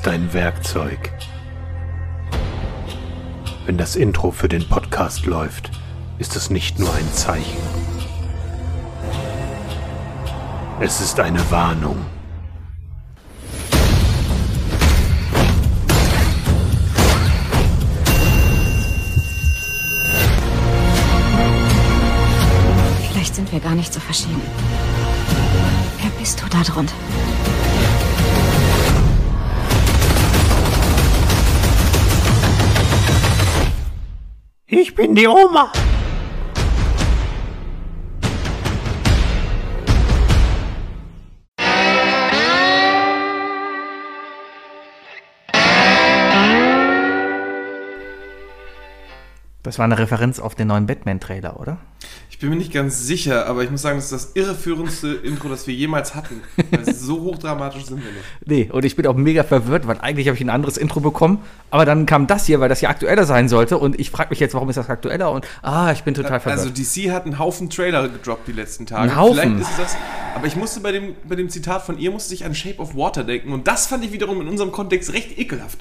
ist 0.00 0.08
ein 0.08 0.32
Werkzeug. 0.32 1.12
Wenn 3.66 3.76
das 3.76 3.96
Intro 3.96 4.30
für 4.30 4.48
den 4.48 4.66
Podcast 4.66 5.26
läuft, 5.26 5.70
ist 6.16 6.36
es 6.36 6.48
nicht 6.48 6.78
nur 6.78 6.90
ein 6.94 7.12
Zeichen. 7.12 7.58
Es 10.80 11.02
ist 11.02 11.20
eine 11.20 11.38
Warnung. 11.50 11.98
Vielleicht 23.12 23.34
sind 23.34 23.52
wir 23.52 23.60
gar 23.60 23.74
nicht 23.74 23.92
so 23.92 24.00
verschieden. 24.00 24.40
Wer 26.00 26.10
bist 26.18 26.40
du 26.40 26.46
da 26.48 26.62
drunter? 26.62 26.94
Ich 34.80 34.94
bin 34.94 35.14
die 35.14 35.28
Oma. 35.28 35.70
Das 49.70 49.78
war 49.78 49.84
eine 49.84 49.98
Referenz 49.98 50.40
auf 50.40 50.56
den 50.56 50.66
neuen 50.66 50.86
Batman-Trailer, 50.86 51.60
oder? 51.60 51.78
Ich 52.28 52.40
bin 52.40 52.50
mir 52.50 52.56
nicht 52.56 52.72
ganz 52.72 53.06
sicher, 53.06 53.46
aber 53.46 53.62
ich 53.62 53.70
muss 53.70 53.82
sagen, 53.82 53.98
das 53.98 54.06
ist 54.06 54.12
das 54.12 54.30
irreführendste 54.34 55.12
Intro, 55.22 55.48
das 55.48 55.68
wir 55.68 55.74
jemals 55.74 56.16
hatten. 56.16 56.40
Weil 56.72 56.92
so 56.92 57.20
hochdramatisch 57.20 57.84
sind 57.84 58.02
wir 58.02 58.10
nicht. 58.10 58.24
Nee, 58.44 58.68
und 58.72 58.84
ich 58.84 58.96
bin 58.96 59.06
auch 59.06 59.14
mega 59.14 59.44
verwirrt, 59.44 59.86
weil 59.86 60.00
eigentlich 60.00 60.26
habe 60.26 60.34
ich 60.34 60.42
ein 60.42 60.50
anderes 60.50 60.76
Intro 60.76 60.98
bekommen, 60.98 61.38
aber 61.70 61.84
dann 61.84 62.04
kam 62.04 62.26
das 62.26 62.46
hier, 62.46 62.58
weil 62.58 62.68
das 62.68 62.80
hier 62.80 62.90
aktueller 62.90 63.24
sein 63.26 63.48
sollte 63.48 63.78
und 63.78 64.00
ich 64.00 64.10
frage 64.10 64.30
mich 64.30 64.40
jetzt, 64.40 64.54
warum 64.54 64.68
ist 64.70 64.74
das 64.74 64.90
aktueller 64.90 65.30
und 65.30 65.46
ah, 65.62 65.92
ich 65.92 66.02
bin 66.02 66.14
total 66.14 66.40
verwirrt. 66.40 66.66
Also 66.66 66.70
DC 66.70 67.12
hat 67.12 67.26
einen 67.26 67.38
Haufen 67.38 67.70
Trailer 67.70 68.08
gedroppt 68.08 68.48
die 68.48 68.52
letzten 68.52 68.86
Tage. 68.86 69.02
Ein 69.02 69.16
Haufen? 69.16 69.36
Vielleicht 69.36 69.70
ist 69.70 69.78
das. 69.78 69.96
Aber 70.34 70.48
ich 70.48 70.56
musste 70.56 70.80
bei 70.80 70.90
dem, 70.90 71.14
bei 71.28 71.36
dem 71.36 71.48
Zitat 71.48 71.82
von 71.82 71.96
ihr 71.96 72.10
musste 72.10 72.34
ich 72.34 72.44
an 72.44 72.56
Shape 72.56 72.80
of 72.80 72.96
Water 72.96 73.22
denken 73.22 73.52
und 73.52 73.68
das 73.68 73.86
fand 73.86 74.04
ich 74.04 74.10
wiederum 74.10 74.40
in 74.40 74.48
unserem 74.48 74.72
Kontext 74.72 75.12
recht 75.12 75.38
ekelhaft. 75.38 75.78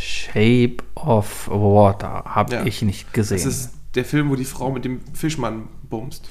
Shape 0.00 0.76
of 0.94 1.48
Water 1.48 2.22
habe 2.24 2.54
Ja. 2.54 2.64
ich 2.64 2.80
nicht 2.82 3.12
gesehen. 3.12 3.36
Das 3.36 3.46
ist 3.46 3.70
der 3.94 4.04
Film, 4.04 4.30
wo 4.30 4.36
die 4.36 4.44
Frau 4.46 4.70
mit 4.70 4.84
dem 4.84 5.00
Fischmann 5.12 5.68
bumst. 5.90 6.24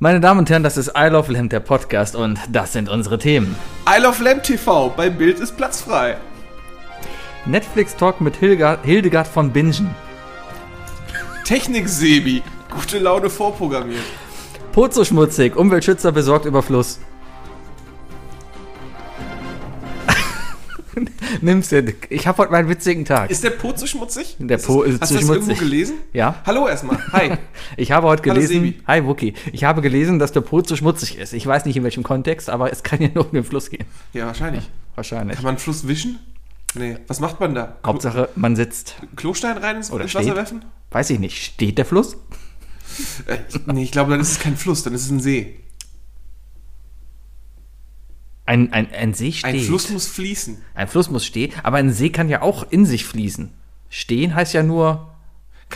Meine 0.00 0.20
Damen 0.20 0.40
und 0.40 0.50
Herren, 0.50 0.62
das 0.62 0.76
ist 0.76 0.92
I 0.96 1.06
Love 1.08 1.32
Lamp, 1.32 1.50
der 1.50 1.60
Podcast 1.60 2.16
und 2.16 2.38
das 2.50 2.72
sind 2.72 2.88
unsere 2.88 3.18
Themen. 3.18 3.54
I 3.88 4.00
Love 4.02 4.22
Lamp 4.24 4.42
TV, 4.42 4.90
bei 4.90 5.08
Bild 5.10 5.38
ist 5.40 5.56
Platz 5.56 5.80
frei. 5.82 6.16
Netflix 7.46 7.94
Talk 7.96 8.20
mit 8.20 8.36
Hildegard, 8.36 8.84
Hildegard 8.84 9.26
von 9.28 9.50
Bingen. 9.52 9.90
Technik-Sebi, 11.44 12.42
gute 12.74 12.98
Laune 12.98 13.30
vorprogrammiert. 13.30 14.02
Pozo 14.72 15.04
schmutzig, 15.04 15.56
Umweltschützer 15.56 16.12
besorgt 16.12 16.44
über 16.44 16.62
Fluss. 16.62 16.98
Nimm's 21.40 21.68
dir. 21.68 21.84
Ich 22.10 22.26
habe 22.26 22.38
heute 22.38 22.52
meinen 22.52 22.68
witzigen 22.68 23.04
Tag. 23.04 23.30
Ist 23.30 23.44
der 23.44 23.50
Po 23.50 23.72
zu 23.72 23.86
schmutzig? 23.86 24.36
Der 24.38 24.58
Po 24.58 24.82
ist 24.82 25.00
Hast 25.00 25.08
zu 25.08 25.14
du 25.14 25.20
das 25.20 25.28
irgendwo 25.28 25.52
schmutzig. 25.54 25.58
gelesen? 25.58 25.94
Ja. 26.12 26.42
Hallo 26.46 26.66
erstmal. 26.68 26.98
Hi. 27.12 27.32
Ich 27.76 27.92
habe 27.92 28.06
heute 28.08 28.22
Hallo, 28.22 28.34
gelesen, 28.34 28.64
Sebi. 28.64 28.80
hi 28.86 29.04
Wookie, 29.04 29.34
ich 29.52 29.64
habe 29.64 29.82
gelesen, 29.82 30.18
dass 30.18 30.32
der 30.32 30.40
Po 30.40 30.62
zu 30.62 30.74
schmutzig 30.76 31.18
ist. 31.18 31.32
Ich 31.32 31.46
weiß 31.46 31.64
nicht 31.66 31.76
in 31.76 31.84
welchem 31.84 32.02
Kontext, 32.02 32.48
aber 32.50 32.72
es 32.72 32.82
kann 32.82 33.00
ja 33.02 33.08
nur 33.14 33.26
um 33.26 33.32
den 33.32 33.44
Fluss 33.44 33.70
gehen. 33.70 33.84
Ja, 34.12 34.26
wahrscheinlich. 34.26 34.68
Wahrscheinlich. 34.94 35.36
Kann 35.36 35.44
man 35.44 35.50
einen 35.50 35.58
Fluss 35.58 35.86
wischen? 35.86 36.18
Nee. 36.74 36.96
Was 37.06 37.20
macht 37.20 37.40
man 37.40 37.54
da? 37.54 37.76
Hauptsache, 37.84 38.28
man 38.36 38.56
sitzt. 38.56 38.96
Klostein 39.16 39.58
rein 39.58 39.76
ins, 39.76 39.90
Oder 39.90 40.04
ins 40.04 40.14
Wasser 40.14 40.34
werfen? 40.34 40.64
Weiß 40.90 41.10
ich 41.10 41.18
nicht, 41.18 41.42
steht 41.42 41.78
der 41.78 41.84
Fluss? 41.84 42.16
Äh, 43.26 43.38
nee, 43.66 43.82
ich 43.84 43.92
glaube, 43.92 44.10
dann 44.10 44.20
ist 44.20 44.32
es 44.32 44.38
kein 44.40 44.56
Fluss, 44.56 44.82
dann 44.82 44.94
ist 44.94 45.02
es 45.04 45.10
ein 45.10 45.20
See. 45.20 45.56
Ein, 48.48 48.72
ein, 48.72 48.88
ein 48.98 49.12
See 49.12 49.30
steht. 49.32 49.44
Ein 49.44 49.60
Fluss 49.60 49.90
muss 49.90 50.06
fließen. 50.06 50.56
Ein 50.74 50.88
Fluss 50.88 51.10
muss 51.10 51.26
stehen, 51.26 51.52
aber 51.62 51.76
ein 51.76 51.92
See 51.92 52.08
kann 52.08 52.30
ja 52.30 52.40
auch 52.40 52.64
in 52.70 52.86
sich 52.86 53.04
fließen. 53.04 53.50
Stehen 53.90 54.34
heißt 54.34 54.54
ja 54.54 54.62
nur, 54.62 55.10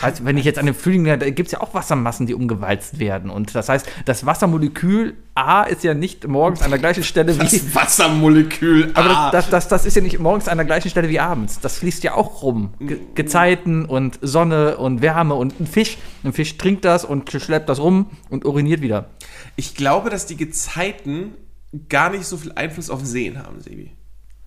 heißt, 0.00 0.24
wenn 0.24 0.38
ich 0.38 0.46
jetzt 0.46 0.58
an 0.58 0.64
den 0.64 0.74
Frühling, 0.74 1.04
da 1.04 1.16
gibt 1.16 1.48
es 1.48 1.52
ja 1.52 1.60
auch 1.60 1.74
Wassermassen, 1.74 2.26
die 2.26 2.32
umgewalzt 2.32 2.98
werden. 2.98 3.28
Und 3.28 3.54
das 3.54 3.68
heißt, 3.68 3.86
das 4.06 4.24
Wassermolekül 4.24 5.18
A 5.34 5.64
ist 5.64 5.84
ja 5.84 5.92
nicht 5.92 6.26
morgens 6.26 6.62
an 6.62 6.70
der 6.70 6.78
gleichen 6.78 7.04
Stelle 7.04 7.34
wie. 7.34 7.40
Das 7.40 7.74
Wassermolekül. 7.74 8.90
Aber 8.94 9.10
ah. 9.10 9.30
das, 9.30 9.50
das, 9.50 9.68
das 9.68 9.84
ist 9.84 9.94
ja 9.94 10.00
nicht 10.00 10.18
morgens 10.18 10.48
an 10.48 10.56
der 10.56 10.64
gleichen 10.64 10.88
Stelle 10.88 11.10
wie 11.10 11.20
abends. 11.20 11.60
Das 11.60 11.76
fließt 11.76 12.02
ja 12.04 12.14
auch 12.14 12.42
rum. 12.42 12.72
Ge 12.80 13.00
Gezeiten 13.14 13.84
und 13.84 14.18
Sonne 14.22 14.78
und 14.78 15.02
Wärme 15.02 15.34
und 15.34 15.60
ein 15.60 15.66
Fisch. 15.66 15.98
Ein 16.24 16.32
Fisch 16.32 16.56
trinkt 16.56 16.86
das 16.86 17.04
und 17.04 17.30
schleppt 17.30 17.68
das 17.68 17.80
rum 17.80 18.06
und 18.30 18.46
uriniert 18.46 18.80
wieder. 18.80 19.10
Ich 19.56 19.74
glaube, 19.74 20.08
dass 20.08 20.24
die 20.24 20.38
Gezeiten 20.38 21.34
gar 21.88 22.10
nicht 22.10 22.26
so 22.26 22.36
viel 22.36 22.52
Einfluss 22.52 22.90
auf 22.90 23.04
Seen 23.04 23.38
haben, 23.38 23.60
Sebi. 23.60 23.92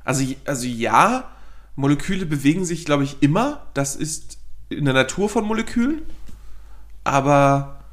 Also, 0.03 0.23
also 0.45 0.67
ja, 0.67 1.31
Moleküle 1.75 2.25
bewegen 2.25 2.65
sich, 2.65 2.85
glaube 2.85 3.03
ich, 3.03 3.21
immer. 3.21 3.67
Das 3.73 3.95
ist 3.95 4.37
in 4.69 4.85
der 4.85 4.93
Natur 4.93 5.29
von 5.29 5.45
Molekülen. 5.45 6.03
Aber 7.03 7.83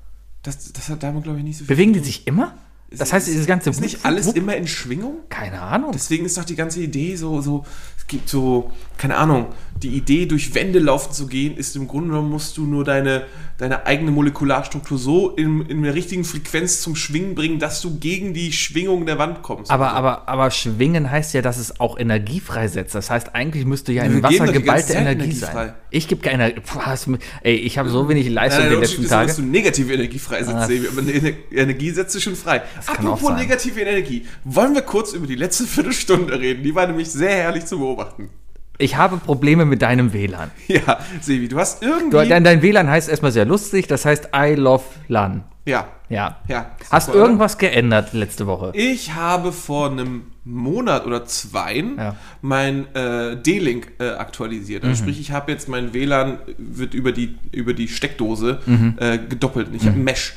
das, 0.42 0.72
das 0.72 0.88
hat 0.88 1.02
damit, 1.02 1.24
glaube 1.24 1.38
ich, 1.38 1.44
nicht 1.44 1.58
so 1.58 1.64
viel 1.64 1.74
Bewegen 1.74 1.92
die 1.92 2.00
sich 2.00 2.26
immer? 2.26 2.54
Das 2.98 3.12
heißt, 3.12 3.26
dieses 3.26 3.46
ganze 3.46 3.70
Ist 3.70 3.80
nicht 3.80 4.04
alles 4.04 4.26
Wupp, 4.26 4.36
immer 4.36 4.56
in 4.56 4.66
Schwingung? 4.66 5.18
Keine 5.28 5.60
Ahnung. 5.60 5.92
Deswegen 5.92 6.24
ist 6.24 6.36
doch 6.36 6.44
die 6.44 6.56
ganze 6.56 6.80
Idee 6.80 7.16
so, 7.16 7.40
so, 7.40 7.64
es 7.96 8.06
gibt 8.06 8.28
so, 8.28 8.70
keine 8.98 9.16
Ahnung, 9.16 9.46
die 9.82 9.88
Idee, 9.88 10.26
durch 10.26 10.54
Wände 10.54 10.78
laufen 10.78 11.12
zu 11.12 11.26
gehen, 11.26 11.56
ist 11.56 11.74
im 11.76 11.88
Grunde 11.88 12.10
genommen, 12.10 12.30
musst 12.30 12.56
du 12.56 12.66
nur 12.66 12.84
deine, 12.84 13.24
deine 13.58 13.86
eigene 13.86 14.10
Molekularstruktur 14.10 14.98
so 14.98 15.30
in, 15.30 15.62
in 15.62 15.82
der 15.82 15.94
richtigen 15.94 16.24
Frequenz 16.24 16.80
zum 16.82 16.94
Schwingen 16.94 17.34
bringen, 17.34 17.58
dass 17.58 17.80
du 17.80 17.98
gegen 17.98 18.32
die 18.34 18.52
Schwingung 18.52 19.06
der 19.06 19.18
Wand 19.18 19.42
kommst. 19.42 19.70
Aber, 19.70 19.92
aber, 19.92 20.28
aber 20.28 20.50
schwingen 20.50 21.10
heißt 21.10 21.34
ja, 21.34 21.42
dass 21.42 21.58
es 21.58 21.80
auch 21.80 21.98
Energie 21.98 22.40
freisetzt. 22.40 22.94
Das 22.94 23.10
heißt, 23.10 23.34
eigentlich 23.34 23.64
müsste 23.64 23.92
ja 23.92 24.04
Wir 24.04 24.10
geben 24.10 24.22
Wasser 24.22 24.52
geballte 24.52 24.92
Energie 24.92 25.24
Energie 25.24 25.36
sein. 25.36 25.72
Ich 25.90 26.08
gebe 26.08 26.22
keine 26.22 26.50
Energie. 26.50 27.18
Ey, 27.42 27.54
ich 27.56 27.78
habe 27.78 27.88
so 27.88 28.08
wenig 28.08 28.28
Leistung 28.28 28.60
Nein, 28.62 28.70
die 28.70 28.74
der 28.74 28.80
letzten 28.80 29.02
Unterschied 29.02 29.04
ist, 29.04 29.10
Tage. 29.10 29.26
dass 29.26 29.36
du 29.36 29.42
negative 29.42 29.94
Energie 29.94 30.18
freisetzt, 30.18 30.52
Ah. 30.52 30.64
Aber 30.64 31.02
Energie 31.50 31.90
setzt 31.90 32.14
du 32.14 32.20
schon 32.20 32.36
frei. 32.36 32.62
Kann 32.86 33.06
Apropos 33.06 33.30
negative 33.36 33.80
Energie, 33.80 34.26
wollen 34.44 34.74
wir 34.74 34.82
kurz 34.82 35.12
über 35.12 35.26
die 35.26 35.34
letzte 35.34 35.64
Viertelstunde 35.64 36.38
reden? 36.40 36.62
Die 36.62 36.74
war 36.74 36.86
nämlich 36.86 37.10
sehr 37.10 37.30
herrlich 37.30 37.64
zu 37.66 37.78
beobachten. 37.78 38.30
Ich 38.78 38.96
habe 38.96 39.18
Probleme 39.18 39.64
mit 39.64 39.82
deinem 39.82 40.12
WLAN. 40.12 40.50
Ja, 40.66 40.98
Sebi, 41.20 41.46
du 41.48 41.58
hast 41.58 41.82
irgendwie... 41.82 42.10
Du, 42.24 42.28
dein, 42.28 42.42
dein 42.42 42.62
WLAN 42.62 42.88
heißt 42.88 43.08
erstmal 43.08 43.30
sehr 43.30 43.44
lustig, 43.44 43.86
das 43.86 44.04
heißt 44.04 44.30
I 44.34 44.54
love 44.54 44.84
LAN. 45.08 45.44
ja, 45.66 45.86
Ja. 46.08 46.38
ja. 46.48 46.70
Hast 46.90 47.06
super, 47.06 47.18
oder? 47.18 47.26
irgendwas 47.26 47.58
geändert 47.58 48.12
letzte 48.12 48.46
Woche? 48.46 48.72
Ich 48.74 49.14
habe 49.14 49.52
vor 49.52 49.90
einem 49.90 50.22
Monat 50.44 51.06
oder 51.06 51.24
zweien 51.26 51.96
Ja. 51.98 52.16
mein 52.40 52.92
äh, 52.96 53.36
D-Link 53.36 53.92
äh, 54.00 54.08
aktualisiert. 54.08 54.82
Mhm. 54.82 54.88
Also 54.90 55.02
sprich, 55.04 55.20
ich 55.20 55.30
habe 55.30 55.52
jetzt 55.52 55.68
mein 55.68 55.92
WLAN 55.94 56.38
wird 56.58 56.94
über 56.94 57.12
die, 57.12 57.36
über 57.52 57.74
die 57.74 57.86
Steckdose 57.86 58.58
Mhm. 58.66 58.96
äh, 58.98 59.18
gedoppelt. 59.18 59.68
Ich 59.74 59.86
habe 59.86 59.96
Mesh. 59.98 60.34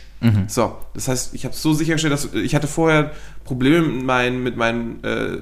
So, 0.47 0.77
das 0.93 1.07
heißt, 1.07 1.33
ich 1.33 1.45
habe 1.45 1.55
so 1.55 1.73
sichergestellt, 1.73 2.13
dass 2.13 2.33
ich 2.33 2.55
hatte 2.55 2.67
vorher 2.67 3.11
Probleme 3.43 3.81
mit 3.81 4.03
meinen, 4.03 4.43
mit 4.43 4.57
meinen 4.57 5.03
äh, 5.03 5.37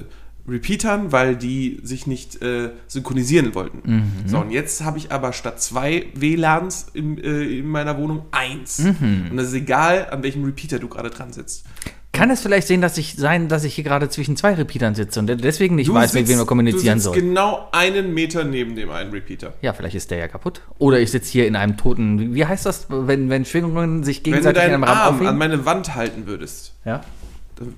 Repeatern, 0.48 1.12
weil 1.12 1.36
die 1.38 1.80
sich 1.84 2.06
nicht 2.06 2.42
äh, 2.42 2.72
synchronisieren 2.88 3.56
wollten. 3.56 3.82
Mhm. 3.90 4.12
So, 4.26 4.40
und 4.40 4.52
jetzt 4.52 4.84
habe 4.84 4.98
ich 4.98 5.12
aber 5.12 5.32
statt 5.32 5.62
zwei 5.62 6.08
WLANs 6.16 6.88
in, 6.94 7.18
äh, 7.18 7.60
in 7.60 7.68
meiner 7.68 7.98
Wohnung 7.98 8.26
eins. 8.32 8.80
Mhm. 8.80 9.30
Und 9.32 9.40
es 9.40 9.48
ist 9.48 9.54
egal, 9.54 10.08
an 10.12 10.22
welchem 10.24 10.44
Repeater 10.44 10.80
du 10.80 10.90
gerade 10.90 11.10
dran 11.10 11.32
sitzt. 11.32 11.66
Kann 12.14 12.30
es 12.30 12.42
vielleicht 12.42 12.68
sehen, 12.68 12.80
dass 12.80 12.98
ich 13.00 13.16
sein, 13.16 13.48
dass 13.50 13.64
ich 13.64 13.74
hier 13.74 13.84
gerade 13.84 14.08
zwischen 14.08 14.38
zwei 14.38 14.54
Repeatern 14.54 14.94
sitze 14.94 15.20
und 15.20 15.26
deswegen 15.28 15.76
nicht 15.76 15.88
Du 15.90 15.96
weiß, 15.96 16.14
mit 16.14 16.22
sitzt- 16.28 16.32
wem 16.32 16.38
wir 16.38 16.46
kommunizieren 16.46 17.00
du 17.00 17.02
sitzt 17.02 17.04
soll? 17.06 17.16
genau 17.16 17.68
einen 17.72 18.14
Meter 18.14 18.44
neben 18.44 18.76
dem 18.76 18.92
einen 18.92 19.10
Repeater. 19.12 19.56
Ja, 19.64 19.74
vielleicht 19.74 19.96
ist 19.96 20.12
der 20.12 20.20
ja 20.20 20.28
kaputt. 20.28 20.62
Oder 20.78 21.00
ich 21.00 21.10
sitze 21.10 21.32
hier 21.32 21.48
in 21.48 21.56
einem 21.56 21.76
toten. 21.76 22.36
Wie 22.36 22.46
heißt 22.46 22.68
das, 22.68 22.86
wenn, 22.90 23.30
wenn 23.32 23.46
Schwingungen 23.46 24.04
sich 24.04 24.18
Wenn 24.18 24.24
du 24.26 24.30
gegenseitig 24.30 24.64
in 24.64 24.72
deinen 24.72 24.74
einem 24.76 24.84
Raum 24.84 24.98
Arm 24.98 25.08
an 25.08 25.16
aufheben? 25.16 25.38
meine 25.40 25.66
Wand 25.66 25.96
halten 25.96 26.28
würdest 26.28 26.74
Ja. 26.86 27.02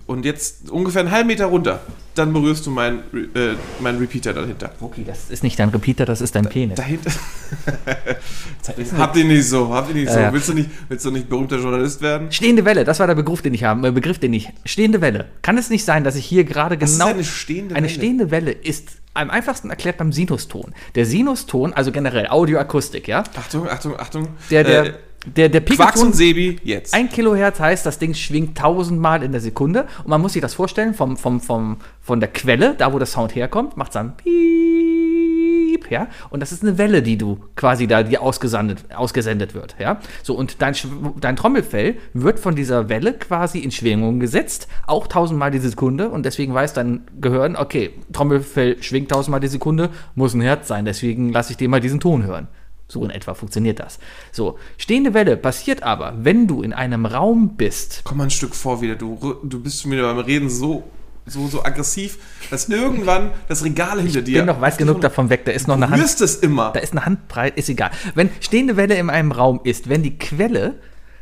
Und 0.08 0.26
jetzt 0.26 0.70
ungefähr 0.70 1.02
einen 1.02 1.12
halben 1.12 1.28
Meter 1.28 1.46
runter, 1.48 1.80
dann 2.16 2.32
berührst 2.34 2.66
du 2.66 2.72
meinen 2.72 3.00
äh, 3.36 3.56
meinen 3.80 4.00
Repeater 4.00 4.34
dahinter. 4.34 4.72
Okay, 4.80 5.04
das 5.06 5.30
ist 5.30 5.44
nicht 5.44 5.60
dein 5.60 5.70
Repeater, 5.70 6.06
das 6.06 6.22
ist 6.22 6.36
dein 6.36 6.48
Penis. 6.48 6.76
Dahinter. 6.78 7.12
habt 8.98 9.16
ihr 9.18 9.26
nicht 9.26 9.48
so, 9.48 9.74
habt 9.74 9.90
ihr 9.90 9.96
nicht 9.96 10.10
so. 10.10 10.16
Ja, 10.18 10.24
ja. 10.26 10.34
Willst, 10.34 10.50
du 10.50 10.54
nicht, 10.54 10.70
willst 10.90 11.06
du 11.06 11.12
nicht 11.12 11.30
berühmter 11.30 11.58
Journalist 11.58 12.02
werden? 12.02 12.32
Stehende 12.32 12.66
Welle, 12.66 12.84
das 12.84 13.00
war 13.00 13.08
der 13.08 13.16
Begriff, 13.16 13.42
den 13.42 13.54
ich 13.54 13.64
habe. 13.64 13.88
Äh, 13.88 13.92
Begriff, 13.92 14.20
den 14.20 14.34
ich. 14.34 14.50
Stehende 14.66 15.02
Welle. 15.02 15.26
Kann 15.42 15.58
es 15.58 15.70
nicht 15.70 15.86
sein, 15.86 16.04
dass 16.04 16.16
ich 16.16 16.26
hier 16.26 16.44
gerade 16.44 16.80
Was 16.80 16.92
ist 16.92 17.00
genau. 17.00 17.12
eine 17.12 17.24
stehende 17.24 17.76
Eine 17.76 17.88
Welle? 17.88 17.96
stehende 17.96 18.32
Welle 18.32 18.52
ist 18.52 18.90
am 19.14 19.30
einfachsten 19.30 19.70
erklärt 19.70 19.98
beim 19.98 20.12
Sinuston. 20.12 20.74
Der 20.96 21.06
Sinuston, 21.06 21.74
also 21.74 21.92
generell 21.92 22.28
Audioakustik, 22.28 23.08
ja? 23.08 23.24
Achtung, 23.36 23.70
Achtung, 23.70 23.98
Achtung. 24.00 24.28
Der- 24.50 24.64
der- 24.64 24.86
äh, 24.86 24.94
Der, 25.25 25.50
der 25.50 25.62
Quacks 25.62 25.77
Pikaton, 25.77 26.07
und 26.07 26.16
Sebi, 26.16 26.57
jetzt. 26.63 26.94
ein 26.94 27.10
Kilohertz 27.10 27.60
heißt, 27.60 27.86
das 27.86 28.00
Ding 28.00 28.13
schwingt 28.13 28.57
tausendmal 28.57 29.24
in 29.24 29.31
der 29.31 29.42
Sekunde. 29.42 29.88
Und 30.00 30.07
man 30.10 30.22
muss 30.22 30.33
sich 30.33 30.42
das 30.42 30.54
vorstellen, 30.54 30.94
vom, 30.94 31.18
vom, 31.18 31.42
vom, 31.42 31.77
von 32.01 32.19
der 32.19 32.30
Quelle, 32.30 32.75
da 32.77 32.94
wo 32.94 33.00
der 33.00 33.07
Sound 33.07 33.36
herkommt, 33.36 33.77
macht 33.77 33.89
es 33.89 33.94
dann 33.94 34.16
Piep, 34.18 35.89
ja. 35.89 36.07
Und 36.30 36.42
das 36.42 36.51
ist 36.51 36.63
eine 36.63 36.77
Welle, 36.77 37.01
die 37.01 37.18
du 37.18 37.39
quasi 37.56 37.88
da, 37.88 38.04
die 38.04 38.18
ausgesendet, 38.18 38.86
ausgesendet 38.95 39.54
wird, 39.54 39.75
ja. 39.80 40.00
So, 40.24 40.36
und 40.36 40.62
dein, 40.62 40.75
dein 41.19 41.36
Trommelfell 41.36 41.95
wird 42.13 42.39
von 42.39 42.56
dieser 42.56 42.89
Welle 42.89 43.13
quasi 43.13 43.60
in 43.60 43.72
Schwingung 43.72 44.19
gesetzt, 44.19 44.68
auch 44.86 45.07
tausendmal 45.07 45.51
die 45.51 45.60
Sekunde. 45.60 46.10
Und 46.10 46.25
deswegen 46.25 46.54
weiß 46.54 46.74
dein 46.74 47.01
Gehirn, 47.19 47.56
okay, 47.56 47.92
Trommelfell 48.13 48.81
schwingt 48.83 49.10
tausendmal 49.10 49.39
die 49.39 49.48
Sekunde, 49.48 49.89
muss 50.13 50.33
ein 50.33 50.42
Herz 50.42 50.68
sein. 50.68 50.86
Deswegen 50.86 51.31
lasse 51.31 51.51
ich 51.51 51.57
dir 51.57 51.69
mal 51.69 51.81
diesen 51.81 52.00
Ton 52.00 52.24
hören. 52.24 52.48
So 52.88 53.04
in 53.04 53.10
etwa 53.10 53.34
funktioniert 53.34 53.80
das. 53.80 53.98
So, 54.32 54.60
stehende 54.78 55.14
Welle 55.14 55.38
passiert 55.38 55.82
aber, 55.84 56.14
wenn 56.20 56.48
du 56.48 56.62
in 56.62 56.72
einem 56.74 57.06
Raum 57.06 57.56
bist. 57.58 58.02
Komm 58.04 58.18
mal 58.20 58.26
ein 58.26 58.30
Stück 58.30 58.54
vor 58.56 58.82
wieder. 58.82 58.96
Du, 58.96 59.36
du 59.44 59.60
bist 59.60 59.90
wieder 59.90 60.04
beim 60.14 60.24
Reden 60.24 60.50
so, 60.52 60.84
so, 61.26 61.48
so 61.48 61.64
aggressiv, 61.66 62.20
dass 62.52 62.70
irgendwann 62.70 63.32
das 63.48 63.64
Regal 63.64 64.00
hinter 64.00 64.20
Ich 64.20 64.26
dir. 64.26 64.38
bin 64.40 64.46
noch 64.46 64.62
weit 64.62 64.78
genug 64.78 65.02
davon 65.02 65.32
weg, 65.32 65.46
da 65.46 65.52
ist 65.52 65.68
noch 65.68 65.76
eine 65.78 65.88
Du 65.88 65.92
Hand. 65.94 66.04
rührst 66.04 66.22
es 66.22 66.36
immer. 66.36 66.72
Da 66.74 66.80
ist 66.80 66.92
eine 66.94 67.06
Handbreit, 67.08 67.58
ist 67.58 67.70
egal. 67.70 67.90
Wenn 68.14 68.30
stehende 68.40 68.78
Welle 68.78 68.96
in 68.96 69.10
einem 69.10 69.32
Raum 69.32 69.62
ist, 69.64 69.90
wenn 69.90 70.04
die 70.04 70.20
Quelle 70.20 70.76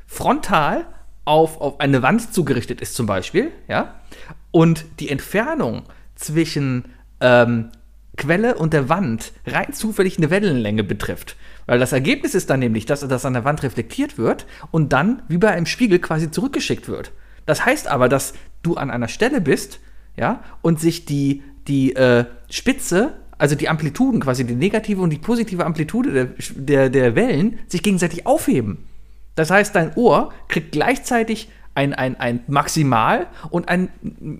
frontal 0.05 0.85
auf, 1.25 1.61
auf 1.61 1.79
eine 1.79 2.01
Wand 2.01 2.33
zugerichtet 2.33 2.81
ist, 2.81 2.95
zum 2.95 3.05
Beispiel, 3.05 3.51
ja, 3.69 3.95
und 4.51 4.83
die 4.99 5.09
Entfernung 5.09 5.83
zwischen 6.15 6.85
ähm, 7.21 7.69
Quelle 8.17 8.55
und 8.55 8.73
der 8.73 8.89
Wand 8.89 9.31
rein 9.47 9.73
zufällig 9.73 10.17
eine 10.17 10.29
Wellenlänge 10.29 10.83
betrifft. 10.83 11.35
Weil 11.65 11.79
das 11.79 11.93
Ergebnis 11.93 12.35
ist 12.35 12.49
dann 12.49 12.59
nämlich, 12.59 12.85
dass 12.85 13.07
das 13.07 13.25
an 13.25 13.33
der 13.33 13.45
Wand 13.45 13.63
reflektiert 13.63 14.17
wird 14.17 14.45
und 14.71 14.93
dann 14.93 15.21
wie 15.27 15.37
bei 15.37 15.51
einem 15.51 15.65
Spiegel 15.65 15.99
quasi 15.99 16.29
zurückgeschickt 16.29 16.87
wird. 16.87 17.11
Das 17.45 17.65
heißt 17.65 17.87
aber, 17.87 18.09
dass 18.09 18.33
du 18.61 18.75
an 18.75 18.91
einer 18.91 19.07
Stelle 19.07 19.41
bist, 19.41 19.79
ja, 20.15 20.43
und 20.61 20.79
sich 20.79 21.05
die, 21.05 21.43
die 21.67 21.95
äh, 21.95 22.25
Spitze, 22.49 23.13
also 23.37 23.55
die 23.55 23.69
Amplituden, 23.69 24.21
quasi 24.21 24.45
die 24.45 24.55
negative 24.55 25.01
und 25.01 25.09
die 25.09 25.17
positive 25.17 25.65
Amplitude 25.65 26.13
der, 26.13 26.29
der, 26.55 26.89
der 26.89 27.15
Wellen, 27.15 27.59
sich 27.67 27.81
gegenseitig 27.81 28.25
aufheben. 28.25 28.85
Das 29.35 29.49
heißt, 29.49 29.75
dein 29.75 29.95
Ohr 29.95 30.31
kriegt 30.47 30.71
gleichzeitig 30.71 31.49
ein, 31.75 31.93
ein, 31.93 32.19
ein 32.19 32.41
Maximal 32.47 33.27
und 33.49 33.67
ein 33.67 33.89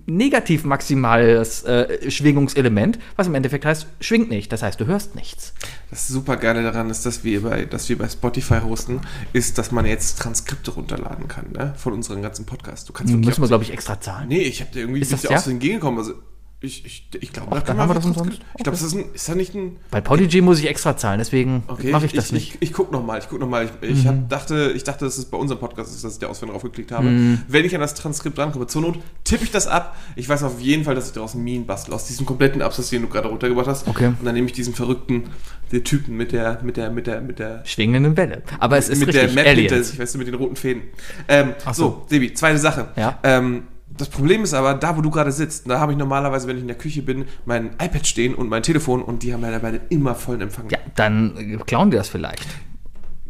negativ 0.06 0.64
maximales 0.64 1.64
äh, 1.64 2.10
Schwingungselement, 2.10 2.98
was 3.16 3.26
im 3.26 3.34
Endeffekt 3.34 3.64
heißt, 3.64 3.86
schwingt 4.00 4.30
nicht. 4.30 4.52
Das 4.52 4.62
heißt, 4.62 4.80
du 4.80 4.86
hörst 4.86 5.14
nichts. 5.14 5.54
Das 5.90 6.06
super 6.08 6.36
geile 6.36 6.62
daran 6.62 6.90
ist, 6.90 7.06
dass 7.06 7.24
wir 7.24 7.42
bei, 7.42 7.64
dass 7.64 7.88
wir 7.88 7.98
bei 7.98 8.08
Spotify 8.08 8.60
hosten, 8.60 9.00
ist, 9.32 9.58
dass 9.58 9.72
man 9.72 9.86
jetzt 9.86 10.20
Transkripte 10.20 10.72
runterladen 10.72 11.28
kann, 11.28 11.52
ne? 11.52 11.74
Von 11.76 11.92
unseren 11.92 12.22
ganzen 12.22 12.46
Podcasts. 12.46 12.84
Du 12.84 12.92
kannst 12.92 13.12
Müssen 13.12 13.42
wir, 13.42 13.48
glaube 13.48 13.64
ich, 13.64 13.72
extra 13.72 14.00
zahlen. 14.00 14.28
Nee, 14.28 14.42
ich 14.42 14.60
habe 14.60 14.70
dir 14.70 14.80
irgendwie 14.80 15.00
Ist 15.00 15.12
das 15.12 15.22
ja? 15.24 15.36
aus 15.36 15.44
den 15.44 15.58
Gegend 15.58 15.80
gekommen. 15.80 15.98
Also 15.98 16.14
ich, 16.64 16.84
ich, 16.84 17.08
ich 17.20 17.32
glaube, 17.32 17.50
da 17.54 17.60
kann 17.60 17.76
man 17.76 17.88
wir 17.88 17.94
einfach 17.96 18.02
das 18.02 18.04
Transkript- 18.16 18.20
umsonst. 18.20 18.40
Ich 18.56 18.64
glaube, 18.64 18.78
das 18.78 18.82
ist, 18.82 18.94
ein, 18.94 19.04
ist 19.14 19.28
da 19.28 19.34
nicht 19.34 19.54
ein. 19.54 19.76
Bei 19.90 20.00
Podigy 20.00 20.40
muss 20.40 20.58
ich 20.58 20.68
extra 20.68 20.96
zahlen, 20.96 21.18
deswegen 21.18 21.62
Okay, 21.68 21.90
mache 21.92 22.06
ich 22.06 22.12
das 22.12 22.26
ich, 22.26 22.32
nicht. 22.32 22.54
Ich, 22.56 22.62
ich 22.70 22.72
guck 22.72 22.90
noch 22.90 23.04
mal, 23.04 23.18
ich 23.18 23.28
guck 23.28 23.40
noch 23.40 23.48
mal. 23.48 23.68
Ich, 23.82 23.90
ich 23.90 24.06
hab, 24.06 24.28
dachte, 24.28 24.72
ich 24.74 24.84
dachte, 24.84 25.04
dass 25.04 25.18
es 25.18 25.26
bei 25.26 25.36
unserem 25.36 25.60
Podcast 25.60 25.94
ist, 25.94 26.04
dass 26.04 26.14
ich 26.14 26.18
da 26.18 26.28
auswendig 26.28 26.54
drauf 26.54 26.62
geklickt 26.62 26.92
habe. 26.92 27.08
Mhm. 27.08 27.42
Wenn 27.48 27.64
ich 27.64 27.74
an 27.74 27.80
das 27.80 27.94
Transkript 27.94 28.38
rankomme, 28.38 28.66
zur 28.66 28.82
Not 28.82 28.98
tippe 29.24 29.44
ich 29.44 29.50
das 29.50 29.66
ab. 29.66 29.96
Ich 30.16 30.28
weiß 30.28 30.42
auf 30.42 30.60
jeden 30.60 30.84
Fall, 30.84 30.94
dass 30.94 31.06
ich 31.06 31.12
daraus 31.12 31.34
einen 31.34 31.44
Meme 31.44 31.64
bastel, 31.64 31.94
aus 31.94 32.06
diesem 32.06 32.26
kompletten 32.26 32.62
Absatz, 32.62 32.90
den 32.90 33.02
du 33.02 33.08
gerade 33.08 33.28
runtergebracht 33.28 33.66
hast. 33.66 33.86
Okay. 33.86 34.06
Und 34.08 34.24
dann 34.24 34.34
nehme 34.34 34.46
ich 34.46 34.52
diesen 34.52 34.74
verrückten, 34.74 35.24
den 35.72 35.84
Typen 35.84 36.16
mit 36.16 36.32
der, 36.32 36.60
mit 36.62 36.76
der, 36.76 36.90
mit 36.90 37.06
der, 37.06 37.20
mit 37.20 37.38
der 37.38 37.62
Schwingende 37.64 38.16
Welle. 38.16 38.42
Aber 38.60 38.76
es 38.76 38.88
ist 38.88 38.98
mit 38.98 39.08
richtig, 39.08 39.34
der 39.34 39.34
Map 39.34 39.46
hinter 39.56 39.74
Aliens. 39.74 39.88
sich, 39.88 39.98
weißt 39.98 40.14
du, 40.14 40.18
mit 40.18 40.26
den 40.28 40.34
roten 40.34 40.56
Fäden. 40.56 40.82
Ähm, 41.28 41.54
Ach 41.64 41.74
so. 41.74 41.82
so. 41.84 42.06
Sebi, 42.08 42.32
zweite 42.34 42.58
Sache. 42.58 42.88
Ja. 42.96 43.18
Ähm, 43.22 43.64
das 43.96 44.08
Problem 44.08 44.42
ist 44.42 44.54
aber, 44.54 44.74
da 44.74 44.96
wo 44.96 45.00
du 45.00 45.10
gerade 45.10 45.32
sitzt, 45.32 45.68
da 45.68 45.78
habe 45.78 45.92
ich 45.92 45.98
normalerweise, 45.98 46.48
wenn 46.48 46.56
ich 46.56 46.62
in 46.62 46.68
der 46.68 46.78
Küche 46.78 47.02
bin, 47.02 47.26
mein 47.44 47.74
iPad 47.74 48.06
stehen 48.06 48.34
und 48.34 48.48
mein 48.48 48.62
Telefon 48.62 49.02
und 49.02 49.22
die 49.22 49.32
haben 49.32 49.42
leider 49.42 49.60
beide 49.60 49.80
immer 49.88 50.14
vollen 50.14 50.40
Empfang. 50.40 50.68
Ja, 50.70 50.78
dann 50.96 51.36
äh, 51.36 51.56
klauen 51.58 51.90
die 51.90 51.96
das 51.96 52.08
vielleicht. 52.08 52.46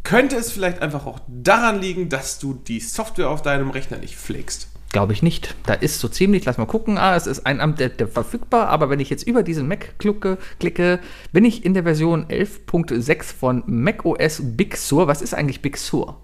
Könnte 0.02 0.36
es 0.36 0.52
vielleicht 0.52 0.82
einfach 0.82 1.06
auch 1.06 1.18
daran 1.28 1.80
liegen, 1.80 2.08
dass 2.08 2.38
du 2.38 2.54
die 2.54 2.80
Software 2.80 3.30
auf 3.30 3.42
deinem 3.42 3.70
Rechner 3.70 3.98
nicht 3.98 4.16
pflegst? 4.16 4.68
Glaube 4.92 5.12
ich 5.12 5.22
nicht. 5.22 5.56
Da 5.66 5.74
ist 5.74 5.98
so 5.98 6.08
ziemlich, 6.08 6.44
lass 6.44 6.56
mal 6.56 6.66
gucken, 6.66 6.98
ah, 6.98 7.16
es 7.16 7.26
ist 7.26 7.46
ein 7.46 7.60
Amt 7.60 7.80
der, 7.80 7.88
der 7.88 8.06
verfügbar, 8.06 8.68
aber 8.68 8.90
wenn 8.90 9.00
ich 9.00 9.10
jetzt 9.10 9.26
über 9.26 9.42
diesen 9.42 9.66
Mac 9.66 9.98
klicke, 9.98 10.38
klicke, 10.60 11.00
bin 11.32 11.44
ich 11.44 11.64
in 11.64 11.74
der 11.74 11.82
Version 11.82 12.26
11.6 12.26 13.22
von 13.24 13.64
macOS 13.66 14.40
Big 14.44 14.76
Sur. 14.76 15.08
Was 15.08 15.20
ist 15.20 15.34
eigentlich 15.34 15.62
Big 15.62 15.78
Sur? 15.78 16.20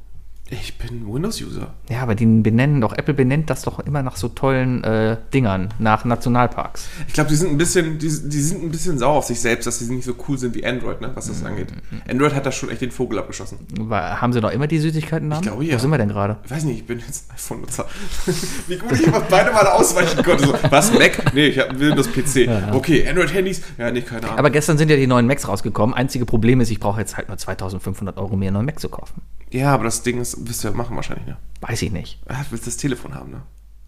Ich 0.53 0.79
bin 0.79 1.07
Windows-User. 1.07 1.75
Ja, 1.89 2.03
aber 2.03 2.17
die 2.17 2.27
benennen 2.27 2.81
doch, 2.81 2.93
Apple 2.93 3.15
benennt 3.15 3.51
das 3.51 3.63
doch 3.63 3.79
immer 3.79 4.03
nach 4.03 4.17
so 4.17 4.27
tollen 4.27 4.83
äh, 4.83 5.17
Dingern, 5.33 5.73
nach 5.79 6.05
Nationalparks. 6.05 6.89
Ich 7.07 7.15
glaube, 7.15 7.31
die 7.31 7.37
sind 7.37 7.51
ein 7.51 7.59
bisschen, 7.59 7.99
die, 8.01 8.09
die 8.09 8.41
sind 8.41 8.65
ein 8.65 8.71
bisschen 8.71 8.99
sauer 8.99 9.19
auf 9.19 9.27
sich 9.27 9.41
selbst, 9.41 9.69
dass 9.69 9.79
sie 9.79 9.93
nicht 9.95 10.05
so 10.05 10.15
cool 10.29 10.39
sind 10.39 10.57
wie 10.57 10.67
Android, 10.67 11.01
ne, 11.01 11.13
was 11.15 11.29
das 11.29 11.45
angeht. 11.45 11.69
Android 12.09 12.35
hat 12.35 12.47
da 12.47 12.51
schon 12.51 12.69
echt 12.69 12.81
den 12.81 12.91
Vogel 12.91 13.21
abgeschossen. 13.21 13.59
War, 13.79 14.21
haben 14.21 14.33
sie 14.33 14.41
noch 14.41 14.51
immer 14.51 14.67
die 14.67 14.79
Süßigkeiten-Namen? 14.79 15.45
Ich 15.45 15.49
glaube, 15.49 15.65
ja. 15.65 15.77
Wo 15.77 15.79
sind 15.79 15.91
wir 15.91 15.99
denn 15.99 16.09
gerade? 16.09 16.39
Ich 16.45 16.51
weiß 16.51 16.65
nicht, 16.65 16.79
ich 16.79 16.87
bin 16.87 16.99
jetzt 16.99 17.31
ein 17.31 17.35
iPhone-Nutzer. 17.37 17.87
Wie 18.67 18.77
gut 18.77 18.93
ich 18.93 19.07
immer 19.07 19.21
beide 19.21 19.53
Mal 19.53 19.67
ausweichen 19.69 20.21
konnte. 20.25 20.47
So, 20.47 20.55
was, 20.69 20.93
Mac? 20.93 21.33
Nee, 21.33 21.47
ich 21.47 21.61
habe 21.61 21.71
einen 21.71 21.81
Windows-PC. 21.81 22.75
Okay, 22.75 23.09
Android-Handys? 23.09 23.63
Ja, 23.79 23.93
nee, 23.93 24.01
keine 24.03 24.25
Ahnung. 24.25 24.39
Aber 24.39 24.51
gestern 24.51 24.79
sind 24.79 24.91
ja 24.91 24.97
die 24.97 25.07
neuen 25.07 25.29
Macs 25.29 25.47
rausgekommen. 25.47 25.95
Einzige 25.95 26.27
Problem 26.27 26.61
ist, 26.61 26.71
ich 26.71 26.81
brauche 26.81 26.99
jetzt 26.99 27.17
halt 27.17 27.29
nur 27.29 27.39
2500 27.39 28.17
Euro, 28.17 28.37
mir 28.37 28.49
einen 28.49 28.55
neuen 28.55 28.67
Mac 28.67 28.81
zu 28.81 28.89
kaufen. 28.89 29.23
ja, 29.53 29.73
aber 29.73 29.85
das 29.85 30.03
Ding 30.03 30.21
ist, 30.21 30.40
wirst 30.49 30.65
du 30.65 30.69
ja 30.69 30.75
machen 30.75 30.97
wahrscheinlich, 30.97 31.27
ne? 31.27 31.37
Weiß 31.61 31.83
ich 31.83 31.93
nicht. 31.93 32.19
Ah, 32.29 32.43
Du 32.45 32.53
willst 32.53 32.67
das 32.67 32.77
Telefon 32.77 33.15
haben, 33.15 33.31
ne? 33.31 33.43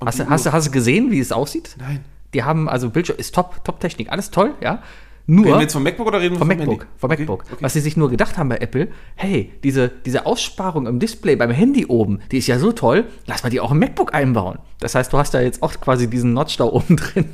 Hast 0.04 0.18
du, 0.18 0.28
hast, 0.28 0.46
du, 0.46 0.52
hast 0.52 0.66
du 0.66 0.70
gesehen, 0.72 1.10
wie 1.10 1.20
es 1.20 1.30
aussieht? 1.32 1.76
Nein. 1.78 2.04
Die 2.34 2.42
haben, 2.42 2.68
also 2.68 2.90
Bildschirm 2.90 3.18
ist 3.18 3.34
top, 3.34 3.62
Top-Technik, 3.64 4.10
alles 4.10 4.30
toll, 4.30 4.54
ja. 4.60 4.82
Reden 5.28 5.36
Nur 5.42 5.44
wir 5.46 5.60
jetzt 5.60 5.74
vom 5.74 5.84
MacBook 5.84 6.08
oder 6.08 6.20
reden 6.20 6.34
wir 6.34 6.38
vom 6.40 6.48
vom 6.48 6.56
MacBook, 6.58 6.80
Handy? 6.80 6.86
vom 6.98 7.10
Okay, 7.10 7.20
MacBook. 7.22 7.44
okay. 7.52 7.56
Was 7.62 7.74
sie 7.74 7.80
sich 7.80 7.96
nur 7.96 8.10
gedacht 8.10 8.36
haben 8.36 8.48
bei 8.48 8.56
Apple, 8.56 8.88
hey, 9.14 9.52
diese, 9.62 9.88
diese 9.88 10.26
Aussparung 10.26 10.86
im 10.88 10.98
Display 10.98 11.36
beim 11.36 11.52
Handy 11.52 11.86
oben, 11.86 12.18
die 12.32 12.38
ist 12.38 12.48
ja 12.48 12.58
so 12.58 12.72
toll, 12.72 13.04
lass 13.26 13.44
mal 13.44 13.50
die 13.50 13.60
auch 13.60 13.70
im 13.70 13.78
MacBook 13.78 14.12
einbauen. 14.14 14.58
Das 14.80 14.96
heißt, 14.96 15.12
du 15.12 15.18
hast 15.18 15.32
da 15.34 15.40
jetzt 15.40 15.62
auch 15.62 15.72
quasi 15.80 16.10
diesen 16.10 16.32
Notch 16.32 16.56
da 16.56 16.64
oben 16.64 16.96
drin. 16.96 17.28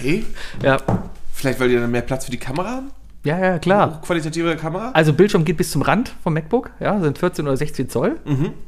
Hey, 0.00 0.24
Ja, 0.62 0.78
vielleicht 1.32 1.60
weil 1.60 1.68
die 1.68 1.76
dann 1.76 1.90
mehr 1.90 2.02
Platz 2.02 2.24
für 2.24 2.30
die 2.32 2.38
Kamera 2.38 2.70
haben? 2.70 2.90
Ja, 3.24 3.38
ja, 3.38 3.58
klar. 3.58 3.98
Hochqualitative 4.00 4.56
Kamera? 4.56 4.90
Also 4.92 5.12
Bildschirm 5.12 5.44
geht 5.44 5.56
bis 5.56 5.70
zum 5.70 5.82
Rand 5.82 6.12
vom 6.22 6.34
MacBook, 6.34 6.70
ja, 6.80 6.98
sind 7.00 7.18
14 7.18 7.46
oder 7.46 7.56
16 7.56 7.88
Zoll, 7.88 8.18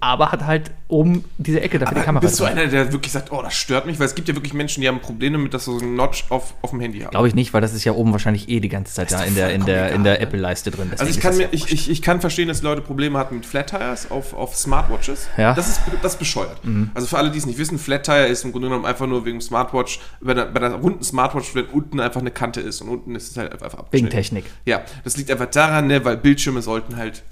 aber 0.00 0.30
hat 0.32 0.46
halt 0.46 0.70
oben 0.94 1.24
diese 1.38 1.60
Ecke 1.60 1.78
dafür 1.78 1.94
die 1.94 1.98
Aber 1.98 2.04
Kamera. 2.06 2.20
bist 2.20 2.38
du 2.38 2.44
einer, 2.44 2.66
der 2.66 2.92
wirklich 2.92 3.12
sagt, 3.12 3.32
oh, 3.32 3.42
das 3.42 3.54
stört 3.54 3.86
mich? 3.86 3.98
Weil 3.98 4.06
es 4.06 4.14
gibt 4.14 4.28
ja 4.28 4.34
wirklich 4.34 4.54
Menschen, 4.54 4.80
die 4.80 4.88
haben 4.88 5.00
Probleme 5.00 5.38
mit, 5.38 5.52
dass 5.52 5.64
so 5.64 5.78
einen 5.78 5.96
Notch 5.96 6.24
auf, 6.30 6.54
auf 6.62 6.70
dem 6.70 6.80
Handy 6.80 7.00
haben. 7.00 7.10
Glaube 7.10 7.28
ich 7.28 7.34
nicht, 7.34 7.52
weil 7.52 7.60
das 7.60 7.74
ist 7.74 7.84
ja 7.84 7.92
oben 7.92 8.12
wahrscheinlich 8.12 8.48
eh 8.48 8.60
die 8.60 8.68
ganze 8.68 8.94
Zeit 8.94 9.12
da 9.12 9.24
in 9.24 9.34
der, 9.34 9.50
in 9.52 9.64
der, 9.66 9.92
in 9.92 10.04
der? 10.04 10.20
Apple-Leiste 10.20 10.70
drin. 10.70 10.88
Also 10.92 11.04
ich 11.04 11.16
Deswegen 11.16 11.22
kann, 11.22 11.32
ist 11.32 11.38
mir, 11.38 11.48
das 11.48 11.60
ja 11.60 11.66
ich, 11.66 11.72
ich, 11.72 11.90
ich 11.90 12.02
kann 12.02 12.20
verstehen, 12.20 12.48
dass 12.48 12.62
Leute 12.62 12.80
Probleme 12.80 13.18
hatten 13.18 13.34
mit 13.34 13.46
Flat 13.46 13.70
Tires 13.70 14.10
auf, 14.10 14.32
auf 14.34 14.56
Smartwatches. 14.56 15.28
Ja. 15.36 15.52
Mhm. 15.52 15.56
Das 15.56 15.68
ist, 15.68 15.80
das 16.00 16.12
ist 16.12 16.18
bescheuert. 16.18 16.60
Also 16.94 17.08
für 17.08 17.18
alle, 17.18 17.30
die 17.30 17.38
es 17.38 17.46
nicht 17.46 17.58
wissen, 17.58 17.78
Flat 17.78 18.04
Tire 18.04 18.26
ist 18.26 18.44
im 18.44 18.52
Grunde 18.52 18.68
genommen 18.68 18.86
einfach 18.86 19.06
nur 19.06 19.24
wegen 19.24 19.40
Smartwatch, 19.40 20.00
bei 20.20 20.32
einer, 20.32 20.46
bei 20.46 20.60
einer 20.60 20.76
runden 20.76 21.02
Smartwatch, 21.02 21.54
wenn 21.54 21.66
unten 21.66 22.00
einfach 22.00 22.20
eine 22.20 22.30
Kante 22.30 22.60
ist 22.60 22.80
und 22.80 22.88
unten 22.88 23.14
ist 23.16 23.32
es 23.32 23.36
halt 23.36 23.52
einfach 23.52 23.72
Wegen 23.72 23.78
abgeschnitten. 23.78 24.10
Technik. 24.10 24.44
Ja, 24.64 24.82
das 25.02 25.16
liegt 25.16 25.30
einfach 25.30 25.46
daran, 25.46 25.88
ne, 25.88 26.04
weil 26.04 26.16
Bildschirme 26.16 26.62
sollten 26.62 26.96
halt 26.96 27.22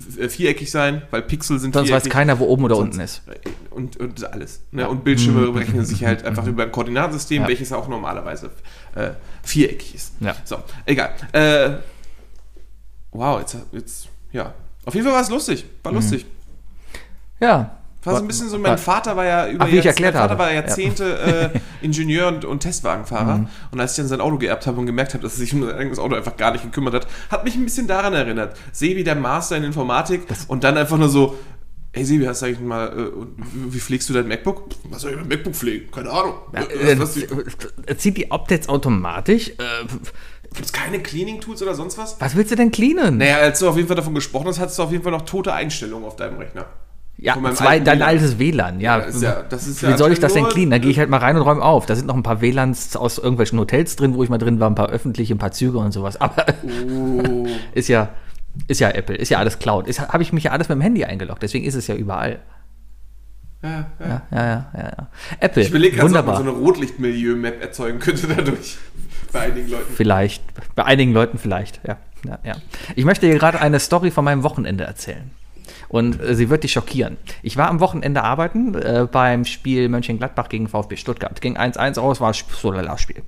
viereckig 0.00 0.70
sein, 0.70 1.02
weil 1.10 1.22
Pixel 1.22 1.58
sind 1.58 1.74
Sonst 1.74 1.84
weiß 1.90 2.02
viereckig. 2.02 2.12
keiner, 2.12 2.38
wo 2.38 2.46
oben 2.46 2.64
oder 2.64 2.76
Sonst- 2.76 2.92
unten 2.94 3.00
ist. 3.04 3.22
Und, 3.70 3.96
und 3.98 4.24
alles. 4.32 4.62
Ne? 4.72 4.88
Und 4.88 5.04
Bildschirme 5.04 5.50
berechnen 5.52 5.84
sich 5.84 6.04
halt 6.04 6.24
einfach 6.24 6.46
über 6.48 6.64
ein 6.64 6.72
Koordinatensystem, 6.72 7.38
Mhm. 7.38 7.42
Ja. 7.42 7.48
welches 7.48 7.72
auch 7.72 7.88
normalerweise 7.88 8.50
äh, 8.94 9.10
viereckig 9.42 9.94
ist. 9.94 10.14
Ja. 10.20 10.34
So, 10.44 10.58
egal. 10.86 11.10
Äh, 11.32 11.78
wow, 13.12 13.40
jetzt, 13.40 13.56
jetzt, 13.72 14.08
ja. 14.32 14.54
Auf 14.84 14.94
jeden 14.94 15.06
Fall 15.06 15.14
war 15.14 15.22
es 15.22 15.30
lustig. 15.30 15.64
Mhm. 15.64 15.68
War 15.84 15.92
lustig. 15.92 16.26
Ja. 17.40 17.76
War 18.02 18.16
so 18.16 18.22
ein 18.22 18.26
bisschen 18.28 18.48
so, 18.48 18.58
mein 18.58 18.78
Vater 18.78 19.14
war 19.16 19.24
ja 19.26 19.48
über 19.48 19.64
Ach, 19.64 19.68
wie 19.70 19.76
ich 19.78 19.84
Jahrz- 19.84 19.86
erklärt 20.00 20.14
mein 20.14 20.22
Vater 20.22 20.32
habe. 20.34 20.42
war 20.44 20.48
Ja. 20.52 20.60
Jahrzehnte 20.60 21.52
äh, 21.82 21.84
Ingenieur 21.84 22.28
und, 22.28 22.44
und 22.46 22.60
Testwagenfahrer. 22.60 23.38
Mhm. 23.38 23.48
Und 23.72 23.80
als 23.80 23.92
ich 23.92 23.96
dann 23.98 24.08
sein 24.08 24.20
Auto 24.22 24.38
geerbt 24.38 24.66
habe 24.66 24.78
und 24.80 24.86
gemerkt 24.86 25.12
habe, 25.12 25.22
dass 25.22 25.34
er 25.34 25.38
sich 25.40 25.52
um 25.54 25.62
sein 25.64 25.74
eigenes 25.76 25.98
Auto 25.98 26.14
einfach 26.14 26.36
gar 26.36 26.52
nicht 26.52 26.64
gekümmert 26.64 26.94
hat, 26.94 27.06
hat 27.30 27.44
mich 27.44 27.54
ein 27.56 27.64
bisschen 27.64 27.86
daran 27.86 28.14
erinnert. 28.14 28.56
Sebi, 28.72 29.04
der 29.04 29.16
Master 29.16 29.56
in 29.56 29.64
Informatik 29.64 30.22
und 30.48 30.64
dann 30.64 30.78
einfach 30.78 30.96
nur 30.96 31.08
so, 31.10 31.36
Ey 31.92 32.04
Sebi, 32.04 32.24
hast 32.24 32.40
du 32.40 32.46
eigentlich 32.46 32.60
mal, 32.60 32.86
äh, 32.86 33.10
wie 33.72 33.80
pflegst 33.80 34.08
du 34.08 34.12
dein 34.12 34.28
MacBook? 34.28 34.68
Was 34.90 35.02
soll 35.02 35.10
ich 35.10 35.16
mit 35.18 35.28
MacBook 35.28 35.54
pflegen? 35.56 35.90
Keine 35.90 36.10
Ahnung. 36.10 36.34
Äh, 36.52 36.96
was, 36.98 37.16
was, 37.16 37.24
äh, 37.86 37.96
zieht 37.96 38.16
die 38.16 38.30
Updates 38.30 38.68
automatisch? 38.68 39.48
Äh, 39.50 39.86
Gibt 40.54 40.64
es 40.66 40.72
keine 40.72 41.00
Cleaning-Tools 41.00 41.62
oder 41.62 41.74
sonst 41.74 41.98
was? 41.98 42.16
was 42.20 42.34
willst 42.36 42.50
du 42.52 42.56
denn 42.56 42.70
cleanen? 42.70 43.18
Naja, 43.18 43.38
als 43.38 43.58
du 43.58 43.68
auf 43.68 43.76
jeden 43.76 43.88
Fall 43.88 43.96
davon 43.96 44.14
gesprochen 44.14 44.46
hast, 44.46 44.58
hattest 44.60 44.78
du 44.78 44.84
auf 44.84 44.90
jeden 44.92 45.02
Fall 45.02 45.12
noch 45.12 45.22
tote 45.22 45.52
Einstellungen 45.52 46.06
auf 46.06 46.16
deinem 46.16 46.38
Rechner. 46.38 46.66
Ja, 47.22 47.36
zwei, 47.54 47.80
dein 47.80 47.98
WLAN. 47.98 48.08
altes 48.08 48.38
WLAN. 48.38 48.80
Ja, 48.80 48.98
das 49.00 49.66
ist 49.66 49.82
ja- 49.82 49.88
wie 49.88 49.92
ja 49.92 49.96
soll 49.98 50.12
ich 50.12 50.20
das 50.20 50.32
denn 50.34 50.46
cleanen? 50.48 50.70
Da 50.70 50.78
gehe 50.78 50.90
ich 50.90 50.98
halt 50.98 51.10
mal 51.10 51.18
rein 51.18 51.36
und 51.36 51.42
räume 51.42 51.62
auf. 51.62 51.86
Da 51.86 51.94
sind 51.96 52.06
noch 52.06 52.14
ein 52.16 52.22
paar 52.22 52.40
WLANs 52.40 52.96
aus 52.96 53.18
irgendwelchen 53.18 53.58
Hotels 53.58 53.96
drin, 53.96 54.14
wo 54.14 54.22
ich 54.22 54.30
mal 54.30 54.38
drin 54.38 54.58
war, 54.60 54.68
ein 54.70 54.74
paar 54.74 54.88
öffentliche, 54.90 55.34
ein 55.34 55.38
paar 55.38 55.52
Züge 55.52 55.78
und 55.78 55.92
sowas. 55.92 56.20
Aber 56.20 56.46
Oh. 56.64 57.46
ist 57.74 57.88
ja, 57.88 58.08
Ist 58.66 58.80
ja 58.80 58.90
Apple, 58.90 59.14
ist 59.16 59.28
ja 59.28 59.38
alles 59.38 59.58
Cloud. 59.60 59.86
Habe 59.98 60.22
ich 60.22 60.32
mich 60.32 60.44
ja 60.44 60.50
alles 60.50 60.68
mit 60.68 60.76
dem 60.76 60.80
Handy 60.82 61.04
eingeloggt, 61.04 61.42
deswegen 61.42 61.64
ist 61.64 61.74
es 61.76 61.86
ja 61.86 61.94
überall. 61.94 62.40
Ja, 63.62 63.70
ja. 63.70 63.86
Ja, 64.00 64.22
ja, 64.32 64.44
ja, 64.46 64.66
ja. 64.74 64.82
ja. 64.98 65.08
Apple, 65.38 65.62
Ich 65.62 65.68
überlege 65.70 65.96
gerade, 65.98 66.18
ob 66.18 66.26
man 66.26 66.36
so 66.36 66.42
eine 66.42 66.50
Rotlichtmilieu-Map 66.50 67.60
erzeugen 67.62 67.98
könnte 68.00 68.26
dadurch. 68.26 68.78
Bei 69.32 69.40
einigen 69.42 69.70
Leuten. 69.70 69.92
Vielleicht, 69.94 70.42
bei 70.74 70.84
einigen 70.84 71.12
Leuten 71.12 71.38
vielleicht, 71.38 71.80
ja. 71.86 71.98
ja, 72.26 72.38
ja. 72.42 72.54
Ich 72.96 73.04
möchte 73.04 73.26
dir 73.28 73.38
gerade 73.38 73.60
eine 73.60 73.78
Story 73.78 74.10
von 74.10 74.24
meinem 74.24 74.42
Wochenende 74.42 74.82
erzählen. 74.82 75.30
Und 75.88 76.20
äh, 76.20 76.34
sie 76.34 76.50
wird 76.50 76.64
dich 76.64 76.72
schockieren. 76.72 77.16
Ich 77.42 77.56
war 77.56 77.68
am 77.68 77.80
Wochenende 77.80 78.22
arbeiten 78.22 78.74
äh, 78.74 79.06
beim 79.10 79.44
Spiel 79.44 79.88
Mönchengladbach 79.88 80.48
gegen 80.48 80.68
VfB 80.68 80.96
Stuttgart. 80.96 81.40
Ging 81.40 81.56
1-1 81.56 81.98
aus, 81.98 82.20
war 82.20 82.32
so 82.34 82.70
ein 82.70 82.98
Spiel. 82.98 83.22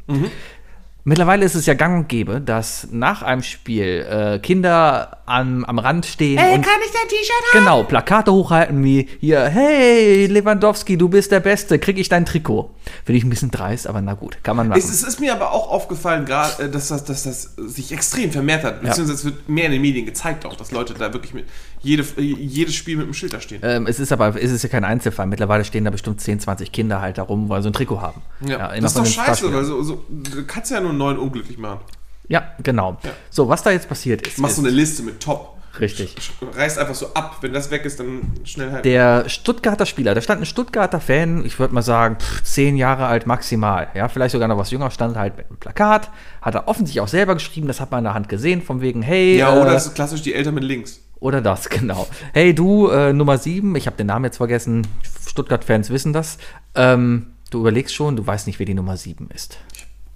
Mittlerweile 1.04 1.44
ist 1.44 1.56
es 1.56 1.66
ja 1.66 1.74
gang 1.74 1.98
und 1.98 2.08
gäbe, 2.08 2.40
dass 2.40 2.86
nach 2.92 3.22
einem 3.22 3.42
Spiel 3.42 4.06
äh, 4.08 4.38
Kinder 4.38 5.18
am, 5.26 5.64
am 5.64 5.80
Rand 5.80 6.06
stehen 6.06 6.38
und 6.38 6.60
ich 6.60 6.92
dein 6.92 7.08
T-Shirt 7.08 7.52
genau 7.52 7.82
Plakate 7.82 8.32
hochhalten 8.32 8.84
wie 8.84 9.08
hier, 9.18 9.42
hey 9.42 10.26
Lewandowski, 10.26 10.96
du 10.96 11.08
bist 11.08 11.32
der 11.32 11.40
Beste, 11.40 11.80
krieg 11.80 11.98
ich 11.98 12.08
dein 12.08 12.24
Trikot. 12.24 12.70
Finde 13.04 13.18
ich 13.18 13.24
ein 13.24 13.30
bisschen 13.30 13.50
dreist, 13.50 13.88
aber 13.88 14.00
na 14.00 14.14
gut, 14.14 14.38
kann 14.44 14.56
man 14.56 14.68
machen. 14.68 14.78
Es, 14.78 14.90
es 14.90 15.02
ist 15.02 15.18
mir 15.18 15.32
aber 15.32 15.50
auch 15.50 15.70
aufgefallen, 15.70 16.24
gerade, 16.24 16.64
äh, 16.64 16.70
dass 16.70 16.88
das, 16.88 17.04
dass 17.04 17.24
das 17.24 17.54
sich 17.56 17.90
extrem 17.90 18.30
vermehrt 18.30 18.62
hat. 18.62 18.82
Beziehungsweise 18.82 19.14
es 19.14 19.24
wird 19.24 19.48
mehr 19.48 19.66
in 19.66 19.72
den 19.72 19.82
Medien 19.82 20.06
gezeigt 20.06 20.46
auch, 20.46 20.54
dass 20.54 20.70
Leute 20.70 20.94
da 20.94 21.12
wirklich 21.12 21.34
mit 21.34 21.46
jede, 21.82 22.02
äh, 22.16 22.20
jedes 22.20 22.74
Spiel 22.74 22.96
mit 22.96 23.04
einem 23.04 23.14
Schild 23.14 23.32
da 23.32 23.40
stehen. 23.40 23.60
Ähm, 23.62 23.86
es 23.86 24.00
ist 24.00 24.12
aber 24.12 24.40
es 24.40 24.50
ist 24.50 24.62
ja 24.62 24.68
kein 24.68 24.84
Einzelfall. 24.84 25.26
Mittlerweile 25.26 25.64
stehen 25.64 25.84
da 25.84 25.90
bestimmt 25.90 26.20
10, 26.20 26.40
20 26.40 26.72
Kinder 26.72 27.00
halt 27.00 27.18
da 27.18 27.22
rum, 27.22 27.48
weil 27.48 27.62
sie 27.62 27.68
ein 27.70 27.72
Trikot 27.72 28.00
haben. 28.00 28.22
Ja, 28.40 28.68
immer 28.68 28.82
das 28.82 28.96
ist 28.96 28.98
doch 28.98 29.06
scheiße, 29.24 29.52
weil 29.52 29.64
so, 29.64 29.82
so, 29.82 30.04
du 30.08 30.44
kannst 30.46 30.70
ja 30.70 30.80
nur 30.80 30.92
neuen 30.92 31.18
unglücklich 31.18 31.58
machen. 31.58 31.80
Ja, 32.28 32.52
genau. 32.62 32.98
Ja. 33.02 33.10
So, 33.30 33.48
was 33.48 33.62
da 33.62 33.70
jetzt 33.70 33.88
passiert 33.88 34.26
ist, 34.26 34.38
Du 34.38 34.42
machst 34.42 34.56
ist 34.56 34.62
so 34.62 34.66
eine 34.68 34.74
Liste 34.74 35.02
mit 35.02 35.20
Top. 35.20 35.56
richtig. 35.80 36.14
Reißt 36.54 36.78
einfach 36.78 36.94
so 36.94 37.12
ab. 37.14 37.38
Wenn 37.40 37.52
das 37.52 37.70
weg 37.70 37.84
ist, 37.84 37.98
dann 37.98 38.20
schnell 38.44 38.70
halt. 38.70 38.84
Der 38.84 39.28
Stuttgarter 39.28 39.86
Spieler, 39.86 40.14
da 40.14 40.20
stand 40.20 40.40
ein 40.40 40.46
Stuttgarter 40.46 41.00
Fan, 41.00 41.44
ich 41.44 41.58
würde 41.58 41.74
mal 41.74 41.82
sagen, 41.82 42.16
pff, 42.20 42.42
zehn 42.44 42.76
Jahre 42.76 43.06
alt 43.06 43.26
maximal, 43.26 43.88
ja, 43.94 44.08
vielleicht 44.08 44.32
sogar 44.32 44.48
noch 44.48 44.56
was 44.58 44.70
jünger, 44.70 44.90
stand 44.90 45.16
halt 45.16 45.36
mit 45.36 45.46
einem 45.48 45.58
Plakat, 45.58 46.10
hat 46.40 46.54
er 46.54 46.68
offensichtlich 46.68 47.00
auch 47.00 47.08
selber 47.08 47.34
geschrieben, 47.34 47.66
das 47.66 47.80
hat 47.80 47.90
man 47.90 47.98
in 47.98 48.04
der 48.04 48.14
Hand 48.14 48.28
gesehen, 48.28 48.62
von 48.62 48.80
wegen, 48.80 49.02
hey, 49.02 49.36
ja, 49.38 49.54
äh, 49.54 49.60
oder 49.60 49.72
das 49.72 49.86
ist 49.86 49.94
klassisch 49.94 50.22
die 50.22 50.32
Eltern 50.34 50.54
mit 50.54 50.64
links. 50.64 51.00
Oder 51.22 51.40
das, 51.40 51.68
genau. 51.70 52.08
Hey, 52.32 52.52
du, 52.54 52.88
äh, 52.88 53.12
Nummer 53.12 53.38
7, 53.38 53.76
ich 53.76 53.86
habe 53.86 53.96
den 53.96 54.08
Namen 54.08 54.24
jetzt 54.24 54.38
vergessen, 54.38 54.86
Stuttgart-Fans 55.26 55.88
wissen 55.90 56.12
das. 56.12 56.36
Ähm, 56.74 57.28
du 57.50 57.60
überlegst 57.60 57.94
schon, 57.94 58.16
du 58.16 58.26
weißt 58.26 58.48
nicht, 58.48 58.58
wer 58.58 58.66
die 58.66 58.74
Nummer 58.74 58.96
7 58.96 59.28
ist. 59.32 59.58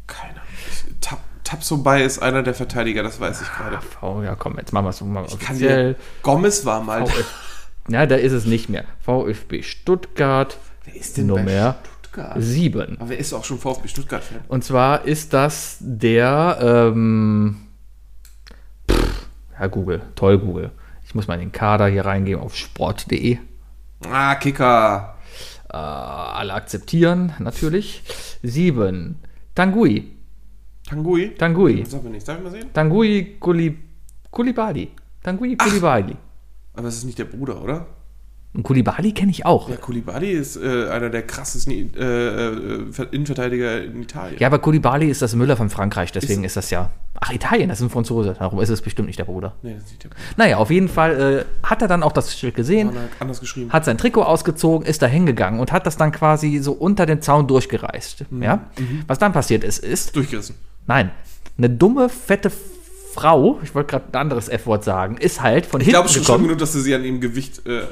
Keine 0.08 0.32
Ahnung. 0.32 0.42
Ich- 0.68 0.84
Tab, 1.00 1.20
Tabsobay 1.44 2.04
ist 2.04 2.18
einer 2.18 2.42
der 2.42 2.54
Verteidiger, 2.54 3.04
das 3.04 3.20
weiß 3.20 3.40
ich 3.40 3.48
gerade. 3.52 3.78
Oh, 4.02 4.20
ja, 4.24 4.34
komm, 4.34 4.56
jetzt 4.58 4.72
machen 4.72 4.86
wir 4.86 4.90
es 4.90 5.00
mal 5.00 5.24
Kann 5.26 5.32
offiziell. 5.34 5.94
dir, 5.94 6.00
Gomez 6.22 6.64
war 6.66 6.82
mal. 6.82 7.06
VfB. 7.06 7.22
Ja, 7.88 8.04
da 8.06 8.16
ist 8.16 8.32
es 8.32 8.46
nicht 8.46 8.68
mehr. 8.68 8.84
VfB 9.04 9.62
Stuttgart 9.62 10.58
Wer 10.84 10.96
ist 10.96 11.16
denn 11.18 11.26
Nummer 11.26 11.76
Stuttgart? 12.00 12.34
7. 12.36 12.96
Aber 12.98 13.10
wer 13.10 13.18
ist 13.18 13.32
auch 13.32 13.44
schon 13.44 13.60
VfB 13.60 13.86
Stuttgart-Fan? 13.86 14.40
Und 14.48 14.64
zwar 14.64 15.04
ist 15.04 15.32
das 15.32 15.76
der, 15.80 16.58
ähm, 16.60 17.58
pff, 18.90 19.26
ja, 19.60 19.66
Google, 19.68 20.02
toll 20.16 20.38
Google. 20.38 20.72
Muss 21.16 21.28
mal 21.28 21.34
in 21.36 21.40
den 21.40 21.52
Kader 21.52 21.86
hier 21.86 22.04
reingehen 22.04 22.38
auf 22.38 22.54
sport.de. 22.54 23.38
Ah, 24.06 24.34
Kicker. 24.34 25.16
Äh, 25.72 25.76
alle 25.76 26.52
akzeptieren, 26.52 27.32
natürlich. 27.38 28.02
7. 28.42 29.16
Tangui. 29.54 30.12
Tangui? 30.86 31.34
Tangui. 31.34 31.86
Sag 31.86 32.04
mir 32.04 32.10
nichts. 32.10 32.26
Darf 32.26 32.36
ich 32.36 32.44
mal 32.44 32.50
sehen? 32.50 32.70
Tangui 32.70 33.38
Kuli, 33.40 33.78
Kulibali. 34.30 34.90
Tangui 35.22 35.56
Kulibali. 35.56 36.16
Aber 36.74 36.88
es 36.88 36.98
ist 36.98 37.04
nicht 37.04 37.18
der 37.18 37.24
Bruder, 37.24 37.62
oder? 37.62 37.86
Und 38.56 38.62
Kulibali 38.62 39.12
kenne 39.12 39.30
ich 39.30 39.44
auch. 39.44 39.68
Ja, 39.68 39.76
Koulibaly 39.76 40.32
ist 40.32 40.56
äh, 40.56 40.88
einer 40.88 41.10
der 41.10 41.22
krassesten 41.26 41.94
äh, 41.94 42.48
äh, 42.48 43.06
Innenverteidiger 43.10 43.84
in 43.84 44.00
Italien. 44.02 44.38
Ja, 44.38 44.46
aber 44.46 44.60
Kulibali 44.60 45.10
ist 45.10 45.20
das 45.20 45.34
Müller 45.34 45.58
von 45.58 45.68
Frankreich, 45.68 46.10
deswegen 46.10 46.42
ist, 46.42 46.56
das 46.56 46.70
ja. 46.70 46.90
Ach, 47.20 47.32
Italien, 47.32 47.68
das 47.68 47.80
ist 47.80 47.84
ein 47.86 47.90
Franzose. 47.90 48.34
Darum 48.38 48.58
ist 48.60 48.70
es 48.70 48.80
bestimmt 48.80 49.08
nicht 49.08 49.18
der 49.18 49.26
Bruder. 49.26 49.54
Nee, 49.62 49.74
das 49.74 49.84
ist 49.84 49.90
nicht 49.90 50.04
der 50.04 50.08
Bruder. 50.08 50.20
Naja, 50.38 50.56
auf 50.56 50.70
jeden 50.70 50.88
Fall 50.88 51.44
äh, 51.62 51.66
hat 51.66 51.82
er 51.82 51.88
dann 51.88 52.02
auch 52.02 52.12
das 52.12 52.34
Schild 52.34 52.54
gesehen, 52.54 52.88
Hat 52.88 52.94
anders 53.20 53.40
geschrieben. 53.40 53.70
hat 53.72 53.84
sein 53.84 53.98
Trikot 53.98 54.22
ausgezogen, 54.22 54.86
ist 54.86 55.02
da 55.02 55.06
hingegangen 55.06 55.60
und 55.60 55.70
hat 55.70 55.86
das 55.86 55.98
dann 55.98 56.10
quasi 56.10 56.58
so 56.58 56.72
unter 56.72 57.04
den 57.04 57.20
Zaun 57.20 57.46
durchgereist. 57.46 58.24
Mhm. 58.30 58.42
Ja? 58.42 58.64
Was 59.06 59.18
dann 59.18 59.34
passiert 59.34 59.64
ist, 59.64 59.80
ist, 59.84 60.16
Durchgerissen. 60.16 60.54
nein, 60.86 61.10
eine 61.58 61.68
dumme, 61.68 62.08
fette 62.08 62.50
Frau, 63.16 63.58
ich 63.62 63.74
wollte 63.74 63.90
gerade 63.92 64.04
ein 64.12 64.20
anderes 64.20 64.48
F-Wort 64.48 64.84
sagen, 64.84 65.16
ist 65.16 65.40
halt 65.40 65.64
von 65.64 65.80
Ich 65.80 65.86
hinten 65.86 65.94
glaube, 65.94 66.08
es 66.08 66.12
ist 66.12 66.16
schon 66.18 66.24
schlimm 66.24 66.34
gekommen. 66.34 66.48
genug, 66.48 66.58
dass 66.58 66.72
du 66.72 66.80
sie 66.80 66.94
an 66.94 67.02
ihrem 67.02 67.20
Gewicht. 67.20 67.66
Äh, 67.66 67.82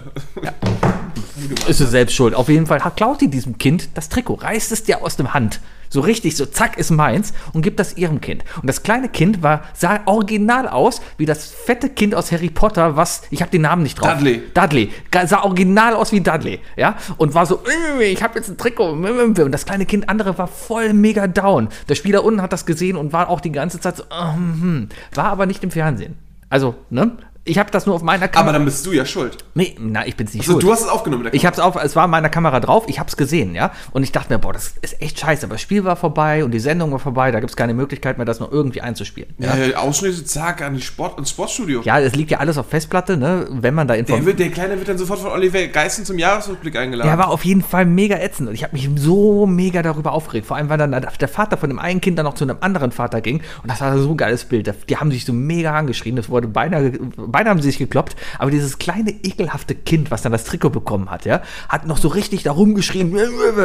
Ist 1.69 1.78
sie 1.78 1.87
selbst 1.87 2.14
schuld. 2.14 2.35
Auf 2.35 2.49
jeden 2.49 2.66
Fall 2.66 2.81
klaut 2.95 3.21
die 3.21 3.28
diesem 3.28 3.59
Kind 3.59 3.88
das 3.95 4.09
Trikot, 4.09 4.35
reißt 4.35 4.71
es 4.73 4.85
dir 4.85 5.02
aus 5.02 5.16
dem 5.16 5.35
Hand. 5.35 5.61
So 5.95 6.01
richtig, 6.01 6.37
so 6.37 6.45
zack, 6.45 6.77
ist 6.77 6.91
meins 6.91 7.33
und 7.53 7.63
gibt 7.63 7.79
das 7.79 7.97
ihrem 7.97 8.21
Kind. 8.21 8.43
Und 8.61 8.67
das 8.67 8.83
kleine 8.83 9.09
Kind 9.09 9.45
war, 9.45 9.63
sah 9.75 10.01
original 10.07 10.67
aus 10.67 11.01
wie 11.19 11.25
das 11.25 11.47
fette 11.47 11.89
Kind 11.89 12.17
aus 12.17 12.33
Harry 12.33 12.51
Potter, 12.51 12.97
was, 12.97 13.23
ich 13.31 13.41
habe 13.41 13.53
den 13.53 13.63
Namen 13.63 13.85
nicht 13.85 13.95
drauf. 14.01 14.15
Dudley. 14.15 14.43
Dudley. 14.55 14.91
Sah 15.27 15.45
original 15.45 15.95
aus 15.95 16.11
wie 16.11 16.21
Dudley, 16.21 16.59
ja. 16.77 16.97
Und 17.17 17.35
war 17.35 17.47
so, 17.47 17.61
"Äh, 18.01 18.07
ich 18.07 18.25
habe 18.25 18.37
jetzt 18.41 18.49
ein 18.49 18.59
Trikot. 18.59 18.91
Und 18.91 19.53
das 19.53 19.67
kleine 19.67 19.87
Kind 19.87 20.09
andere 20.09 20.37
war 20.37 20.49
voll 20.49 20.93
mega 20.95 21.29
down. 21.29 21.69
Der 21.89 21.95
Spieler 21.95 22.25
unten 22.25 22.43
hat 22.43 22.53
das 22.53 22.67
gesehen 22.67 22.97
und 22.97 23.13
war 23.13 23.29
auch 23.29 23.41
die 23.41 23.53
ganze 23.53 23.79
Zeit 23.79 23.97
so, 23.97 24.03
"Ah, 24.11 24.35
hm, 24.35 24.61
hm." 24.61 24.89
war 25.15 25.27
aber 25.27 25.47
nicht 25.47 25.63
im 25.63 25.71
Fernsehen. 25.71 26.17
Also, 26.51 26.75
ne? 26.91 27.13
Ich 27.47 27.59
habe 27.59 27.71
das 27.71 27.85
nur 27.85 27.95
auf 27.95 28.03
meiner 28.03 28.25
aber 28.25 28.33
Kamera. 28.33 28.53
dann 28.55 28.65
bist 28.65 28.87
du 28.87 28.93
ja 28.93 29.05
schuld. 29.05 29.37
Nee, 29.55 29.77
na, 29.79 30.07
ich 30.07 30.17
bin's 30.17 30.33
nicht 30.33 30.41
Also, 30.43 30.53
schuld. 30.53 30.63
du 30.65 30.73
hast 30.73 30.81
es 30.81 30.89
aufgenommen. 30.89 31.25
der 31.25 31.35
Ich 31.35 31.45
hab's 31.45 31.59
auf, 31.59 31.77
es 31.77 31.95
war 31.95 32.07
in 32.07 32.11
meiner 32.11 32.31
Kamera 32.31 32.59
drauf, 32.59 32.85
ich 32.87 32.99
hab's 32.99 33.19
gesehen, 33.19 33.55
ja. 33.55 33.71
Und 33.93 34.03
ich 34.03 34.13
dachte 34.13 34.33
mir, 34.33 34.39
boah, 34.39 34.55
das 34.55 34.73
ist 34.81 35.03
echt 35.03 35.21
scheiße. 35.21 35.45
Aber 35.45 35.57
das 35.57 35.61
Spiel 35.61 35.85
war 35.85 35.97
vorbei 35.97 36.43
und 36.43 36.53
die 36.53 36.59
Sendung 36.59 36.91
war 36.93 36.99
vorbei, 36.99 37.31
da 37.33 37.41
gibt's 37.41 37.55
keine 37.55 37.75
Möglichkeit 37.75 38.17
mehr, 38.17 38.25
das 38.25 38.41
noch 38.41 38.51
irgendwie 38.51 38.81
einzuspielen. 38.81 39.29
Ja. 39.39 39.55
Äh, 39.57 39.75
Ausschnitte, 39.75 40.25
zack, 40.25 40.63
an 40.63 40.75
die 40.75 40.81
Sport, 40.81 41.19
ins 41.19 41.31
Sportstudio. 41.31 41.83
ja 41.85 42.01
es 42.01 42.15
liegt 42.15 42.31
ja 42.31 42.39
alles 42.39 42.57
auf 42.57 42.67
Festplatte, 42.71 43.19
ne? 43.19 43.47
Wenn 43.51 43.75
man 43.75 43.89
da 43.89 43.93
Der, 43.95 44.01
informiert. 44.01 44.27
wird, 44.27 44.39
der 44.39 44.51
Kleine 44.51 44.79
wird 44.79 44.89
dann 44.89 44.97
sofort 44.97 45.19
von 45.21 45.31
Oliver 45.31 45.67
Geissen 45.67 46.07
zum 46.07 46.19
Jahresrückblick 46.19 46.77
eingeladen. 46.77 47.09
Der 47.11 47.19
war 47.19 47.29
auf 47.29 47.45
jeden 47.45 47.63
Fall 47.63 47.85
mega 47.85 48.17
ätzend 48.17 48.49
und 48.49 48.55
ich 48.55 48.63
habe 48.65 48.73
mich 48.73 48.89
so 48.97 49.47
mega 49.47 49.83
darüber 49.83 50.13
aufgeregt. 50.13 50.47
Vor 50.47 50.57
allem, 50.57 50.71
weil 50.71 50.79
dann 50.79 50.93
der 50.93 51.29
Vater 51.29 51.59
von 51.59 51.69
dem 51.69 51.79
einen 51.79 52.01
Kind 52.01 52.19
dann 52.19 52.25
noch 52.25 52.35
zu 52.35 52.45
einem 52.45 52.57
anderen 52.61 52.91
Vater 52.91 53.21
ging 53.21 53.43
und 53.63 53.71
das 53.71 53.83
war 53.83 53.99
so 53.99 54.11
ein 54.13 54.17
geiles 54.17 54.47
Bild. 54.47 54.73
Die 54.89 54.97
haben 54.97 55.11
sich 55.11 55.27
so 55.27 55.35
mega 55.35 55.75
angeschrien, 55.75 56.17
das 56.17 56.31
wurde 56.31 56.49
beinahe, 56.49 56.93
beinahe 57.35 57.50
haben 57.50 57.61
sie 57.61 57.69
sich 57.69 57.79
gekloppt. 57.79 58.17
Aber 58.38 58.50
dieses 58.50 58.79
kleine 58.79 59.11
ekelhafte 59.11 59.75
Kind, 59.75 60.11
was 60.11 60.23
dann 60.23 60.33
das 60.33 60.45
Trikot 60.45 60.71
bekommen 60.71 61.11
hat, 61.11 61.25
ja, 61.25 61.43
hat 61.69 61.87
noch 61.87 61.99
so 61.99 62.09
richtig 62.09 62.45
da 62.45 62.53
rumgeschrien. 62.53 63.14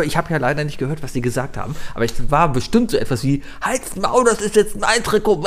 Ich 0.03 0.17
habe 0.17 0.31
ja 0.31 0.37
leider 0.37 0.63
nicht 0.63 0.77
gehört, 0.79 1.03
was 1.03 1.13
die 1.13 1.21
gesagt 1.21 1.55
haben, 1.55 1.75
aber 1.93 2.03
ich 2.05 2.13
war 2.31 2.51
bestimmt 2.51 2.91
so 2.91 2.97
etwas 2.97 3.23
wie 3.23 3.43
Halt's 3.61 3.95
Maul, 3.95 4.25
das 4.25 4.41
ist 4.41 4.55
jetzt 4.55 4.79
mein 4.79 5.03
Trikot. 5.03 5.43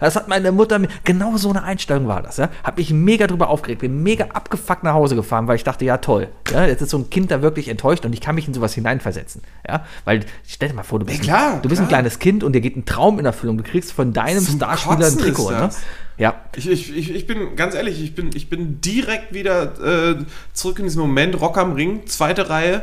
Das 0.00 0.14
hat 0.16 0.28
meine 0.28 0.52
Mutter 0.52 0.78
mir. 0.78 0.88
Genau 1.04 1.36
so 1.38 1.48
eine 1.50 1.62
Einstellung 1.62 2.06
war 2.06 2.22
das, 2.22 2.36
ja. 2.36 2.50
Hab 2.62 2.76
mich 2.76 2.92
mega 2.92 3.26
drüber 3.26 3.48
aufgeregt, 3.48 3.80
bin 3.80 4.02
mega 4.02 4.26
abgefuckt 4.34 4.84
nach 4.84 4.94
Hause 4.94 5.16
gefahren, 5.16 5.48
weil 5.48 5.56
ich 5.56 5.64
dachte, 5.64 5.84
ja 5.84 5.96
toll, 5.96 6.28
ja, 6.50 6.66
jetzt 6.66 6.82
ist 6.82 6.90
so 6.90 6.98
ein 6.98 7.08
Kind 7.10 7.30
da 7.30 7.40
wirklich 7.40 7.68
enttäuscht 7.68 8.04
und 8.04 8.12
ich 8.12 8.20
kann 8.20 8.34
mich 8.34 8.46
in 8.46 8.54
sowas 8.54 8.74
hineinversetzen, 8.74 9.42
ja, 9.66 9.84
weil 10.04 10.20
stell 10.46 10.68
dir 10.68 10.74
mal 10.74 10.82
vor, 10.82 10.98
du 10.98 11.06
bist, 11.06 11.18
Ja, 11.18 11.24
klar, 11.24 11.54
ein, 11.54 11.62
du 11.62 11.68
bist 11.68 11.80
ein 11.80 11.88
klar. 11.88 12.00
kleines 12.00 12.18
Kind 12.18 12.44
und 12.44 12.52
dir 12.52 12.60
geht 12.60 12.76
ein 12.76 12.84
Traum 12.84 13.18
in 13.18 13.24
Erfüllung, 13.24 13.56
du 13.56 13.64
kriegst 13.64 13.92
von 13.92 14.12
deinem 14.12 14.44
Starspieler 14.44 15.06
ein 15.06 15.18
Trikot, 15.18 15.50
ne? 15.50 15.70
Ja, 16.18 16.34
Ich, 16.56 16.68
ich, 16.68 17.10
ich, 17.14 17.26
bin 17.26 17.54
ganz 17.56 17.74
ehrlich, 17.74 18.02
ich 18.02 18.14
bin, 18.14 18.30
ich 18.34 18.50
bin 18.50 18.80
direkt 18.80 19.32
wieder 19.32 20.10
äh, 20.10 20.24
zurück 20.52 20.78
in 20.80 20.84
diesen 20.84 21.00
Moment. 21.00 21.40
Rock 21.40 21.56
am 21.58 21.72
Ring, 21.74 22.06
zweite 22.06 22.50
Reihe, 22.50 22.82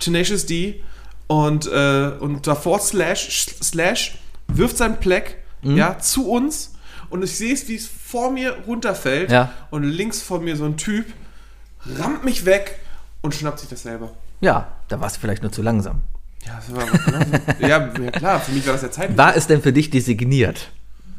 Tenacious 0.00 0.46
D 0.46 0.82
und, 1.28 1.66
äh, 1.66 2.10
und 2.18 2.46
davor 2.46 2.80
Slash, 2.80 3.46
Slash 3.62 4.18
wirft 4.48 4.76
sein 4.76 4.98
Pleck 5.00 5.38
Mhm. 5.64 5.76
ja, 5.76 5.96
zu 6.00 6.28
uns 6.28 6.74
und 7.08 7.22
ich 7.22 7.36
sehe 7.36 7.54
es, 7.54 7.68
wie 7.68 7.76
es 7.76 7.86
vor 7.86 8.32
mir 8.32 8.56
runterfällt 8.66 9.30
Ja. 9.30 9.52
und 9.70 9.84
links 9.84 10.20
von 10.20 10.42
mir 10.42 10.56
so 10.56 10.64
ein 10.64 10.76
Typ 10.76 11.06
rammt 12.00 12.24
mich 12.24 12.44
weg 12.46 12.80
und 13.20 13.32
schnappt 13.32 13.60
sich 13.60 13.68
das 13.68 13.84
selber. 13.84 14.10
ja, 14.40 14.72
da 14.88 15.00
warst 15.00 15.16
du 15.16 15.20
vielleicht 15.20 15.42
nur 15.42 15.52
zu 15.52 15.62
langsam. 15.62 16.00
Ja, 16.44 16.56
das 16.56 16.74
war 16.74 17.60
ja, 17.60 17.68
ja, 17.68 18.10
klar, 18.10 18.40
für 18.40 18.50
mich 18.50 18.66
war 18.66 18.72
das 18.72 18.82
ja 18.82 18.90
Zeit. 18.90 19.16
War 19.16 19.36
es 19.36 19.46
denn 19.46 19.62
für 19.62 19.72
dich 19.72 19.88
designiert? 19.90 20.72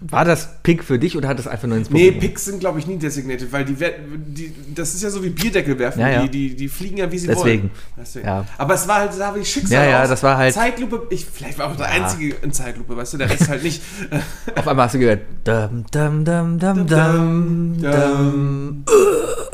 War 0.09 0.25
das 0.25 0.49
Pick 0.63 0.83
für 0.83 0.99
dich 0.99 1.15
oder 1.15 1.29
hat 1.29 1.39
es 1.39 1.47
einfach 1.47 1.67
nur 1.67 1.77
ins 1.77 1.89
Nee, 1.89 2.07
Publikum? 2.07 2.19
Picks 2.29 2.45
sind, 2.45 2.59
glaube 2.59 2.79
ich, 2.79 2.87
nie 2.87 2.97
designated, 2.97 3.51
weil 3.53 3.63
die, 3.63 3.75
die, 3.75 4.53
das 4.75 4.93
ist 4.93 5.01
ja 5.01 5.09
so 5.09 5.23
wie 5.23 5.29
Bierdeckel 5.29 5.79
werfen. 5.79 6.01
Ja, 6.01 6.09
ja. 6.09 6.21
Die, 6.23 6.29
die, 6.49 6.55
die 6.55 6.67
fliegen 6.67 6.97
ja, 6.97 7.09
wie 7.11 7.17
sie 7.17 7.27
Deswegen. 7.27 7.63
wollen. 7.63 7.71
Deswegen. 7.97 8.27
Ja. 8.27 8.45
Aber 8.57 8.73
es 8.73 8.85
war 8.87 8.99
halt, 8.99 9.13
sah 9.13 9.33
wie 9.33 9.45
Schicksal 9.45 9.85
Ja, 9.85 9.89
ja, 9.89 10.03
aus. 10.03 10.09
das 10.09 10.21
war 10.23 10.35
halt- 10.37 10.53
Zeitlupe, 10.53 11.07
ich, 11.09 11.25
vielleicht 11.25 11.57
war 11.57 11.71
auch 11.71 11.75
der 11.77 11.87
Einzige 11.89 12.35
in 12.41 12.51
Zeitlupe, 12.51 12.97
weißt 12.97 13.13
du, 13.13 13.17
der 13.17 13.29
Rest 13.29 13.47
halt 13.47 13.63
nicht. 13.63 13.81
Auf 14.55 14.67
einmal 14.67 14.85
hast 14.85 14.95
du 14.95 14.99
gehört. 14.99 15.21
Dum, 15.45 15.85
dum, 15.91 16.25
dum, 16.25 16.59
dum, 16.59 16.87
dum, 16.87 17.77
dum. 17.81 18.83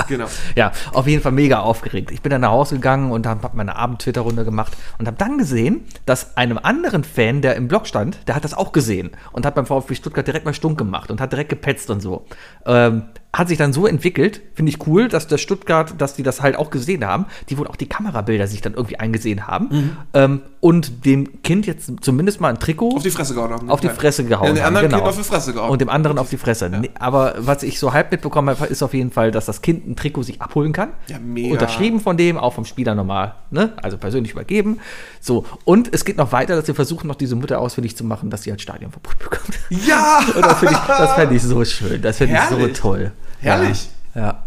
genau. 0.07 0.25
Ja, 0.55 0.71
auf 0.93 1.07
jeden 1.07 1.21
Fall 1.21 1.31
mega 1.31 1.59
aufgeregt. 1.59 2.11
Ich 2.11 2.21
bin 2.21 2.29
dann 2.31 2.41
nach 2.41 2.51
Hause 2.51 2.75
gegangen 2.75 3.11
und 3.11 3.25
habe 3.27 3.49
meine 3.53 3.75
Abend-Twitter-Runde 3.75 4.45
gemacht 4.45 4.75
und 4.97 5.07
habe 5.07 5.17
dann 5.17 5.37
gesehen, 5.37 5.81
dass 6.05 6.35
einem 6.37 6.57
anderen 6.57 7.03
Fan, 7.03 7.41
der 7.41 7.55
im 7.55 7.67
Blog 7.67 7.87
stand, 7.87 8.17
der 8.27 8.35
hat 8.35 8.43
das 8.43 8.53
auch 8.53 8.71
gesehen 8.71 9.11
und 9.31 9.45
hat 9.45 9.55
beim 9.55 9.65
VfB 9.65 9.95
Stuttgart 9.95 10.25
direkt 10.25 10.38
direkt 10.39 10.45
mal 10.45 10.53
stunk 10.53 10.77
gemacht 10.77 11.11
und 11.11 11.21
hat 11.21 11.31
direkt 11.31 11.49
gepetzt 11.49 11.89
und 11.89 12.01
so. 12.01 12.25
Ähm, 12.65 13.03
hat 13.31 13.47
sich 13.47 13.59
dann 13.59 13.73
so 13.73 13.85
entwickelt, 13.85 14.41
finde 14.55 14.71
ich 14.71 14.87
cool, 14.87 15.07
dass 15.07 15.27
der 15.27 15.37
Stuttgart, 15.37 15.93
dass 15.99 16.15
die 16.15 16.23
das 16.23 16.41
halt 16.41 16.55
auch 16.55 16.71
gesehen 16.71 17.05
haben, 17.05 17.27
die 17.49 17.59
wohl 17.59 17.67
auch 17.67 17.75
die 17.75 17.87
Kamerabilder 17.87 18.47
sich 18.47 18.61
dann 18.61 18.73
irgendwie 18.73 18.97
eingesehen 18.99 19.45
haben 19.45 19.67
Mhm. 19.69 19.97
ähm, 20.15 20.41
und 20.61 21.05
dem 21.05 21.41
Kind 21.43 21.67
jetzt 21.67 21.91
zumindest 22.01 22.41
mal 22.41 22.49
ein 22.49 22.59
Trikot 22.59 22.95
Auf 22.95 23.03
die 23.03 23.11
Fresse 23.11 23.35
gehauen 23.35 23.51
haben. 23.51 23.69
auf 23.69 23.81
die 23.81 23.87
Fresse 23.89 24.25
gehauen 24.25 24.47
Ja, 24.47 24.53
den 24.53 24.63
haben. 24.63 24.73
genau. 24.73 24.79
anderen 24.79 24.99
Kind 24.99 25.09
auf 25.09 25.15
die 25.17 25.23
Fresse 25.23 25.53
gehauen. 25.53 25.69
Und 25.69 25.79
dem 25.79 25.89
anderen 25.89 26.17
auf 26.17 26.29
die 26.31 26.37
Fresse. 26.37 26.69
Nee, 26.71 26.89
aber 26.99 27.35
was 27.37 27.61
ich 27.61 27.77
so 27.79 27.93
halb 27.93 28.11
mitbekommen 28.11 28.49
habe, 28.49 28.65
ist 28.65 28.81
auf 28.81 28.95
jeden 28.95 29.11
Fall, 29.11 29.29
dass 29.31 29.45
das 29.45 29.61
Kind 29.61 29.87
ein 29.87 29.95
Trikot 29.95 30.23
sich 30.23 30.41
abholen 30.41 30.73
kann. 30.73 30.89
Ja, 31.07 31.19
mega. 31.19 31.51
Unterschrieben 31.53 31.99
von 31.99 32.17
dem, 32.17 32.35
auch 32.37 32.53
vom 32.55 32.65
Spieler 32.65 32.95
normal, 32.95 33.35
ne? 33.51 33.73
Also 33.81 33.97
persönlich 33.99 34.31
übergeben. 34.33 34.79
So. 35.21 35.45
Und 35.65 35.93
es 35.93 36.03
geht 36.03 36.17
noch 36.17 36.31
weiter, 36.31 36.55
dass 36.55 36.67
wir 36.67 36.75
versuchen, 36.75 37.07
noch 37.07 37.15
diese 37.15 37.35
Mutter 37.35 37.59
ausfindig 37.59 37.95
zu 37.95 38.03
machen, 38.03 38.31
dass 38.31 38.41
sie 38.41 38.49
halt 38.49 38.61
Stadionverbot 38.61 39.19
bekommt. 39.19 39.59
Ja! 39.69 40.19
Und 40.35 40.43
das 40.43 40.57
finde 40.59 40.73
ich, 40.73 40.79
das 40.87 41.13
fände 41.13 41.35
ich 41.35 41.43
so 41.43 41.63
schön. 41.63 42.01
Das 42.01 42.17
finde 42.17 42.35
ich 42.35 42.41
so 42.57 42.67
toll. 42.69 43.11
Herrlich. 43.41 43.89
Ja. 44.15 44.21
ja. 44.21 44.43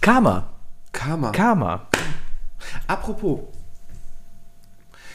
Karma. 0.00 0.46
Karma. 0.92 1.30
Karma. 1.32 1.86
Apropos. 2.86 3.40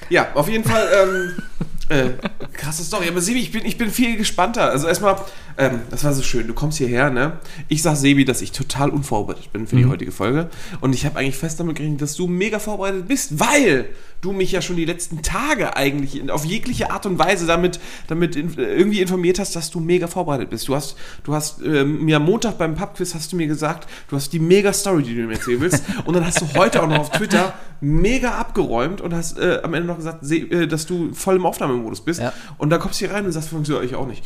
Ja, 0.10 0.34
auf 0.34 0.50
jeden 0.50 0.64
Fall, 0.64 0.88
ähm, 0.94 1.44
äh, 1.90 2.12
krasse 2.54 2.84
Story. 2.84 3.08
Aber 3.08 3.22
Sebi, 3.22 3.40
ich 3.40 3.52
bin, 3.52 3.66
ich 3.66 3.78
bin 3.78 3.90
viel 3.90 4.16
gespannter. 4.16 4.70
Also 4.70 4.88
erstmal, 4.88 5.18
ähm, 5.58 5.82
das 5.90 6.04
war 6.04 6.14
so 6.14 6.22
schön. 6.22 6.48
Du 6.48 6.54
kommst 6.54 6.78
hierher, 6.78 7.10
ne? 7.10 7.40
Ich 7.68 7.82
sag 7.82 7.96
Sebi, 7.96 8.26
dass 8.26 8.42
ich 8.42 8.52
total 8.52 8.90
unvorbereitet 8.90 9.52
bin 9.52 9.68
für 9.68 9.76
die 9.76 9.86
heutige 9.86 10.12
Folge. 10.12 10.50
Und 10.82 10.94
ich 10.94 11.06
habe 11.06 11.18
eigentlich 11.18 11.38
fest 11.38 11.60
damit 11.60 11.76
gerechnet, 11.76 12.02
dass 12.02 12.16
du 12.16 12.28
mega 12.28 12.60
vorbereitet 12.60 13.08
bist, 13.08 13.40
weil 13.40 13.90
du 14.22 14.32
mich 14.32 14.52
ja 14.52 14.62
schon 14.62 14.76
die 14.76 14.86
letzten 14.86 15.22
Tage 15.22 15.76
eigentlich 15.76 16.20
in, 16.20 16.30
auf 16.30 16.46
jegliche 16.46 16.92
Art 16.92 17.06
und 17.06 17.18
Weise 17.20 17.46
damit, 17.46 17.80
damit 18.08 18.36
in, 18.36 18.54
irgendwie 18.56 19.02
informiert 19.02 19.40
hast, 19.40 19.56
dass 19.56 19.70
du 19.72 19.80
mega 19.80 20.08
vorbereitet 20.08 20.50
bist. 20.50 20.68
Du 20.68 20.76
hast, 20.76 20.96
du 21.24 21.34
hast 21.34 21.62
ähm, 21.64 22.04
mir 22.06 22.18
am 22.18 22.26
Montag 22.26 22.58
beim 22.58 22.76
Pubquiz 22.76 23.16
hast 23.16 23.32
du 23.32 23.38
mir 23.38 23.48
gesagt, 23.48 23.90
du 24.10 24.16
hast 24.16 24.32
die 24.34 24.40
mega 24.40 24.74
Story, 24.74 25.04
die 25.04 25.16
du 25.16 25.22
mir 25.24 25.34
erzählen 25.34 25.62
willst. 25.62 25.84
und 26.06 26.14
dann 26.16 26.26
hast 26.26 26.42
du 26.42 26.48
heute 26.56 26.84
auch 26.84 26.88
noch 26.88 27.00
auf 27.00 27.12
Twitter 27.12 27.54
mega 27.82 28.32
abgeräumt 28.32 29.00
und 29.00 29.14
hast 29.14 29.38
äh, 29.40 29.60
am 29.64 29.74
Ende 29.74 29.88
noch 29.88 29.98
gesagt, 29.98 30.30
äh, 30.30 30.68
dass 30.68 30.86
du 30.86 31.14
voll 31.14 31.38
im 31.38 31.46
Aufnahmemodus 31.80 32.02
bist. 32.02 32.20
Ja. 32.20 32.34
Und 32.58 32.70
dann 32.70 32.80
kommst 32.80 33.02
du 33.02 33.06
hier 33.06 33.16
rein 33.16 33.26
und 33.26 33.32
sagst, 33.32 33.50
so, 33.64 33.82
ich 33.82 33.96
auch 33.96 34.08
nicht. 34.08 34.24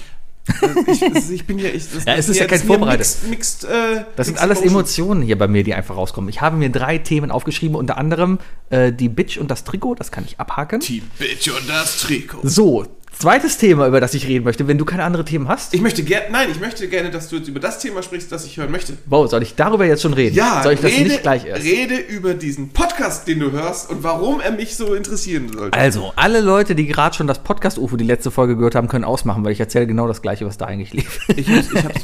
Ich, 0.88 1.32
ich 1.32 1.48
bin 1.48 1.58
ja, 1.58 1.70
ich, 1.70 1.90
das, 1.90 2.04
Ja, 2.06 2.14
es 2.16 2.28
ist 2.28 2.32
das 2.32 2.40
ja 2.40 2.46
kein 2.48 2.60
Vorbereitet. 2.60 3.08
Mixed, 3.30 3.30
mixed, 3.30 3.64
äh, 3.64 4.04
Das 4.18 4.28
sind 4.28 4.40
alles 4.40 4.58
Emotions. 4.58 4.74
Emotionen 4.74 5.22
hier 5.22 5.38
bei 5.38 5.48
mir, 5.48 5.64
die 5.64 5.74
einfach 5.74 5.96
rauskommen. 5.96 6.30
Ich 6.30 6.42
habe 6.42 6.58
mir 6.58 6.70
drei 6.70 6.98
Themen 6.98 7.32
aufgeschrieben, 7.32 7.78
unter 7.78 7.98
anderem 7.98 8.40
äh, 8.70 8.92
die 8.92 9.08
Bitch 9.08 9.38
und 9.38 9.50
das 9.50 9.64
Trikot, 9.64 9.96
das 9.96 10.12
kann 10.12 10.26
ich 10.26 10.42
abhaken. 10.42 10.82
Die 10.82 11.02
Bitch 11.18 11.48
und 11.48 11.70
das 11.70 12.00
Trikot. 12.00 12.40
So, 12.44 12.86
zweites 13.18 13.58
Thema, 13.58 13.88
über 13.88 14.00
das 14.02 14.14
ich 14.14 14.28
reden 14.28 14.44
möchte, 14.44 14.68
wenn 14.68 14.78
du 14.78 14.86
keine 14.86 15.04
andere 15.04 15.24
Themen 15.26 15.48
hast. 15.48 15.74
Ich 15.74 15.82
möchte 15.82 16.04
gerne, 16.04 16.26
nein, 16.32 16.50
ich 16.52 16.60
möchte 16.60 16.88
gerne, 16.88 17.10
dass 17.12 17.30
du 17.30 17.38
jetzt 17.38 17.48
über 17.48 17.60
das 17.60 17.80
Thema 17.80 18.04
sprichst, 18.04 18.32
das 18.32 18.46
ich 18.46 18.58
hören 18.58 18.72
möchte. 18.72 18.94
Wow, 19.06 19.30
soll 19.30 19.44
ich 19.44 19.56
darüber 19.56 19.86
jetzt 19.86 20.02
schon 20.02 20.14
reden? 20.14 20.36
Ja, 20.36 20.62
soll 20.64 20.74
ich 20.74 20.82
das 20.82 20.92
rede, 20.92 21.10
nicht 21.10 21.22
gleich 21.22 21.46
erst? 21.46 21.64
rede 21.64 21.96
über 21.96 22.34
diesen 22.34 22.70
Podcast, 22.70 23.28
den 23.28 23.40
du 23.40 23.52
hörst 23.52 23.90
und 23.90 24.04
warum 24.04 24.42
er 24.42 24.52
mich 24.52 24.76
so 24.76 24.94
interessieren 24.94 25.50
sollte. 25.54 25.78
Also, 25.78 26.12
alle 26.16 26.42
Leute, 26.42 26.76
die 26.76 26.86
gerade 26.88 27.16
schon 27.16 27.28
das 27.28 27.40
Podcast-UFO, 27.40 27.96
die 27.98 28.04
letzte 28.06 28.32
Folge 28.32 28.56
gehört 28.58 28.76
haben, 28.76 28.88
können 28.88 29.06
ausmachen, 29.06 29.44
weil 29.46 29.52
ich 29.54 29.60
erzähle 29.60 29.88
genau 29.88 30.08
das 30.08 30.22
Gleiche, 30.22 30.46
was 30.46 30.58
da 30.58 30.66
eigentlich 30.66 30.94
lief. 30.94 31.20
Ich, 31.30 31.48
ich 31.50 31.84
hab's, 31.84 32.02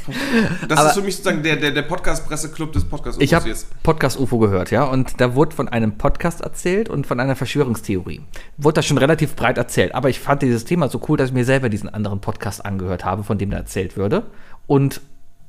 das 0.68 0.80
Aber- 0.80 0.90
ist 0.90 0.96
für 0.96 1.02
mich 1.02 1.16
sozusagen 1.16 1.44
der, 1.44 1.56
der, 1.58 1.72
der 1.72 1.82
Podcast-Presseclub 1.84 2.72
des 2.74 2.86
Podcasts. 2.86 3.22
Ich 3.22 3.34
habe. 3.34 3.50
Podcast-UFO 3.84 4.38
gehört, 4.40 4.72
ja, 4.72 4.84
und 4.84 5.20
da 5.20 5.36
wurde 5.36 5.56
von 5.56 5.68
einem 5.68 5.98
Podcast 5.98 6.42
erzählt 6.42 6.90
und 6.90 7.08
von 7.08 7.20
einer 7.20 7.36
Verschwörungstheorie. 7.36 8.22
Wurde 8.58 8.76
das 8.76 8.86
schon 8.86 8.98
relativ 8.98 9.36
breit 9.36 9.58
erzählt, 9.58 9.96
aber 9.96 10.10
ich 10.10 10.20
fand 10.20 10.42
dieses 10.42 10.66
Thema 10.66 10.88
so 10.90 10.99
cool, 11.08 11.18
dass 11.18 11.30
ich 11.30 11.34
mir 11.34 11.46
selber 11.46 11.70
diesen 11.70 11.90
anderen 11.94 12.20
Podcast 12.22 12.66
angehört 12.66 13.06
habe, 13.06 13.24
von 13.24 13.38
dem 13.38 13.50
da 13.52 13.58
erzählt 13.58 13.96
würde 13.98 14.24
und 14.68 15.02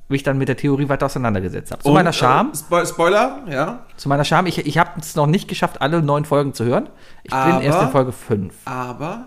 mich 0.08 0.22
dann 0.24 0.38
mit 0.38 0.48
der 0.48 0.56
Theorie 0.56 0.88
weiter 0.88 1.06
auseinandergesetzt 1.06 1.70
habe. 1.70 1.82
Zu 1.82 1.88
Und, 1.88 1.94
meiner 1.94 2.12
Scham, 2.12 2.50
Äh, 2.52 2.56
Spo 2.56 2.84
Spoiler, 2.84 3.38
ja. 3.48 3.80
zu 3.96 4.08
meiner 4.08 4.24
Scham, 4.24 4.46
ich, 4.46 4.58
ich 4.66 4.76
habe 4.78 4.90
es 5.00 5.14
noch 5.14 5.26
nicht 5.26 5.46
geschafft, 5.48 5.80
alle 5.80 6.02
neun 6.02 6.24
Folgen 6.24 6.52
zu 6.52 6.64
hören. 6.64 6.88
Ich 7.22 7.30
bin 7.30 7.38
Aber- 7.38 7.62
erst 7.62 7.82
in 7.82 7.88
Folge 7.90 8.12
5. 8.12 8.54
Aber, 8.64 9.26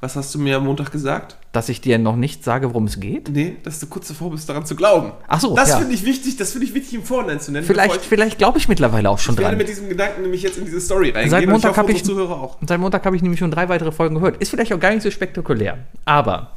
was 0.00 0.16
hast 0.16 0.34
du 0.34 0.38
mir 0.38 0.56
am 0.56 0.64
Montag 0.64 0.90
gesagt? 0.92 1.36
Dass 1.54 1.68
ich 1.68 1.80
dir 1.80 1.98
noch 1.98 2.16
nicht 2.16 2.42
sage, 2.42 2.70
worum 2.70 2.86
es 2.86 2.98
geht. 2.98 3.28
Nee, 3.28 3.56
dass 3.62 3.78
du 3.78 3.86
kurz 3.86 4.08
davor 4.08 4.32
bist, 4.32 4.48
daran 4.48 4.66
zu 4.66 4.74
glauben. 4.74 5.12
Ach 5.28 5.38
so, 5.40 5.54
Das 5.54 5.68
ja. 5.70 5.78
finde 5.78 5.94
ich 5.94 6.04
wichtig, 6.04 6.36
das 6.36 6.50
finde 6.50 6.66
ich 6.66 6.74
wichtig 6.74 6.94
im 6.94 7.04
Vorhinein 7.04 7.38
zu 7.38 7.52
nennen. 7.52 7.64
Vielleicht, 7.64 7.94
ich, 7.94 8.02
vielleicht 8.02 8.38
glaube 8.38 8.58
ich 8.58 8.68
mittlerweile 8.68 9.08
auch 9.08 9.20
schon 9.20 9.34
ich 9.36 9.38
werde 9.38 9.50
dran. 9.52 9.58
mit 9.58 9.68
diesem 9.68 9.88
Gedanken 9.88 10.22
nämlich 10.22 10.42
jetzt 10.42 10.58
in 10.58 10.64
diese 10.64 10.80
Story 10.80 11.10
reingehen. 11.10 11.30
Seit 11.30 11.46
Montag 11.46 11.76
habe 11.76 11.92
ich, 11.92 12.00
unsere 12.00 12.16
Zuhörer 12.18 12.40
auch. 12.40 12.58
seit 12.66 12.80
Montag 12.80 13.06
habe 13.06 13.14
ich 13.14 13.22
nämlich 13.22 13.38
schon 13.38 13.52
drei 13.52 13.68
weitere 13.68 13.92
Folgen 13.92 14.16
gehört. 14.16 14.38
Ist 14.42 14.50
vielleicht 14.50 14.72
auch 14.72 14.80
gar 14.80 14.90
nicht 14.90 15.02
so 15.02 15.10
spektakulär. 15.12 15.78
Aber 16.04 16.50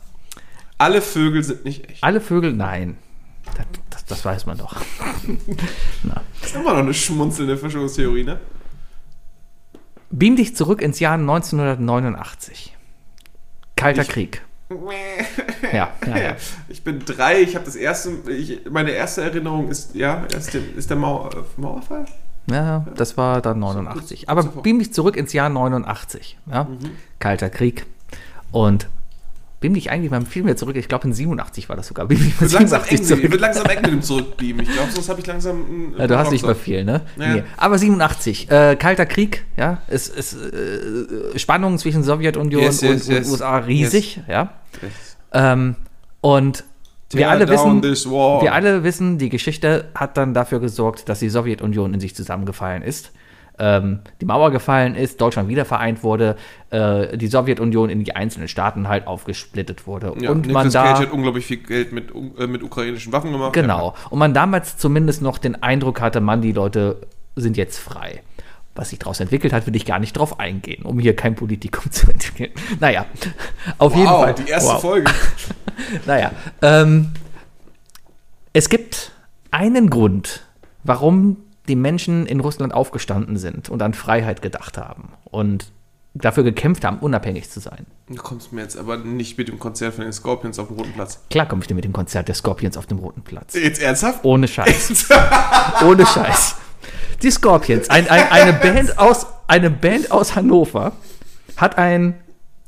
Alle 0.80 1.02
Vögel 1.04 1.44
sind 1.44 1.64
nicht 1.64 1.88
echt. 1.90 2.04
alle 2.04 2.20
Vögel, 2.20 2.52
nein. 2.54 2.98
Das, 3.56 3.66
das, 3.92 4.06
das 4.06 4.26
weiß 4.26 4.46
man 4.48 4.58
doch. 4.58 4.76
Das 6.42 6.50
ist 6.52 6.56
immer 6.56 6.72
noch 6.74 6.80
eine 6.80 6.94
schmunzelnde 6.94 7.56
Verschwörungstheorie, 7.58 8.24
ne? 8.24 8.40
Beam 10.10 10.36
dich 10.36 10.56
zurück 10.56 10.82
ins 10.82 11.00
Jahr 11.00 11.16
1989. 11.16 12.76
Kalter 13.76 14.06
Krieg. 14.06 14.42
Ja, 14.70 15.90
ja, 16.06 16.18
ja. 16.18 16.36
Ich 16.68 16.84
bin 16.84 17.00
drei, 17.00 17.42
ich 17.42 17.56
habe 17.56 17.66
das 17.66 17.76
erste, 17.76 18.12
ich, 18.32 18.62
meine 18.70 18.92
erste 18.92 19.22
Erinnerung 19.22 19.70
ist, 19.70 19.96
ja, 19.96 20.26
ist 20.26 20.54
der, 20.54 20.62
ist 20.76 20.90
der 20.90 20.98
Mauer, 20.98 21.34
äh, 21.34 21.62
Mauerfall? 21.62 22.06
Ja, 22.50 22.86
das 22.96 23.18
war 23.18 23.42
dann 23.42 23.60
89. 23.60 24.30
Aber 24.30 24.44
beam 24.44 24.80
dich 24.80 24.94
zurück 24.94 25.18
ins 25.18 25.34
Jahr 25.34 25.50
89. 25.50 26.38
Ja? 26.50 26.68
Kalter 27.20 27.50
Krieg. 27.50 27.86
Und 28.52 28.88
beam 29.60 29.74
dich 29.74 29.90
eigentlich 29.90 30.12
mal 30.12 30.22
viel 30.26 30.44
mehr 30.44 30.56
zurück. 30.56 30.76
Ich 30.76 30.88
glaube, 30.88 31.08
in 31.08 31.14
87 31.14 31.68
war 31.70 31.76
das 31.76 31.88
sogar. 31.88 32.06
Beam 32.08 32.20
dich 32.20 32.40
Wird 32.40 32.52
langsam 32.52 32.82
eng, 32.88 33.04
zurück. 33.04 33.32
wird 33.32 33.42
langsam 33.42 33.66
eng 33.66 33.82
mit 33.82 33.92
dem 33.92 34.02
Zurückbeamen. 34.02 34.62
Ich 34.62 34.72
glaube, 34.72 34.92
sonst 34.92 35.10
habe 35.10 35.20
ich 35.20 35.26
langsam 35.26 35.66
einen 35.66 35.96
Ja, 35.98 36.08
du 36.08 36.18
hast 36.18 36.32
nicht 36.32 36.46
mehr 36.46 36.56
viel, 36.56 36.84
ne? 36.84 37.02
Ja. 37.18 37.36
Nee. 37.36 37.44
Aber 37.58 37.78
87, 37.78 38.52
äh, 38.52 38.76
Kalter 38.76 39.06
Krieg, 39.06 39.46
ja, 39.58 39.82
es 39.88 40.10
ist 40.10 40.34
äh, 40.34 41.38
Spannung 41.40 41.78
zwischen 41.80 42.04
Sowjetunion 42.04 42.62
Yes, 42.62 42.82
yes, 42.82 43.08
und, 43.08 43.14
yes. 43.14 43.30
USA 43.32 43.58
riesig, 43.58 44.22
ja. 44.28 44.54
Ähm, 45.34 45.76
und 46.22 46.64
wir 47.12 47.30
alle 47.30 47.48
wissen, 47.48 47.82
wir 47.82 48.54
alle 48.54 48.84
wissen, 48.84 49.18
die 49.18 49.30
Geschichte 49.30 49.86
hat 49.96 50.18
dann 50.18 50.34
dafür 50.34 50.60
gesorgt, 50.60 51.08
dass 51.10 51.20
die 51.20 51.30
Sowjetunion 51.30 51.94
in 51.94 52.00
sich 52.00 52.16
zusammengefallen 52.16 52.84
ist. 52.84 53.12
Ähm, 53.60 54.00
die 54.22 54.26
Mauer 54.26 54.52
gefallen 54.52 54.94
ist, 54.96 55.20
Deutschland 55.20 55.50
wieder 55.50 55.66
vereint 55.66 56.04
wurde, 56.04 56.36
äh, 56.70 57.18
die 57.18 57.28
Sowjetunion 57.28 57.90
in 57.90 58.04
die 58.04 58.16
einzelnen 58.16 58.48
Staaten 58.48 58.88
halt 58.88 59.08
aufgesplittet 59.08 59.88
wurde. 59.88 60.14
Ja, 60.20 60.30
und 60.32 60.46
man 60.48 60.68
Nicolas 60.68 60.74
da 60.74 60.84
Cage 60.84 61.00
hat 61.08 61.12
unglaublich 61.12 61.46
viel 61.46 61.58
Geld 61.58 61.92
mit, 61.92 62.12
äh, 62.38 62.46
mit 62.48 62.62
ukrainischen 62.62 63.12
Waffen 63.14 63.32
gemacht. 63.32 63.54
Genau. 63.54 63.96
Und 64.10 64.20
man 64.20 64.34
damals 64.34 64.78
zumindest 64.78 65.22
noch 65.22 65.40
den 65.40 65.62
Eindruck 65.64 66.02
hatte, 66.02 66.22
Mann, 66.22 66.42
die 66.42 66.52
Leute 66.52 66.98
sind 67.36 67.58
jetzt 67.58 67.80
frei. 67.80 68.22
Was 68.76 68.92
sich 68.92 69.00
daraus 69.00 69.20
entwickelt 69.20 69.54
hat, 69.54 69.66
will 69.66 69.76
ich 69.76 69.86
gar 69.88 69.98
nicht 69.98 70.16
drauf 70.16 70.40
eingehen, 70.40 70.84
um 70.84 71.00
hier 71.00 71.16
kein 71.16 71.34
Politikum 71.34 71.92
zu 71.92 72.12
entwickeln. 72.12 72.52
Naja, 72.80 73.08
auf 73.80 73.96
jeden 73.96 74.08
Wow, 74.08 74.22
Fall. 74.24 74.34
die 74.36 74.50
erste 74.50 74.74
Wow. 74.74 74.82
Folge. 74.82 75.12
Naja, 76.08 76.32
ähm, 76.64 77.12
es 78.54 78.68
gibt 78.68 79.12
einen 79.52 79.92
Grund, 79.92 80.44
warum 80.84 81.38
die 81.68 81.76
Menschen 81.76 82.26
in 82.26 82.40
Russland 82.40 82.74
aufgestanden 82.74 83.38
sind 83.38 83.70
und 83.70 83.82
an 83.82 83.94
Freiheit 83.94 84.42
gedacht 84.42 84.78
haben 84.78 85.14
und 85.26 85.72
dafür 86.14 86.44
gekämpft 86.44 86.84
haben, 86.84 86.98
unabhängig 87.00 87.50
zu 87.50 87.60
sein. 87.60 87.86
Du 88.08 88.16
kommst 88.16 88.52
mir 88.54 88.62
jetzt 88.62 88.78
aber 88.78 88.98
nicht 88.98 89.38
mit 89.38 89.50
dem 89.50 89.60
Konzert 89.60 89.96
von 89.96 90.04
den 90.04 90.14
Scorpions 90.14 90.58
auf 90.60 90.68
dem 90.68 90.78
Roten 90.78 90.94
Platz. 90.94 91.20
Klar 91.30 91.48
komme 91.48 91.62
ich 91.62 91.68
dir 91.68 91.76
mit 91.76 91.84
dem 91.84 91.94
Konzert 91.94 92.28
der 92.28 92.36
Scorpions 92.36 92.78
auf 92.78 92.86
dem 92.86 93.00
Roten 93.00 93.22
Platz. 93.22 93.54
Jetzt 93.54 93.82
ernsthaft? 93.82 94.24
Ohne 94.24 94.48
Scheiß. 94.48 95.10
Ohne 95.86 96.06
Scheiß. 96.06 96.56
Die 97.22 97.32
Scorpions, 97.32 97.90
ein, 97.90 98.08
ein, 98.10 98.32
eine, 98.32 98.54
Band 98.54 98.98
aus, 98.98 99.26
eine 99.48 99.70
Band 99.70 100.12
aus 100.12 100.36
Hannover, 100.36 100.94
hat 101.56 101.78
ein 101.78 102.16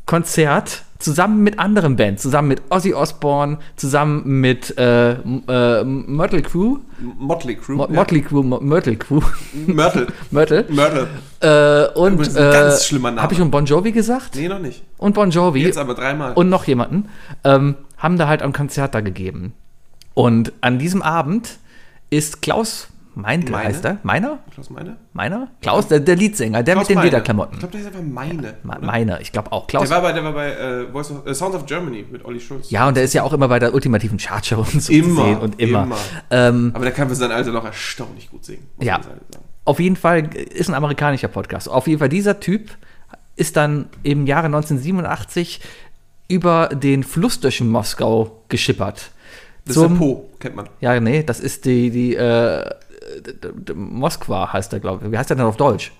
Konzert 0.05 0.83
zusammen 0.99 1.41
mit 1.43 1.57
anderen 1.59 1.95
Bands, 1.95 2.21
zusammen 2.21 2.49
mit 2.49 2.61
Ozzy 2.69 2.93
Osbourne, 2.93 3.57
zusammen 3.77 4.23
mit 4.41 4.77
äh, 4.77 5.13
M- 5.13 5.43
äh, 5.47 6.41
Crew, 6.41 6.77
Motley 7.17 7.55
Crew. 7.55 7.75
Mo 7.75 7.87
Motley 7.89 8.21
Crew, 8.21 8.43
Mo 8.43 8.59
Mötley 8.59 8.97
Crew. 8.97 9.21
Mörtel. 9.65 10.07
Mötley, 10.31 10.65
Mörtel. 10.69 11.07
äh, 11.39 11.97
und 11.97 12.13
Übrigens 12.15 12.35
ein 12.35 12.49
äh, 12.49 12.51
ganz 12.51 12.85
schlimmer 12.85 13.11
Name. 13.11 13.21
habe 13.23 13.33
ich 13.33 13.39
schon 13.39 13.49
Bon 13.49 13.65
Jovi 13.65 13.91
gesagt? 13.93 14.35
Nee, 14.35 14.49
noch 14.49 14.59
nicht. 14.59 14.83
Und 14.97 15.15
Bon 15.15 15.29
Jovi 15.31 15.63
Jetzt 15.63 15.77
aber 15.77 15.95
dreimal. 15.95 16.33
und 16.33 16.49
noch 16.49 16.65
jemanden, 16.65 17.07
ähm, 17.45 17.75
haben 17.97 18.17
da 18.17 18.27
halt 18.27 18.41
ein 18.41 18.51
Konzert 18.53 18.93
da 18.93 18.99
gegeben. 19.01 19.53
Und 20.13 20.51
an 20.61 20.79
diesem 20.79 21.01
Abend 21.01 21.59
ist 22.09 22.41
Klaus 22.41 22.89
Meinte, 23.21 23.51
Meine? 23.51 23.65
heißt 23.69 23.85
er? 23.85 23.97
Meiner? 24.03 24.39
Klaus 24.53 24.69
Meine? 24.69 24.97
Meiner? 25.13 25.47
Klaus, 25.61 25.87
der, 25.87 25.99
der 25.99 26.15
Leadsänger, 26.15 26.63
der 26.63 26.75
Klaus 26.75 26.83
mit 26.83 26.89
den 26.89 26.95
Meine. 26.95 27.07
Ich 27.07 27.11
Lederklamotten. 27.13 27.59
glaube, 27.59 27.71
der 27.73 27.81
ist 27.81 27.87
einfach 27.87 28.01
Meine. 28.01 28.53
Ma- 28.63 28.77
oder? 28.77 28.85
Meiner, 28.85 29.21
ich 29.21 29.31
glaube 29.31 29.51
auch. 29.51 29.67
Der 29.67 29.79
Klaus. 29.79 29.89
war 29.89 30.01
bei, 30.01 30.11
der 30.13 30.23
war 30.23 30.33
bei 30.33 30.51
äh, 30.51 30.91
Voice 30.91 31.11
of, 31.11 31.25
äh, 31.27 31.33
Sounds 31.33 31.55
of 31.55 31.65
Germany 31.65 32.05
mit 32.11 32.23
Olli 32.25 32.39
Schulz. 32.39 32.69
Ja, 32.71 32.87
und 32.87 32.95
der 32.97 33.03
ist 33.03 33.13
ja 33.13 33.23
auch 33.23 33.33
immer 33.33 33.47
bei 33.47 33.59
der 33.59 33.73
ultimativen 33.73 34.17
Chartshow 34.17 34.59
und 34.59 34.81
so 34.81 34.91
Immer, 34.91 35.07
zu 35.15 35.15
sehen 35.23 35.37
und 35.39 35.59
immer. 35.59 35.83
immer. 35.83 35.97
Ähm, 36.31 36.71
Aber 36.73 36.85
der 36.85 36.93
kann 36.93 37.09
für 37.09 37.15
sein 37.15 37.31
Alter 37.31 37.51
noch 37.51 37.65
erstaunlich 37.65 38.29
gut 38.29 38.45
singen. 38.45 38.67
muss 38.77 38.85
Ja. 38.85 38.99
auf 39.65 39.79
jeden 39.79 39.95
Fall 39.95 40.33
ist 40.35 40.69
ein 40.69 40.75
amerikanischer 40.75 41.27
Podcast. 41.27 41.69
Auf 41.69 41.87
jeden 41.87 41.99
Fall 41.99 42.09
dieser 42.09 42.39
Typ 42.39 42.69
ist 43.35 43.55
dann 43.57 43.87
im 44.03 44.25
Jahre 44.27 44.45
1987 44.47 45.61
über 46.27 46.67
den 46.69 47.03
Fluss 47.03 47.39
durch 47.39 47.61
Moskau 47.61 48.43
geschippert. 48.49 49.11
Das 49.65 49.75
zum, 49.75 49.83
ist 49.85 49.89
der 49.93 49.97
Po, 50.05 50.29
kennt 50.39 50.55
man. 50.55 50.69
Ja, 50.79 50.99
nee, 50.99 51.23
das 51.23 51.39
ist 51.39 51.65
die, 51.65 51.89
die, 51.89 52.15
äh, 52.15 52.69
Moskwa 53.75 54.51
heißt 54.53 54.71
der, 54.71 54.79
glaube 54.79 55.05
ich. 55.05 55.11
Wie 55.11 55.17
heißt 55.17 55.29
der 55.29 55.37
denn 55.37 55.45
auf 55.45 55.57
Deutsch? 55.57 55.91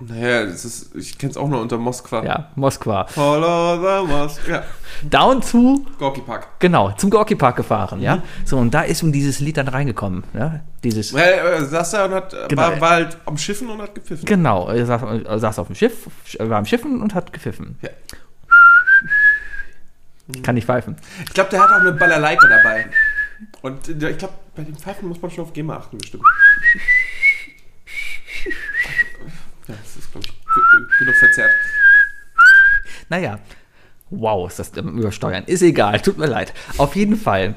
Naja, 0.00 0.40
ist, 0.40 0.92
ich 0.96 1.16
kenn's 1.16 1.36
auch 1.36 1.46
nur 1.48 1.60
unter 1.60 1.78
Moskwa. 1.78 2.24
Ja, 2.24 2.50
Moskwa. 2.56 3.06
Follow 3.06 3.76
the 3.76 4.06
Moskwa. 4.12 4.52
Ja, 4.54 4.62
Down 5.08 5.40
zu, 5.40 5.86
Gorky 6.00 6.20
Park. 6.20 6.48
genau, 6.58 6.90
zum 6.92 7.10
Gorki 7.10 7.36
Park 7.36 7.54
gefahren, 7.56 8.00
ja. 8.00 8.16
Mhm. 8.16 8.22
So, 8.44 8.58
und 8.58 8.74
da 8.74 8.82
ist 8.82 9.04
um 9.04 9.12
dieses 9.12 9.38
Lied 9.38 9.56
dann 9.56 9.68
reingekommen, 9.68 10.24
ja. 10.34 10.60
Dieses, 10.82 11.12
Ja, 11.12 11.20
er 11.20 11.64
saß 11.64 11.92
da 11.92 12.04
und 12.06 12.14
hat, 12.14 12.34
Genau. 12.48 12.60
war, 12.62 12.80
war 12.80 12.90
halt 12.90 13.18
am 13.24 13.38
Schiffen 13.38 13.70
und 13.70 13.80
hat 13.80 13.94
gepfiffen. 13.94 14.24
genau, 14.26 14.66
er 14.68 14.84
saß, 14.84 15.02
er 15.24 15.38
saß 15.38 15.60
auf 15.60 15.68
dem 15.68 15.76
Schiff, 15.76 16.08
war 16.40 16.58
am 16.58 16.66
Schiffen 16.66 17.00
und 17.00 17.14
hat 17.14 17.32
gepfiffen. 17.32 17.78
Ja. 17.80 17.90
Ich 20.34 20.42
kann 20.42 20.54
nicht 20.56 20.66
pfeifen. 20.66 20.96
Ich 21.26 21.34
glaube, 21.34 21.50
der 21.50 21.60
hat 21.62 21.70
auch 21.70 21.80
eine 21.80 21.92
Balalaika 21.92 22.48
dabei. 22.48 22.86
Und 23.62 23.88
äh, 23.88 24.10
ich 24.10 24.18
glaube, 24.18 24.34
bei 24.54 24.62
dem 24.62 24.76
Pfeifen 24.76 25.08
muss 25.08 25.20
man 25.20 25.30
schon 25.30 25.44
auf 25.44 25.52
GEMA 25.52 25.76
achten, 25.76 25.98
bestimmt. 25.98 26.24
Ja, 29.66 29.74
das 29.82 29.96
ist, 29.96 30.12
glaube 30.12 30.26
ich, 30.26 30.98
genug 30.98 31.14
verzerrt. 31.16 31.50
Naja, 33.08 33.38
wow, 34.10 34.48
ist 34.48 34.58
das 34.58 34.76
ähm, 34.76 34.98
übersteuern. 34.98 35.44
Ist 35.46 35.62
egal, 35.62 36.00
tut 36.00 36.18
mir 36.18 36.26
leid. 36.26 36.52
Auf 36.76 36.96
jeden 36.96 37.16
Fall 37.16 37.54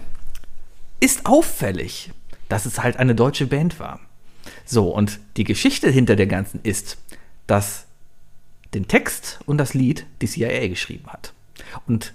ist 1.00 1.26
auffällig, 1.26 2.12
dass 2.50 2.65
es 2.65 2.82
halt 2.82 2.97
eine 2.97 3.15
deutsche 3.15 3.47
Band 3.47 3.80
war. 3.80 4.00
So, 4.65 4.89
und 4.89 5.19
die 5.36 5.43
Geschichte 5.43 5.89
hinter 5.89 6.15
der 6.15 6.28
ganzen 6.28 6.62
ist, 6.63 6.97
dass 7.45 7.86
den 8.73 8.88
Text 8.88 9.39
und 9.45 9.58
das 9.58 9.73
Lied 9.73 10.06
die 10.21 10.28
CIA 10.28 10.67
geschrieben 10.67 11.08
hat. 11.08 11.34
Und, 11.86 12.13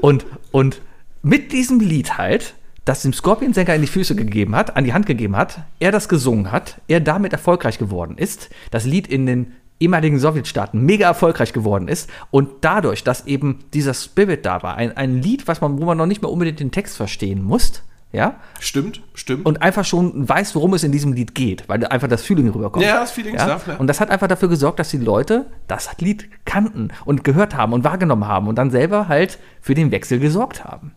und, 0.00 0.26
und 0.50 0.80
mit 1.22 1.52
diesem 1.52 1.80
Lied 1.80 2.18
halt, 2.18 2.54
das 2.84 3.02
dem 3.02 3.12
Scorpion-Sänger 3.12 3.74
in 3.74 3.82
die 3.82 3.86
Füße 3.86 4.14
gegeben 4.14 4.56
hat, 4.56 4.76
an 4.76 4.84
die 4.84 4.92
Hand 4.92 5.06
gegeben 5.06 5.36
hat, 5.36 5.60
er 5.78 5.92
das 5.92 6.08
gesungen 6.08 6.50
hat, 6.50 6.80
er 6.88 7.00
damit 7.00 7.32
erfolgreich 7.32 7.78
geworden 7.78 8.16
ist, 8.16 8.50
das 8.70 8.84
Lied 8.84 9.06
in 9.06 9.26
den 9.26 9.52
ehemaligen 9.80 10.18
Sowjetstaaten 10.18 10.84
mega 10.84 11.06
erfolgreich 11.06 11.52
geworden 11.52 11.88
ist 11.88 12.10
und 12.30 12.48
dadurch, 12.60 13.02
dass 13.02 13.26
eben 13.26 13.60
dieser 13.72 13.94
Spirit 13.94 14.44
da 14.44 14.62
war, 14.62 14.76
ein, 14.76 14.96
ein 14.96 15.22
Lied, 15.22 15.48
was 15.48 15.60
man, 15.60 15.80
wo 15.80 15.84
man 15.86 15.96
noch 15.96 16.06
nicht 16.06 16.22
mal 16.22 16.28
unbedingt 16.28 16.60
den 16.60 16.70
Text 16.70 16.96
verstehen 16.96 17.42
muss, 17.42 17.82
ja, 18.12 18.40
Stimmt, 18.58 19.02
stimmt. 19.14 19.46
und 19.46 19.62
einfach 19.62 19.84
schon 19.84 20.28
weiß, 20.28 20.56
worum 20.56 20.74
es 20.74 20.82
in 20.82 20.90
diesem 20.90 21.12
Lied 21.12 21.34
geht, 21.34 21.68
weil 21.68 21.84
einfach 21.86 22.08
das 22.08 22.22
Feeling 22.22 22.48
rüberkommt. 22.48 22.84
Ja, 22.84 23.00
das 23.00 23.12
Feeling 23.12 23.36
ist 23.36 23.46
da, 23.46 23.56
klar. 23.56 23.78
Und 23.78 23.86
das 23.86 24.00
hat 24.00 24.10
einfach 24.10 24.26
dafür 24.26 24.48
gesorgt, 24.48 24.80
dass 24.80 24.90
die 24.90 24.98
Leute 24.98 25.46
das 25.68 25.88
Lied 25.98 26.28
kannten 26.44 26.88
und 27.04 27.22
gehört 27.22 27.56
haben 27.56 27.72
und 27.72 27.84
wahrgenommen 27.84 28.26
haben 28.26 28.48
und 28.48 28.56
dann 28.56 28.70
selber 28.70 29.06
halt 29.06 29.38
für 29.60 29.74
den 29.74 29.92
Wechsel 29.92 30.18
gesorgt 30.18 30.64
haben. 30.64 30.92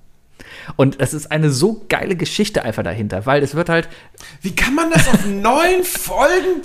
Und 0.75 0.99
es 0.99 1.13
ist 1.13 1.31
eine 1.31 1.49
so 1.49 1.85
geile 1.89 2.15
Geschichte 2.15 2.63
einfach 2.63 2.83
dahinter, 2.83 3.25
weil 3.25 3.43
es 3.43 3.55
wird 3.55 3.69
halt, 3.69 3.89
Wie 4.41 4.55
kann 4.55 4.75
man 4.75 4.91
das 4.91 5.07
auf 5.07 5.25
neun 5.25 5.83
Folgen? 5.83 6.61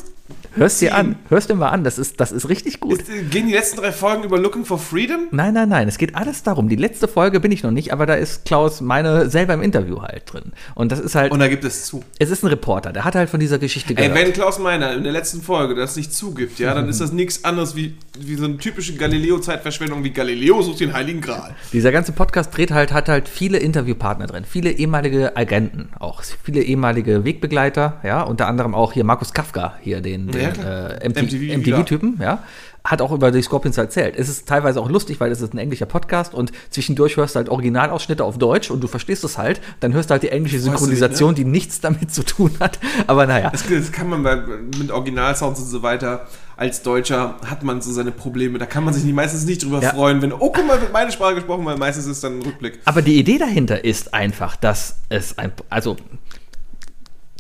Hörst 0.59 0.81
dir 0.81 0.95
an, 0.95 1.17
hörst 1.29 1.49
dir 1.51 1.55
mal 1.55 1.69
an, 1.71 1.85
das 1.85 1.99
ist, 1.99 2.21
das 2.21 2.33
ist 2.33 2.49
richtig 2.49 2.81
gut. 2.81 3.01
Ist, 3.03 3.31
gehen 3.31 3.47
die 3.47 3.53
letzten 3.55 3.79
drei 3.79 3.93
Folgen 3.93 4.25
über 4.25 4.39
Looking 4.39 4.65
for 4.65 4.79
Freedom? 4.79 5.29
Nein, 5.31 5.55
nein, 5.55 5.69
nein, 5.69 5.89
es 5.89 5.99
geht 5.99 6.15
alles 6.15 6.43
darum. 6.43 6.69
Die 6.69 6.77
letzte 6.77 7.09
Folge 7.09 7.41
bin 7.41 7.53
ich 7.53 7.63
noch 7.63 7.71
nicht, 7.71 7.93
aber 7.93 8.07
da 8.07 8.15
ist 8.15 8.45
Klaus 8.45 8.81
meine 8.81 9.31
selber 9.31 9.55
im 9.55 9.63
Interview 9.63 10.03
halt 10.03 10.33
drin. 10.33 10.53
Und 10.75 10.93
das 10.93 11.01
ist 11.01 11.15
halt, 11.15 11.33
Und 11.33 11.41
da 11.41 11.49
gibt 11.49 11.65
es 11.65 11.87
zu. 11.87 12.03
es 12.19 12.31
ist 12.31 12.43
ein 12.43 12.49
Reporter, 12.49 12.93
der 12.93 13.05
hat 13.05 13.15
halt 13.15 13.31
von 13.31 13.41
dieser 13.41 13.59
Geschichte 13.59 13.91
Ey, 13.91 13.95
gehört. 14.09 14.15
wenn 14.15 14.33
Klaus 14.33 14.59
Meiner 14.59 14.95
in 14.95 15.03
der 15.03 15.13
letzten 15.13 15.41
Folge 15.43 15.75
das 15.75 15.97
nicht 15.97 16.13
zugibt, 16.13 16.59
ja, 16.59 16.75
dann 16.75 16.89
ist 16.89 17.01
das 17.01 17.13
nichts 17.13 17.45
anderes 17.45 17.75
wie, 17.77 17.95
wie 18.19 18.35
so 18.37 18.45
eine 18.45 18.59
typische 18.59 18.95
Galileo-Zeitverschwendung 18.95 20.05
wie 20.05 20.11
Galileo 20.11 20.63
sucht 20.63 20.81
den 20.81 20.93
Heiligen 20.93 21.21
Gral. 21.21 21.55
Dieser 21.73 21.93
ganze 21.93 22.13
Podcast 22.13 22.57
dreht 22.57 22.71
halt, 22.71 22.93
hat 22.93 23.09
halt 23.09 23.29
viele 23.29 23.59
Interviewpartner 23.59 24.27
drin, 24.27 24.45
viele 24.49 24.71
ehemalige 24.71 25.37
Agenten 25.37 25.91
auch, 25.99 26.23
viele 26.43 26.63
ehemalige 26.63 27.25
Wegbegleiter, 27.25 28.01
ja, 28.03 28.23
unter 28.23 28.47
anderem 28.47 28.75
auch 28.75 28.93
hier 28.93 29.05
Markus 29.05 29.33
Kafka, 29.33 29.75
hier 29.83 30.01
den, 30.01 30.29
den 30.29 30.41
Ja. 30.41 30.48
Äh, 30.57 31.09
MT 31.09 31.23
MTV 31.23 31.59
MTV-Typen, 31.59 32.19
ja, 32.23 32.43
hat 32.85 33.03
auch 33.03 33.13
über 33.13 33.31
die 33.31 33.43
Scorpions 33.43 33.77
erzählt. 33.77 34.15
Es 34.17 34.29
ist 34.29 34.49
teilweise 34.49 34.81
auch 34.81 34.89
lustig, 34.89 35.21
weil 35.21 35.31
es 35.31 35.41
ist 35.43 35.53
ein 35.53 35.59
englischer 35.59 35.85
Podcast 35.85 36.33
und 36.33 36.53
zwischendurch 36.71 37.17
hörst 37.19 37.35
du 37.35 37.39
halt 37.39 37.49
Originalausschnitte 37.51 38.25
auf 38.25 38.39
Deutsch 38.39 38.71
und 38.71 38.81
du 38.83 38.87
verstehst 38.89 39.25
es 39.25 39.37
halt, 39.37 39.61
dann 39.81 39.93
hörst 39.93 40.09
du 40.09 40.13
halt 40.13 40.23
die 40.23 40.31
englische 40.31 40.57
du 40.57 40.63
nicht, 40.63 40.73
ne? 40.73 40.79
Synchronisation, 40.79 41.35
die 41.35 41.45
nichts 41.45 41.81
damit 41.81 42.15
zu 42.15 42.23
tun 42.25 42.53
hat, 42.61 42.79
aber 43.07 43.27
naja. 43.27 43.51
Das, 43.51 43.67
das 43.69 43.93
kann 43.93 44.09
man 44.09 44.23
bei, 44.23 44.37
mit 44.79 44.91
Originalsounds 44.91 45.61
und 45.61 45.67
so 45.67 45.83
weiter, 45.83 46.27
als 46.57 46.83
Deutscher 46.83 47.37
hat 47.45 47.63
man 47.63 47.81
so 47.83 47.93
seine 47.93 48.11
Probleme. 48.11 48.59
Da 48.59 48.67
kann 48.67 48.83
man 48.85 48.93
sich 48.93 49.05
nicht, 49.05 49.15
meistens 49.15 49.45
nicht 49.45 49.63
drüber 49.63 49.81
Ja. 49.81 49.91
freuen, 49.91 50.23
wenn, 50.23 50.33
oh, 50.33 50.51
guck 50.51 50.67
mal, 50.67 50.81
wird 50.81 50.93
meine 50.93 51.13
Sprache 51.13 51.37
gesprochen, 51.37 51.65
weil 51.67 51.77
meistens 51.77 52.07
ist 52.07 52.25
dann 52.25 52.39
ein 52.39 52.43
Rückblick. 52.43 52.81
Aber 52.85 53.01
die 53.03 53.17
Idee 53.19 53.39
dahinter 53.39 53.85
ist 53.85 54.13
einfach, 54.13 54.57
dass 54.57 54.97
es 55.09 55.39
ein, 55.39 55.53
also 55.71 55.97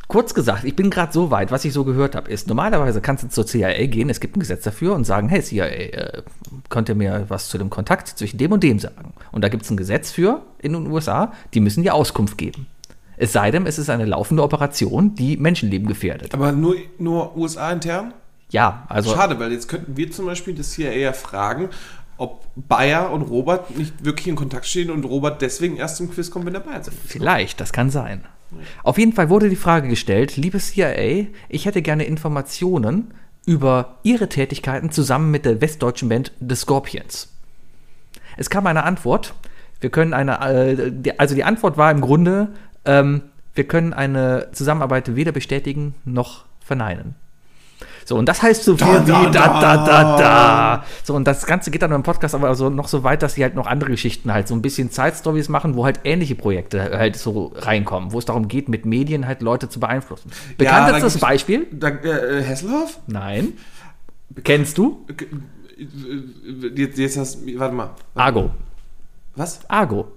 kurz 0.09 0.35
gesagt, 0.35 0.65
ich 0.65 0.75
bin 0.75 0.91
gerade 0.91 1.13
so 1.13 1.31
weit, 1.31 1.51
was 1.51 1.65
ich 1.65 1.73
so 1.73 1.85
gehört 1.85 2.17
habe, 2.17 2.31
ist, 2.31 2.49
normalerweise 2.49 3.01
kannst 3.01 3.25
du 3.25 3.29
zur 3.29 3.47
CIA 3.47 3.87
gehen, 3.87 4.11
es 4.11 4.21
gibt 4.21 4.37
ein 4.37 4.41
Gesetz 4.41 4.65
dafür 4.65 4.95
und 4.95 5.05
sagen, 5.05 5.29
hey 5.29 5.43
CIA, 5.43 5.67
äh, 5.67 6.23
könnt 6.71 6.89
ihr 6.89 6.95
mir 6.95 7.27
was 7.29 7.49
zu 7.49 7.59
dem 7.59 7.71
Kontakt 7.71 8.09
zwischen 8.09 8.39
dem 8.39 8.53
und 8.53 8.63
dem 8.63 8.79
sagen? 8.79 9.13
Und 9.31 9.45
da 9.45 9.49
gibt 9.49 9.65
es 9.65 9.71
ein 9.71 9.77
Gesetz 9.77 10.11
für 10.11 10.43
in 10.59 10.73
den 10.73 10.91
USA, 10.91 11.33
die 11.55 11.61
müssen 11.61 11.83
dir 11.83 11.95
Auskunft 11.95 12.39
geben. 12.39 12.67
Es 13.19 13.33
sei 13.33 13.51
denn, 13.51 13.67
es 13.67 13.79
ist 13.79 13.91
eine 13.91 14.05
laufende 14.05 14.43
Operation, 14.43 15.15
die 15.15 15.37
Menschenleben 15.37 15.89
gefährdet. 15.89 16.35
Aber 16.35 16.53
nur, 16.53 16.77
nur 16.99 17.37
USA 17.37 17.71
intern? 17.73 18.15
Ja, 18.51 18.87
also 18.89 19.13
Schade, 19.13 19.39
weil 19.39 19.53
jetzt 19.53 19.69
könnten 19.69 19.97
wir 19.97 20.11
zum 20.11 20.25
Beispiel 20.25 20.55
das 20.55 20.71
CIA 20.71 20.93
ja 20.93 21.13
fragen, 21.13 21.69
ob 22.17 22.47
Bayer 22.57 23.11
und 23.11 23.23
Robert 23.23 23.77
nicht 23.77 24.05
wirklich 24.05 24.29
in 24.29 24.37
Kontakt 24.37 24.67
stehen 24.67 24.91
und 24.91 25.05
Robert 25.05 25.43
deswegen 25.43 25.77
erst 25.77 25.97
zum 25.97 26.11
Quiz 26.11 26.31
kommt, 26.31 26.47
wenn 26.47 26.55
er 26.55 26.61
Bayer 26.61 26.81
ist. 26.81 26.91
Vielleicht, 27.07 27.61
das 27.61 27.73
kann 27.73 27.91
sein. 27.91 28.25
Auf 28.83 28.99
jeden 28.99 29.13
Fall 29.13 29.31
wurde 29.31 29.51
die 29.51 29.57
Frage 29.57 29.89
gestellt, 29.89 30.37
liebe 30.37 30.59
CIA, 30.59 31.27
ich 31.49 31.67
hätte 31.67 31.83
gerne 31.83 32.05
Informationen 32.05 33.13
über 33.47 33.99
Ihre 34.03 34.29
Tätigkeiten 34.29 34.91
zusammen 34.91 35.31
mit 35.31 35.45
der 35.45 35.61
westdeutschen 35.61 36.09
Band 36.09 36.33
The 36.47 36.55
Scorpions. 36.55 37.33
Es 38.37 38.51
kam 38.51 38.67
eine 38.67 38.85
Antwort. 38.85 39.35
Wir 39.81 39.91
können 39.91 40.13
eine, 40.13 40.41
äh, 40.41 41.13
also 41.19 41.35
die 41.35 41.45
Antwort 41.45 41.77
war 41.77 41.91
im 41.91 42.01
Grunde, 42.01 42.49
ähm, 42.85 43.23
wir 43.55 43.65
können 43.65 43.93
eine 43.93 44.49
Zusammenarbeit 44.53 45.17
weder 45.17 45.33
bestätigen 45.33 45.95
noch 46.05 46.45
verneinen. 46.61 47.15
So, 48.09 48.17
und 48.17 48.27
das 48.27 48.43
heißt 48.43 48.65
so 48.65 48.75
viel 48.75 48.87
Da, 48.87 49.01
da, 49.01 49.21
wie 49.21 49.31
da, 49.31 49.61
da, 49.61 49.77
da, 49.85 50.17
da. 50.17 50.85
So, 51.05 51.15
und 51.15 51.27
das 51.27 51.45
Ganze 51.45 51.71
geht 51.71 51.83
dann 51.83 51.93
im 51.93 52.03
Podcast 52.03 52.35
aber 52.35 52.55
so 52.55 52.71
noch 52.71 52.89
so 52.89 53.05
weit, 53.05 53.23
dass 53.23 53.35
sie 53.35 53.43
halt 53.43 53.55
noch 53.55 53.67
andere 53.67 53.91
Geschichten 53.91 54.33
halt 54.33 54.49
so 54.49 54.55
ein 54.55 54.63
bisschen 54.63 54.91
Zeitstories 54.91 55.51
machen, 55.51 55.77
wo 55.77 55.85
halt 55.85 56.01
ähnliche 56.05 56.35
Projekte 56.35 56.97
halt 56.97 57.17
so 57.17 57.53
reinkommen, 57.55 58.13
wo 58.15 58.19
es 58.19 58.25
darum 58.25 58.49
geht, 58.49 58.71
mit 58.71 58.87
Medien 58.87 59.27
halt 59.27 59.43
Leute 59.43 59.69
zu 59.69 59.79
beeinflussen. 59.79 60.31
Bekanntestes 60.57 61.13
gibt's- 61.13 61.21
Beispiel? 61.21 61.67
Da, 61.71 61.89
äh, 61.89 62.43
Hesselhoff? 62.43 62.99
Nein. 63.09 63.53
Kennst 64.43 64.79
du? 64.79 65.05
Jetzt, 66.75 66.97
jetzt 66.97 67.19
hast 67.19 67.41
warte 67.59 67.75
mal. 67.75 67.91
Argo. 68.15 68.53
Was? 69.37 69.61
Argo. 69.69 70.13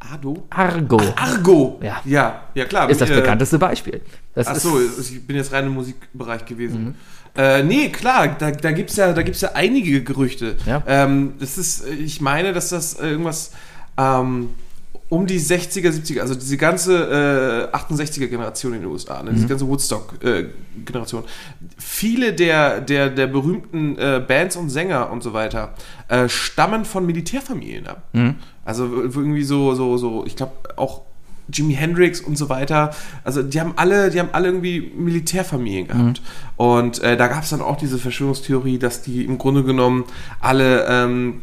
Ardo? 0.00 0.44
Argo. 0.50 1.00
Argo! 1.16 1.80
Ja. 1.82 2.00
Ja, 2.04 2.42
ja 2.54 2.64
klar. 2.64 2.88
ist 2.88 3.00
das 3.00 3.10
äh, 3.10 3.16
bekannteste 3.16 3.58
Beispiel. 3.58 4.00
Das 4.34 4.46
Ach 4.46 4.56
so, 4.56 4.80
ich 4.80 5.26
bin 5.26 5.36
jetzt 5.36 5.52
rein 5.52 5.66
im 5.66 5.74
Musikbereich 5.74 6.44
gewesen. 6.44 6.94
Äh, 7.36 7.62
nee, 7.62 7.88
klar, 7.90 8.36
da, 8.38 8.50
da 8.50 8.72
gibt 8.72 8.90
es 8.90 8.96
ja, 8.96 9.12
da 9.12 9.22
gibt's 9.22 9.40
ja 9.40 9.50
einige 9.54 10.02
Gerüchte. 10.02 10.56
Ja. 10.66 10.82
Ähm, 10.86 11.34
das 11.38 11.56
ist, 11.58 11.86
äh, 11.86 11.90
ich 11.94 12.20
meine, 12.20 12.52
dass 12.52 12.68
das 12.70 12.94
äh, 12.94 13.10
irgendwas 13.10 13.52
ähm, 13.96 14.50
um 15.10 15.26
die 15.26 15.40
60er, 15.40 15.88
70er, 15.90 16.20
also 16.20 16.34
diese 16.34 16.58
ganze 16.58 17.70
äh, 17.72 17.76
68er 17.76 18.26
Generation 18.26 18.74
in 18.74 18.80
den 18.82 18.90
USA, 18.90 19.22
ne, 19.22 19.30
diese 19.32 19.44
Mhm. 19.44 19.48
ganze 19.48 19.66
Woodstock-Generation. 19.66 21.24
Viele 21.78 22.32
der, 22.34 22.80
der, 22.82 23.08
der 23.10 23.26
berühmten 23.26 23.96
äh, 23.98 24.22
Bands 24.26 24.56
und 24.56 24.68
Sänger 24.70 25.10
und 25.10 25.22
so 25.22 25.32
weiter 25.32 25.74
äh, 26.08 26.28
stammen 26.28 26.84
von 26.84 27.06
Militärfamilien 27.06 27.86
ab. 27.86 28.02
Mhm. 28.12 28.34
Also 28.64 28.84
irgendwie 28.84 29.44
so, 29.44 29.74
so, 29.74 29.96
so, 29.96 30.26
ich 30.26 30.36
glaube 30.36 30.52
auch 30.76 31.02
Jimi 31.52 31.74
Hendrix 31.74 32.20
und 32.20 32.36
so 32.36 32.48
weiter. 32.48 32.94
Also 33.24 33.42
die 33.42 33.60
haben 33.60 33.72
alle, 33.76 34.10
die 34.10 34.20
haben 34.20 34.28
alle 34.32 34.48
irgendwie 34.48 34.92
Militärfamilien 34.96 35.88
gehabt. 35.88 36.22
Und 36.56 37.02
äh, 37.02 37.16
da 37.16 37.26
gab 37.28 37.42
es 37.44 37.50
dann 37.50 37.60
auch 37.62 37.76
diese 37.76 37.98
Verschwörungstheorie, 37.98 38.78
dass 38.78 39.02
die 39.02 39.24
im 39.24 39.38
Grunde 39.38 39.64
genommen 39.64 40.04
alle, 40.40 40.86
ähm, 40.88 41.42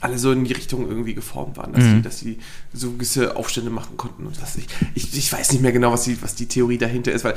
alle 0.00 0.18
so 0.18 0.30
in 0.30 0.44
die 0.44 0.52
Richtung 0.52 0.88
irgendwie 0.88 1.14
geformt 1.14 1.56
waren, 1.56 1.72
dass, 1.72 1.84
die, 1.96 2.02
dass 2.02 2.18
die 2.20 2.38
so 2.72 2.92
gewisse 2.92 3.36
Aufstände 3.36 3.70
machen 3.70 3.96
konnten 3.96 4.26
und 4.26 4.40
was 4.40 4.56
ich, 4.56 4.66
ich. 4.94 5.16
Ich 5.16 5.32
weiß 5.32 5.52
nicht 5.52 5.62
mehr 5.62 5.72
genau, 5.72 5.90
was 5.92 6.04
die, 6.04 6.20
was 6.22 6.34
die 6.34 6.46
Theorie 6.46 6.78
dahinter 6.78 7.12
ist, 7.12 7.24
weil 7.24 7.34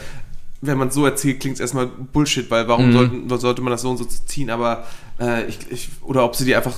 wenn 0.61 0.77
man 0.77 0.91
so 0.91 1.05
erzählt, 1.05 1.39
klingt 1.39 1.55
es 1.55 1.61
erstmal 1.61 1.87
Bullshit, 1.87 2.51
weil 2.51 2.67
warum 2.67 2.89
Mhm. 2.89 2.91
sollten, 2.91 3.39
sollte 3.39 3.61
man 3.61 3.71
das 3.71 3.81
so 3.81 3.89
und 3.91 3.97
so 3.97 4.03
ziehen, 4.03 4.49
aber 4.49 4.85
äh, 5.19 5.45
ich, 5.47 5.57
ich, 5.71 5.89
oder 6.01 6.25
ob 6.25 6.35
sie 6.35 6.43
die 6.43 6.53
einfach 6.53 6.73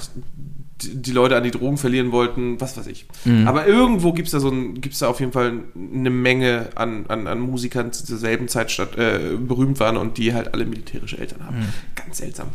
die, 0.84 1.02
die 1.02 1.12
Leute 1.12 1.36
an 1.36 1.44
die 1.44 1.52
Drogen 1.52 1.78
verlieren 1.78 2.12
wollten, 2.12 2.60
was 2.60 2.78
weiß 2.78 2.88
ich. 2.88 3.06
Mhm. 3.26 3.48
Aber 3.48 3.67
irgendwo 3.67 4.13
gibt 4.13 4.28
es 4.28 4.32
da 4.32 4.39
so 4.39 4.50
ein, 4.50 4.82
gibt's 4.82 5.00
da 5.00 5.08
auf 5.08 5.20
jeden 5.20 5.32
Fall 5.32 5.63
eine 5.76 6.10
Menge 6.10 6.70
an, 6.76 7.06
an, 7.08 7.28
an 7.28 7.39
Musikern 7.39 7.91
zu 7.91 8.06
derselben 8.06 8.48
Zeit 8.48 8.72
statt, 8.72 8.98
äh, 8.98 9.38
berühmt 9.38 9.80
waren 9.80 9.98
und 9.98 10.17
die 10.17 10.34
halt 10.34 10.54
alle 10.54 10.65
militärische 10.65 11.17
Eltern 11.17 11.46
haben. 11.46 11.60
Mhm. 11.60 11.70
Ganz 11.96 12.17
seltsam. 12.17 12.48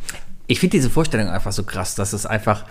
ich 0.47 0.61
finde 0.61 0.77
diese 0.77 0.91
Vorstellung 0.91 1.29
einfach 1.29 1.53
so 1.53 1.65
krass, 1.65 1.95
dass 1.95 2.13
es 2.13 2.27
einfach 2.27 2.65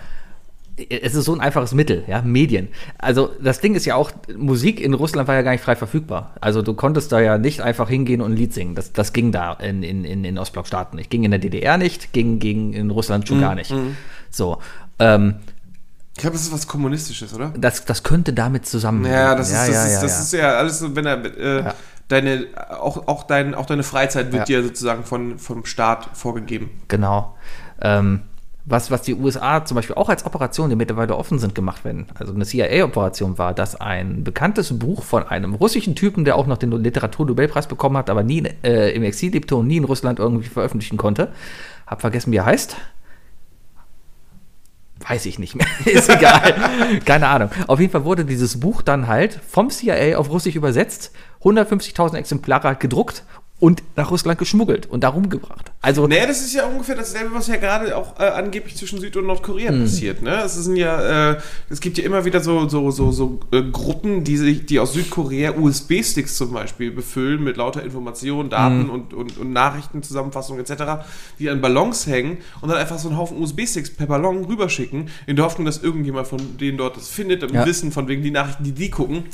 es 0.90 1.14
ist 1.14 1.24
so 1.24 1.34
ein 1.34 1.40
einfaches 1.40 1.72
Mittel, 1.72 2.04
ja, 2.06 2.20
Medien. 2.20 2.68
Also 2.98 3.30
das 3.42 3.60
Ding 3.60 3.74
ist 3.74 3.86
ja 3.86 3.94
auch, 3.94 4.10
Musik 4.36 4.80
in 4.80 4.92
Russland 4.92 5.26
war 5.26 5.34
ja 5.34 5.42
gar 5.42 5.52
nicht 5.52 5.64
frei 5.64 5.74
verfügbar. 5.74 6.34
Also 6.40 6.60
du 6.60 6.74
konntest 6.74 7.12
da 7.12 7.20
ja 7.20 7.38
nicht 7.38 7.62
einfach 7.62 7.88
hingehen 7.88 8.20
und 8.20 8.32
ein 8.32 8.36
Lied 8.36 8.52
singen. 8.52 8.74
Das, 8.74 8.92
das 8.92 9.14
ging 9.14 9.32
da 9.32 9.54
in, 9.54 9.82
in, 9.82 10.04
in, 10.04 10.24
in 10.24 10.36
Ostblockstaaten 10.36 10.96
nicht. 10.96 11.08
Ging 11.08 11.24
in 11.24 11.30
der 11.30 11.40
DDR 11.40 11.78
nicht, 11.78 12.12
ging, 12.12 12.38
ging 12.38 12.74
in 12.74 12.90
Russland 12.90 13.26
schon 13.26 13.40
gar 13.40 13.54
nicht. 13.54 13.72
So. 14.30 14.58
Ähm, 14.98 15.36
Ich 16.14 16.20
glaube, 16.20 16.34
das 16.36 16.42
ist 16.46 16.52
was 16.52 16.66
Kommunistisches, 16.66 17.34
oder? 17.34 17.52
das, 17.56 17.84
das 17.84 18.02
könnte 18.02 18.32
damit 18.32 18.66
zusammenhängen. 18.66 19.14
Ja, 19.16 19.34
das, 19.34 19.48
ist, 19.50 19.56
das, 19.56 19.68
ja, 19.68 19.84
ist, 19.84 19.92
ja, 19.94 20.02
das 20.02 20.12
ja. 20.12 20.20
ist 20.20 20.32
ja 20.32 20.52
alles 20.56 20.94
wenn 20.96 21.06
er 21.06 21.24
äh, 21.38 21.64
Ja. 21.64 21.74
deine, 22.08 22.46
auch, 22.80 23.06
auch, 23.08 23.24
dein, 23.24 23.54
auch 23.54 23.66
deine 23.66 23.82
Freizeit 23.82 24.32
wird 24.32 24.48
Ja. 24.48 24.60
dir 24.60 24.62
sozusagen 24.68 25.04
von, 25.04 25.38
vom 25.38 25.64
Staat 25.66 26.08
vorgegeben. 26.14 26.70
Genau. 26.88 27.36
Ähm, 27.82 28.22
was, 28.68 28.90
was 28.90 29.02
die 29.02 29.14
USA 29.14 29.64
zum 29.64 29.76
Beispiel 29.76 29.94
auch 29.94 30.08
als 30.08 30.26
Operationen, 30.26 30.70
die 30.70 30.76
mittlerweile 30.76 31.14
offen 31.16 31.38
sind, 31.38 31.54
gemacht 31.54 31.84
werden, 31.84 32.06
also 32.18 32.34
eine 32.34 32.44
CIA-Operation 32.44 33.38
war, 33.38 33.54
dass 33.54 33.80
ein 33.80 34.24
bekanntes 34.24 34.76
Buch 34.76 35.04
von 35.04 35.22
einem 35.22 35.54
russischen 35.54 35.94
Typen, 35.94 36.24
der 36.24 36.34
auch 36.34 36.48
noch 36.48 36.58
den 36.58 36.72
Literaturnobelpreis 36.72 37.68
bekommen 37.68 37.96
hat, 37.96 38.10
aber 38.10 38.24
nie 38.24 38.42
äh, 38.64 38.90
im 38.92 39.04
Exil 39.04 39.30
lebte 39.32 39.54
und 39.54 39.68
nie 39.68 39.76
in 39.76 39.84
Russland 39.84 40.18
irgendwie 40.18 40.48
veröffentlichen 40.48 40.96
konnte. 40.96 41.28
Hab 41.86 42.00
vergessen, 42.00 42.32
wie 42.32 42.36
er 42.38 42.46
heißt. 42.46 42.74
Weiß 45.08 45.26
ich 45.26 45.38
nicht 45.38 45.54
mehr. 45.54 45.66
Ist 45.84 46.08
egal. 46.08 46.54
Keine 47.04 47.28
Ahnung. 47.28 47.50
Auf 47.66 47.78
jeden 47.78 47.92
Fall 47.92 48.04
wurde 48.04 48.24
dieses 48.24 48.58
Buch 48.58 48.82
dann 48.82 49.06
halt 49.06 49.40
vom 49.48 49.70
CIA 49.70 50.18
auf 50.18 50.30
Russisch 50.30 50.56
übersetzt, 50.56 51.12
150.000 51.42 52.16
Exemplare 52.16 52.74
gedruckt 52.76 53.22
und 53.58 53.82
nach 53.96 54.10
Russland 54.10 54.38
geschmuggelt 54.38 54.84
und 54.84 55.02
da 55.02 55.08
rumgebracht. 55.08 55.72
Also 55.80 56.06
Naja, 56.06 56.26
das 56.26 56.42
ist 56.42 56.52
ja 56.52 56.66
ungefähr 56.66 56.94
dasselbe, 56.94 57.32
was 57.32 57.46
ja 57.46 57.56
gerade 57.56 57.96
auch 57.96 58.20
äh, 58.20 58.24
angeblich 58.24 58.76
zwischen 58.76 59.00
Süd- 59.00 59.16
und 59.16 59.26
Nordkorea 59.26 59.72
passiert. 59.72 60.20
Ne? 60.20 60.42
Es 60.44 60.56
sind 60.56 60.76
ja, 60.76 61.30
äh, 61.32 61.38
es 61.70 61.80
gibt 61.80 61.96
ja 61.96 62.04
immer 62.04 62.26
wieder 62.26 62.40
so, 62.40 62.68
so, 62.68 62.90
so, 62.90 63.12
so 63.12 63.40
äh, 63.52 63.62
Gruppen, 63.62 64.24
die 64.24 64.36
sich, 64.36 64.66
die 64.66 64.78
aus 64.78 64.92
Südkorea 64.92 65.54
USB-Sticks 65.56 66.36
zum 66.36 66.52
Beispiel 66.52 66.90
befüllen 66.90 67.42
mit 67.42 67.56
lauter 67.56 67.82
Informationen, 67.82 68.50
Daten 68.50 68.90
und, 68.90 69.14
und, 69.14 69.38
und 69.38 69.52
Nachrichtenzusammenfassungen 69.52 70.62
etc., 70.62 71.06
die 71.38 71.48
an 71.48 71.62
Ballons 71.62 72.06
hängen 72.06 72.38
und 72.60 72.68
dann 72.68 72.76
einfach 72.76 72.98
so 72.98 73.08
einen 73.08 73.16
Haufen 73.16 73.38
USB-Sticks 73.38 73.94
per 73.94 74.06
Ballon 74.06 74.44
rüberschicken, 74.44 75.08
in 75.26 75.36
der 75.36 75.46
Hoffnung, 75.46 75.64
dass 75.64 75.82
irgendjemand 75.82 76.26
von 76.28 76.58
denen 76.58 76.76
dort 76.76 76.98
das 76.98 77.08
findet, 77.08 77.42
im 77.42 77.54
Ja. 77.54 77.64
Wissen 77.64 77.90
von 77.90 78.06
wegen 78.06 78.22
die 78.22 78.30
Nachrichten, 78.30 78.64
die 78.64 78.72
die 78.72 78.90
gucken. 78.90 79.24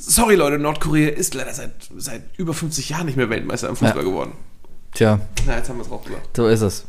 Sorry 0.00 0.34
Leute, 0.36 0.58
Nordkorea 0.58 1.08
ist 1.10 1.34
leider 1.34 1.52
seit, 1.52 1.72
seit 1.96 2.22
über 2.36 2.54
50 2.54 2.88
Jahren 2.90 3.06
nicht 3.06 3.16
mehr 3.16 3.30
Weltmeister 3.30 3.68
im 3.68 3.76
Fußball 3.76 4.02
Ja. 4.04 4.08
geworden. 4.08 4.32
Tja, 4.94 5.20
Na, 5.46 5.56
jetzt 5.56 5.68
haben 5.68 5.78
wir 5.78 5.84
es 5.84 5.90
auch 5.90 6.02
gesagt. 6.04 6.36
so 6.36 6.46
ist 6.48 6.60
es. 6.62 6.84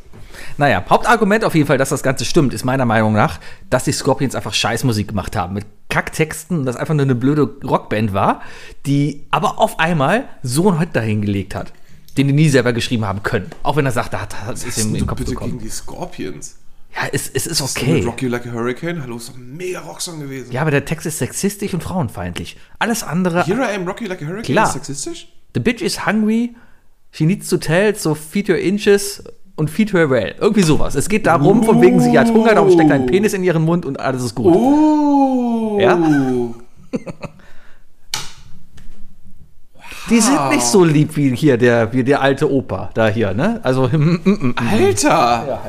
Naja, 0.58 0.84
Hauptargument 0.90 1.44
auf 1.44 1.56
jeden 1.56 1.68
Fall, 1.68 1.78
dass 1.78 1.90
das 1.90 2.04
Ganze 2.04 2.24
stimmt, 2.26 2.54
ist 2.54 2.64
meiner 2.64 2.86
Meinung 2.86 3.14
nach, 3.14 3.40
dass 3.70 3.86
die 3.86 3.92
Scorpions 3.92 4.36
einfach 4.36 4.54
Scheißmusik 4.54 5.08
gemacht 5.10 5.36
haben. 5.36 5.54
Mit 5.56 5.66
Kacktexten, 5.90 6.66
das 6.66 6.76
einfach 6.76 6.94
nur 6.94 7.04
eine 7.04 7.16
blöde 7.16 7.44
Rockband 7.66 8.14
war, 8.14 8.42
die 8.86 9.26
aber 9.32 9.58
auf 9.60 9.80
einmal 9.80 10.26
so 10.44 10.70
einen 10.70 10.80
Hit 10.80 10.90
dahingelegt 10.96 11.56
hat, 11.56 11.74
den 12.18 12.28
die 12.28 12.34
nie 12.34 12.50
selber 12.50 12.72
geschrieben 12.74 13.06
haben 13.06 13.24
können. 13.24 13.50
Auch 13.64 13.76
wenn 13.78 13.86
er 13.86 13.92
sagt, 13.92 14.14
da 14.14 14.22
hat 14.22 14.36
Was 14.48 14.78
ihm 14.78 14.90
in 14.90 14.94
den 14.94 15.08
Kopf 15.08 15.18
bitte 15.20 15.32
gekommen. 15.32 15.54
gegen 15.54 15.64
die 15.64 15.70
Scorpions? 15.72 16.58
Ja, 16.96 17.08
es, 17.12 17.30
es 17.30 17.46
ist 17.46 17.62
okay. 17.62 18.02
Rock 18.04 18.22
You 18.22 18.30
Like 18.30 18.48
a 18.48 18.52
Hurricane? 18.52 19.02
Hallo, 19.04 19.18
ist 19.18 19.30
doch 19.30 19.36
ein 19.36 19.56
mega 19.56 19.82
Rocksong 19.82 20.20
gewesen. 20.20 20.52
Ja, 20.52 20.62
aber 20.62 20.72
der 20.72 20.86
Text 20.86 21.06
ist 21.06 21.20
sexistisch 21.20 21.74
und 21.74 21.84
frauenfeindlich. 21.84 22.58
Alles 22.80 23.04
andere. 23.04 23.44
Here 23.46 23.62
I 23.62 23.76
am, 23.76 23.86
Rock 23.88 24.02
You 24.02 24.08
Like 24.08 24.22
a 24.22 24.26
Hurricane 24.26 24.44
Klar. 24.54 24.66
ist 24.68 24.74
sexistisch? 24.74 25.28
The 25.54 25.60
bitch 25.60 25.82
is 25.82 26.06
hungry, 26.06 26.56
she 27.12 27.26
needs 27.26 27.50
to 27.50 27.58
tell, 27.58 27.94
so 27.96 28.16
feed 28.16 28.48
her 28.50 28.60
inches 28.60 29.24
und 29.56 29.70
feed 29.70 29.94
her 29.94 30.10
well. 30.10 30.36
Irgendwie 30.40 30.64
sowas. 30.64 30.96
Es 30.96 31.08
geht 31.10 31.26
darum, 31.28 31.64
von 31.64 31.82
wegen 31.82 32.00
sie 32.00 32.18
hat 32.18 32.28
Hunger, 32.30 32.56
darum 32.56 32.72
steckt 32.72 32.92
ein 32.92 33.06
Penis 33.06 33.34
in 33.34 33.44
ihren 33.44 33.64
Mund 33.64 33.86
und 33.86 34.00
alles 34.00 34.24
ist 34.24 34.36
gut. 34.36 34.56
Oh! 34.56 35.78
Ja? 35.80 35.98
Die 40.10 40.22
sind 40.22 40.50
nicht 40.52 40.64
so 40.64 40.86
lieb 40.86 41.16
wie 41.18 41.36
hier 41.36 41.58
der, 41.58 41.92
wie 41.92 42.04
der 42.04 42.22
alte 42.22 42.50
Opa 42.50 42.92
da 42.94 43.08
hier, 43.10 43.34
ne? 43.34 43.60
Also, 43.64 43.84
Alter! 44.56 45.60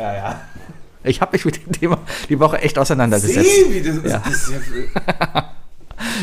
Ich 1.09 1.21
habe 1.21 1.33
mich 1.33 1.45
mit 1.45 1.65
dem 1.65 1.73
Thema 1.73 1.99
die 2.29 2.39
Woche 2.39 2.59
echt 2.59 2.79
auseinandergesetzt. 2.79 3.49
Sehen, 3.49 3.73
wie 3.73 3.81
das, 3.83 3.97
Ja. 4.13 4.23
das 4.25 4.35
ist 4.35 4.51
ja, 4.51 5.53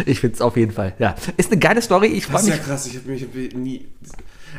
Ich 0.06 0.19
finde 0.21 0.36
es 0.36 0.41
auf 0.41 0.56
jeden 0.58 0.71
Fall, 0.71 0.93
ja. 1.00 1.15
Ist 1.38 1.52
eine 1.52 1.60
geile 1.60 1.82
Story, 1.82 2.08
ich 2.08 2.28
das 2.28 2.43
ist 2.43 2.48
ja 2.50 2.58
krass. 2.58 2.88
Ich 2.88 2.95
habe 2.98 3.10
mich 3.10 3.24
hab 3.24 3.34
nie. 3.58 3.88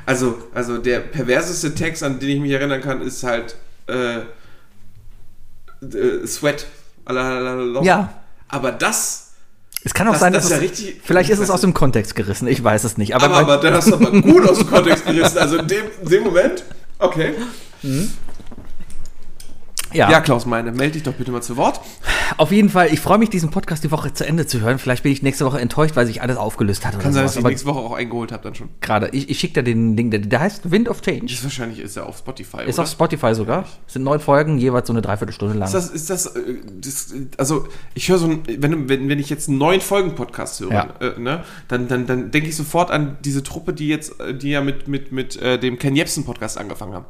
Also, 0.05 0.39
also 0.55 0.79
der 0.79 1.01
perverseste 1.01 1.75
Text, 1.75 2.03
an 2.03 2.19
den 2.21 2.29
ich 2.29 2.41
mich 2.41 2.53
erinnern 2.53 2.81
kann, 2.83 3.01
ist 3.01 3.23
halt 3.25 3.57
äh, 3.89 4.19
äh, 5.83 6.27
Sweat. 6.27 6.67
Alalala. 7.05 7.83
Ja. 7.83 8.13
Aber 8.49 8.73
das. 8.73 9.23
Es 9.85 9.95
kann 9.95 10.09
auch 10.09 10.13
Das- 10.13 10.21
sein, 10.21 10.33
das 10.33 10.49
dass 10.49 10.53
ist 10.53 10.59
ja 10.59 10.65
es, 10.65 10.71
richtig- 10.73 11.01
vielleicht 11.05 11.31
ist 11.31 11.39
es 11.39 11.47
das- 11.47 11.55
aus 11.55 11.61
dem 11.61 11.73
Kontext 11.73 12.17
gerissen, 12.17 12.49
ich 12.49 12.63
weiß 12.63 12.83
es 12.85 12.97
nicht. 12.99 13.15
Aber, 13.15 13.27
Aber, 13.27 13.37
aber 13.37 13.57
dann 13.59 13.75
hast 13.75 13.89
du 13.89 13.95
aber 13.95 14.11
gut 14.21 14.49
aus 14.49 14.59
dem 14.59 14.67
Kontext 14.69 15.07
gerissen. 15.07 15.39
Also 15.39 15.59
in 15.59 15.69
dem, 15.69 15.85
in 16.03 16.09
dem 16.09 16.25
Moment. 16.25 16.65
Okay. 16.99 17.35
Ja. 19.97 20.11
Ja, 20.11 20.21
Klaus 20.21 20.47
Meine, 20.47 20.73
melde 20.73 20.93
dich 20.95 21.03
doch 21.03 21.15
bitte 21.15 21.31
mal 21.33 21.43
zu 21.43 21.57
Wort. 21.57 21.81
Auf 22.37 22.53
jeden 22.53 22.69
Fall, 22.69 22.93
ich 22.93 23.01
freue 23.01 23.19
mich, 23.19 23.31
diesen 23.31 23.51
Podcast 23.51 23.85
die 23.85 23.91
Woche 23.91 24.13
zu 24.13 24.27
Ende 24.27 24.47
zu 24.47 24.61
hören. 24.61 24.79
Vielleicht 24.79 25.03
bin 25.03 25.13
ich 25.13 25.23
nächste 25.23 25.45
Woche 25.47 25.61
enttäuscht, 25.61 25.97
weil 25.97 26.07
sich 26.07 26.23
alles 26.23 26.37
aufgelöst 26.37 26.85
hat. 26.85 26.99
Kann 26.99 27.13
sein, 27.13 27.23
dass 27.25 27.33
ich 27.35 27.39
Aber 27.41 27.49
nächste 27.51 27.67
Woche 27.67 27.79
auch 27.79 27.93
eingeholt 27.95 28.33
habe 28.33 28.43
dann 28.43 28.55
schon. 28.55 28.69
gerade, 28.81 29.09
ich, 29.13 29.31
ich 29.31 29.39
schicke 29.39 29.55
dir 29.55 29.63
den 29.63 29.97
Link, 29.97 30.11
der, 30.11 30.21
der 30.21 30.41
heißt 30.41 30.71
Wind 30.71 30.89
of 30.89 31.01
Change. 31.03 31.33
Ist 31.33 31.43
wahrscheinlich 31.45 31.81
ist 31.81 31.97
er 31.97 32.07
auf 32.07 32.19
Spotify. 32.19 32.63
Ist 32.67 32.75
oder? 32.79 32.83
auf 32.85 32.91
Spotify 32.91 33.35
sogar. 33.35 33.65
Es 33.87 33.95
sind 33.95 34.03
neun 34.03 34.21
Folgen, 34.21 34.59
jeweils 34.59 34.87
so 34.87 34.93
eine 34.93 35.03
Dreiviertelstunde 35.03 35.55
lang. 35.57 35.67
Ist 35.67 35.75
das, 35.75 35.91
ist 35.91 36.11
das, 36.11 36.27
äh, 36.27 36.41
das 36.81 37.15
also 37.39 37.67
ich 37.95 38.09
höre 38.09 38.19
so 38.19 38.27
ein, 38.27 38.43
wenn, 38.47 38.89
wenn, 38.89 39.09
wenn 39.09 39.19
ich 39.19 39.31
jetzt 39.31 39.49
einen 39.49 39.59
neuen 39.59 39.81
Folgen-Podcast 39.81 40.61
höre, 40.61 40.73
Ja. 40.73 40.89
äh, 41.01 41.19
ne, 41.19 41.45
dann, 41.69 41.89
dann, 41.89 42.07
dann 42.07 42.31
denke 42.31 42.49
ich 42.49 42.57
sofort 42.57 42.91
an 42.91 43.17
diese 43.25 43.43
Truppe, 43.43 43.73
die 43.73 43.89
jetzt, 43.89 44.21
äh, 44.21 44.35
die 44.35 44.51
ja 44.51 44.61
mit, 44.61 44.89
mit, 44.89 45.13
mit 45.13 45.37
äh, 45.41 45.59
dem 45.59 45.79
Ken 45.79 45.97
Jebsen-Podcast 45.97 46.59
angefangen 46.59 46.95
haben. 46.95 47.07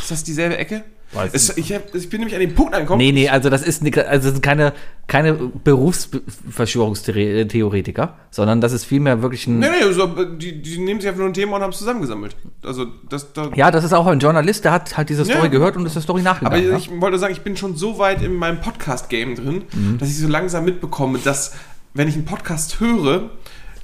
Ist 0.00 0.10
das 0.10 0.22
dieselbe 0.24 0.56
Ecke? 0.56 0.84
Es, 1.32 1.56
ich, 1.56 1.72
hab, 1.72 1.94
ich 1.94 2.08
bin 2.08 2.20
nämlich 2.20 2.34
an 2.34 2.40
den 2.40 2.54
Punkt 2.54 2.74
angekommen. 2.74 2.98
Nee, 2.98 3.12
nee, 3.12 3.28
also 3.28 3.50
das 3.50 3.62
ist 3.62 3.82
ni- 3.82 3.94
also 3.94 4.24
das 4.28 4.32
sind 4.34 4.42
keine, 4.42 4.72
keine 5.06 5.34
Berufsverschwörungstheoretiker, 6.94 8.14
sondern 8.30 8.60
das 8.60 8.72
ist 8.72 8.84
vielmehr 8.84 9.22
wirklich 9.22 9.46
ein. 9.46 9.58
Nee, 9.58 9.66
nee, 9.70 9.92
so, 9.92 10.06
die, 10.36 10.60
die 10.62 10.78
nehmen 10.78 11.00
sich 11.00 11.08
einfach 11.08 11.20
nur 11.20 11.28
ein 11.30 11.34
Thema 11.34 11.56
und 11.56 11.62
haben 11.62 11.70
es 11.70 11.78
zusammengesammelt. 11.78 12.36
Also, 12.64 12.86
das, 13.08 13.32
da, 13.32 13.50
Ja, 13.54 13.70
das 13.70 13.84
ist 13.84 13.92
auch 13.92 14.06
ein 14.06 14.18
Journalist, 14.18 14.64
der 14.64 14.72
hat 14.72 14.96
halt 14.96 15.08
diese 15.08 15.24
Story 15.24 15.42
Ja. 15.44 15.48
gehört 15.48 15.76
und 15.76 15.86
ist 15.86 15.94
der 15.94 16.02
Story 16.02 16.20
Aber 16.20 16.30
nachgegangen. 16.30 16.70
ja? 16.70 16.76
ich 16.76 16.90
wollte 17.00 17.18
sagen, 17.18 17.32
ich 17.32 17.42
bin 17.42 17.56
schon 17.56 17.76
so 17.76 17.98
weit 17.98 18.22
in 18.22 18.34
meinem 18.34 18.60
Podcast-Game 18.60 19.34
drin, 19.36 19.64
Mhm. 19.72 19.98
dass 19.98 20.08
ich 20.08 20.18
so 20.18 20.28
langsam 20.28 20.64
mitbekomme, 20.64 21.18
dass, 21.22 21.54
wenn 21.94 22.08
ich 22.08 22.14
einen 22.14 22.24
Podcast 22.24 22.80
höre, 22.80 23.30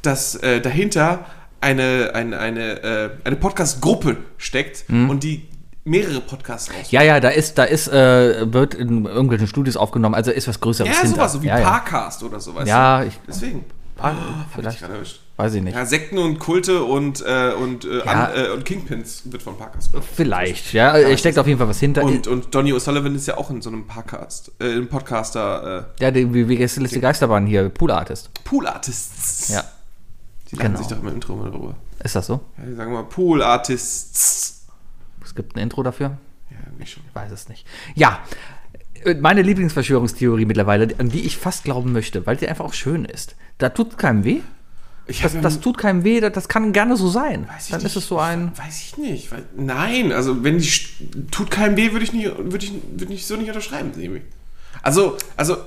dass 0.02 0.34
äh, 0.36 0.60
dahinter 0.60 1.26
eine, 1.60 2.12
eine, 2.14 2.38
eine, 2.38 2.82
äh, 2.82 3.10
eine 3.24 3.36
Podcast-Gruppe 3.36 4.16
steckt 4.38 4.84
und 4.88 5.22
die 5.22 5.42
mehrere 5.84 6.20
Podcasts 6.20 6.70
raus. 6.70 6.90
Ja, 6.90 7.02
ja, 7.02 7.20
da 7.20 7.28
ist, 7.30 7.56
da 7.58 7.64
ist, 7.64 7.88
äh, 7.88 8.52
wird 8.52 8.74
in 8.74 9.06
irgendwelchen 9.06 9.46
Studios 9.46 9.76
aufgenommen, 9.76 10.14
also 10.14 10.30
ist 10.30 10.46
was 10.48 10.60
Größeres 10.60 10.90
Ja, 10.90 11.00
hinter. 11.02 11.16
sowas, 11.16 11.32
so 11.32 11.42
wie 11.42 11.46
ja, 11.46 11.58
ja. 11.58 11.64
Parcast 11.70 12.22
oder 12.22 12.38
sowas. 12.40 12.68
Ja, 12.68 13.02
ich, 13.02 13.18
Deswegen. 13.26 13.64
ah, 13.98 14.08
Hab 14.08 14.14
ich 14.48 14.54
vielleicht, 14.56 14.82
erwischt. 14.82 15.20
weiß 15.36 15.54
ich 15.54 15.62
nicht. 15.62 15.74
Ja, 15.74 15.86
Sekten 15.86 16.18
und 16.18 16.38
Kulte 16.38 16.84
und, 16.84 17.22
äh, 17.26 17.52
und, 17.54 17.84
äh, 17.86 17.98
Ja. 17.98 18.02
an, 18.04 18.30
äh, 18.36 18.48
und 18.50 18.64
Kingpins 18.66 19.22
wird 19.24 19.42
von 19.42 19.56
gemacht. 19.90 20.06
Vielleicht, 20.14 20.72
ja, 20.74 20.96
es 20.98 21.18
steckt 21.20 21.38
auf 21.38 21.46
jeden 21.46 21.58
Fall 21.58 21.68
was 21.68 21.80
hinter. 21.80 22.02
Und, 22.04 22.26
und 22.26 22.54
Donny 22.54 22.72
O'Sullivan 22.74 23.14
ist 23.14 23.26
ja 23.26 23.38
auch 23.38 23.48
in 23.50 23.62
so 23.62 23.70
einem 23.70 23.86
Podcast, 23.86 24.52
äh, 24.60 24.72
im 24.76 24.86
Podcaster 24.88 25.86
äh, 25.98 26.02
ja, 26.04 26.10
die, 26.10 26.32
wie, 26.34 26.46
wie 26.48 26.56
ist 26.84 26.94
die 26.94 27.00
Geisterbahn 27.00 27.46
hier, 27.46 27.68
Pool 27.70 27.90
Artist. 27.90 28.30
Pool 28.44 28.66
Artists. 28.66 29.48
Ja, 29.48 29.64
Die 30.50 30.56
genau. 30.56 30.76
sich 30.78 30.88
doch 30.88 31.00
im 31.00 31.08
Intro 31.08 31.36
mal 31.36 31.50
darüber. 31.50 31.74
ist 32.04 32.14
das 32.16 32.26
so? 32.26 32.40
Ja, 32.58 32.64
die 32.66 32.74
sagen 32.74 32.92
mal 32.92 33.04
Pool 33.04 33.42
Artists. 33.42 34.59
Es 35.30 35.36
gibt 35.36 35.54
ein 35.54 35.60
Intro 35.60 35.84
dafür? 35.84 36.18
Ja, 36.50 36.56
irgendwie 36.66 36.86
schon. 36.86 37.04
Ich 37.08 37.14
weiß 37.14 37.30
es 37.30 37.48
nicht. 37.48 37.64
Ja, 37.94 38.18
äh, 39.04 39.14
meine 39.14 39.42
Lieblingsverschwörungstheorie 39.42 40.44
mittlerweile, 40.44 40.92
an 40.98 41.08
die 41.08 41.20
ich 41.20 41.36
fast 41.36 41.62
glauben 41.62 41.92
möchte, 41.92 42.26
weil 42.26 42.36
sie 42.36 42.48
einfach 42.48 42.64
auch 42.64 42.72
schön 42.74 43.04
ist. 43.04 43.36
Da 43.58 43.68
tut 43.68 43.96
keinem 43.96 44.24
weh. 44.24 44.40
Ich 45.06 45.22
Das, 45.22 45.40
das 45.40 45.60
tut 45.60 45.78
keinem 45.78 46.02
weh, 46.02 46.18
das, 46.20 46.32
das 46.32 46.48
kann 46.48 46.72
gerne 46.72 46.96
so 46.96 47.08
sein. 47.08 47.48
weiß 47.48 47.66
ich 47.66 47.70
Dann 47.70 47.82
nicht. 47.82 47.92
ist 47.92 48.02
es 48.02 48.08
so 48.08 48.18
ein. 48.18 48.50
Weiß 48.58 48.80
ich 48.80 48.98
nicht. 48.98 49.30
Weil, 49.30 49.44
nein, 49.56 50.10
also 50.10 50.42
wenn 50.42 50.58
die 50.58 50.68
tut 51.30 51.48
keinem 51.52 51.76
weh, 51.76 51.92
würde 51.92 52.04
ich 52.04 52.12
nicht, 52.12 52.26
würde 52.36 52.66
ich, 52.66 52.72
würde 52.96 53.12
ich 53.14 53.24
so 53.24 53.36
nicht 53.36 53.48
unterschreiben. 53.48 53.92
Also, 54.82 55.16
also 55.36 55.58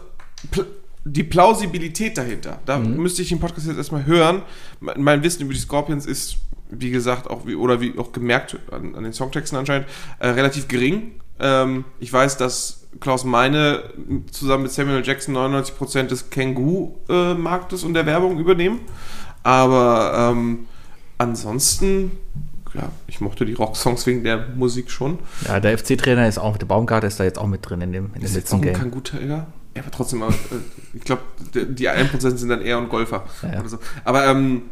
pl 0.52 0.65
die 1.06 1.23
Plausibilität 1.23 2.17
dahinter, 2.17 2.60
da 2.65 2.80
Mhm. 2.80 2.95
müsste 3.02 3.21
ich 3.21 3.30
den 3.30 3.39
Podcast 3.39 3.67
jetzt 3.67 3.76
erstmal 3.78 4.06
hören. 4.06 4.41
Me- 4.82 4.95
Mein 4.97 5.21
Wissen 5.23 5.41
über 5.43 5.54
die 5.54 5.60
Scorpions 5.60 6.06
ist, 6.06 6.38
wie 6.79 6.91
gesagt, 6.91 7.29
auch 7.29 7.45
wie, 7.45 7.55
oder 7.55 7.81
wie 7.81 7.97
auch 7.97 8.12
gemerkt 8.12 8.57
an, 8.71 8.95
an 8.95 9.03
den 9.03 9.13
Songtexten 9.13 9.57
anscheinend, 9.57 9.88
äh, 10.19 10.29
relativ 10.29 10.67
gering. 10.67 11.13
Ähm, 11.39 11.86
ich 11.99 12.12
weiß, 12.12 12.38
dass 12.38 12.88
Klaus 12.99 13.23
Meine 13.23 13.83
zusammen 14.31 14.63
mit 14.63 14.71
Samuel 14.71 15.03
Jackson 15.05 15.36
99% 15.36 16.03
des 16.03 16.29
Kangoo-Marktes 16.29 17.83
und 17.83 17.93
der 17.93 18.05
Werbung 18.05 18.39
übernehmen. 18.39 18.81
Aber 19.41 20.31
ähm, 20.31 20.67
ansonsten, 21.17 22.12
ja, 22.73 22.89
ich 23.07 23.19
mochte 23.21 23.45
die 23.45 23.53
Rocksongs 23.53 24.05
wegen 24.05 24.23
der 24.23 24.47
Musik 24.55 24.89
schon. 24.91 25.19
Ja, 25.47 25.59
der 25.59 25.77
FC-Trainer 25.77 26.27
ist 26.27 26.38
auch, 26.38 26.57
der 26.57 26.65
Baumgart 26.65 27.03
ist 27.03 27.19
da 27.19 27.23
jetzt 27.23 27.39
auch 27.39 27.47
mit 27.47 27.67
drin 27.67 27.81
in 27.81 27.91
dem, 27.91 28.05
in 28.07 28.13
dem 28.13 28.23
Ist 28.23 28.36
jetzt 28.36 28.51
letzten 28.51 28.62
Game. 28.62 28.73
Kangoo-Träger? 28.73 29.47
Ja, 29.75 29.81
aber 29.81 29.91
trotzdem, 29.91 30.21
äh, 30.21 30.25
ich 30.93 31.01
glaube, 31.03 31.23
die 31.53 31.89
1% 31.89 32.38
sind 32.38 32.49
dann 32.49 32.62
eher 32.62 32.77
ein 32.77 32.89
Golfer 32.89 33.25
Ja. 33.41 33.59
oder 33.59 33.69
so. 33.69 33.79
Aber 34.03 34.25
ähm, 34.27 34.63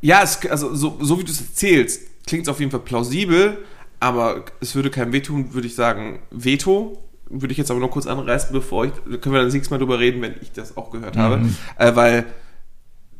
ja, 0.00 0.22
es, 0.22 0.44
also 0.46 0.74
so, 0.74 0.98
so 1.00 1.18
wie 1.18 1.24
du 1.24 1.30
es 1.30 1.40
erzählst, 1.40 2.02
klingt 2.26 2.44
es 2.44 2.48
auf 2.48 2.60
jeden 2.60 2.70
Fall 2.70 2.80
plausibel, 2.80 3.58
aber 3.98 4.44
es 4.60 4.74
würde 4.74 4.90
keinem 4.90 5.12
wehtun, 5.12 5.52
würde 5.54 5.66
ich 5.66 5.74
sagen, 5.74 6.20
Veto. 6.30 7.02
Würde 7.32 7.52
ich 7.52 7.58
jetzt 7.58 7.70
aber 7.70 7.78
noch 7.78 7.92
kurz 7.92 8.08
anreißen, 8.08 8.52
bevor 8.52 8.86
ich, 8.86 8.92
da 9.08 9.16
können 9.16 9.34
wir 9.34 9.38
dann 9.38 9.46
das 9.46 9.54
nächste 9.54 9.72
Mal 9.72 9.78
drüber 9.78 10.00
reden, 10.00 10.20
wenn 10.20 10.34
ich 10.42 10.50
das 10.50 10.76
auch 10.76 10.90
gehört 10.90 11.16
habe. 11.16 11.36
Äh, 11.78 11.94
weil 11.94 12.26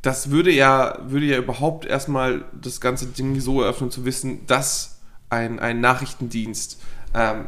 das 0.02 0.30
würde 0.30 0.50
ja, 0.50 0.98
würde 1.06 1.26
ja 1.26 1.38
überhaupt 1.38 1.84
erstmal 1.84 2.44
das 2.60 2.80
ganze 2.80 3.06
Ding 3.06 3.38
so 3.38 3.62
eröffnen, 3.62 3.92
zu 3.92 4.04
wissen, 4.04 4.46
dass 4.48 5.00
ein, 5.28 5.60
ein 5.60 5.80
Nachrichtendienst 5.80 6.82
ähm, 7.14 7.44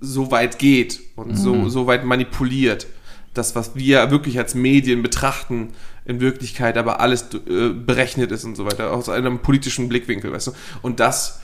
so 0.00 0.30
weit 0.30 0.58
geht 0.58 1.00
und 1.16 1.34
so, 1.36 1.68
so 1.68 1.86
weit 1.86 2.04
manipuliert, 2.04 2.86
das, 3.34 3.54
was 3.56 3.74
wir 3.74 4.10
wirklich 4.10 4.38
als 4.38 4.54
Medien 4.54 5.02
betrachten, 5.02 5.72
in 6.04 6.20
Wirklichkeit 6.20 6.76
aber 6.76 7.00
alles 7.00 7.28
äh, 7.46 7.70
berechnet 7.70 8.32
ist 8.32 8.44
und 8.44 8.56
so 8.56 8.64
weiter, 8.64 8.92
aus 8.92 9.08
einem 9.08 9.40
politischen 9.40 9.88
Blickwinkel, 9.88 10.32
weißt 10.32 10.48
du? 10.48 10.52
Und 10.82 11.00
das 11.00 11.40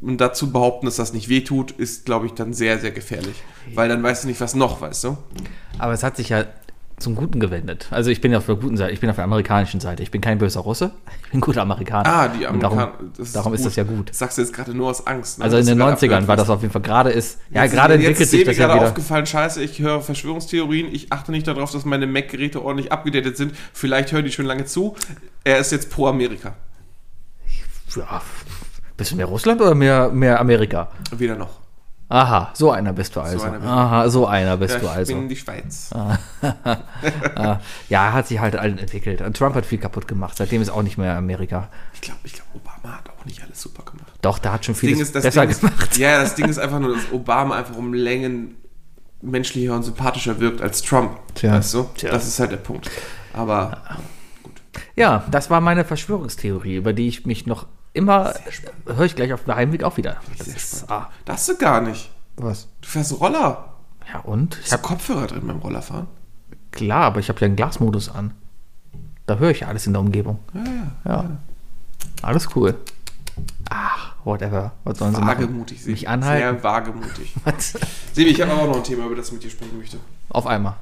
und 0.00 0.20
dazu 0.20 0.52
behaupten, 0.52 0.86
dass 0.86 0.96
das 0.96 1.12
nicht 1.12 1.28
wehtut, 1.28 1.70
ist, 1.70 2.04
glaube 2.04 2.26
ich, 2.26 2.32
dann 2.32 2.52
sehr, 2.52 2.78
sehr 2.78 2.90
gefährlich. 2.90 3.36
Weil 3.74 3.88
dann 3.88 4.02
weißt 4.02 4.24
du 4.24 4.28
nicht, 4.28 4.40
was 4.40 4.54
noch, 4.54 4.80
weißt 4.80 5.04
du? 5.04 5.16
Aber 5.78 5.92
es 5.92 6.02
hat 6.02 6.16
sich 6.16 6.30
ja 6.30 6.44
zum 6.98 7.14
Guten 7.14 7.40
gewendet. 7.40 7.86
Also 7.90 8.10
ich 8.10 8.20
bin 8.20 8.34
auf 8.34 8.46
der 8.46 8.56
guten 8.56 8.76
Seite, 8.76 8.92
ich 8.92 9.00
bin 9.00 9.08
auf 9.10 9.16
der 9.16 9.24
amerikanischen 9.24 9.80
Seite. 9.80 10.02
Ich 10.02 10.10
bin 10.10 10.20
kein 10.20 10.38
böser 10.38 10.60
Russe, 10.60 10.92
ich 11.24 11.30
bin 11.30 11.38
ein 11.38 11.40
guter 11.40 11.62
Amerikaner. 11.62 12.08
Ah, 12.08 12.28
die 12.28 12.46
Amerikaner. 12.46 12.92
darum, 13.16 13.32
darum 13.32 13.54
ist, 13.54 13.64
das 13.64 13.76
ja 13.76 13.84
gut. 13.84 14.10
Das 14.10 14.18
sagst 14.18 14.38
du 14.38 14.42
jetzt 14.42 14.52
gerade 14.52 14.74
nur 14.74 14.88
aus 14.90 15.06
Angst. 15.06 15.38
ne? 15.38 15.44
Also 15.44 15.56
in 15.58 15.66
den 15.66 15.78
du 15.78 15.84
gerade 15.84 15.96
90ern 16.06 16.26
war 16.26 16.36
das 16.36 16.50
auf 16.50 16.60
jeden 16.62 16.72
Fall 16.72 16.82
gerade 16.82 17.10
ist, 17.10 17.38
ja 17.50 17.62
Jetzt 17.62 17.72
ist- 17.72 17.76
gerade 17.78 17.94
jetzt 17.94 18.00
entwickelt 18.02 18.20
ist 18.24 18.30
sich 18.30 18.44
das 18.44 18.56
ja 18.56 18.66
gerade 18.66 18.80
wieder. 18.80 18.88
aufgefallen, 18.88 19.26
scheiße, 19.26 19.62
ich 19.62 19.78
höre 19.78 20.00
Verschwörungstheorien, 20.00 20.88
ich 20.92 21.12
achte 21.12 21.30
nicht 21.32 21.46
darauf, 21.46 21.70
dass 21.70 21.84
meine 21.84 22.06
Mac-Geräte 22.06 22.62
ordentlich 22.64 22.90
abgedatet 22.92 23.36
sind. 23.36 23.52
Vielleicht 23.72 24.12
hören 24.12 24.24
die 24.24 24.32
schon 24.32 24.44
lange 24.46 24.64
zu. 24.64 24.96
Er 25.44 25.58
ist 25.58 25.72
jetzt 25.72 25.90
pro 25.90 26.06
Amerika. 26.08 26.54
Ja, 27.96 28.20
bist 28.96 29.12
du 29.12 29.16
mehr 29.16 29.26
Russland 29.26 29.60
oder 29.60 29.74
mehr, 29.74 30.10
mehr 30.10 30.40
Amerika? 30.40 30.88
Weder 31.16 31.36
noch. 31.36 31.57
Aha, 32.10 32.50
so 32.54 32.70
einer 32.70 32.94
bist 32.94 33.14
du 33.16 33.20
also. 33.20 33.42
einer 33.44 33.58
bin 33.58 33.62
ich. 33.64 33.68
Aha, 33.68 34.08
so 34.08 34.26
einer 34.26 34.56
bist 34.56 34.74
Ja, 34.74 34.80
du 34.80 34.86
ich 34.86 34.92
also. 34.92 35.14
bin 35.14 35.28
die 35.28 35.36
Schweiz. 35.36 35.90
Ja, 37.88 38.12
hat 38.12 38.26
sich 38.28 38.40
halt 38.40 38.56
allen 38.56 38.78
entwickelt. 38.78 39.20
Und 39.20 39.36
Trump 39.36 39.54
hat 39.54 39.66
viel 39.66 39.78
kaputt 39.78 40.08
gemacht. 40.08 40.36
Seitdem 40.36 40.62
ist 40.62 40.70
auch 40.70 40.82
nicht 40.82 40.98
mehr 40.98 41.16
Amerika. 41.16 41.68
Ich 41.94 42.00
glaube, 42.00 42.20
ich 42.24 42.32
glaub, 42.34 42.46
Obama 42.54 42.96
hat 42.96 43.10
auch 43.10 43.24
nicht 43.24 43.42
alles 43.42 43.60
super 43.60 43.82
gemacht. 43.90 44.12
Doch, 44.22 44.38
da 44.38 44.52
hat 44.54 44.64
schon 44.64 44.74
das 44.74 45.12
besser 45.12 45.40
Ding 45.42 45.50
ist, 45.50 45.60
gemacht. 45.60 45.96
Ja, 45.98 46.20
das 46.22 46.34
Ding 46.34 46.48
ist 46.48 46.58
einfach 46.58 46.78
nur, 46.80 46.94
dass 46.94 47.12
Obama 47.12 47.56
einfach 47.56 47.76
um 47.76 47.92
Längen 47.92 48.56
menschlicher 49.20 49.74
und 49.74 49.82
sympathischer 49.82 50.40
wirkt 50.40 50.62
als 50.62 50.80
Trump. 50.82 51.18
Tja. 51.34 51.54
Weißt 51.54 51.74
du? 51.74 51.88
Tja. 51.96 52.10
Das 52.10 52.26
ist 52.26 52.38
halt 52.40 52.52
der 52.52 52.56
Punkt. 52.58 52.90
Aber 53.34 53.82
Ja, 54.96 55.24
das 55.30 55.50
war 55.50 55.60
meine 55.60 55.84
Verschwörungstheorie, 55.84 56.76
über 56.76 56.92
die 56.92 57.08
ich 57.08 57.26
mich 57.26 57.46
noch 57.46 57.66
immer, 57.92 58.34
höre 58.86 59.04
ich 59.04 59.16
gleich 59.16 59.32
auf 59.32 59.44
dem 59.44 59.54
Heimweg 59.54 59.82
auch 59.84 59.96
wieder. 59.96 60.16
Das 60.38 60.46
ist, 60.48 60.90
ah, 60.90 61.10
das 61.24 61.36
hast 61.40 61.48
du 61.48 61.56
gar 61.56 61.80
nicht. 61.80 62.10
was? 62.36 62.68
Du 62.80 62.88
fährst 62.88 63.18
Roller. 63.20 63.72
Ja, 64.12 64.20
und? 64.20 64.58
Ich 64.64 64.72
habe 64.72 64.82
Kopfhörer 64.82 65.26
drin 65.26 65.46
beim 65.46 65.58
Rollerfahren? 65.58 66.06
klar, 66.70 67.04
aber 67.04 67.18
ich 67.20 67.28
habe 67.28 67.40
ja 67.40 67.46
einen 67.46 67.56
Glasmodus 67.56 68.08
an. 68.08 68.32
Da 69.26 69.36
höre 69.38 69.50
ich 69.50 69.60
ja 69.60 69.68
alles 69.68 69.86
in 69.86 69.92
der 69.94 70.00
Umgebung. 70.00 70.38
Ja, 70.54 70.64
ja. 70.64 71.12
Ja. 71.12 71.30
Alles 72.22 72.48
cool. 72.54 72.74
Ach, 73.70 74.14
whatever. 74.24 74.72
Was 74.84 74.98
sollen 74.98 75.14
sie 75.14 75.20
machen? 75.20 75.28
Wagemutig, 75.42 75.80
Sebi. 75.80 75.92
Mich 75.92 76.08
anhalten? 76.08 76.54
Sehr 76.56 76.62
wagemutig. 76.64 77.34
Sebi, 78.12 78.30
ich 78.30 78.40
habe 78.40 78.52
auch 78.52 78.66
noch 78.66 78.76
ein 78.76 78.84
Thema, 78.84 79.06
über 79.06 79.16
das 79.16 79.28
ich 79.28 79.32
mit 79.34 79.42
dir 79.44 79.50
sprechen 79.50 79.76
möchte. 79.78 79.98
Auf 80.30 80.46
einmal. 80.46 80.76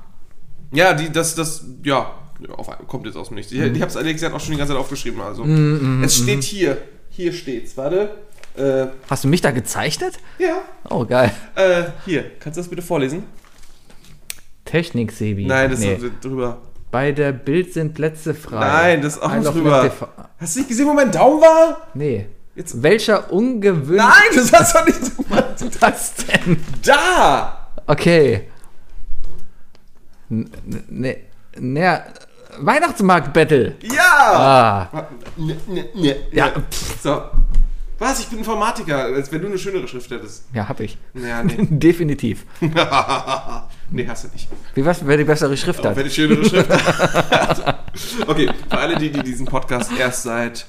Ja, 0.72 0.94
die, 0.94 1.10
das, 1.10 1.34
das, 1.34 1.64
ja, 1.82 2.10
auf, 2.56 2.68
einmal- 2.68 2.86
kommt 2.86 3.06
jetzt 3.06 3.16
aus 3.16 3.28
dem 3.28 3.36
Nichts. 3.36 3.52
Ich, 3.52 3.58
ich 3.60 3.80
habe 3.80 3.86
es 3.90 3.96
ehrlich 3.96 4.14
gesagt 4.14 4.34
auch 4.34 4.40
schon 4.40 4.52
die 4.52 4.58
ganze 4.58 4.72
Zeit 4.74 4.80
aufgeschrieben. 4.80 5.20
Also, 5.20 5.44
Mm, 5.44 6.02
es 6.04 6.16
steht 6.16 6.42
hier. 6.44 6.78
Hier 7.16 7.32
steht's. 7.32 7.76
Warte. 7.78 8.10
Äh, 8.56 8.86
Hast 9.08 9.24
du 9.24 9.28
mich 9.28 9.40
da 9.40 9.50
gezeichnet? 9.50 10.18
ja. 10.38 10.58
Oh, 10.90 11.04
geil. 11.06 11.30
Äh, 11.54 11.84
hier. 12.04 12.30
Kannst 12.38 12.56
du 12.58 12.60
das 12.60 12.68
bitte 12.68 12.82
vorlesen? 12.82 13.24
Technik, 14.66 15.12
Sebi. 15.12 15.46
Nein, 15.46 15.70
das 15.70 15.80
nee. 15.80 15.94
ist 15.94 16.04
drüber. 16.22 16.58
Bei 16.90 17.12
der 17.12 17.32
Bild 17.32 17.72
sind 17.72 17.94
Plätze 17.94 18.34
frei. 18.34 18.60
Nein, 18.60 19.02
das 19.02 19.16
ist 19.16 19.22
auch 19.22 19.30
drüber. 19.52 19.90
Hast 20.38 20.54
du 20.56 20.60
nicht 20.60 20.68
gesehen, 20.68 20.86
wo 20.86 20.92
mein 20.92 21.10
Daumen 21.10 21.40
war? 21.40 21.86
Nee. 21.94 22.26
Jetzt- 22.54 22.82
Welcher 22.82 23.32
ungewöhnliche. 23.32 23.96
Nein, 23.96 24.34
das 24.34 24.52
hast 24.52 24.74
du 24.76 24.84
nicht 24.84 25.16
gemacht. 25.16 25.54
Was 25.80 26.14
denn? 26.14 26.56
Da! 26.84 27.68
Okay. 27.86 28.48
N- 30.30 30.50
n- 30.66 30.84
Ne, 30.88 31.16
ne, 31.58 32.02
Weihnachtsmarkt-Battle. 32.60 33.76
Ja! 33.82 34.88
Ah, 34.92 35.06
Ne, 35.36 35.56
ne, 35.66 35.84
ne, 35.94 36.16
Ja. 36.32 36.52
So. 37.02 37.22
Was? 37.98 38.20
Ich 38.20 38.26
bin 38.28 38.38
Informatiker, 38.40 39.04
als 39.04 39.32
wenn 39.32 39.40
du 39.40 39.46
eine 39.48 39.56
schönere 39.58 39.88
Schrift 39.88 40.10
hättest. 40.10 40.44
ja, 40.52 40.68
hab 40.68 40.80
ich. 40.80 40.98
Ja, 41.14 41.42
nee. 41.42 41.56
Definitiv. 41.70 42.44
nee, 43.90 44.06
hast 44.06 44.24
du 44.24 44.28
nicht. 44.28 44.48
Wie 44.74 44.84
was, 44.84 45.06
wer 45.06 45.16
die 45.16 45.24
bessere 45.24 45.56
Schrift 45.56 45.82
hat? 45.84 45.96
wenn 45.96 46.04
die 46.04 46.10
schönere 46.10 46.44
Schrift 46.44 46.68
hat. 46.70 47.78
okay, 48.26 48.50
für 48.68 48.78
alle, 48.78 48.96
die, 48.96 49.10
die 49.10 49.22
diesen 49.22 49.46
Podcast 49.46 49.90
erst 49.98 50.24
seit 50.24 50.66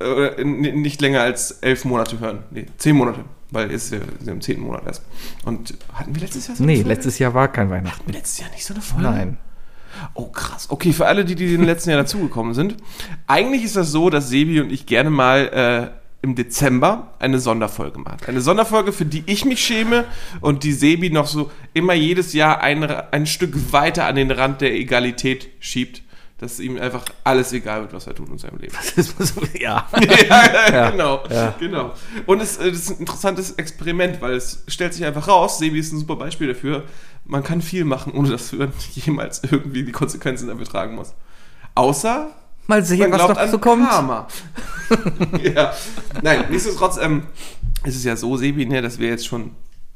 äh, 0.00 0.44
nicht 0.44 1.00
länger 1.00 1.22
als 1.22 1.52
elf 1.62 1.84
Monate 1.86 2.20
hören. 2.20 2.40
Nee, 2.50 2.66
zehn 2.76 2.96
Monate. 2.96 3.24
Weil 3.50 3.70
jetzt 3.70 3.92
ja 3.92 3.98
wir 4.00 4.06
sind 4.18 4.28
im 4.28 4.40
zehnten 4.40 4.62
Monat 4.64 4.82
erst. 4.86 5.02
Und 5.44 5.74
hatten 5.94 6.14
wir 6.14 6.20
letztes 6.22 6.48
Jahr 6.48 6.56
so 6.56 6.64
Nee, 6.64 6.82
letztes 6.82 7.18
Jahr 7.18 7.32
war 7.34 7.48
kein 7.48 7.70
Weihnachten. 7.70 7.96
Hatten 7.98 8.06
wir 8.12 8.14
letztes 8.14 8.40
Jahr 8.40 8.50
nicht 8.50 8.64
so 8.64 8.74
eine 8.74 8.82
Folge? 8.82 9.04
Nein. 9.04 9.38
Oh, 10.14 10.26
krass. 10.26 10.68
Okay, 10.70 10.92
für 10.92 11.06
alle, 11.06 11.24
die, 11.24 11.34
die 11.34 11.54
im 11.54 11.64
letzten 11.64 11.90
Jahr 11.90 12.00
dazugekommen 12.00 12.54
sind. 12.54 12.76
Eigentlich 13.26 13.64
ist 13.64 13.76
das 13.76 13.90
so, 13.90 14.10
dass 14.10 14.28
Sebi 14.28 14.60
und 14.60 14.72
ich 14.72 14.86
gerne 14.86 15.10
mal 15.10 15.92
äh, 15.92 16.02
im 16.22 16.36
Dezember 16.36 17.14
eine 17.18 17.40
Sonderfolge 17.40 17.98
machen. 17.98 18.18
Eine 18.26 18.40
Sonderfolge, 18.40 18.92
für 18.92 19.04
die 19.04 19.24
ich 19.26 19.44
mich 19.44 19.60
schäme 19.60 20.04
und 20.40 20.62
die 20.62 20.72
Sebi 20.72 21.10
noch 21.10 21.26
so 21.26 21.50
immer 21.74 21.94
jedes 21.94 22.32
Jahr 22.32 22.60
ein, 22.60 22.84
ein 22.84 23.26
Stück 23.26 23.72
weiter 23.72 24.06
an 24.06 24.14
den 24.14 24.30
Rand 24.30 24.60
der 24.60 24.72
Egalität 24.72 25.48
schiebt. 25.58 26.02
Dass 26.42 26.58
ihm 26.58 26.76
einfach 26.76 27.04
alles 27.22 27.52
egal 27.52 27.82
wird, 27.82 27.92
was 27.92 28.08
er 28.08 28.16
tut 28.16 28.28
in 28.28 28.36
seinem 28.36 28.58
Leben. 28.58 28.74
Muss, 28.96 29.32
ja. 29.60 29.88
ja, 30.28 30.90
genau, 30.90 31.22
ja. 31.30 31.54
genau. 31.56 31.94
Und 32.26 32.42
es, 32.42 32.56
äh, 32.56 32.68
das 32.68 32.80
ist 32.80 32.90
ein 32.90 32.96
interessantes 32.98 33.52
Experiment, 33.52 34.20
weil 34.20 34.34
es 34.34 34.64
stellt 34.66 34.92
sich 34.92 35.04
einfach 35.04 35.28
raus, 35.28 35.58
Sebi 35.58 35.78
ist 35.78 35.92
ein 35.92 36.00
super 36.00 36.16
Beispiel 36.16 36.48
dafür, 36.48 36.82
man 37.24 37.44
kann 37.44 37.62
viel 37.62 37.84
machen, 37.84 38.12
ohne 38.12 38.28
dass 38.28 38.52
man 38.52 38.72
jemals 38.90 39.42
irgendwie 39.48 39.84
die 39.84 39.92
Konsequenzen 39.92 40.48
dafür 40.48 40.66
tragen 40.66 40.96
muss. 40.96 41.14
Außer 41.76 42.32
Mal 42.66 42.84
sehen, 42.84 43.12
was 43.12 43.28
noch 43.28 43.48
so 43.48 43.58
kommt. 43.60 43.88
Karma. 43.88 44.26
ja. 45.42 45.72
Nein, 46.22 46.46
nichtsdestotrotz 46.50 46.96
ähm, 46.96 47.28
ist 47.84 47.94
es 47.94 48.02
ja 48.02 48.16
so, 48.16 48.36
Sebi, 48.36 48.66
ne, 48.66 48.82
dass 48.82 48.98
wir 48.98 49.08
jetzt 49.08 49.28
schon 49.28 49.52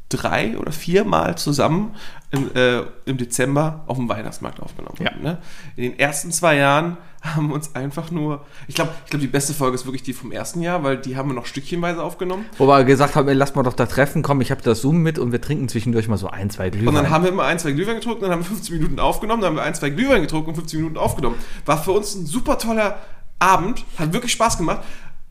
drei 0.09 0.57
oder 0.59 0.73
viermal 0.73 1.37
zusammen 1.37 1.95
im, 2.31 2.51
äh, 2.55 2.83
im 3.07 3.16
Dezember 3.16 3.85
auf 3.87 3.97
dem 3.97 4.09
Weihnachtsmarkt 4.09 4.61
aufgenommen 4.61 4.97
Ja. 5.01 5.11
haben. 5.11 5.23
Ne? 5.23 5.38
In 5.77 5.83
den 5.90 5.99
ersten 5.99 6.31
zwei 6.33 6.57
Jahren 6.57 6.97
haben 7.23 7.49
wir 7.49 7.55
uns 7.55 7.75
einfach 7.75 8.12
nur, 8.12 8.45
ich 8.69 8.77
glaube, 8.77 8.92
ich 9.05 9.11
glaub, 9.11 9.21
die 9.21 9.27
beste 9.27 9.53
Folge 9.53 9.75
ist 9.75 9.85
wirklich 9.85 10.05
die 10.05 10.12
vom 10.12 10.31
ersten 10.31 10.61
Jahr, 10.62 10.85
weil 10.85 10.97
die 10.97 11.16
haben 11.16 11.29
wir 11.31 11.35
noch 11.35 11.47
stückchenweise 11.47 12.01
aufgenommen. 12.03 12.45
Wo 12.57 12.69
wir 12.69 12.85
gesagt 12.85 13.16
haben, 13.16 13.26
ey, 13.28 13.35
lass 13.35 13.57
mal 13.57 13.64
doch 13.64 13.72
da 13.72 13.87
treffen, 13.87 14.22
komm, 14.22 14.41
ich 14.41 14.53
habe 14.53 14.62
das 14.62 14.81
Zoom 14.83 14.99
mit 15.03 15.18
und 15.18 15.33
wir 15.33 15.41
trinken 15.41 15.68
zwischendurch 15.68 16.07
mal 16.07 16.18
so 16.18 16.28
ein, 16.28 16.51
zwei 16.51 16.70
Glühwein. 16.70 16.89
Und 16.89 16.95
dann 16.95 17.11
haben 17.11 17.24
wir 17.24 17.31
immer 17.33 17.45
ein, 17.45 17.59
zwei 17.59 17.72
Glühwein 17.72 17.97
getrunken, 17.97 18.22
dann 18.22 18.31
haben 18.31 18.41
wir 18.43 18.47
15 18.47 18.76
Minuten 18.76 19.01
aufgenommen, 19.01 19.43
dann 19.43 19.51
haben 19.51 19.57
wir 19.57 19.64
ein, 19.64 19.74
zwei 19.74 19.91
Glühwein 19.91 20.22
getrunken 20.22 20.51
und 20.51 20.55
15 20.57 20.78
Minuten 20.78 20.99
aufgenommen. 20.99 21.37
War 21.64 21.83
für 21.83 21.93
uns 21.93 22.14
ein 22.14 22.26
super 22.26 22.59
toller 22.59 22.99
Abend, 23.41 23.85
hat 23.99 24.12
wirklich 24.12 24.33
Spaß 24.33 24.57
gemacht. 24.57 24.81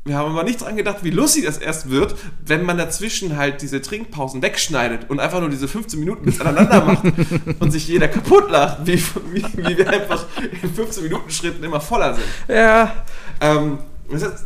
Wir 0.07 0.17
haben 0.17 0.33
aber 0.33 0.43
nicht 0.43 0.61
dran 0.61 0.75
gedacht, 0.75 0.97
wie 1.01 1.09
lustig 1.09 1.45
das 1.45 1.57
erst 1.57 1.89
wird, 1.89 2.15
wenn 2.45 2.63
man 2.63 2.77
dazwischen 2.77 3.37
halt 3.37 3.63
diese 3.63 3.81
Trinkpausen 3.81 4.43
wegschneidet 4.43 5.09
und 5.09 5.19
einfach 5.19 5.39
nur 5.39 5.49
diese 5.49 5.67
15 5.67 5.99
Minuten 5.99 6.25
miteinander 6.25 6.85
macht 6.85 7.05
und 7.59 7.71
sich 7.71 7.87
jeder 7.87 8.07
kaputt 8.07 8.51
lacht, 8.51 8.85
wie, 8.85 9.01
wie, 9.33 9.43
wie 9.55 9.77
wir 9.79 9.89
einfach 9.89 10.25
in 10.61 10.71
15 10.71 11.01
Minuten 11.01 11.31
Schritten 11.31 11.63
immer 11.63 11.81
voller 11.81 12.13
sind. 12.13 12.25
ja, 12.47 12.93
Ähm, 13.41 13.79
ist, 14.09 14.21
es 14.21 14.45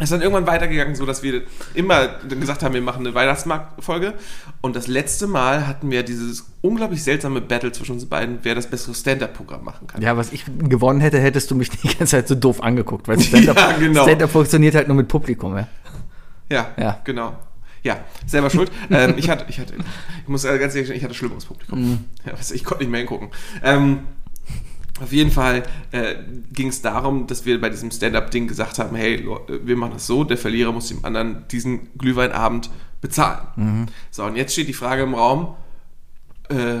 ist 0.00 0.12
dann 0.12 0.20
irgendwann 0.20 0.46
weitergegangen, 0.46 0.94
so 0.94 1.06
dass 1.06 1.22
wir 1.22 1.42
immer 1.74 2.08
gesagt 2.28 2.62
haben, 2.62 2.74
wir 2.74 2.82
machen 2.82 3.06
eine 3.06 3.14
Weihnachtsmarktfolge. 3.14 4.12
Und 4.60 4.76
das 4.76 4.88
letzte 4.88 5.26
Mal 5.26 5.66
hatten 5.66 5.90
wir 5.90 6.02
dieses 6.02 6.44
unglaublich 6.60 7.02
seltsame 7.02 7.40
Battle 7.40 7.72
zwischen 7.72 7.92
uns 7.92 8.04
beiden, 8.06 8.40
wer 8.42 8.54
das 8.54 8.66
bessere 8.68 8.94
Stand-Up-Programm 8.94 9.64
machen 9.64 9.86
kann. 9.86 10.02
ja, 10.02 10.16
was 10.16 10.32
ich 10.32 10.44
gewonnen 10.58 11.00
hätte, 11.00 11.18
hättest 11.18 11.50
du 11.50 11.54
mich 11.54 11.70
die 11.70 11.88
ganze 11.88 12.06
Zeit 12.16 12.28
so 12.28 12.34
doof 12.34 12.62
angeguckt, 12.62 13.08
weil 13.08 13.20
Stand-up 13.22 13.56
Ja, 13.56 13.72
genau. 13.72 14.02
Stand-up 14.02 14.30
funktioniert 14.30 14.74
halt 14.74 14.88
nur 14.88 14.96
mit 14.96 15.08
Publikum, 15.08 15.56
ja. 15.56 15.66
Ja, 16.50 16.68
Ja. 16.76 17.00
genau. 17.04 17.36
Ja, 17.82 17.98
selber 18.26 18.50
schuld. 18.50 18.70
ähm, 18.90 19.14
ich 19.16 19.30
hatte, 19.30 19.44
ich 19.48 19.60
hatte, 19.60 19.74
ich 20.22 20.28
muss 20.28 20.42
ganz 20.42 20.74
ehrlich 20.74 20.88
sagen, 20.88 20.98
ich 20.98 21.04
hatte 21.04 21.14
schlimmeres 21.14 21.44
Publikum. 21.44 21.80
Mhm. 21.80 21.98
Ja, 22.24 22.32
ich 22.52 22.64
konnte 22.64 22.82
nicht 22.82 22.90
mehr 22.90 22.98
hingucken. 22.98 23.28
Ähm, 23.62 24.00
auf 25.02 25.12
jeden 25.12 25.30
Fall 25.30 25.62
äh, 25.92 26.14
ging 26.52 26.68
es 26.68 26.80
darum, 26.82 27.26
dass 27.26 27.44
wir 27.44 27.60
bei 27.60 27.68
diesem 27.70 27.90
Stand-Up-Ding 27.90 28.48
gesagt 28.48 28.78
haben, 28.78 28.96
hey, 28.96 29.26
wir 29.64 29.76
machen 29.76 29.92
das 29.94 30.06
so, 30.06 30.24
der 30.24 30.38
Verlierer 30.38 30.72
muss 30.72 30.88
dem 30.88 31.04
anderen 31.04 31.44
diesen 31.50 31.88
Glühweinabend 31.98 32.70
bezahlen. 33.00 33.40
Mhm. 33.56 33.86
So, 34.10 34.24
und 34.24 34.36
jetzt 34.36 34.52
steht 34.52 34.68
die 34.68 34.72
Frage 34.72 35.02
im 35.02 35.14
Raum, 35.14 35.54
äh, 36.48 36.76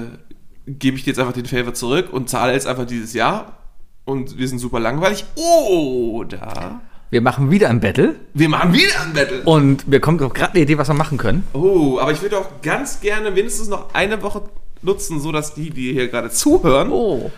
gebe 0.66 0.96
ich 0.96 1.04
dir 1.04 1.10
jetzt 1.10 1.18
einfach 1.18 1.32
den 1.34 1.46
Favor 1.46 1.74
zurück 1.74 2.12
und 2.12 2.28
zahle 2.30 2.52
jetzt 2.54 2.66
einfach 2.66 2.86
dieses 2.86 3.12
Jahr 3.12 3.58
und 4.04 4.38
wir 4.38 4.48
sind 4.48 4.58
super 4.60 4.80
langweilig. 4.80 5.24
Oder 5.36 6.80
Wir 7.10 7.20
machen 7.20 7.50
wieder 7.50 7.68
ein 7.70 7.80
Battle 7.80 8.16
wir 8.34 8.48
machen 8.48 8.72
wieder 8.72 9.00
ein 9.02 9.12
Battle. 9.12 9.42
und 9.44 9.86
mir 9.88 10.00
kommt 10.00 10.20
doch 10.20 10.32
gerade 10.32 10.52
eine 10.54 10.62
Idee, 10.62 10.78
was 10.78 10.88
wir 10.88 10.94
machen 10.94 11.18
können. 11.18 11.44
Oh, 11.52 11.98
aber 12.00 12.12
ich 12.12 12.22
würde 12.22 12.38
auch 12.38 12.48
ganz 12.62 13.00
gerne 13.00 13.30
mindestens 13.30 13.68
noch 13.68 13.94
eine 13.94 14.22
Woche 14.22 14.42
nutzen, 14.82 15.20
sodass 15.20 15.54
die, 15.54 15.70
die 15.70 15.92
hier 15.92 16.08
gerade 16.08 16.30
zuhören, 16.30 16.90
Oh. 16.90 17.30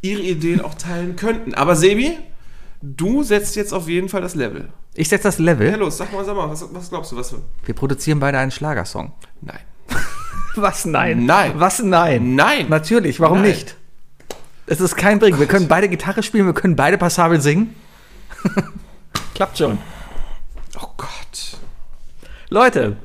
Ihre 0.00 0.22
Ideen 0.22 0.60
auch 0.60 0.74
teilen 0.74 1.16
könnten. 1.16 1.54
Aber 1.54 1.76
Sebi, 1.76 2.16
du 2.82 3.22
setzt 3.22 3.56
jetzt 3.56 3.72
auf 3.72 3.88
jeden 3.88 4.08
Fall 4.08 4.20
das 4.20 4.34
Level. 4.34 4.68
Ich 4.94 5.08
setze 5.08 5.24
das 5.24 5.38
Level. 5.38 5.70
Ja, 5.70 5.76
los, 5.76 5.96
sag 5.96 6.12
mal, 6.12 6.24
sag 6.24 6.36
mal, 6.36 6.48
was, 6.50 6.64
was 6.72 6.90
glaubst 6.90 7.12
du, 7.12 7.16
was? 7.16 7.34
Wir 7.64 7.74
produzieren 7.74 8.20
beide 8.20 8.38
einen 8.38 8.50
Schlagersong. 8.50 9.12
Nein. 9.40 9.60
Was 10.56 10.86
nein? 10.86 11.24
Nein. 11.24 11.52
Was 11.56 11.78
nein? 11.80 12.34
Nein. 12.34 12.66
Natürlich, 12.68 13.20
warum 13.20 13.42
Nein. 13.42 13.50
nicht? 13.50 13.76
Es 14.66 14.80
ist 14.80 14.96
kein 14.96 15.20
Ding. 15.20 15.38
Wir 15.38 15.46
können 15.46 15.68
beide 15.68 15.88
Gitarre 15.88 16.24
spielen, 16.24 16.46
wir 16.46 16.52
können 16.52 16.74
beide 16.74 16.98
passabel 16.98 17.40
singen. 17.40 17.76
Klappt 19.34 19.58
schon. 19.58 19.78
Oh 20.82 20.88
Gott. 20.96 21.58
Leute, 22.50 22.96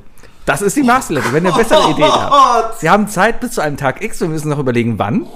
das 0.46 0.62
ist 0.62 0.76
die 0.76 0.82
Masterlevel. 0.82 1.32
Wenn 1.32 1.44
ihr 1.44 1.52
bessere 1.52 1.90
Ideen 1.90 2.10
habt. 2.10 2.80
Sie 2.80 2.90
haben 2.90 3.08
Zeit 3.08 3.40
bis 3.40 3.52
zu 3.52 3.60
einem 3.60 3.76
Tag 3.76 4.02
X. 4.02 4.20
Wir 4.20 4.28
müssen 4.28 4.48
noch 4.48 4.58
überlegen, 4.58 4.98
wann. 4.98 5.26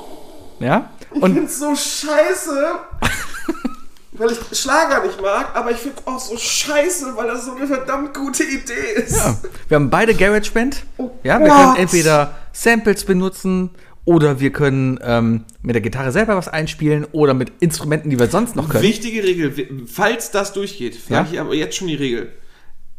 Ja? 0.60 0.90
Ich 1.14 1.22
Und 1.22 1.34
find's 1.34 1.58
so 1.58 1.74
scheiße, 1.74 2.74
weil 4.12 4.30
ich 4.32 4.58
Schlager 4.58 5.04
nicht 5.06 5.20
mag, 5.20 5.54
aber 5.54 5.70
ich 5.70 5.78
find's 5.78 6.02
auch 6.06 6.18
so 6.18 6.36
scheiße, 6.36 7.16
weil 7.16 7.28
das 7.28 7.44
so 7.46 7.52
eine 7.54 7.66
verdammt 7.66 8.14
gute 8.14 8.42
Idee 8.44 8.72
ist. 8.96 9.16
ja, 9.16 9.36
wir 9.68 9.74
haben 9.76 9.90
beide 9.90 10.14
GarageBand. 10.14 10.84
Ja, 11.22 11.38
wir 11.40 11.46
Gott. 11.48 11.56
können 11.56 11.76
entweder 11.76 12.36
Samples 12.52 13.04
benutzen 13.04 13.70
oder 14.04 14.40
wir 14.40 14.50
können 14.52 14.98
ähm, 15.02 15.44
mit 15.62 15.74
der 15.74 15.82
Gitarre 15.82 16.12
selber 16.12 16.36
was 16.36 16.48
einspielen 16.48 17.06
oder 17.12 17.34
mit 17.34 17.52
Instrumenten, 17.60 18.10
die 18.10 18.18
wir 18.18 18.28
sonst 18.28 18.56
noch 18.56 18.68
können. 18.68 18.82
Wichtige 18.82 19.22
Regel, 19.22 19.86
falls 19.86 20.30
das 20.30 20.52
durchgeht, 20.52 20.98
Ja? 21.08 21.26
ich 21.30 21.38
aber 21.38 21.54
jetzt 21.54 21.76
schon 21.76 21.88
die 21.88 21.94
Regel. 21.94 22.32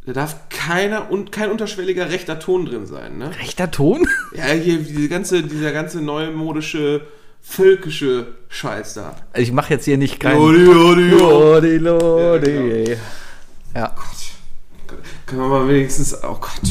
Da 0.05 0.13
darf 0.13 0.37
keiner 0.49 1.11
und 1.11 1.31
kein 1.31 1.51
unterschwelliger 1.51 2.09
rechter 2.09 2.39
Ton 2.39 2.65
drin 2.65 2.85
sein, 2.85 3.17
ne? 3.17 3.31
Rechter 3.39 3.69
Ton? 3.69 4.07
Ja, 4.33 4.45
hier 4.45 4.77
diese 4.77 5.09
ganze, 5.09 5.43
dieser 5.43 5.71
ganze 5.71 6.01
neumodische, 6.01 7.01
völkische 7.41 8.27
Scheiß 8.49 8.95
da. 8.95 9.15
Ich 9.33 9.51
mache 9.51 9.73
jetzt 9.73 9.85
hier 9.85 9.97
nicht 9.97 10.19
kein. 10.19 10.37
Lodi, 10.37 10.59
lodi, 10.63 11.09
Lodi, 11.09 11.77
Lodi. 11.77 12.97
Ja, 13.75 13.93
Können 15.25 15.41
wir 15.41 15.47
mal 15.47 15.67
wenigstens. 15.67 16.15
Oh 16.23 16.35
Gott. 16.39 16.61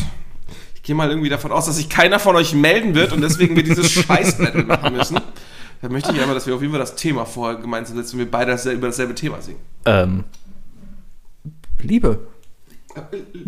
Ich 0.74 0.82
gehe 0.82 0.94
mal 0.96 1.08
irgendwie 1.10 1.28
davon 1.28 1.52
aus, 1.52 1.66
dass 1.66 1.76
sich 1.76 1.88
keiner 1.88 2.18
von 2.18 2.34
euch 2.36 2.54
melden 2.54 2.94
wird 2.94 3.12
und 3.12 3.20
deswegen 3.20 3.54
wir 3.56 3.62
dieses 3.62 3.90
Scheiß-Battle 3.92 4.64
machen 4.64 4.96
müssen. 4.96 5.20
Da 5.80 5.88
möchte 5.88 6.12
ich 6.12 6.20
aber, 6.20 6.34
dass 6.34 6.46
wir 6.46 6.54
auf 6.54 6.60
jeden 6.60 6.72
Fall 6.72 6.80
das 6.80 6.96
Thema 6.96 7.24
vorher 7.24 7.60
gemeinsam 7.60 7.96
setzen 7.96 8.14
und 8.16 8.20
wir 8.20 8.30
beide 8.30 8.52
über 8.72 8.88
dasselbe 8.88 9.14
Thema 9.14 9.40
singen. 9.40 9.60
ähm. 9.84 10.24
Liebe. 11.80 12.26
Äh, 12.94 13.00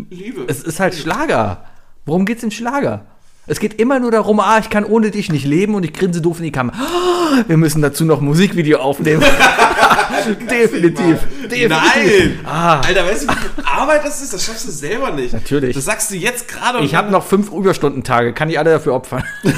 Liebe. 0.09 0.45
Es 0.47 0.63
ist 0.63 0.79
halt 0.79 0.95
Schlager. 0.95 1.65
Worum 2.05 2.25
geht's 2.25 2.43
im 2.43 2.51
Schlager? 2.51 3.05
Es 3.51 3.59
geht 3.59 3.81
immer 3.81 3.99
nur 3.99 4.11
darum, 4.11 4.39
ah, 4.39 4.59
ich 4.59 4.69
kann 4.69 4.85
ohne 4.85 5.11
dich 5.11 5.29
nicht 5.29 5.45
leben 5.45 5.75
und 5.75 5.83
ich 5.83 5.91
grinse 5.91 6.21
doof 6.21 6.37
in 6.37 6.45
die 6.45 6.53
Kamera. 6.53 6.77
Ah, 6.77 7.43
wir 7.47 7.57
müssen 7.57 7.81
dazu 7.81 8.05
noch 8.05 8.21
ein 8.21 8.23
Musikvideo 8.23 8.79
aufnehmen. 8.79 9.21
definitiv. 10.49 11.19
Definitiv. 11.51 11.67
Nein! 11.67 12.39
Ah. 12.45 12.79
Alter, 12.79 13.05
weißt 13.05 13.23
du, 13.23 13.27
wie 13.27 13.35
viel 13.35 13.65
Arbeit 13.65 14.05
das 14.05 14.21
ist? 14.21 14.33
Das 14.33 14.45
schaffst 14.45 14.69
du 14.69 14.71
selber 14.71 15.11
nicht. 15.11 15.33
Natürlich. 15.33 15.75
Das 15.75 15.83
sagst 15.83 16.11
du 16.11 16.15
jetzt 16.15 16.47
gerade. 16.47 16.79
Ich 16.79 16.95
habe 16.95 17.11
noch 17.11 17.25
fünf 17.25 17.51
Überstundentage, 17.51 18.31
kann 18.31 18.49
ich 18.49 18.57
alle 18.57 18.71
dafür 18.71 18.93
opfern. 18.93 19.25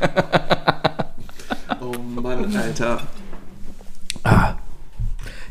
Oh 1.80 1.98
Mann, 2.20 2.56
Alter. 2.56 3.02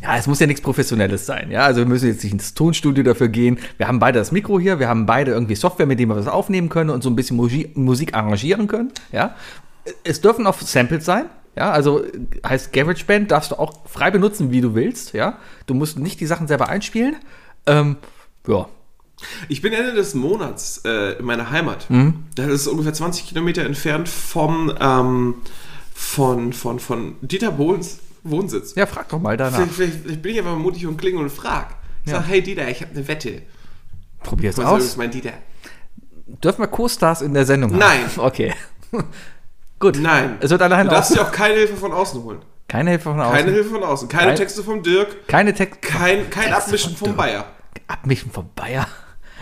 Ja, 0.04 0.18
es 0.18 0.28
muss 0.28 0.40
ja 0.42 0.48
nichts 0.48 0.62
Professionelles 0.62 1.26
sein. 1.26 1.50
Ja, 1.50 1.62
also 1.64 1.80
wir 1.80 1.86
müssen 1.88 2.08
jetzt 2.10 2.24
nicht 2.24 2.34
ins 2.34 2.54
Tonstudio 2.54 3.04
dafür 3.06 3.30
gehen. 3.30 3.58
Wir 3.78 3.88
haben 3.88 4.00
beide 4.00 4.20
das 4.20 4.34
Mikro 4.34 4.60
hier, 4.60 4.78
wir 4.80 4.90
haben 4.90 5.06
beide 5.06 5.32
irgendwie 5.32 5.56
Software, 5.56 5.86
mit 5.86 5.98
dem 5.98 6.10
wir 6.10 6.18
was 6.18 6.28
aufnehmen 6.28 6.68
können 6.68 6.90
und 6.90 7.02
so 7.04 7.10
ein 7.10 7.16
bisschen 7.16 7.38
Musik, 7.38 7.78
Musik 7.78 8.14
arrangieren 8.14 8.68
können. 8.68 8.92
Ja, 9.14 9.36
es 10.04 10.20
dürfen 10.20 10.46
auch 10.46 10.60
Samples 10.60 11.06
sein. 11.06 11.26
Ja, 11.56 11.72
also 11.72 12.04
heißt 12.46 12.74
GarageBand 12.74 13.32
darfst 13.32 13.52
du 13.52 13.60
auch 13.60 13.88
frei 13.88 14.12
benutzen, 14.12 14.52
wie 14.52 14.60
du 14.60 14.76
willst. 14.76 15.14
Ja, 15.14 15.38
du 15.68 15.74
musst 15.74 15.98
nicht 16.00 16.20
die 16.20 16.26
Sachen 16.26 16.48
selber 16.48 16.68
einspielen. 16.68 17.16
Ähm, 17.66 17.98
ja, 18.48 18.68
Ich 19.48 19.62
bin 19.62 19.72
Ende 19.72 19.94
des 19.94 20.16
Monats 20.16 20.82
äh, 20.84 21.14
in 21.20 21.26
meiner 21.26 21.52
Heimat. 21.52 21.90
Mhm. 21.90 22.26
Das 22.36 22.48
ist 22.48 22.68
ungefähr 22.68 22.94
20 22.94 23.28
Kilometer 23.28 23.64
entfernt 23.64 24.10
vom, 24.10 24.74
ähm, 24.82 25.36
von, 25.94 26.52
von, 26.54 26.80
von 26.80 27.16
Dieter 27.22 27.52
Bohlens 27.52 28.00
Wohnsitz. 28.24 28.76
ja, 28.76 28.86
frag 28.86 29.10
doch 29.10 29.20
mal 29.20 29.36
danach. 29.38 29.58
Vielleicht, 29.58 29.74
vielleicht, 29.74 29.98
vielleicht 30.04 30.22
bin 30.22 30.32
ich 30.34 30.40
einfach 30.40 30.58
mutig 30.58 30.86
und 30.88 30.98
klingel 30.98 31.24
und 31.24 31.30
frag. 31.32 31.76
Ich 32.06 32.12
Ja. 32.12 32.20
sag, 32.20 32.28
hey 32.30 32.42
Dieter, 32.42 32.68
ich 32.70 32.82
habe 32.82 32.92
eine 32.96 33.08
Wette. 33.08 33.42
Probier's 34.22 34.58
Was 34.58 34.66
aus. 34.66 34.84
ist 34.84 34.98
mein 34.98 35.12
Dieter? 35.12 35.34
Dürfen 36.44 36.62
wir 36.62 36.68
Co-Stars 36.68 37.22
in 37.22 37.34
der 37.34 37.46
Sendung 37.46 37.72
haben? 37.72 37.80
Nein. 37.80 38.00
Okay. 38.18 38.54
Gut. 39.80 39.98
Nein. 40.00 40.38
Es 40.40 40.50
wird 40.52 40.62
alleine 40.62 40.88
Du 40.90 40.96
darfst 40.96 41.14
dir 41.16 41.22
auch 41.22 41.32
keine 41.32 41.56
Hilfe 41.56 41.76
von 41.76 41.92
außen 41.92 42.24
holen. 42.24 42.40
Keine 42.68 42.92
Hilfe 42.92 43.10
von 43.10 43.20
außen. 43.20 43.36
Keine 43.38 43.52
Hilfe 43.52 43.70
von 43.72 43.84
außen. 43.84 44.08
Keine 44.08 44.28
Kein- 44.28 44.36
Texte 44.38 44.64
vom 44.64 44.82
Dirk. 44.82 45.28
Keine 45.28 45.54
Text. 45.54 45.82
Kein, 45.82 46.30
kein 46.30 46.46
Texte 46.46 46.56
Abmischen 46.56 46.96
von 46.96 47.08
vom. 47.10 47.18
Bayer. 47.18 47.46
Abmischen 47.88 48.32
von 48.32 48.50
Bayer. 48.56 48.88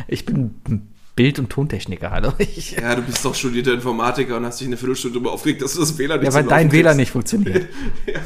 Ich 0.08 0.26
bin 0.26 0.56
ein 0.68 0.91
Bild- 1.16 1.40
und 1.40 1.50
Tontechniker, 1.50 2.10
hallo. 2.12 2.32
Ich, 2.40 2.72
Ja, 2.72 2.96
du 2.96 3.02
bist 3.02 3.24
doch 3.26 3.36
studierter 3.36 3.74
Informatiker 3.74 4.38
und 4.38 4.46
hast 4.46 4.60
dich 4.62 4.68
eine 4.68 4.78
Viertelstunde 4.78 5.16
darüber 5.16 5.34
aufgeregt, 5.34 5.62
dass 5.62 5.74
du 5.74 5.82
das 5.82 5.98
WLAN 5.98 6.20
nicht 6.22 6.30
ja, 6.30 6.34
weil 6.34 6.44
dein 6.46 6.72
WLAN 6.72 6.98
nicht 6.98 7.12
funktioniert. 7.12 7.68
Ja, 8.08 8.20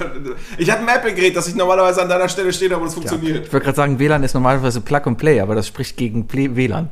ich 0.57 0.69
habe 0.71 0.81
ein 0.81 0.87
Apple-Gerät, 0.95 1.35
das 1.35 1.47
ich 1.47 1.55
normalerweise 1.55 2.01
an 2.01 2.09
deiner 2.09 2.29
Stelle 2.29 2.53
stehe, 2.53 2.73
aber 2.75 2.85
es 2.85 2.91
Ich 2.91 2.95
funktioniert. 2.95 3.51
wollte 3.51 3.65
gerade 3.65 3.75
sagen, 3.75 3.99
WLAN 3.99 4.23
ist 4.23 4.33
normalerweise 4.33 4.81
Plug 4.81 5.01
and 5.05 5.17
Play, 5.17 5.39
aber 5.41 5.55
das 5.55 5.67
spricht 5.67 5.97
gegen 5.97 6.27
Play 6.27 6.55
WLAN. 6.55 6.89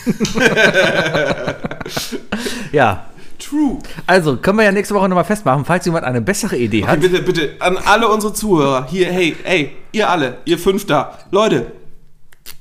ja, 2.73 3.07
True. 3.39 3.79
also 4.07 4.37
können 4.37 4.59
wir 4.59 4.65
ja 4.67 4.73
nächste 4.73 4.95
Woche 4.95 5.09
nochmal 5.09 5.25
festmachen, 5.25 5.65
falls 5.65 5.87
jemand 5.87 6.05
eine 6.05 6.21
bessere 6.21 6.57
Idee 6.57 6.83
Okay, 6.83 6.93
hat. 6.93 7.01
bitte, 7.01 7.23
bitte, 7.23 7.51
an 7.61 7.79
alle 7.79 8.09
unsere 8.09 8.35
Zuhörer, 8.35 8.87
hier, 8.91 9.07
hey, 9.11 9.35
hey, 9.43 9.73
ihr 9.93 10.09
alle, 10.11 10.39
ihr 10.45 10.59
fünf 10.59 10.87
da, 10.87 11.19
Leute, 11.31 11.73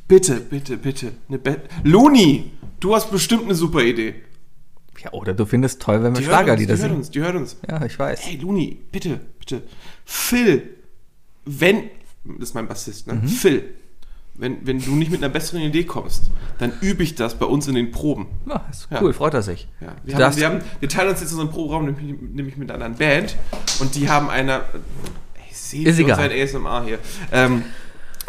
bitte, 0.09 0.41
bitte, 0.41 0.75
bitte, 0.75 1.13
eine 1.29 1.37
Be 1.39 1.61
Luni, 1.85 2.51
du 2.81 2.93
hast 2.93 3.09
bestimmt 3.11 3.43
eine 3.45 3.55
super 3.55 3.81
Idee. 3.81 4.15
Ja, 5.01 5.13
oder 5.13 5.33
du 5.33 5.45
findest 5.45 5.81
toll, 5.81 6.03
wenn 6.03 6.13
wir 6.17 6.23
Schlagerlieder 6.23 6.75
die 6.75 6.81
hört 6.81 6.89
singen. 6.89 6.97
uns, 6.99 7.09
die 7.11 7.21
hört 7.21 7.35
uns. 7.37 7.55
Ja, 7.69 7.85
ich 7.85 7.97
weiß. 7.97 8.19
Hey, 8.25 8.35
Luni, 8.35 8.77
bitte, 8.91 9.21
bitte, 9.39 9.61
Phil, 10.03 10.75
wenn, 11.45 11.83
das 12.25 12.49
ist 12.49 12.53
mein 12.55 12.67
Bassist, 12.67 13.07
Mhm. 13.07 13.21
ne? 13.21 13.27
Phil, 13.29 13.63
wenn, 14.35 14.65
wenn 14.67 14.79
du 14.81 14.91
nicht 14.95 15.11
mit 15.11 15.21
einer 15.23 15.31
besseren 15.31 15.61
Idee 15.61 15.83
kommst, 15.85 16.31
dann 16.59 16.73
übe 16.81 17.03
ich 17.03 17.15
das 17.15 17.37
bei 17.39 17.45
uns 17.45 17.67
in 17.67 17.75
den 17.75 17.91
Proben. 17.91 18.27
Ja, 18.47 18.65
ist 18.69 18.87
Ja. 18.91 19.01
cool, 19.01 19.13
freut 19.13 19.33
er 19.33 19.41
sich. 19.41 19.67
Ja, 19.79 19.95
wir, 20.03 20.17
haben, 20.25 20.35
wir, 20.37 20.45
haben, 20.47 20.61
wir 20.81 20.89
teilen 20.89 21.09
uns 21.09 21.21
jetzt 21.21 21.31
unseren 21.31 21.49
Proberaum 21.49 21.85
nämlich, 21.85 22.19
nämlich 22.33 22.57
mit 22.57 22.69
einer 22.71 22.83
anderen 22.85 22.97
Band 22.97 23.37
und 23.79 23.95
die 23.95 24.09
haben 24.09 24.29
eine. 24.29 24.61
Ey, 25.35 25.53
seht 25.53 25.87
Ist 25.87 25.99
egal. 25.99 26.15
sein 26.17 26.31
ASMR 26.31 26.83
hier. 26.85 26.99
Ähm, 27.31 27.63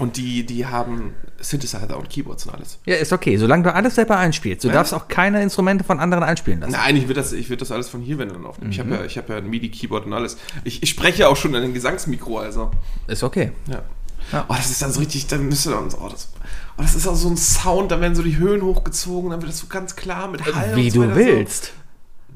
und 0.00 0.16
die, 0.16 0.44
die 0.44 0.66
haben 0.66 1.14
Synthesizer 1.40 1.96
und 1.96 2.10
Keyboards 2.10 2.46
und 2.46 2.54
alles. 2.54 2.78
Ja, 2.84 2.96
ist 2.96 3.12
okay, 3.12 3.36
solange 3.36 3.62
du 3.64 3.74
alles 3.74 3.94
selber 3.94 4.16
einspielst. 4.18 4.64
Du 4.64 4.68
Ja. 4.68 4.74
darfst 4.74 4.92
auch 4.94 5.08
keine 5.08 5.42
Instrumente 5.42 5.84
von 5.84 6.00
anderen 6.00 6.24
einspielen 6.24 6.60
lassen. 6.60 6.72
Nein, 6.72 6.96
ich 6.96 7.04
würde 7.04 7.14
das, 7.20 7.32
ich 7.32 7.48
das 7.48 7.70
alles 7.70 7.88
von 7.88 8.00
hier, 8.00 8.18
wenn 8.18 8.28
dann 8.28 8.44
aufnehmen. 8.44 8.68
Mhm. 8.68 8.72
Ich 8.72 8.80
habe 8.80 8.94
ja, 8.94 9.04
ich 9.04 9.18
hab 9.18 9.28
ja 9.28 9.36
ein 9.36 9.48
MIDI-Keyboard 9.48 10.06
und 10.06 10.12
alles. 10.12 10.36
Ich, 10.64 10.82
ich 10.82 10.90
spreche 10.90 11.28
auch 11.28 11.36
schon 11.36 11.54
an 11.54 11.62
den 11.62 11.74
Gesangsmikro, 11.74 12.38
also. 12.38 12.70
Ist 13.06 13.22
okay. 13.22 13.52
Ja. 13.68 13.82
Ja. 14.32 14.44
Oh, 14.48 14.54
das 14.54 14.70
ist 14.70 14.82
dann 14.82 14.92
so 14.92 15.00
richtig, 15.00 15.26
dann 15.26 15.46
müsste 15.46 15.70
dann 15.70 15.88
oh, 16.00 16.08
das, 16.08 16.28
oh, 16.78 16.82
das 16.82 16.94
ist 16.94 17.06
auch 17.08 17.16
so 17.16 17.28
ein 17.28 17.36
Sound, 17.36 17.90
dann 17.90 18.00
werden 18.00 18.14
so 18.14 18.22
die 18.22 18.36
Höhen 18.36 18.62
hochgezogen, 18.62 19.30
dann 19.30 19.40
wird 19.40 19.50
das 19.50 19.58
so 19.58 19.66
ganz 19.66 19.96
klar 19.96 20.28
mit 20.28 20.44
Hall 20.54 20.76
Wie 20.76 20.90
so 20.90 21.02
du 21.02 21.14
willst. 21.16 21.64
So. 21.66 21.72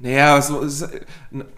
Naja, 0.00 0.42
so, 0.42 0.66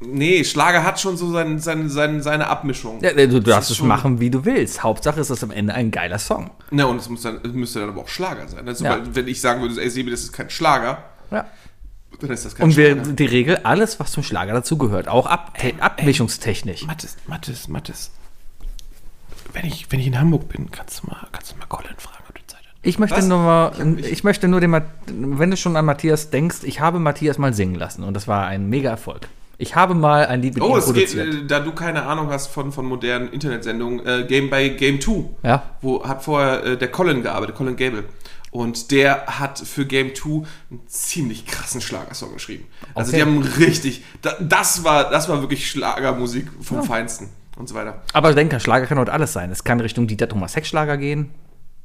nee, 0.00 0.44
Schlager 0.44 0.84
hat 0.84 1.00
schon 1.00 1.16
so 1.16 1.32
sein, 1.32 1.58
sein, 1.58 1.88
sein, 1.88 2.22
seine 2.22 2.46
Abmischung. 2.48 3.00
Ja, 3.02 3.12
du 3.12 3.40
darfst 3.40 3.70
es 3.70 3.80
machen, 3.80 4.20
wie 4.20 4.30
du 4.30 4.44
willst. 4.44 4.82
Hauptsache 4.82 5.20
ist 5.20 5.30
das 5.30 5.42
am 5.42 5.50
Ende 5.50 5.74
ein 5.74 5.90
geiler 5.90 6.18
Song. 6.18 6.50
Na, 6.70 6.84
und 6.84 6.98
es, 6.98 7.08
muss 7.08 7.22
dann, 7.22 7.40
müsste 7.54 7.80
dann 7.80 7.88
aber 7.88 8.02
auch 8.02 8.08
Schlager 8.08 8.46
sein. 8.46 8.66
Also, 8.68 8.84
Ja. 8.84 9.00
Wenn 9.04 9.26
ich 9.26 9.40
sagen 9.40 9.62
würde, 9.62 9.80
ey, 9.82 9.90
Sebi, 9.90 10.10
das 10.10 10.20
ist 10.20 10.32
kein 10.32 10.48
Schlager, 10.50 11.02
Ja. 11.32 11.46
dann 12.20 12.30
ist 12.30 12.44
das 12.44 12.54
kein 12.54 12.64
Und 12.66 12.72
Schlager. 12.74 12.94
die 13.02 13.26
Regel, 13.26 13.56
alles, 13.64 13.98
was 13.98 14.12
zum 14.12 14.22
Schlager 14.22 14.52
dazugehört, 14.52 15.08
auch 15.08 15.26
Ab 15.26 15.58
abmischungstechnisch. 15.80 16.84
Mathis, 16.86 17.16
Mathis, 17.26 17.66
Mathis. 17.68 18.10
Wenn 19.52 19.64
ich, 19.64 19.90
wenn 19.90 19.98
ich 20.00 20.06
in 20.06 20.20
Hamburg 20.20 20.48
bin, 20.48 20.70
kannst 20.70 21.02
du 21.02 21.06
mal, 21.08 21.26
kannst 21.32 21.52
du 21.52 21.56
mal 21.56 21.66
Colin 21.66 21.94
fragen, 21.98 22.22
ob 22.28 22.34
du 22.34 22.42
Zeit 22.46 22.60
hast. 22.68 22.75
Ich 22.86 22.98
möchte 23.00 23.16
Was? 23.16 23.26
nur 23.26 23.38
mal, 23.38 23.72
Ich 23.98 24.06
ich, 24.06 24.12
ich- 24.12 24.24
möchte 24.24 24.46
nur 24.48 24.60
den, 24.60 24.72
wenn 25.06 25.50
du 25.50 25.56
schon 25.56 25.76
an 25.76 25.84
Matthias 25.84 26.30
denkst, 26.30 26.58
ich 26.62 26.80
habe 26.80 26.98
Matthias 27.00 27.36
mal 27.36 27.52
singen 27.52 27.74
lassen 27.74 28.04
und 28.04 28.14
das 28.14 28.28
war 28.28 28.46
ein 28.46 28.68
mega 28.68 28.90
Erfolg. 28.90 29.28
Ich 29.58 29.74
habe 29.74 29.94
mal 29.94 30.26
ein 30.26 30.42
Lied 30.42 30.54
mit 30.54 30.62
Oh, 30.62 30.68
ihm 30.74 30.76
es 30.78 30.84
geht, 30.92 31.08
produziert. 31.14 31.34
äh, 31.44 31.46
da 31.46 31.60
du 31.60 31.72
keine 31.72 32.02
Ahnung 32.04 32.28
hast 32.30 32.48
von, 32.48 32.70
von 32.72 32.84
modernen 32.86 33.28
Internetsendungen, 33.32 34.06
äh, 34.06 34.24
Game 34.28 34.50
by 34.50 34.70
Game 34.70 35.00
2. 35.00 35.24
Ja. 35.42 35.62
Wo 35.80 36.06
hat 36.06 36.22
vorher 36.22 36.62
äh, 36.64 36.76
der 36.76 36.88
Colin 36.90 37.22
gearbeitet, 37.22 37.56
Colin 37.56 37.74
Gable. 37.74 38.04
Und 38.52 38.90
der 38.90 39.26
hat 39.26 39.58
für 39.58 39.84
Game 39.86 40.14
2 40.14 40.46
einen 40.70 40.80
ziemlich 40.86 41.46
krassen 41.46 41.80
Schlagersong 41.80 42.34
geschrieben. 42.34 42.66
Also 42.94 43.10
Okay. 43.10 43.16
die 43.16 43.22
haben 43.22 43.42
richtig, 43.58 44.04
da- 44.22 44.36
das 44.40 44.84
war, 44.84 45.10
das 45.10 45.28
war 45.28 45.40
wirklich 45.40 45.68
Schlagermusik 45.70 46.46
vom 46.60 46.82
Feinsten 46.84 47.30
und 47.56 47.68
so 47.68 47.74
weiter. 47.74 48.02
Aber 48.12 48.32
denke, 48.34 48.60
Schlager 48.60 48.86
kann 48.86 48.98
heute 48.98 49.12
alles 49.12 49.32
sein. 49.32 49.50
Es 49.50 49.64
kann 49.64 49.80
Richtung 49.80 50.06
Dieter 50.06 50.28
Thomas 50.28 50.54
Heck 50.54 50.66
Schlager 50.66 50.96
gehen. 50.98 51.30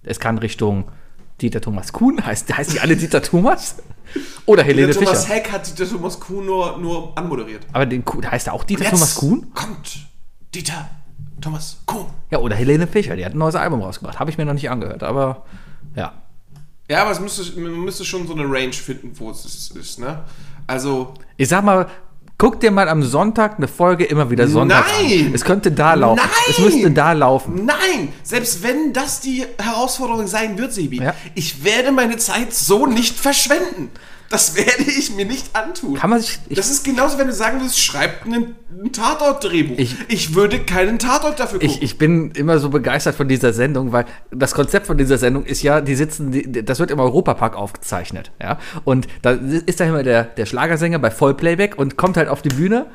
Es 0.04 0.20
kann 0.20 0.38
Richtung 0.38 0.86
Dieter 1.42 1.62
Thomas 1.62 1.92
Kuhn. 1.94 2.24
Heißt, 2.24 2.56
heißt 2.56 2.74
die 2.74 2.80
alle 2.80 2.96
Dieter 2.96 3.22
Thomas? 3.22 3.78
Oder 4.46 4.64
Helene 4.64 4.94
Thomas 4.94 5.24
Fischer. 5.24 5.34
Heck 5.36 5.52
hat 5.52 5.68
Dieter 5.68 5.90
Thomas 5.90 6.20
Kuhn 6.20 6.46
nur, 6.46 6.78
nur 6.78 7.18
anmoderiert. 7.18 7.66
Aber 7.72 7.86
den 7.86 8.04
Kuhn, 8.06 8.30
heißt 8.30 8.48
er 8.48 8.54
auch 8.54 8.64
Dieter 8.64 8.90
Thomas 8.90 9.16
Kuhn? 9.16 9.52
kommt 9.54 10.08
Dieter 10.54 10.90
Thomas 11.40 11.82
Kuhn. 11.86 12.06
Ja, 12.30 12.40
oder 12.40 12.56
Helene 12.56 12.88
Fischer. 12.88 13.16
Die 13.16 13.26
hat 13.26 13.34
ein 13.34 13.38
neues 13.38 13.56
Album 13.56 13.82
rausgebracht. 13.82 14.20
Habe 14.20 14.30
ich 14.30 14.38
mir 14.38 14.46
noch 14.46 14.54
nicht 14.54 14.70
angehört. 14.70 15.04
Aber 15.04 15.46
ja. 15.96 16.14
Ja, 16.90 17.04
aber 17.04 17.12
es 17.12 17.20
müsste, 17.20 17.60
man 17.60 17.72
müsste 17.80 18.04
schon 18.04 18.28
so 18.28 18.34
eine 18.34 18.44
Range 18.44 18.74
finden, 18.74 19.12
wo 19.18 19.32
es 19.32 19.46
ist, 19.46 19.76
ist 19.78 20.00
ne? 20.00 20.24
Also, 20.68 21.14
Ich 21.38 21.48
sag 21.48 21.64
mal, 21.64 21.88
guck 22.42 22.60
dir 22.60 22.72
mal 22.72 22.90
am 22.90 23.04
Sonntag 23.04 23.58
eine 23.60 23.68
Folge 23.68 24.04
immer 24.04 24.32
wieder 24.32 24.48
Sonntag 24.48 24.86
Nein! 25.00 25.28
an. 25.28 25.34
Es 25.36 25.46
könnte 25.46 25.72
da 25.72 25.94
laufen. 25.94 26.22
Nein! 26.24 26.50
Es 26.50 26.58
müsste 26.58 26.90
da 26.90 27.12
laufen. 27.12 27.66
nein! 27.66 28.10
Selbst 28.24 28.64
wenn 28.64 28.94
das 28.94 29.20
die 29.20 29.46
Herausforderung 29.60 30.26
sein 30.26 30.58
wird, 30.58 30.74
Sebi, 30.74 31.04
Ja. 31.04 31.14
ich 31.36 31.64
werde 31.64 31.92
meine 31.92 32.18
Zeit 32.18 32.52
so 32.52 32.88
nicht 32.88 33.16
verschwenden. 33.16 33.92
Das 34.32 34.56
werde 34.56 34.84
ich 34.84 35.14
mir 35.16 35.26
nicht 35.26 35.56
antun. 35.56 35.96
Kann 35.96 36.10
man 36.10 36.22
sich. 36.22 36.40
Ich, 36.50 36.56
das 36.56 36.72
ist 36.72 36.84
genauso, 36.86 37.18
wenn 37.18 37.28
du 37.28 37.34
sagen 37.34 37.60
würdest, 37.60 37.80
schreib 37.80 38.26
ein, 38.26 38.56
ein 38.84 38.92
Tatort-Drehbuch. 38.92 39.78
Ich- 39.78 39.96
Ich, 40.08 40.34
würde 40.36 40.60
keinen 40.60 40.98
Tatort 41.00 41.40
dafür 41.40 41.60
gucken. 41.60 41.76
ich, 41.76 41.82
ich 41.84 41.98
bin 41.98 42.32
immer 42.32 42.58
so 42.60 42.70
begeistert 42.70 43.16
von 43.16 43.28
dieser 43.28 43.54
Sendung, 43.54 43.92
weil 43.92 44.06
das 44.32 44.54
Konzept 44.54 44.88
von 44.88 44.98
dieser 44.98 45.18
Sendung 45.18 45.44
ist 45.46 45.62
ja, 45.62 45.82
die 45.82 45.96
sitzen, 45.96 46.32
die, 46.32 46.64
das 46.66 46.80
wird 46.80 46.92
im 46.92 47.00
Europapark 47.00 47.56
aufgezeichnet, 47.56 48.32
ja. 48.42 48.58
Und 48.86 49.08
da 49.22 49.32
ist 49.32 49.80
da 49.80 49.86
immer 49.86 50.04
der, 50.04 50.24
der 50.24 50.46
Schlagersänger 50.46 51.00
bei 51.00 51.12
Vollplayback 51.12 51.78
und 51.78 51.98
kommt 51.98 52.18
halt 52.18 52.30
auf 52.30 52.42
die 52.42 52.50
Bühne 52.50 52.86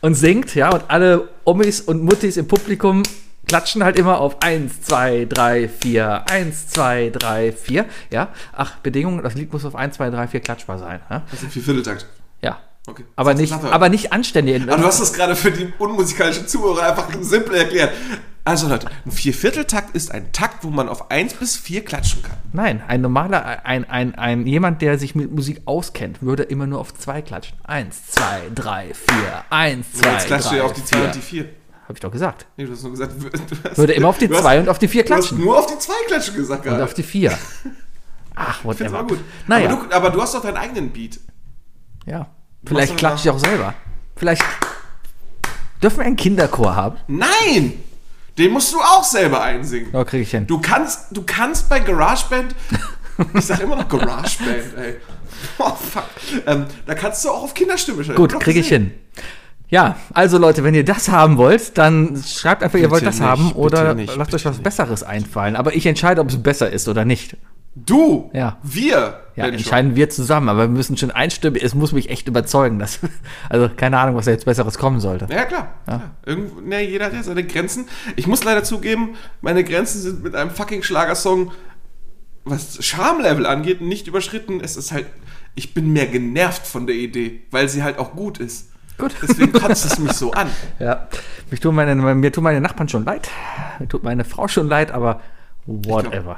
und 0.00 0.14
singt, 0.14 0.54
ja, 0.54 0.70
und 0.70 0.84
alle 0.88 1.28
Omis 1.44 1.80
und 1.80 2.02
Muttis 2.04 2.36
im 2.36 2.46
Publikum 2.48 3.02
klatschen 3.46 3.82
halt 3.82 3.98
immer 3.98 4.20
auf 4.20 4.42
1, 4.42 4.82
2, 4.82 5.26
3, 5.28 5.68
4, 5.68 6.24
1, 6.30 6.68
2, 6.68 7.10
3, 7.10 7.52
4, 7.52 7.86
ja. 8.10 8.28
Ach, 8.52 8.76
Bedingung, 8.76 9.22
das 9.22 9.34
Lied 9.34 9.52
muss 9.52 9.64
auf 9.64 9.74
1, 9.74 9.96
2, 9.96 10.10
3, 10.10 10.28
4 10.28 10.40
klatschbar 10.40 10.78
sein, 10.78 11.00
ja. 11.10 11.22
das 11.30 11.42
ist 11.42 11.52
Viervierteltakt. 11.52 12.06
ja. 12.42 12.58
Okay. 12.86 13.04
Aber 13.14 13.34
nicht, 13.34 13.52
aber 13.52 13.88
nicht 13.90 14.12
anständig. 14.12 14.62
Aber 14.62 14.78
du 14.78 14.84
hast 14.84 15.00
das 15.00 15.12
gerade 15.12 15.36
für 15.36 15.52
die 15.52 15.70
unmusikalischen 15.78 16.48
Zuhörer 16.48 16.88
einfach 16.88 17.08
simpel 17.20 17.54
erklärt. 17.54 17.92
Also 18.42 18.68
Leute, 18.68 18.88
ein 19.04 19.12
Viervierteltakt 19.12 19.94
ist 19.94 20.10
ein 20.10 20.32
Takt, 20.32 20.64
wo 20.64 20.70
man 20.70 20.88
auf 20.88 21.10
1 21.10 21.34
bis 21.34 21.56
4 21.56 21.84
klatschen 21.84 22.22
kann. 22.22 22.38
Nein, 22.52 22.82
ein 22.88 23.02
normaler, 23.02 23.64
ein, 23.66 23.88
ein, 23.88 24.14
ein 24.14 24.46
jemand, 24.46 24.80
der 24.80 24.98
sich 24.98 25.14
mit 25.14 25.30
Musik 25.30 25.60
auskennt, 25.66 26.22
würde 26.22 26.44
immer 26.44 26.66
nur 26.66 26.80
auf 26.80 26.94
zwei 26.94 27.20
klatschen. 27.20 27.58
Eins, 27.64 28.06
zwei, 28.06 28.40
drei, 28.54 28.94
vier. 28.94 29.44
Eins, 29.50 29.92
zwei, 29.92 30.12
Jetzt 30.12 30.26
klatscht 30.26 30.46
drei, 30.46 30.54
du 30.54 30.56
ja 30.56 30.64
auf 30.64 30.72
die 30.72 30.84
2 30.84 30.96
vier. 30.96 31.04
und 31.06 31.14
die 31.14 31.20
4. 31.20 31.48
Hab 31.90 31.96
ich 31.96 32.00
doch 32.02 32.12
gesagt. 32.12 32.46
Nee, 32.56 32.66
du 32.66 32.70
hast 32.72 32.82
nur 32.84 32.92
gesagt, 32.92 33.14
du 33.20 33.56
hast, 33.68 33.76
Würde 33.76 33.94
immer 33.94 34.06
auf 34.10 34.18
die 34.18 34.28
du 34.28 34.34
hast- 34.34 34.42
zwei 34.42 34.60
und 34.60 34.68
auf 34.68 34.78
die 34.78 34.86
vier 34.86 35.02
Du 35.04 35.12
hast 35.12 35.26
klatschen. 35.26 35.44
nur 35.44 35.58
auf 35.58 35.66
die 35.66 35.76
2 35.76 35.92
klatschen 36.06 36.36
gesagt 36.36 36.64
Und 36.64 36.70
gerade. 36.70 36.84
auf 36.84 36.94
die 36.94 37.02
vier. 37.02 37.36
Ach, 38.36 38.60
Find's 38.60 38.78
whatever. 38.80 38.90
mal 39.02 39.06
gut. 39.08 39.18
Naja, 39.48 39.70
Aber, 39.70 39.86
du, 39.88 39.94
aber 39.96 40.10
du 40.10 40.22
hast 40.22 40.34
doch 40.36 40.42
deinen 40.42 40.56
eigenen 40.56 40.90
Beat. 40.90 41.18
ja. 42.06 42.28
Vielleicht 42.64 42.92
doch 42.92 42.96
klatsche 42.96 43.28
ich 43.28 43.34
auch 43.34 43.40
selber. 43.40 43.74
Vielleicht 44.14 44.44
dürfen 45.82 45.98
wir 45.98 46.04
einen 46.06 46.14
Kinderchor 46.16 46.76
haben. 46.76 46.96
Nein! 47.08 47.72
Den 48.38 48.52
musst 48.52 48.72
du 48.72 48.78
auch 48.78 49.02
selber 49.02 49.42
einsingen. 49.42 49.92
Ja, 49.92 50.04
kriege 50.04 50.22
ich 50.22 50.30
hin. 50.30 50.46
Du 50.46 50.60
kannst, 50.60 51.06
du 51.10 51.22
kannst 51.26 51.68
bei 51.68 51.80
GarageBand, 51.80 52.54
ich 53.34 53.44
sag 53.46 53.58
immer 53.60 53.74
noch 53.74 53.88
GarageBand, 53.88 54.76
ey. 54.78 54.96
Oh, 55.58 55.74
fuck. 55.74 56.04
Ähm, 56.46 56.66
da 56.86 56.94
kannst 56.94 57.24
du 57.24 57.30
auch 57.30 57.42
auf 57.42 57.52
Kinderstimme 57.54 58.04
schreiben. 58.04 58.16
Gut, 58.16 58.38
kriege 58.38 58.60
ich 58.60 58.68
hin. 58.68 58.92
Ja, 59.70 59.96
also 60.12 60.36
Leute, 60.38 60.64
wenn 60.64 60.74
ihr 60.74 60.84
das 60.84 61.08
haben 61.08 61.36
wollt, 61.36 61.78
dann 61.78 62.20
schreibt 62.26 62.62
einfach, 62.62 62.78
ihr 62.78 62.90
wollt 62.90 63.00
Bitte 63.00 63.10
das 63.10 63.20
nicht, 63.20 63.28
haben 63.28 63.46
bitte 63.48 63.58
oder 63.58 63.94
nicht, 63.94 64.16
lasst 64.16 64.34
euch 64.34 64.42
bitte 64.42 64.44
was 64.50 64.56
nicht. 64.56 64.64
Besseres 64.64 65.02
einfallen. 65.04 65.54
Aber 65.56 65.74
ich 65.74 65.86
entscheide, 65.86 66.20
ob 66.20 66.28
es 66.28 66.42
besser 66.42 66.70
ist 66.70 66.88
oder 66.88 67.04
nicht. 67.04 67.36
Du, 67.76 68.30
Ja. 68.34 68.58
wir, 68.64 68.90
Ja, 68.90 69.14
wenn 69.36 69.44
schon. 69.44 69.52
entscheiden 69.54 69.94
wir 69.96 70.10
zusammen, 70.10 70.48
aber 70.48 70.62
wir 70.62 70.68
müssen 70.68 70.96
schon 70.96 71.12
einstimmen. 71.12 71.56
Es 71.62 71.72
muss 71.74 71.92
mich 71.92 72.10
echt 72.10 72.26
überzeugen. 72.26 72.80
Dass, 72.80 72.98
also 73.48 73.70
keine 73.74 73.96
Ahnung, 73.98 74.16
was 74.16 74.24
da 74.24 74.32
jetzt 74.32 74.44
Besseres 74.44 74.76
kommen 74.76 74.98
sollte. 74.98 75.28
Ja, 75.30 75.44
klar. 75.44 75.68
klar. 75.84 76.10
Irgendwo, 76.26 76.60
ne, 76.60 76.84
jeder 76.84 77.06
hat 77.06 77.12
ja 77.14 77.22
seine 77.22 77.44
Grenzen. 77.44 77.86
Ich 78.16 78.26
muss 78.26 78.42
leider 78.42 78.64
zugeben, 78.64 79.10
meine 79.40 79.62
Grenzen 79.62 80.00
sind 80.00 80.24
mit 80.24 80.34
einem 80.34 80.50
fucking 80.50 80.82
Schlagersong, 80.82 81.52
was 82.44 82.84
Charmlevel 82.84 83.46
angeht, 83.46 83.80
nicht 83.80 84.08
überschritten. 84.08 84.60
Es 84.60 84.76
ist 84.76 84.90
halt, 84.90 85.06
ich 85.54 85.72
bin 85.72 85.92
mehr 85.92 86.06
genervt 86.06 86.66
von 86.66 86.88
der 86.88 86.96
Idee, 86.96 87.42
weil 87.52 87.68
sie 87.68 87.84
halt 87.84 87.98
auch 87.98 88.12
gut 88.16 88.38
ist. 88.38 88.70
Gut. 88.98 89.14
Deswegen 89.22 89.52
kotzt 89.52 89.84
es 89.84 89.98
mich 89.98 90.12
so 90.12 90.32
an. 90.32 90.48
Ja, 90.78 91.08
mich 91.50 91.60
tun 91.60 91.74
meine, 91.74 91.94
mir 91.94 92.32
tun 92.32 92.44
meine 92.44 92.60
Nachbarn 92.60 92.88
schon 92.88 93.04
leid. 93.04 93.28
Mir 93.78 93.88
tut 93.88 94.02
meine 94.02 94.24
Frau 94.24 94.48
schon 94.48 94.68
leid, 94.68 94.92
aber 94.92 95.20
whatever. 95.66 96.36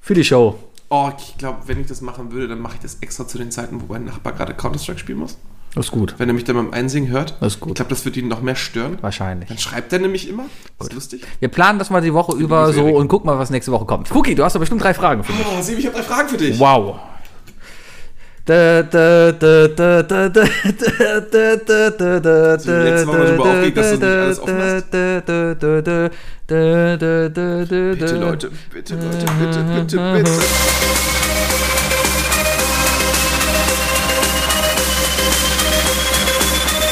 Für 0.00 0.14
die 0.14 0.24
Show. 0.24 0.58
Oh, 0.88 1.10
ich 1.16 1.38
glaube, 1.38 1.58
wenn 1.66 1.80
ich 1.80 1.86
das 1.86 2.00
machen 2.00 2.32
würde, 2.32 2.48
dann 2.48 2.58
mache 2.60 2.74
ich 2.74 2.80
das 2.80 2.96
extra 3.00 3.26
zu 3.26 3.38
den 3.38 3.50
Zeiten, 3.50 3.80
wo 3.80 3.92
mein 3.92 4.04
Nachbar 4.04 4.32
gerade 4.32 4.54
Counter-Strike 4.54 4.98
spielen 4.98 5.18
muss. 5.18 5.38
Das 5.74 5.86
ist 5.86 5.92
gut. 5.92 6.16
Wenn 6.18 6.28
er 6.28 6.34
mich 6.34 6.42
dann 6.42 6.56
beim 6.56 6.72
Einsingen 6.72 7.10
hört. 7.10 7.36
Das 7.40 7.54
ist 7.54 7.60
gut. 7.60 7.70
Ich 7.70 7.74
glaube, 7.76 7.90
das 7.90 8.04
wird 8.04 8.16
ihn 8.16 8.26
noch 8.26 8.42
mehr 8.42 8.56
stören. 8.56 8.98
Wahrscheinlich. 9.00 9.48
Dann 9.48 9.58
schreibt 9.58 9.92
er 9.92 10.00
nämlich 10.00 10.28
immer. 10.28 10.46
Das 10.78 10.88
ist 10.88 10.94
lustig. 10.94 11.24
Wir 11.38 11.48
planen 11.48 11.78
das 11.78 11.90
mal 11.90 12.00
die 12.00 12.12
Woche 12.12 12.36
über 12.36 12.72
so 12.72 12.86
und 12.86 13.06
gucken 13.06 13.26
mal, 13.26 13.38
was 13.38 13.50
nächste 13.50 13.70
Woche 13.70 13.84
kommt. 13.84 14.10
Cookie, 14.12 14.34
du 14.34 14.42
hast 14.42 14.54
doch 14.54 14.60
bestimmt 14.60 14.82
drei 14.82 14.94
Fragen 14.94 15.22
für 15.22 15.32
mich. 15.32 15.46
Oh, 15.46 15.62
Sebi, 15.62 15.78
ich 15.80 15.86
habe 15.86 15.96
drei 15.96 16.02
Fragen 16.02 16.28
für 16.28 16.38
dich. 16.38 16.58
Wow. 16.58 16.98
Da, 18.46 18.82
da, 18.82 19.32
da, 19.32 19.68
da, 19.68 20.02
da, 20.02 20.28
da, 20.28 20.28
da, 20.28 20.48
da, 21.30 21.56
da, 21.56 21.90
da, 21.90 22.20
da, 22.20 22.56
dich 22.56 22.66
letzte 22.66 23.06
Woche 23.06 23.24
darüber 23.26 23.44
da, 23.44 23.50
aufgeregt, 23.50 23.76
dass 23.76 23.90
du 23.90 23.98
nicht 23.98 24.16
alles 24.18 24.40
offen 24.40 24.58
hast? 24.62 24.90
Bitte. 24.90 26.10
Leute, 28.16 28.50
bitte, 28.72 28.94
Leute, 28.96 29.26
bitte, 29.38 29.60
bitte, 29.62 29.96
bitte. 29.96 30.42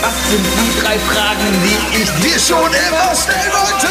Was 0.02 0.16
sind 0.30 0.46
die 0.46 0.72
drei 0.80 0.98
Fragen, 0.98 1.50
die 1.64 2.02
ich 2.02 2.10
dir 2.20 2.38
schon 2.38 2.70
immer 2.70 3.14
stellen 3.16 3.52
wollte? 3.52 3.88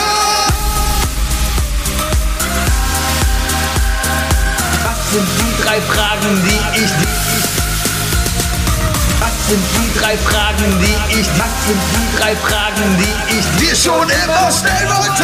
Was 4.83 4.99
sind 5.11 5.27
die 5.39 5.63
drei 5.63 5.81
Fragen, 5.81 6.31
die 6.45 6.79
ich 6.79 6.91
dir... 6.91 7.26
Was 9.47 9.53
sind 9.53 9.63
die 9.75 9.99
drei 9.99 10.17
Fragen, 10.17 10.79
die 10.81 11.19
ich... 11.21 11.27
Was 11.39 11.67
sind 11.67 11.79
die 11.93 12.17
drei 12.17 12.35
Fragen, 12.35 12.97
die 12.97 13.15
ich 13.37 13.45
dir 13.55 13.73
schon 13.77 14.09
immer 14.09 14.51
stellen 14.51 14.89
wollte? 14.89 15.23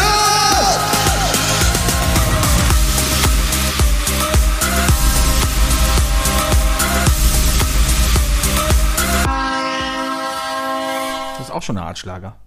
Das 11.38 11.48
ist 11.48 11.52
auch 11.52 11.62
schon 11.62 11.78
eine 11.78 11.88
Art 11.88 11.98
Schlager. 11.98 12.38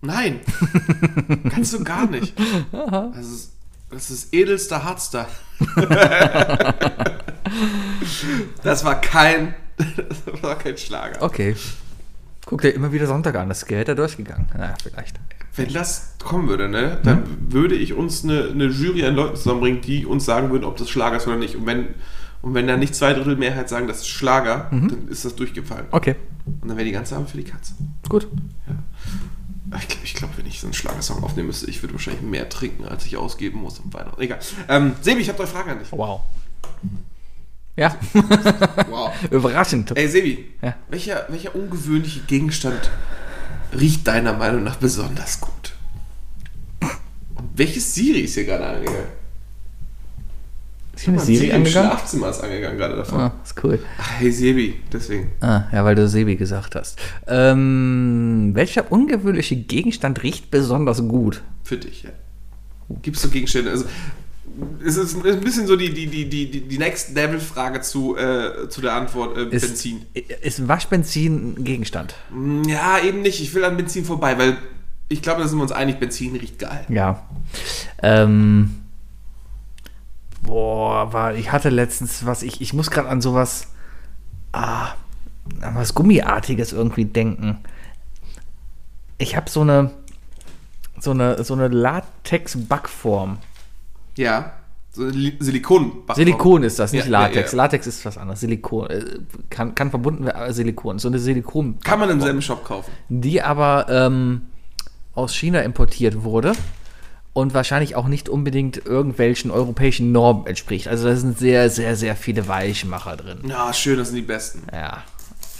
Nein. 0.00 0.40
Kannst 1.50 1.72
du 1.72 1.84
gar 1.84 2.06
nicht. 2.06 2.34
Das 2.72 3.26
ist, 3.26 3.52
das 3.90 4.10
ist 4.10 4.34
edelster 4.34 4.82
Hardstyle. 4.82 5.28
das 8.64 8.84
war 8.84 9.00
kein. 9.00 9.54
Das 10.08 10.42
war 10.42 10.58
kein 10.58 10.76
Schlager. 10.76 11.22
Okay. 11.22 11.56
Guck 12.46 12.62
dir 12.62 12.70
immer 12.70 12.92
wieder 12.92 13.06
Sonntag 13.06 13.36
an, 13.36 13.48
das 13.48 13.66
Geld 13.66 13.88
da 13.88 13.94
durchgegangen. 13.94 14.46
Na, 14.56 14.74
vielleicht. 14.82 15.16
Wenn 15.54 15.72
das 15.72 16.14
kommen 16.22 16.48
würde, 16.48 16.68
ne, 16.68 16.98
dann 17.02 17.24
würde 17.52 17.74
ich 17.74 17.92
uns 17.92 18.24
eine, 18.24 18.48
eine 18.50 18.66
Jury 18.66 19.04
an 19.04 19.14
Leuten 19.14 19.36
zusammenbringen, 19.36 19.80
die 19.80 20.06
uns 20.06 20.24
sagen 20.24 20.50
würden, 20.50 20.64
ob 20.64 20.76
das 20.76 20.88
Schlager 20.88 21.16
ist 21.16 21.26
oder 21.26 21.36
nicht. 21.36 21.56
Und 21.56 21.66
wenn, 21.66 21.88
und 22.42 22.54
wenn 22.54 22.66
da 22.66 22.76
nicht 22.76 22.94
zwei 22.94 23.12
Drittel 23.12 23.36
Mehrheit 23.36 23.68
sagen, 23.68 23.86
das 23.88 23.98
ist 23.98 24.08
Schlager, 24.08 24.68
dann 24.70 25.08
ist 25.08 25.24
das 25.24 25.34
durchgefallen. 25.34 25.86
Okay, 25.90 26.16
Und 26.46 26.68
dann 26.68 26.76
wäre 26.76 26.86
die 26.86 26.92
ganze 26.92 27.16
Abend 27.16 27.30
für 27.30 27.36
die 27.36 27.44
Katze. 27.44 27.74
gut. 28.08 28.26
Ich 30.02 30.14
glaube, 30.14 30.32
glaub, 30.32 30.38
wenn 30.38 30.46
ich 30.46 30.60
so 30.60 30.66
einen 30.66 30.74
Schlagersong 30.74 31.22
aufnehmen 31.22 31.48
müsste, 31.48 31.70
ich 31.70 31.82
würde 31.82 31.94
wahrscheinlich 31.94 32.22
mehr 32.22 32.48
trinken, 32.48 32.84
als 32.86 33.06
ich 33.06 33.16
ausgeben 33.16 33.60
muss 33.60 33.80
am 33.80 33.92
Weihnachten. 33.92 34.20
Egal. 34.20 34.40
Ähm, 34.68 34.94
Sebi, 35.00 35.20
ich 35.20 35.28
habe 35.28 35.38
drei 35.38 35.46
Fragen 35.46 35.70
an 35.70 35.78
dich. 35.78 35.92
Wow. 35.92 36.22
Ja, 37.80 37.96
Wow. 38.90 39.10
überraschend. 39.30 39.96
Ey, 39.96 40.06
Sebi, 40.06 40.44
Ja. 40.60 40.74
welcher, 40.90 41.24
welcher 41.30 41.54
ungewöhnliche 41.54 42.20
Gegenstand 42.26 42.90
riecht 43.78 44.06
deiner 44.06 44.34
Meinung 44.34 44.64
nach 44.64 44.76
besonders 44.76 45.40
gut? 45.40 45.72
Und 47.36 47.48
welches 47.56 47.94
Siri 47.94 48.20
ist 48.20 48.34
hier 48.34 48.44
gerade 48.44 48.66
angegangen? 48.66 49.06
Ist 50.94 51.04
hier 51.04 51.14
eine 51.14 51.22
Siri 51.22 51.46
im 51.46 51.54
angegangen? 51.56 51.88
Schlafzimmer 51.88 52.28
ist 52.28 52.42
angegangen 52.42 52.76
gerade 52.76 52.96
davon. 52.96 53.18
Ah, 53.18 53.32
ist 53.42 53.64
cool. 53.64 53.78
Ach, 53.98 54.10
hey 54.18 54.30
Sebi, 54.30 54.78
deswegen. 54.92 55.30
Ah, 55.40 55.62
ja, 55.72 55.82
weil 55.82 55.94
du 55.94 56.06
Sebi 56.06 56.36
gesagt 56.36 56.74
hast. 56.76 56.98
Ähm, 57.28 58.50
welcher 58.52 58.92
ungewöhnliche 58.92 59.56
Gegenstand 59.56 60.22
riecht 60.22 60.50
besonders 60.50 60.98
gut? 61.08 61.40
Für 61.64 61.78
dich, 61.78 62.02
ja. 62.02 62.10
Gibst 63.00 63.24
du 63.24 63.30
Gegenstände? 63.30 63.70
Also, 63.70 63.86
Es 64.84 64.96
ist 64.96 65.14
ein 65.24 65.40
bisschen 65.40 65.66
so 65.66 65.76
die, 65.76 65.92
die, 65.92 66.06
die, 66.06 66.28
die, 66.28 66.50
die- 66.50 66.60
die 66.68 66.78
Next 66.78 67.14
Level 67.14 67.40
Frage 67.40 67.80
zu, 67.80 68.16
äh, 68.16 68.68
zu 68.68 68.80
der 68.80 68.94
Antwort 68.94 69.36
äh, 69.36 69.44
Ist, 69.48 69.66
Benzin. 69.68 70.04
Ist 70.14 70.66
Waschbenzin 70.68 71.54
ein 71.58 71.64
Gegenstand? 71.64 72.14
Ja, 72.66 72.98
eben 72.98 73.22
nicht. 73.22 73.40
Ich 73.40 73.54
will 73.54 73.64
an 73.64 73.76
Benzin 73.76 74.04
vorbei, 74.04 74.36
weil 74.38 74.56
ich 75.08 75.22
glaube, 75.22 75.42
da 75.42 75.48
sind 75.48 75.58
wir 75.58 75.62
uns 75.62 75.72
einig, 75.72 75.98
Benzin 75.98 76.36
riecht 76.36 76.58
geil. 76.58 76.84
Ja. 76.88 77.26
Ähm. 78.02 78.76
Boah, 80.42 81.12
war, 81.12 81.34
ich 81.34 81.52
hatte 81.52 81.68
letztens 81.68 82.24
was, 82.24 82.42
ich, 82.42 82.60
ich 82.62 82.72
muss 82.72 82.90
gerade 82.90 83.08
an 83.08 83.20
sowas, 83.20 83.68
ah, 84.52 84.92
an 85.60 85.74
was 85.74 85.94
Gummiartiges 85.94 86.72
irgendwie 86.72 87.04
denken. 87.04 87.58
Ich 89.18 89.36
habe 89.36 89.50
so 89.50 89.60
eine, 89.60 89.90
so 90.98 91.10
eine, 91.10 91.44
so 91.44 91.52
eine 91.54 91.68
Latex-Backform. 91.68 93.38
Ja. 94.16 94.52
So 94.92 95.04
Li- 95.06 95.36
Silikon. 95.38 96.02
Silikon 96.16 96.64
ist 96.64 96.78
das, 96.80 96.92
nicht 96.92 97.06
Ja, 97.06 97.12
ja, 97.12 97.18
Latex. 97.28 97.52
ja. 97.52 97.56
Latex 97.58 97.86
ist 97.86 98.04
was 98.04 98.18
anderes. 98.18 98.40
Silikon. 98.40 98.90
äh, 98.90 99.04
Kann, 99.48 99.74
kann 99.76 99.90
verbunden 99.90 100.24
werden, 100.24 100.36
aber 100.36 100.52
Silikon. 100.52 100.98
So 100.98 101.08
eine 101.08 101.18
Silikon. 101.20 101.78
Kann 101.80 102.00
man 102.00 102.10
im 102.10 102.20
selben 102.20 102.42
Shop 102.42 102.64
kaufen. 102.64 102.90
die 103.08 103.40
aber 103.40 103.86
ähm, 103.88 104.42
aus 105.14 105.34
China 105.34 105.60
importiert 105.60 106.24
wurde 106.24 106.52
und 107.32 107.54
wahrscheinlich 107.54 107.94
auch 107.94 108.08
nicht 108.08 108.28
unbedingt 108.28 108.84
irgendwelchen 108.84 109.52
europäischen 109.52 110.10
Normen 110.10 110.46
entspricht. 110.48 110.88
Also 110.88 111.06
da 111.06 111.14
sind 111.14 111.38
sehr, 111.38 111.70
sehr, 111.70 111.94
sehr 111.94 112.16
viele 112.16 112.48
Weichmacher 112.48 113.16
drin. 113.16 113.38
Ja, 113.46 113.72
schön, 113.72 113.96
das 113.98 114.08
sind 114.08 114.16
die 114.16 114.22
besten. 114.22 114.62
Ja. 114.72 115.04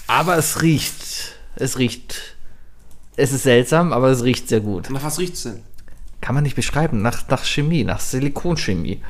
Aber 0.08 0.36
es 0.38 0.60
riecht. 0.62 1.36
Es 1.54 1.78
riecht. 1.78 2.36
Es 3.16 3.32
ist 3.32 3.44
seltsam, 3.44 3.92
aber 3.92 4.08
es 4.08 4.24
riecht 4.24 4.48
sehr 4.48 4.60
gut. 4.60 4.90
Nach 4.90 5.04
was 5.04 5.20
riecht's 5.20 5.44
denn? 5.44 5.60
Kann 6.20 6.34
man 6.34 6.44
nicht 6.44 6.56
beschreiben. 6.56 7.02
Nach, 7.02 7.26
nach 7.28 7.44
Chemie, 7.44 7.84
nach 7.84 8.00
Silikonchemie. 8.00 9.00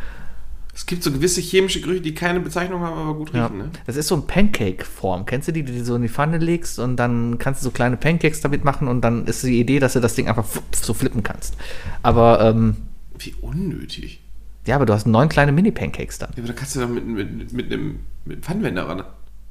Es 0.72 0.86
gibt 0.86 1.02
so 1.02 1.10
gewisse 1.10 1.40
chemische 1.40 1.80
Gerüche, 1.80 2.00
die 2.00 2.14
keine 2.14 2.40
Bezeichnung 2.40 2.80
haben, 2.82 2.96
aber 2.96 3.14
gut 3.14 3.34
Ja. 3.34 3.46
riechen, 3.46 3.58
ne? 3.58 3.70
Das 3.86 3.96
ist 3.96 4.06
so 4.08 4.14
ein 4.14 4.26
Pancake-Form. 4.26 5.26
Kennst 5.26 5.48
du 5.48 5.52
die, 5.52 5.64
die 5.64 5.72
du 5.78 5.84
so 5.84 5.96
in 5.96 6.02
die 6.02 6.08
Pfanne 6.08 6.38
legst 6.38 6.78
und 6.78 6.96
dann 6.96 7.38
kannst 7.38 7.60
du 7.60 7.64
so 7.64 7.70
kleine 7.70 7.96
Pancakes 7.96 8.40
damit 8.40 8.64
machen 8.64 8.86
und 8.88 9.00
dann 9.02 9.26
ist 9.26 9.42
die 9.42 9.58
Idee, 9.60 9.80
dass 9.80 9.94
du 9.94 10.00
das 10.00 10.14
Ding 10.14 10.28
einfach 10.28 10.46
so 10.72 10.94
flippen 10.94 11.22
kannst. 11.22 11.56
Aber, 12.02 12.40
ähm, 12.40 12.76
Wie 13.18 13.34
unnötig. 13.40 14.20
ja, 14.66 14.76
aber 14.76 14.86
du 14.86 14.92
hast 14.94 15.06
neun 15.06 15.28
kleine 15.28 15.50
Mini-Pancakes 15.52 16.18
da. 16.18 16.26
Ja, 16.26 16.38
aber 16.38 16.46
da 16.46 16.52
kannst 16.54 16.76
du 16.76 16.80
doch 16.80 16.88
mit, 16.88 17.04
mit, 17.06 17.52
mit, 17.52 17.72
einem 17.72 17.98
mit 18.24 18.44
Pfannenwender 18.44 18.88
ran. 18.88 19.02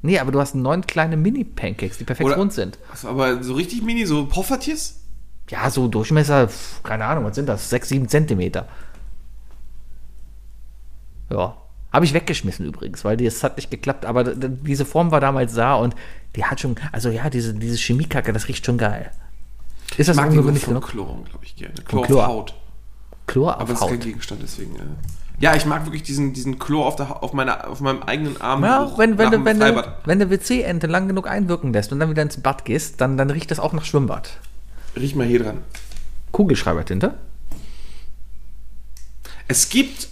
Nee, 0.02 0.18
aber 0.18 0.32
du 0.32 0.40
hast 0.40 0.54
neun 0.54 0.86
kleine 0.86 1.18
Mini-Pancakes, 1.18 1.98
die 1.98 2.04
perfekt 2.04 2.26
Oder- 2.26 2.36
rund 2.38 2.54
sind. 2.54 2.78
Achso, 2.90 3.08
aber 3.08 3.44
so 3.44 3.52
richtig 3.52 3.82
mini, 3.82 4.06
so 4.06 4.24
Poffertjes? 4.24 4.99
Ja, 5.50 5.68
so 5.68 5.88
Durchmesser, 5.88 6.48
keine 6.84 7.04
Ahnung, 7.04 7.24
was 7.24 7.34
sind 7.34 7.48
das? 7.48 7.68
Sechs, 7.68 7.88
sieben 7.88 8.08
Zentimeter. 8.08 8.68
Ja. 11.28 11.56
Habe 11.92 12.04
ich 12.04 12.14
weggeschmissen 12.14 12.64
übrigens, 12.66 13.04
weil 13.04 13.16
das 13.16 13.42
hat 13.42 13.56
nicht 13.56 13.70
geklappt. 13.70 14.06
Aber 14.06 14.22
diese 14.22 14.84
Form 14.84 15.10
war 15.10 15.20
damals 15.20 15.54
da 15.54 15.74
und 15.74 15.96
die 16.36 16.44
hat 16.44 16.60
schon, 16.60 16.76
also 16.92 17.08
ja, 17.08 17.28
diese, 17.30 17.52
diese 17.52 17.76
Chemiekacke, 17.76 18.32
das 18.32 18.46
riecht 18.46 18.64
schon 18.64 18.78
geil. 18.78 19.10
Ist 19.96 20.08
das 20.08 20.16
Ich 20.16 20.22
mag 20.22 20.30
den 20.30 20.38
ungewöhnlich 20.38 20.64
von? 20.64 20.80
Chlorum, 20.80 21.24
glaube 21.24 21.44
ich, 21.44 21.56
gerne. 21.56 21.74
Chlor, 21.84 22.06
Chlor. 22.06 22.22
auf 22.22 22.28
Haut. 22.28 22.54
Chlor 23.26 23.54
Aber 23.54 23.64
auf 23.64 23.70
es 23.70 23.80
ist 23.80 23.88
kein. 23.88 24.00
Gegenstand, 24.00 24.40
deswegen. 24.42 24.76
Äh. 24.76 24.82
Ja, 25.40 25.56
ich 25.56 25.66
mag 25.66 25.84
wirklich 25.84 26.04
diesen, 26.04 26.32
diesen 26.32 26.60
Chlor 26.60 26.86
auf, 26.86 26.94
der, 26.94 27.24
auf, 27.24 27.32
meiner, 27.32 27.68
auf 27.68 27.80
meinem 27.80 28.02
eigenen 28.04 28.40
Arm. 28.40 28.62
Ja, 28.62 28.84
Geruch 28.84 28.98
wenn, 28.98 29.18
wenn, 29.18 29.30
du, 29.32 29.44
wenn, 29.44 29.58
du, 29.58 29.96
wenn 30.04 30.18
du 30.20 30.30
WC-Ente 30.30 30.86
lang 30.86 31.08
genug 31.08 31.26
einwirken 31.26 31.72
lässt 31.72 31.92
und 31.92 31.98
dann 31.98 32.10
wieder 32.10 32.22
ins 32.22 32.40
Bad 32.40 32.64
gehst, 32.64 33.00
dann, 33.00 33.16
dann 33.16 33.30
riecht 33.30 33.50
das 33.50 33.58
auch 33.58 33.72
nach 33.72 33.84
Schwimmbad. 33.84 34.38
Riech 34.96 35.14
mal 35.14 35.26
hier 35.26 35.42
dran. 35.42 35.62
Kugelschreibertinte? 36.32 37.14
Es 39.48 39.68
gibt 39.68 40.08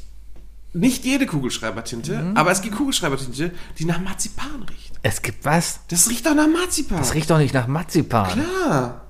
nicht 0.72 1.04
jede 1.04 1.26
Kugelschreibertinte, 1.26 2.16
Mhm. 2.22 2.36
aber 2.36 2.50
es 2.50 2.60
gibt 2.60 2.76
Kugelschreibertinte, 2.76 3.52
die 3.78 3.84
nach 3.84 4.00
Marzipan 4.00 4.62
riecht. 4.68 4.98
Es 5.02 5.22
gibt 5.22 5.44
was? 5.44 5.80
Das 5.88 6.08
riecht 6.10 6.26
doch 6.26 6.34
nach 6.34 6.48
Marzipan. 6.48 6.98
Das 6.98 7.14
riecht 7.14 7.30
doch 7.30 7.38
nicht 7.38 7.54
nach 7.54 7.66
Marzipan. 7.66 8.30
Klar. 8.32 9.02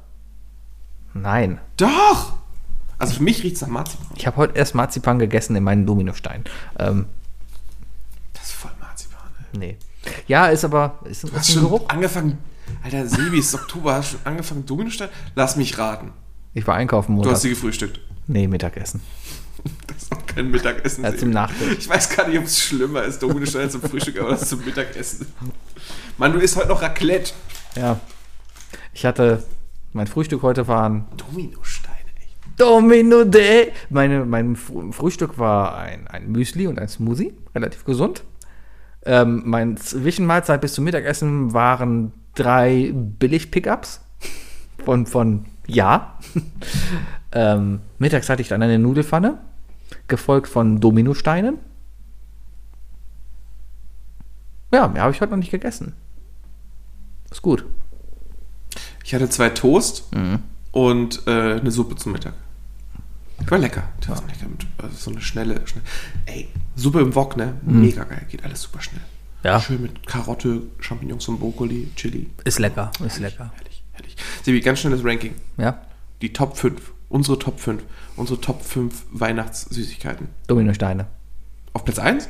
Nein. 1.14 1.60
Doch. 1.76 2.34
Also 2.98 3.14
für 3.14 3.22
mich 3.22 3.42
riecht 3.42 3.56
es 3.56 3.62
nach 3.62 3.68
Marzipan. 3.68 4.06
Ich 4.16 4.26
habe 4.26 4.36
heute 4.36 4.56
erst 4.56 4.74
Marzipan 4.74 5.18
gegessen 5.18 5.56
in 5.56 5.64
meinen 5.64 5.86
Dominostein. 5.86 6.44
Ähm, 6.78 7.06
Das 8.34 8.44
ist 8.44 8.52
voll 8.52 8.70
Marzipan. 8.80 9.28
Ey. 9.54 9.58
nee. 9.58 9.76
Ja, 10.26 10.46
ist 10.48 10.64
aber. 10.64 10.98
Ist, 11.04 11.22
Du 11.24 11.28
ist 11.28 11.34
hast 11.34 11.48
ein 11.48 11.52
schon 11.54 11.62
Geruch? 11.62 11.88
angefangen. 11.88 12.38
Alter, 12.82 13.06
Sebi, 13.06 13.38
es 13.38 13.46
ist 13.46 13.54
Oktober, 13.54 13.94
hast 13.94 14.10
schon 14.12 14.20
angefangen 14.24 14.64
Dominostein? 14.66 15.08
Lass 15.34 15.56
mich 15.56 15.78
raten. 15.78 16.12
Ich 16.54 16.66
war 16.66 16.74
einkaufen 16.74 17.12
Du 17.12 17.16
Montag. 17.16 17.32
hast 17.34 17.42
sie 17.42 17.50
gefrühstückt. 17.50 18.00
Nee, 18.26 18.46
Mittagessen. 18.48 19.00
Das 19.86 20.02
ist 20.04 20.12
auch 20.12 20.26
kein 20.26 20.50
Mittagessen. 20.50 21.02
Ja, 21.04 21.16
zum 21.16 21.30
Nachtisch. 21.30 21.78
Ich 21.78 21.88
weiß 21.88 22.14
gar 22.16 22.28
nicht, 22.28 22.38
ob 22.38 22.44
es 22.44 22.60
schlimmer 22.62 23.02
ist, 23.02 23.22
Dominostein 23.22 23.70
zum 23.70 23.82
Frühstück, 23.82 24.20
aber 24.20 24.30
das 24.30 24.48
zum 24.48 24.64
Mittagessen. 24.64 25.26
Mann, 26.16 26.32
du 26.32 26.38
isst 26.38 26.56
heute 26.56 26.68
noch 26.68 26.80
Raclette. 26.82 27.32
Ja. 27.76 27.98
Ich 28.92 29.04
hatte. 29.04 29.44
Mein 29.94 30.06
Frühstück 30.06 30.42
heute 30.42 30.68
war 30.68 30.88
ein 30.88 31.06
Dominosteine, 31.16 31.96
echt. 32.18 32.36
Domino 32.60 33.24
Day. 33.24 33.72
Meine, 33.90 34.24
mein 34.26 34.54
Fr- 34.56 34.92
Frühstück 34.92 35.38
war 35.38 35.76
ein, 35.78 36.06
ein 36.06 36.30
Müsli 36.30 36.66
und 36.66 36.78
ein 36.78 36.88
Smoothie. 36.88 37.32
Relativ 37.54 37.84
gesund. 37.84 38.22
Ähm, 39.06 39.42
mein 39.46 39.76
Zwischenmahlzeit 39.78 40.60
bis 40.60 40.74
zum 40.74 40.84
Mittagessen 40.84 41.52
waren 41.54 42.12
drei 42.38 42.92
Billig-Pickups. 42.94 44.00
Von, 44.84 45.06
von 45.06 45.46
Ja. 45.66 46.18
ähm, 47.32 47.80
mittags 47.98 48.28
hatte 48.28 48.42
ich 48.42 48.48
dann 48.48 48.62
eine 48.62 48.78
Nudelfanne. 48.78 49.38
Gefolgt 50.06 50.48
von 50.48 50.80
Dominosteinen. 50.80 51.58
Ja, 54.72 54.88
mehr 54.88 55.02
habe 55.02 55.12
ich 55.14 55.20
heute 55.20 55.30
noch 55.30 55.38
nicht 55.38 55.50
gegessen. 55.50 55.94
Ist 57.30 57.42
gut. 57.42 57.64
Ich 59.04 59.14
hatte 59.14 59.28
zwei 59.30 59.48
Toast 59.48 60.10
und 60.72 61.26
äh, 61.26 61.58
eine 61.58 61.70
Suppe 61.70 61.96
zum 61.96 62.12
Mittag. 62.12 62.34
War 63.46 63.58
lecker. 63.58 63.84
Die 64.04 64.08
war 64.08 64.16
so 64.16 64.24
lecker. 64.26 64.46
Mit, 64.48 64.66
also 64.76 64.94
so 64.94 65.10
eine 65.10 65.20
schnelle, 65.20 65.66
schnell. 65.66 65.84
Ey, 66.26 66.48
Suppe 66.76 67.00
im 67.00 67.14
Wok, 67.14 67.36
ne? 67.36 67.54
Mega 67.62 68.04
geil. 68.04 68.26
Geht 68.28 68.44
alles 68.44 68.62
super 68.62 68.82
schnell. 68.82 69.02
Ja. 69.44 69.60
Schön 69.60 69.82
mit 69.82 70.06
Karotte, 70.06 70.62
Champignons 70.80 71.28
und 71.28 71.38
Brokkoli, 71.38 71.90
Chili. 71.96 72.28
Ist 72.44 72.58
lecker. 72.58 72.90
Ist 73.04 73.20
lecker. 73.20 73.52
Herrlich, 73.54 73.84
herrlich. 73.92 74.16
Sebi, 74.42 74.60
ganz 74.60 74.80
schnelles 74.80 75.04
Ranking. 75.04 75.34
Ja. 75.56 75.80
Die 76.22 76.32
Top 76.32 76.56
5. 76.56 76.92
Unsere 77.08 77.38
Top 77.38 77.60
5. 77.60 77.82
Unsere 78.16 78.40
Top 78.40 78.62
5 78.64 79.06
Weihnachtssüßigkeiten. 79.12 80.28
Dominosteine. 80.48 81.06
Auf 81.72 81.84
Platz 81.84 81.98
1? 81.98 82.28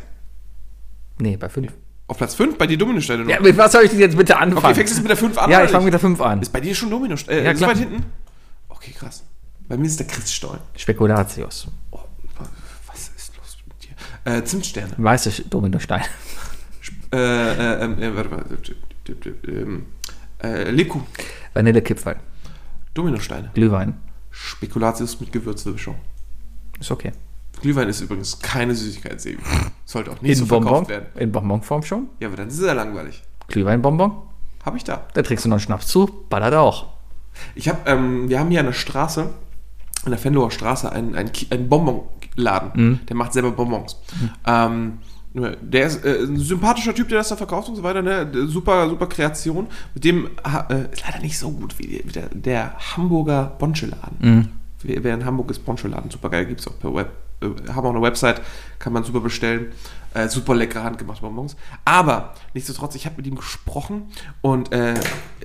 Nee, 1.21 1.37
bei 1.37 1.49
fünf. 1.49 1.73
Auf 2.07 2.19
Platz 2.19 2.35
5? 2.35 2.59
Bei 2.59 2.67
dir 2.67 2.77
Dominosteine 2.79 3.23
nur. 3.25 3.33
Ja, 3.33 3.41
mit 3.41 3.57
was 3.57 3.73
soll 3.73 3.85
ich 3.85 3.91
denn 3.91 4.01
jetzt 4.01 4.17
bitte 4.17 4.37
anfangen? 4.37 4.65
okay, 4.65 4.75
fängst 4.75 4.97
du 4.99 5.01
mit 5.03 5.11
der 5.11 5.17
5 5.17 5.37
an? 5.39 5.51
Ja, 5.51 5.65
ich 5.65 5.71
fange 5.71 5.85
mit 5.87 5.93
der 5.95 6.01
5 6.01 6.21
an. 6.21 6.43
Ist 6.43 6.53
bei 6.53 6.61
dir 6.61 6.75
schon 6.75 6.91
Dominosteine? 6.91 7.41
Äh, 7.41 7.45
Ja, 7.47 7.55
so 7.57 7.67
weit 7.67 7.79
hinten? 7.79 8.05
Okay, 8.69 8.93
krass. 8.97 9.25
Bei 9.67 9.77
mir 9.77 9.87
ist 9.87 9.99
der 9.99 10.07
Christstollen. 10.07 10.61
Spekulatius. 10.77 11.67
Oh, 11.91 11.99
was 12.87 13.09
ist 13.17 13.37
los 13.37 13.57
mit 13.67 13.83
dir? 13.83 14.33
Äh, 14.33 14.45
Zimtsterne. 14.45 14.93
Weiße 14.97 15.43
Dominostein. 15.51 16.03
Äh, 17.13 17.17
äh, 17.17 17.85
ähm, 17.85 18.03
äh, 18.03 18.17
warte 18.17 18.31
mal. 18.31 18.45
Ähm, 19.47 19.87
äh, 20.43 20.71
Lebkuchen. 20.71 21.07
Vanillekipferl. 21.55 22.17
Dominosteine. 22.95 23.51
Glühwein. 23.55 23.95
Spekulatius 24.31 25.19
mit 25.21 25.33
Gewürzmischung. 25.33 25.97
Ist 26.79 26.91
okay. 26.91 27.13
Glühwein 27.61 27.89
ist 27.89 28.01
übrigens 28.01 28.39
keine 28.39 28.75
Süßigkeit, 28.75 29.21
Sebi. 29.21 29.43
Sollte 29.85 30.13
auch 30.13 30.21
nicht 30.21 30.33
In 30.33 30.37
so 30.39 30.47
Bonbon. 30.47 30.69
verkauft 30.87 30.91
werden. 30.91 31.07
In 31.17 31.33
Bonbonform 31.33 31.83
schon. 31.83 32.09
Ja, 32.21 32.29
aber 32.29 32.37
dann 32.37 32.49
ist 32.49 32.59
es 32.59 32.67
ja 32.67 32.73
langweilig. 32.73 33.23
Glühweinbonbon. 33.49 34.13
Habe 34.65 34.77
ich 34.77 34.85
da. 34.85 35.07
Da 35.15 35.23
trägst 35.23 35.45
du 35.45 35.49
noch 35.49 35.57
einen 35.57 35.61
Schnaps 35.61 35.87
zu. 35.89 36.25
Ballert 36.29 36.55
auch. 36.55 36.87
Ich 37.55 37.69
habe, 37.69 37.79
ähm, 37.87 38.29
wir 38.29 38.39
haben 38.39 38.51
hier 38.51 38.61
an 38.61 38.67
der 38.67 38.73
Straße, 38.73 39.23
an 40.05 40.11
der 40.11 40.19
Fenloher 40.19 40.51
Straße, 40.51 40.91
einen, 40.93 41.15
einen, 41.15 41.31
einen 41.51 41.69
Bonbonladen. 41.69 43.01
Der 43.09 43.17
macht 43.17 43.33
selber 43.33 43.51
Bonbons. 43.53 43.97
Ähm, 44.47 44.99
der 45.35 45.87
ist 45.87 46.05
äh, 46.05 46.23
ein 46.23 46.39
sympathischer 46.39 46.95
Typ, 46.95 47.09
der 47.09 47.19
das 47.19 47.29
da 47.29 47.37
verkauft 47.37 47.69
und 47.69 47.77
so 47.77 47.83
weiter. 47.83 48.03
Ne? 48.03 48.31
Super, 48.47 48.89
super 48.89 49.07
Kreation. 49.07 49.67
Mit 49.95 50.05
dem 50.05 50.27
äh, 50.27 50.85
ist 50.93 51.05
leider 51.07 51.21
nicht 51.21 51.39
so 51.39 51.51
gut 51.51 51.79
wie, 51.79 52.03
der, 52.03 52.29
der 52.33 52.75
Hamburger 52.97 53.57
Boncheladen. 53.59 54.17
Wer, 54.83 55.05
wer 55.05 55.15
in 55.15 55.25
Hamburg 55.25 55.51
ist, 55.51 55.65
Boncheladen, 55.65 56.11
super 56.11 56.31
geil. 56.31 56.47
Gibt 56.47 56.61
es 56.61 56.69
auch 56.69 56.79
per 56.79 56.95
Web. 56.95 57.11
Äh, 57.41 57.73
haben 57.73 57.87
auch 57.87 57.91
eine 57.91 58.03
Website, 58.03 58.41
kann 58.79 58.93
man 58.93 59.05
super 59.05 59.21
bestellen. 59.21 59.73
Äh, 60.15 60.29
super 60.29 60.55
leckere 60.55 60.83
handgemachte 60.83 61.21
Bonbons. 61.21 61.55
Aber 61.85 62.35
nichtsdestotrotz, 62.55 62.95
ich 62.95 63.05
habe 63.05 63.17
mit 63.19 63.27
ihm 63.27 63.37
gesprochen 63.37 64.09
und 64.41 64.73
äh, 64.73 64.95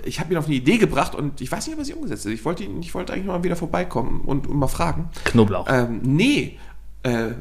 ich 0.06 0.22
habe 0.22 0.32
ihn 0.32 0.38
auf 0.38 0.46
eine 0.46 0.56
Idee 0.56 0.78
gebracht 0.78 1.16
und 1.16 1.42
ich 1.42 1.52
weiß 1.52 1.68
nicht, 1.68 1.76
ob 1.76 1.82
er 1.82 1.86
sie 1.86 1.94
umgesetzt 1.94 2.26
hat. 2.26 2.32
Ich 2.32 2.46
wollte, 2.46 2.64
ihn, 2.64 2.82
ich 2.82 2.96
wollte 2.96 3.12
eigentlich 3.12 3.26
mal 3.26 3.44
wieder 3.44 3.58
vorbeikommen 3.58 4.22
und, 4.22 4.48
und 4.48 4.58
mal 4.58 4.68
fragen. 4.68 5.10
Knoblauch. 5.26 5.68
Ähm, 5.70 6.00
nee, 6.04 6.58
äh, 7.04 7.32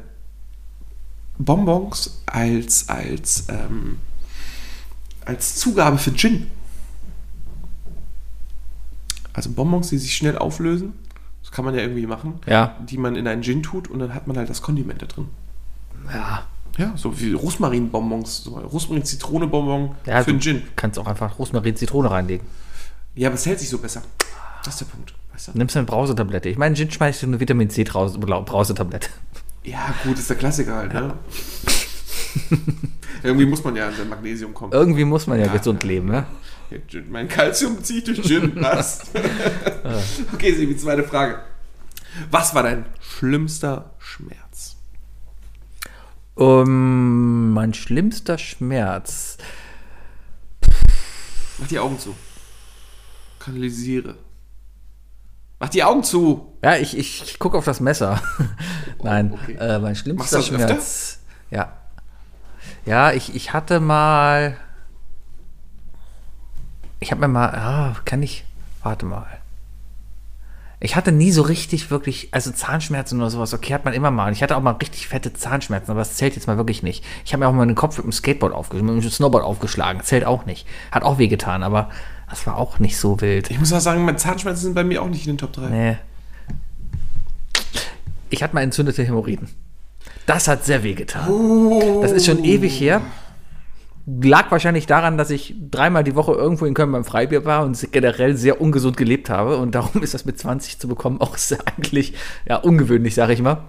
Bonbons 1.37 2.21
als, 2.25 2.89
als, 2.89 3.47
ähm, 3.49 3.97
als 5.25 5.55
Zugabe 5.55 5.97
für 5.97 6.13
Gin. 6.13 6.47
Also 9.33 9.49
Bonbons, 9.51 9.89
die 9.89 9.97
sich 9.97 10.15
schnell 10.15 10.37
auflösen. 10.37 10.93
Das 11.41 11.51
kann 11.51 11.65
man 11.65 11.73
ja 11.75 11.81
irgendwie 11.81 12.05
machen. 12.05 12.35
Ja. 12.47 12.77
Die 12.87 12.97
man 12.97 13.15
in 13.15 13.27
einen 13.27 13.41
Gin 13.43 13.63
tut 13.63 13.87
und 13.89 13.99
dann 13.99 14.13
hat 14.13 14.27
man 14.27 14.37
halt 14.37 14.49
das 14.49 14.61
Kondiment 14.61 15.01
da 15.01 15.05
drin. 15.07 15.27
Ja. 16.13 16.45
Ja, 16.77 16.93
so 16.97 17.19
wie 17.19 17.33
Rosmarinbonbons, 17.33 18.45
so 18.45 18.55
Rosmarin-Zitrone-Bonbon 18.57 19.95
ja 20.07 20.23
für 20.23 20.31
einen 20.31 20.41
Gin. 20.41 20.63
kannst 20.75 20.97
auch 20.97 21.05
einfach 21.05 21.37
Rosmarin 21.37 21.75
Zitrone 21.75 22.09
reinlegen. 22.09 22.47
Ja, 23.13 23.29
aber 23.29 23.35
es 23.35 23.45
hält 23.45 23.59
sich 23.59 23.69
so 23.69 23.77
besser. 23.77 24.01
Das 24.65 24.73
ist 24.73 24.79
der 24.81 24.85
Punkt. 24.87 25.13
Weißt 25.33 25.49
du? 25.49 25.51
Nimmst 25.53 25.75
du 25.75 25.79
eine 25.79 25.85
Brausetablette. 25.85 26.49
Ich 26.49 26.57
meine, 26.57 26.75
Gin 26.75 26.89
schmeißt 26.89 27.21
du 27.21 27.27
eine 27.27 27.39
Vitamin 27.39 27.69
C 27.69 27.83
Trause- 27.83 28.17
Brausetablette. 28.17 29.09
Ja, 29.63 29.93
gut, 30.03 30.17
ist 30.19 30.29
der 30.29 30.37
Klassiker 30.37 30.75
halt, 30.75 30.93
ne? 30.93 31.17
Irgendwie 33.23 33.45
muss 33.45 33.63
man 33.63 33.75
ja 33.75 33.87
an 33.87 33.95
sein 33.95 34.09
Magnesium 34.09 34.53
kommen. 34.53 34.73
Irgendwie 34.73 35.05
muss 35.05 35.27
man 35.27 35.39
ja, 35.39 35.45
Ja. 35.45 35.53
gesund 35.53 35.83
leben, 35.83 36.07
ne? 36.07 36.25
Ja, 36.69 36.77
Mein 37.09 37.27
Kalzium 37.29 37.77
ich 37.87 38.03
durch 38.03 38.21
Gin. 38.23 38.51
Was? 38.61 39.03
okay, 40.33 40.53
Sebi, 40.53 40.75
zweite 40.75 41.03
Frage. 41.03 41.41
Was 42.29 42.53
war 42.53 42.63
dein 42.63 42.85
schlimmster 42.99 43.91
Schmerz? 43.99 44.75
Um, 46.35 47.51
mein 47.53 47.73
schlimmster 47.73 48.37
Schmerz. 48.37 49.37
Mach 51.59 51.67
die 51.67 51.79
Augen 51.79 51.99
zu. 51.99 52.15
Kanalisiere. 53.39 54.15
Mach 55.63 55.69
die 55.69 55.85
Augen 55.85 56.03
zu. 56.03 56.57
Ja, 56.61 56.75
ich, 56.75 56.97
ich, 56.97 57.23
ich 57.23 57.39
gucke 57.39 57.57
auf 57.57 57.63
das 57.63 57.79
Messer. 57.79 58.21
Nein, 59.01 59.31
Oh, 59.33 59.39
okay. 59.41 59.53
äh, 59.53 59.79
mein 59.79 59.93
Machst 59.93 60.01
schlimmster 60.01 60.35
du 60.39 60.41
das 60.41 60.51
öfter? 60.51 60.67
Schmerz. 60.67 61.19
Ja. 61.51 61.71
Ja, 62.85 63.13
ich, 63.13 63.33
ich 63.33 63.53
hatte 63.53 63.79
mal. 63.79 64.57
Ich 66.99 67.11
habe 67.11 67.21
mir 67.21 67.29
mal. 67.29 67.47
Ah, 67.55 67.95
kann 68.03 68.21
ich. 68.21 68.43
Warte 68.83 69.05
mal. 69.05 69.25
Ich 70.81 70.97
hatte 70.97 71.13
nie 71.13 71.31
so 71.31 71.43
richtig 71.43 71.89
wirklich, 71.89 72.27
also 72.33 72.51
Zahnschmerzen 72.51 73.21
oder 73.21 73.29
sowas, 73.29 73.53
okay, 73.53 73.73
hat 73.73 73.85
man 73.85 73.93
immer 73.93 74.11
mal. 74.11 74.33
Ich 74.33 74.43
hatte 74.43 74.57
auch 74.57 74.61
mal 74.61 74.71
richtig 74.71 75.07
fette 75.07 75.31
Zahnschmerzen, 75.31 75.91
aber 75.91 76.01
das 76.01 76.15
zählt 76.15 76.35
jetzt 76.35 76.47
mal 76.47 76.57
wirklich 76.57 76.83
nicht. 76.83 77.05
Ich 77.23 77.31
habe 77.31 77.39
mir 77.39 77.47
auch 77.47 77.53
mal 77.53 77.65
den 77.65 77.75
Kopf 77.75 77.95
mit 77.95 78.03
dem 78.05 78.11
Skateboard 78.11 78.53
aufgeschlagen, 78.53 78.95
mit 78.95 79.01
dem 79.05 79.09
Snowboard 79.09 79.45
aufgeschlagen, 79.45 80.03
zählt 80.03 80.25
auch 80.25 80.45
nicht. 80.45 80.67
Hat 80.91 81.03
auch 81.03 81.19
wehgetan, 81.19 81.63
aber 81.63 81.89
das 82.33 82.47
war 82.47 82.57
auch 82.57 82.79
nicht 82.79 82.97
so 82.97 83.21
wild. 83.21 83.51
Ich 83.51 83.59
muss 83.59 83.71
auch 83.73 83.79
sagen, 83.79 84.03
meine 84.05 84.17
Zahnschmerzen 84.17 84.63
sind 84.63 84.73
bei 84.73 84.83
mir 84.83 85.03
auch 85.03 85.07
nicht 85.07 85.27
in 85.27 85.33
den 85.33 85.37
Top 85.37 85.53
3. 85.53 85.69
Nee. 85.69 85.97
Ich 88.31 88.41
hatte 88.41 88.55
mal 88.55 88.61
entzündete 88.61 89.03
Hämorrhoiden. 89.03 89.49
Das 90.25 90.47
hat 90.47 90.65
sehr 90.65 90.81
weh 90.81 90.95
getan. 90.95 91.29
Das 92.01 92.11
ist 92.11 92.25
schon 92.25 92.43
ewig 92.43 92.79
her. 92.79 93.01
Lag 94.07 94.49
wahrscheinlich 94.49 94.87
daran, 94.87 95.15
dass 95.15 95.29
ich 95.29 95.53
dreimal 95.69 96.03
die 96.03 96.15
Woche 96.15 96.31
irgendwo 96.31 96.65
in 96.65 96.73
Köln 96.73 96.91
beim 96.91 97.05
Freibier 97.05 97.45
war 97.45 97.63
und 97.63 97.79
generell 97.91 98.35
sehr 98.35 98.59
ungesund 98.59 98.97
gelebt 98.97 99.29
habe. 99.29 99.57
Und 99.57 99.75
darum 99.75 100.01
ist 100.01 100.15
das 100.15 100.25
mit 100.25 100.39
20 100.39 100.79
zu 100.79 100.87
bekommen 100.87 101.21
auch 101.21 101.37
sehr 101.37 101.59
eigentlich 101.77 102.15
ja, 102.47 102.55
ungewöhnlich, 102.55 103.13
sage 103.13 103.33
ich 103.33 103.43
mal. 103.43 103.63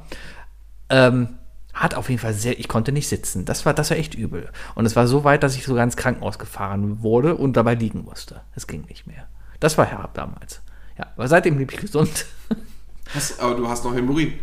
Ähm, 0.89 1.29
hat 1.75 1.95
auf 1.95 2.09
jeden 2.09 2.21
Fall 2.21 2.33
sehr, 2.35 2.59
ich 2.59 2.69
konnte 2.69 2.93
nicht 2.93 3.09
sitzen. 3.09 3.45
Das 3.45 3.67
war, 3.67 3.75
das 3.75 3.91
war 3.91 3.97
echt 3.97 4.15
übel. 4.15 4.49
Und 4.75 4.87
es 4.87 4.95
war 4.97 5.07
so 5.07 5.25
weit, 5.25 5.43
dass 5.43 5.57
ich 5.57 5.65
sogar 5.65 5.85
ins 5.85 5.97
Krankenhaus 5.97 6.39
gefahren 6.39 7.03
wurde 7.03 7.35
und 7.35 7.57
dabei 7.57 7.75
liegen 7.75 8.05
musste. 8.05 8.41
Es 8.55 8.67
ging 8.67 8.85
nicht 8.89 9.07
mehr. 9.07 9.27
Das 9.61 9.77
war 9.77 9.85
herab 9.85 10.15
damals. 10.15 10.63
Ja, 10.97 11.07
aber 11.17 11.27
seitdem 11.29 11.57
blieb 11.57 11.73
ich 11.73 11.81
gesund. 11.81 12.27
Hast, 13.15 13.39
aber 13.41 13.55
du 13.55 13.69
hast 13.69 13.85
noch 13.85 13.95
Hämorrhoiden. 13.95 14.35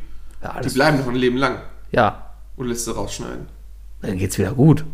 Ja, 0.44 0.60
Die 0.62 0.70
bleiben 0.70 1.00
noch 1.00 1.08
ein 1.08 1.16
Leben 1.16 1.38
lang. 1.38 1.62
ja 1.92 2.32
Und 2.58 2.68
lässt 2.68 2.86
sie 2.86 2.94
rausschneiden. 2.94 3.48
dann 4.02 4.18
geht's 4.18 4.38
wieder 4.38 4.54
gut. 4.54 4.86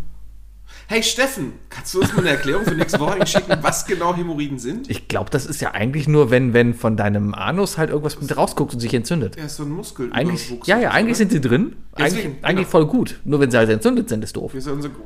Hey 0.89 1.03
Steffen, 1.03 1.53
kannst 1.69 1.93
du 1.93 1.99
uns 2.01 2.13
mal 2.13 2.19
eine 2.19 2.29
Erklärung 2.29 2.63
für 2.63 2.73
nächste 2.75 2.99
Woche 2.99 3.25
schicken, 3.27 3.57
was 3.61 3.85
genau 3.85 4.15
Hämorrhoiden 4.15 4.57
sind? 4.57 4.89
Ich 4.89 5.07
glaube, 5.09 5.29
das 5.29 5.45
ist 5.45 5.59
ja 5.61 5.71
eigentlich 5.71 6.07
nur, 6.07 6.31
wenn, 6.31 6.53
wenn 6.53 6.73
von 6.73 6.95
deinem 6.95 7.33
Anus 7.33 7.77
halt 7.77 7.89
irgendwas 7.89 8.19
mit 8.21 8.35
rausguckt 8.37 8.73
und 8.73 8.79
sich 8.79 8.93
entzündet. 8.93 9.35
Ja, 9.37 9.45
ist 9.45 9.57
so 9.57 9.63
ein 9.63 9.69
Muskel. 9.69 10.09
Eigentlich, 10.13 10.53
ja, 10.65 10.79
ja, 10.79 10.91
eigentlich 10.91 11.17
sind 11.17 11.31
sie 11.31 11.41
drin. 11.41 11.75
Eigentlich, 11.93 12.13
Deswegen, 12.13 12.37
eigentlich 12.41 12.67
genau. 12.67 12.69
voll 12.69 12.85
gut. 12.87 13.19
Nur 13.25 13.39
wenn 13.41 13.51
sie 13.51 13.57
halt 13.57 13.69
entzündet 13.69 14.07
sind, 14.07 14.23
ist 14.23 14.35
doof. 14.37 14.51
Das 14.53 14.65
ist 14.65 14.71
unser 14.71 14.89
ge- 14.89 14.97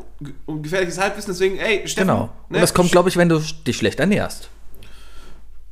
ge- 0.47 0.61
gefährliches 0.61 0.99
Halbwissen, 0.99 1.31
deswegen, 1.33 1.57
ey, 1.57 1.87
Steffen. 1.87 2.07
Genau. 2.07 2.29
Und 2.49 2.51
ne, 2.55 2.59
das 2.61 2.73
kommt, 2.75 2.91
glaube 2.91 3.09
ich, 3.09 3.17
wenn 3.17 3.29
du 3.29 3.39
dich 3.65 3.77
schlecht 3.77 3.99
ernährst. 3.99 4.49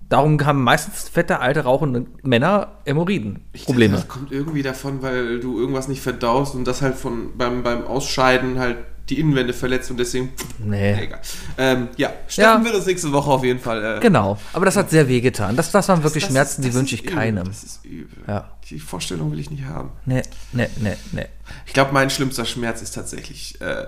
Darum 0.10 0.44
haben 0.44 0.64
meistens 0.64 1.08
fette, 1.08 1.40
alte, 1.40 1.62
rauchende 1.66 2.08
Männer 2.24 2.80
Hämorrhoiden. 2.86 3.42
Ich 3.54 3.66
Probleme. 3.66 3.94
dachte, 3.98 4.08
Das 4.08 4.16
kommt 4.16 4.32
irgendwie 4.32 4.64
davon, 4.64 5.04
weil 5.04 5.40
du 5.40 5.60
irgendwas 5.60 5.88
nicht 5.88 6.02
verdaust 6.02 6.56
und 6.56 6.66
das 6.66 6.82
halt 6.82 6.96
von 6.96 7.38
beim, 7.38 7.62
beim 7.62 7.86
Ausscheiden 7.86 8.58
halt 8.58 8.78
die 9.10 9.20
Innenwände 9.20 9.54
verletzt 9.54 9.90
und 9.92 9.98
deswegen. 9.98 10.32
Nee. 10.60 10.94
Egal. 11.04 11.20
Ähm, 11.58 11.88
ja, 11.98 12.12
Steffen 12.28 12.60
Ja. 12.62 12.64
wird 12.66 12.76
uns 12.76 12.86
nächste 12.86 13.12
Woche 13.12 13.30
auf 13.32 13.44
jeden 13.44 13.60
Fall. 13.60 13.98
Äh, 13.98 14.00
Genau. 14.00 14.38
Aber 14.54 14.66
das 14.66 14.76
hat 14.76 14.90
sehr 14.90 15.08
weh 15.08 15.22
getan. 15.22 15.56
Das, 15.56 15.72
das 15.72 15.88
waren 15.90 16.04
wirklich 16.04 16.24
das 16.24 16.32
Schmerzen, 16.32 16.62
ist- 16.62 16.68
die 16.70 16.74
wünsche 16.74 16.96
ich 16.96 17.04
übel, 17.04 17.14
keinem. 17.16 17.46
Das 17.46 17.64
ist 17.64 17.86
übel. 17.86 18.24
Ja. 18.28 18.52
Die 18.70 18.80
Vorstellung 18.80 19.32
will 19.32 19.40
ich 19.40 19.50
nicht 19.50 19.66
haben. 19.66 19.92
Nee, 20.06 20.22
nee, 20.52 20.68
nee, 20.82 20.96
nee. 21.12 21.26
Ich 21.66 21.74
glaube, 21.74 21.92
mein 21.94 22.10
schlimmster 22.10 22.46
Schmerz 22.46 22.82
ist 22.82 22.92
tatsächlich 22.94 23.60
äh, 23.62 23.88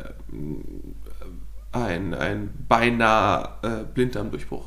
ein, 1.71 2.13
ein 2.13 2.49
beinahe 2.67 3.49
äh, 3.63 3.83
Blinddarmdurchbruch. 3.93 4.65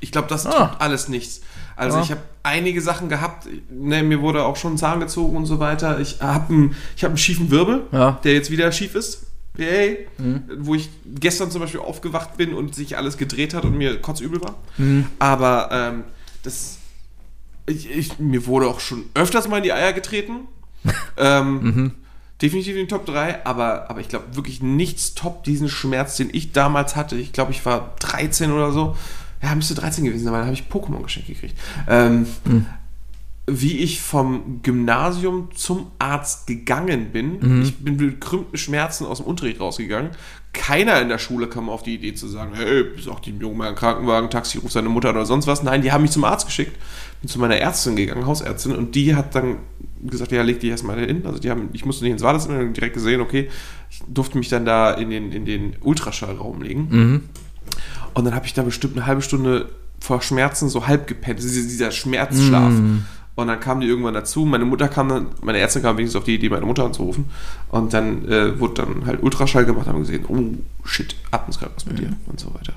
Ich 0.00 0.12
glaube, 0.12 0.28
das 0.28 0.46
Ah. 0.46 0.68
tut 0.68 0.80
alles 0.80 1.08
nichts. 1.08 1.40
Also 1.74 1.96
Ja. 1.98 2.04
ich 2.04 2.10
habe 2.12 2.20
einige 2.44 2.80
Sachen 2.80 3.08
gehabt, 3.08 3.48
ne, 3.70 4.02
mir 4.02 4.20
wurde 4.20 4.44
auch 4.44 4.56
schon 4.56 4.74
ein 4.74 4.78
Zahn 4.78 5.00
gezogen 5.00 5.36
und 5.36 5.46
so 5.46 5.58
weiter. 5.58 5.98
Ich 5.98 6.20
habe 6.20 6.52
einen, 6.52 6.76
ich 6.96 7.02
hab 7.04 7.10
einen 7.10 7.18
schiefen 7.18 7.50
Wirbel, 7.50 7.82
Ja. 7.92 8.20
Der 8.22 8.34
jetzt 8.34 8.50
wieder 8.50 8.70
schief 8.72 8.94
ist. 8.94 9.24
Yay. 9.58 10.06
Wo 10.58 10.74
ich 10.74 10.88
gestern 11.04 11.50
zum 11.50 11.60
Beispiel 11.60 11.80
aufgewacht 11.80 12.36
bin 12.36 12.54
und 12.54 12.74
sich 12.74 12.96
alles 12.96 13.16
gedreht 13.18 13.54
hat 13.54 13.64
und 13.64 13.76
mir 13.76 14.00
kotzübel 14.00 14.40
war. 14.40 14.56
Mhm. 14.76 15.06
Aber 15.18 15.68
ähm, 15.72 16.04
das, 16.42 16.78
ich, 17.66 17.90
ich, 17.90 18.18
mir 18.18 18.46
wurde 18.46 18.68
auch 18.68 18.80
schon 18.80 19.04
öfters 19.14 19.48
mal 19.48 19.58
in 19.58 19.64
die 19.64 19.72
Eier 19.72 19.92
getreten. 19.92 20.48
ähm, 21.16 21.60
Mhm. 21.60 21.90
Definitiv 22.40 22.74
in 22.74 22.82
den 22.82 22.88
Top 22.88 23.04
3, 23.04 23.44
aber, 23.44 23.90
aber 23.90 23.98
ich 24.00 24.08
glaube 24.08 24.36
wirklich 24.36 24.62
nichts 24.62 25.14
top 25.14 25.42
diesen 25.42 25.68
Schmerz, 25.68 26.16
den 26.16 26.28
ich 26.32 26.52
damals 26.52 26.94
hatte. 26.94 27.16
Ich 27.16 27.32
glaube, 27.32 27.50
ich 27.50 27.66
war 27.66 27.96
13 27.98 28.52
oder 28.52 28.70
so. 28.70 28.96
Ja, 29.42 29.52
müsste 29.56 29.74
13 29.74 30.04
gewesen 30.04 30.22
sein, 30.22 30.32
weil 30.32 30.42
da 30.42 30.46
habe 30.46 30.54
ich 30.54 30.66
Pokémon 30.70 31.02
geschenkt 31.02 31.28
gekriegt. 31.28 31.58
Ähm, 31.88 32.26
Wie 33.48 33.78
ich 33.78 34.00
vom 34.00 34.60
Gymnasium 34.62 35.48
zum 35.54 35.86
Arzt 35.98 36.46
gegangen 36.46 37.10
bin. 37.12 37.62
Ich 37.62 37.78
bin 37.78 37.96
mit 37.96 38.20
krümmten 38.20 38.58
Schmerzen 38.58 39.06
aus 39.06 39.18
dem 39.18 39.26
Unterricht 39.26 39.58
rausgegangen. 39.60 40.10
Keiner 40.52 41.00
in 41.00 41.08
der 41.08 41.18
Schule 41.18 41.46
kam 41.48 41.68
auf 41.68 41.82
die 41.82 41.94
Idee 41.94 42.14
zu 42.14 42.28
sagen, 42.28 42.52
hey, 42.54 42.84
besorg 42.84 43.22
dem 43.22 43.40
Jungen 43.40 43.56
mal 43.58 43.68
einen 43.68 43.76
Krankenwagen, 43.76 44.30
Taxi, 44.30 44.58
ruf 44.58 44.72
seine 44.72 44.88
Mutter 44.88 45.10
oder 45.10 45.24
sonst 45.26 45.46
was. 45.46 45.62
Nein, 45.62 45.82
die 45.82 45.92
haben 45.92 46.02
mich 46.02 46.10
zum 46.10 46.24
Arzt 46.24 46.46
geschickt. 46.46 46.76
Bin 47.20 47.28
zu 47.28 47.38
meiner 47.38 47.56
Ärztin 47.56 47.96
gegangen, 47.96 48.26
Hausärztin, 48.26 48.74
und 48.74 48.94
die 48.94 49.14
hat 49.14 49.34
dann 49.34 49.56
gesagt, 50.04 50.30
ja, 50.30 50.42
leg 50.42 50.60
die 50.60 50.68
erstmal 50.68 50.98
hin. 50.98 51.26
Also 51.26 51.38
die 51.38 51.50
haben, 51.50 51.68
ich 51.72 51.84
musste 51.84 52.04
nicht 52.04 52.12
ins 52.12 52.22
Wartezimmer, 52.22 52.64
direkt 52.64 52.94
gesehen, 52.94 53.20
okay, 53.20 53.48
ich 53.90 54.02
durfte 54.08 54.38
mich 54.38 54.48
dann 54.48 54.64
da 54.64 54.92
in 54.92 55.10
den, 55.10 55.32
in 55.32 55.44
den 55.44 55.76
Ultraschallraum 55.80 56.62
legen. 56.62 56.88
Und 58.14 58.24
dann 58.24 58.34
habe 58.34 58.46
ich 58.46 58.54
da 58.54 58.62
bestimmt 58.62 58.96
eine 58.96 59.06
halbe 59.06 59.22
Stunde 59.22 59.68
vor 60.00 60.22
Schmerzen 60.22 60.68
so 60.68 60.86
halb 60.86 61.06
gepennt. 61.06 61.40
Dieser, 61.40 61.62
dieser 61.62 61.90
Schmerzschlaf. 61.90 62.72
Und 63.38 63.46
dann 63.46 63.60
kam 63.60 63.80
die 63.80 63.86
irgendwann 63.86 64.14
dazu. 64.14 64.44
Meine 64.44 64.64
Mutter 64.64 64.88
kam 64.88 65.08
dann, 65.08 65.28
meine 65.42 65.58
Ärztin 65.58 65.80
kam 65.82 65.96
wenigstens 65.96 66.18
auf 66.18 66.24
die 66.24 66.34
Idee, 66.34 66.48
meine 66.48 66.66
Mutter 66.66 66.84
anzurufen. 66.84 67.26
Und 67.68 67.94
dann 67.94 68.26
äh, 68.26 68.58
wurde 68.58 68.82
dann 68.82 69.06
halt 69.06 69.22
Ultraschall 69.22 69.64
gemacht, 69.64 69.86
haben 69.86 70.00
gesehen, 70.00 70.24
oh 70.26 70.42
shit, 70.84 71.14
ab 71.30 71.44
ins 71.46 71.60
Krankenhaus 71.60 71.86
mit 71.86 72.00
dir 72.00 72.12
und 72.26 72.40
so 72.40 72.52
weiter. 72.52 72.72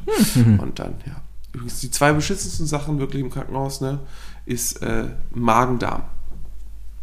Und 0.61 0.77
dann, 0.77 0.93
ja. 1.07 1.15
Übrigens, 1.51 1.79
die 1.79 1.89
zwei 1.89 2.13
beschissensten 2.13 2.67
Sachen 2.67 2.99
wirklich 2.99 3.23
im 3.23 3.31
Krankenhaus, 3.31 3.81
ne, 3.81 4.01
ist 4.45 4.83
äh, 4.83 5.05
Magen-Darm. 5.33 6.03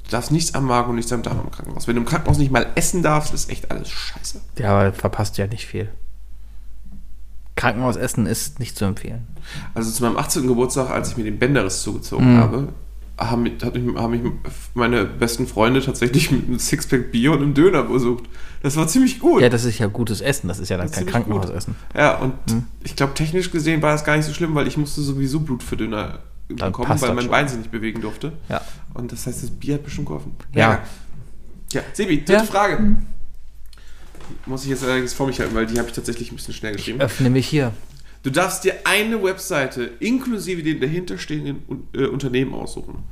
Du 0.04 0.10
darfst 0.12 0.30
nichts 0.30 0.54
am 0.54 0.64
Magen 0.64 0.90
und 0.90 0.94
nichts 0.94 1.12
am 1.12 1.22
Darm 1.22 1.40
im 1.42 1.50
Krankenhaus. 1.50 1.88
Wenn 1.88 1.96
du 1.96 2.02
im 2.02 2.06
Krankenhaus 2.06 2.38
nicht 2.38 2.52
mal 2.52 2.68
essen 2.76 3.02
darfst, 3.02 3.34
ist 3.34 3.50
echt 3.50 3.72
alles 3.72 3.90
scheiße. 3.90 4.40
Ja, 4.60 4.78
aber 4.78 4.92
verpasst 4.92 5.36
ja 5.36 5.48
nicht 5.48 5.66
viel. 5.66 5.88
Krankenhausessen 7.56 8.26
ist 8.26 8.60
nicht 8.60 8.78
zu 8.78 8.84
empfehlen. 8.84 9.26
Also 9.74 9.90
zu 9.90 10.04
meinem 10.04 10.16
18. 10.16 10.46
Geburtstag, 10.46 10.90
als 10.90 11.10
ich 11.10 11.16
mir 11.16 11.24
den 11.24 11.40
Bänderriss 11.40 11.82
zugezogen 11.82 12.38
habe, 12.38 12.68
haben 13.18 13.42
mich, 13.42 13.62
hat 13.62 13.74
mich, 13.74 13.96
haben 13.96 14.10
mich 14.10 14.32
meine 14.74 15.04
besten 15.04 15.46
Freunde 15.46 15.82
tatsächlich 15.82 16.30
mit 16.30 16.46
einem 16.46 16.58
Sixpack 16.58 17.10
Bier 17.12 17.32
und 17.32 17.42
einem 17.42 17.54
Döner 17.54 17.82
besucht. 17.82 18.24
Das 18.62 18.76
war 18.76 18.86
ziemlich 18.88 19.18
gut. 19.18 19.42
Ja, 19.42 19.48
das 19.48 19.64
ist 19.64 19.78
ja 19.78 19.86
gutes 19.86 20.20
Essen. 20.20 20.48
Das 20.48 20.58
ist 20.58 20.68
ja 20.68 20.76
dann 20.76 20.86
Das 20.86 20.96
kein. 20.96 21.06
Krankenhausessen. 21.06 21.74
Ja, 21.94 22.16
und 22.18 22.34
ich 22.84 22.96
glaube, 22.96 23.14
technisch 23.14 23.50
gesehen 23.50 23.82
war 23.82 23.92
das 23.92 24.04
gar 24.04 24.16
nicht 24.16 24.26
so 24.26 24.32
schlimm, 24.32 24.54
weil 24.54 24.66
ich 24.66 24.76
musste 24.76 25.00
sowieso 25.00 25.40
Blutverdünner 25.40 26.20
Dann 26.48 26.72
bekommen, 26.72 27.00
weil 27.00 27.14
mein 27.14 27.22
schon. 27.24 27.30
Bein 27.30 27.48
sich 27.48 27.58
nicht 27.58 27.70
bewegen 27.70 28.00
durfte. 28.00 28.32
Ja. 28.48 28.60
Und 28.94 29.12
das 29.12 29.26
heißt, 29.26 29.42
das 29.42 29.50
Bier 29.50 29.74
hat 29.74 29.84
bestimmt 29.84 30.06
geholfen. 30.06 30.34
Ja. 30.54 30.82
Ja, 31.72 31.82
Sebi, 31.92 32.18
dritte 32.24 32.32
Ja. 32.32 32.44
Frage. 32.44 32.96
Muss 34.46 34.64
ich 34.64 34.70
jetzt 34.70 34.84
allerdings 34.84 35.12
vor 35.12 35.26
mich 35.26 35.40
halten, 35.40 35.54
weil 35.54 35.66
die 35.66 35.78
habe 35.78 35.88
ich 35.88 35.94
tatsächlich 35.94 36.32
ein 36.32 36.36
bisschen 36.36 36.54
schnell 36.54 36.72
geschrieben. 36.74 37.00
Öffne 37.00 37.30
mich 37.30 37.46
hier. 37.46 37.72
Du 38.22 38.30
darfst 38.30 38.64
dir 38.64 38.74
eine 38.84 39.22
Webseite 39.22 39.84
inklusive 40.00 40.62
den 40.62 40.80
dahinterstehenden 40.80 41.62
äh, 41.94 42.06
Unternehmen 42.06 42.54
aussuchen. 42.54 43.04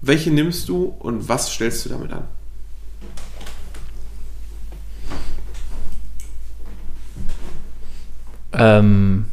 Welche 0.00 0.30
nimmst 0.30 0.68
du 0.68 0.84
und 0.98 1.28
was 1.28 1.52
stellst 1.52 1.84
du 1.86 1.88
damit 1.90 2.12
an? 2.12 2.24
Ähm, 8.52 9.26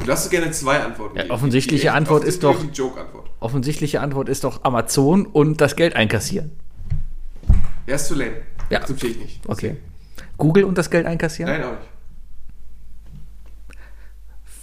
Du 0.00 0.06
darfst 0.08 0.30
gerne 0.30 0.50
zwei 0.50 0.80
Antworten 0.80 1.16
Ja, 1.16 1.30
offensichtliche 1.30 1.92
Antwort 1.92 2.24
ist 2.24 2.44
offensichtliche 2.44 2.82
Joke-Antwort. 2.82 3.30
offensichtliche 3.40 4.00
Antwort 4.02 4.28
ist 4.28 4.44
doch 4.44 4.62
Amazon 4.64 5.24
und 5.24 5.60
das 5.62 5.76
Geld 5.76 5.96
einkassieren. 5.96 6.50
Ja, 7.86 7.94
ist 7.94 8.08
zu 8.08 8.14
lame. 8.14 8.36
Ja. 8.68 8.80
Akzeptiere 8.80 9.12
ich 9.12 9.18
nicht. 9.18 9.48
Okay. 9.48 9.76
Google 10.36 10.64
und 10.64 10.76
das 10.76 10.90
Geld 10.90 11.06
einkassieren? 11.06 11.50
Nein, 11.52 11.64
auch 11.64 11.70
nicht. 11.78 11.88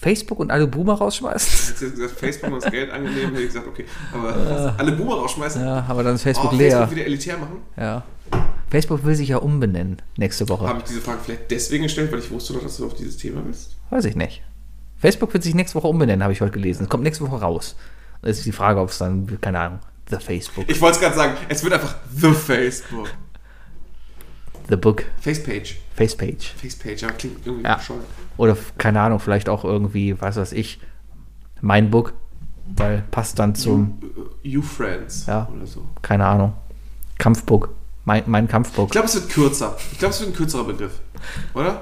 Facebook 0.01 0.39
und 0.39 0.49
alle 0.51 0.65
Boomer 0.67 0.95
rausschmeißen? 0.95 1.51
Hättest 1.75 1.81
du 1.81 1.91
gesagt, 1.91 2.19
Facebook 2.19 2.51
und 2.51 2.63
das 2.63 2.71
Geld 2.71 2.89
angenehm, 2.91 3.29
hätte 3.29 3.41
ich 3.41 3.47
gesagt, 3.47 3.67
okay. 3.67 3.85
Aber 4.13 4.73
alle 4.77 4.91
Boomer 4.93 5.13
rausschmeißen, 5.15 5.63
Ja, 5.63 5.85
aber 5.87 6.03
dann 6.03 6.15
ist 6.15 6.23
Facebook 6.23 6.51
oh, 6.53 6.55
leer. 6.55 6.71
Facebook 6.71 6.95
wieder 6.95 7.05
elitär 7.05 7.37
machen, 7.37 7.57
Ja. 7.77 8.03
Facebook 8.69 9.03
will 9.05 9.15
sich 9.15 9.29
ja 9.29 9.37
umbenennen 9.37 10.01
nächste 10.17 10.47
Woche. 10.49 10.67
habe 10.67 10.79
ich 10.79 10.85
diese 10.85 11.01
Frage 11.01 11.19
vielleicht 11.23 11.51
deswegen 11.51 11.83
gestellt, 11.83 12.11
weil 12.11 12.19
ich 12.19 12.31
wusste 12.31 12.53
noch, 12.53 12.63
dass 12.63 12.77
du 12.77 12.85
auf 12.85 12.95
dieses 12.95 13.17
Thema 13.17 13.41
bist. 13.41 13.75
Weiß 13.89 14.05
ich 14.05 14.15
nicht. 14.15 14.41
Facebook 14.97 15.33
wird 15.33 15.43
sich 15.43 15.53
nächste 15.53 15.75
Woche 15.75 15.87
umbenennen, 15.87 16.23
habe 16.23 16.33
ich 16.33 16.41
heute 16.41 16.53
gelesen. 16.53 16.83
Es 16.83 16.89
kommt 16.89 17.03
nächste 17.03 17.29
Woche 17.29 17.41
raus. 17.41 17.75
Das 18.21 18.37
ist 18.37 18.45
die 18.45 18.51
Frage, 18.51 18.79
ob 18.79 18.89
es 18.89 18.97
dann, 18.97 19.39
keine 19.41 19.59
Ahnung, 19.59 19.79
The 20.09 20.17
Facebook, 20.17 20.65
Ich 20.67 20.79
wollte 20.81 20.95
es 20.95 21.01
gerade 21.01 21.15
sagen, 21.15 21.33
es 21.49 21.63
wird 21.63 21.73
einfach 21.73 21.95
The 22.15 22.31
Facebook. 22.33 23.09
The 24.71 24.77
Book, 24.77 25.03
Facepage. 25.19 25.75
Facepage. 25.95 26.53
Facepage, 26.59 27.03
aber 27.03 27.13
klingt 27.13 27.45
irgendwie 27.45 27.65
Ja. 27.67 27.75
bescheuert. 27.75 28.05
Oder, 28.37 28.57
keine 28.77 29.01
Ahnung, 29.01 29.19
vielleicht 29.19 29.49
auch 29.49 29.63
irgendwie, 29.65 30.19
was 30.19 30.37
weiß 30.37 30.53
ich, 30.53 30.79
Mein 31.63 31.91
Book, 31.91 32.13
weil 32.75 33.03
passt 33.11 33.37
dann 33.37 33.53
zum, 33.53 33.99
You 34.41 34.61
Friends 34.63 35.25
Ja. 35.27 35.47
oder 35.55 35.67
so. 35.67 35.85
keine 36.01 36.25
Ahnung, 36.25 36.53
Kampfbook. 37.19 37.69
Mein, 38.05 38.23
mein 38.25 38.47
Kampfbook. 38.47 38.85
Ich 38.87 38.91
glaube, 38.93 39.07
es 39.07 39.13
wird 39.15 39.29
kürzer. 39.29 39.77
Ich 39.91 39.99
glaube, 39.99 40.13
es 40.13 40.19
wird 40.21 40.31
ein 40.31 40.35
kürzerer 40.35 40.63
Begriff. 40.63 41.01
Oder? 41.53 41.81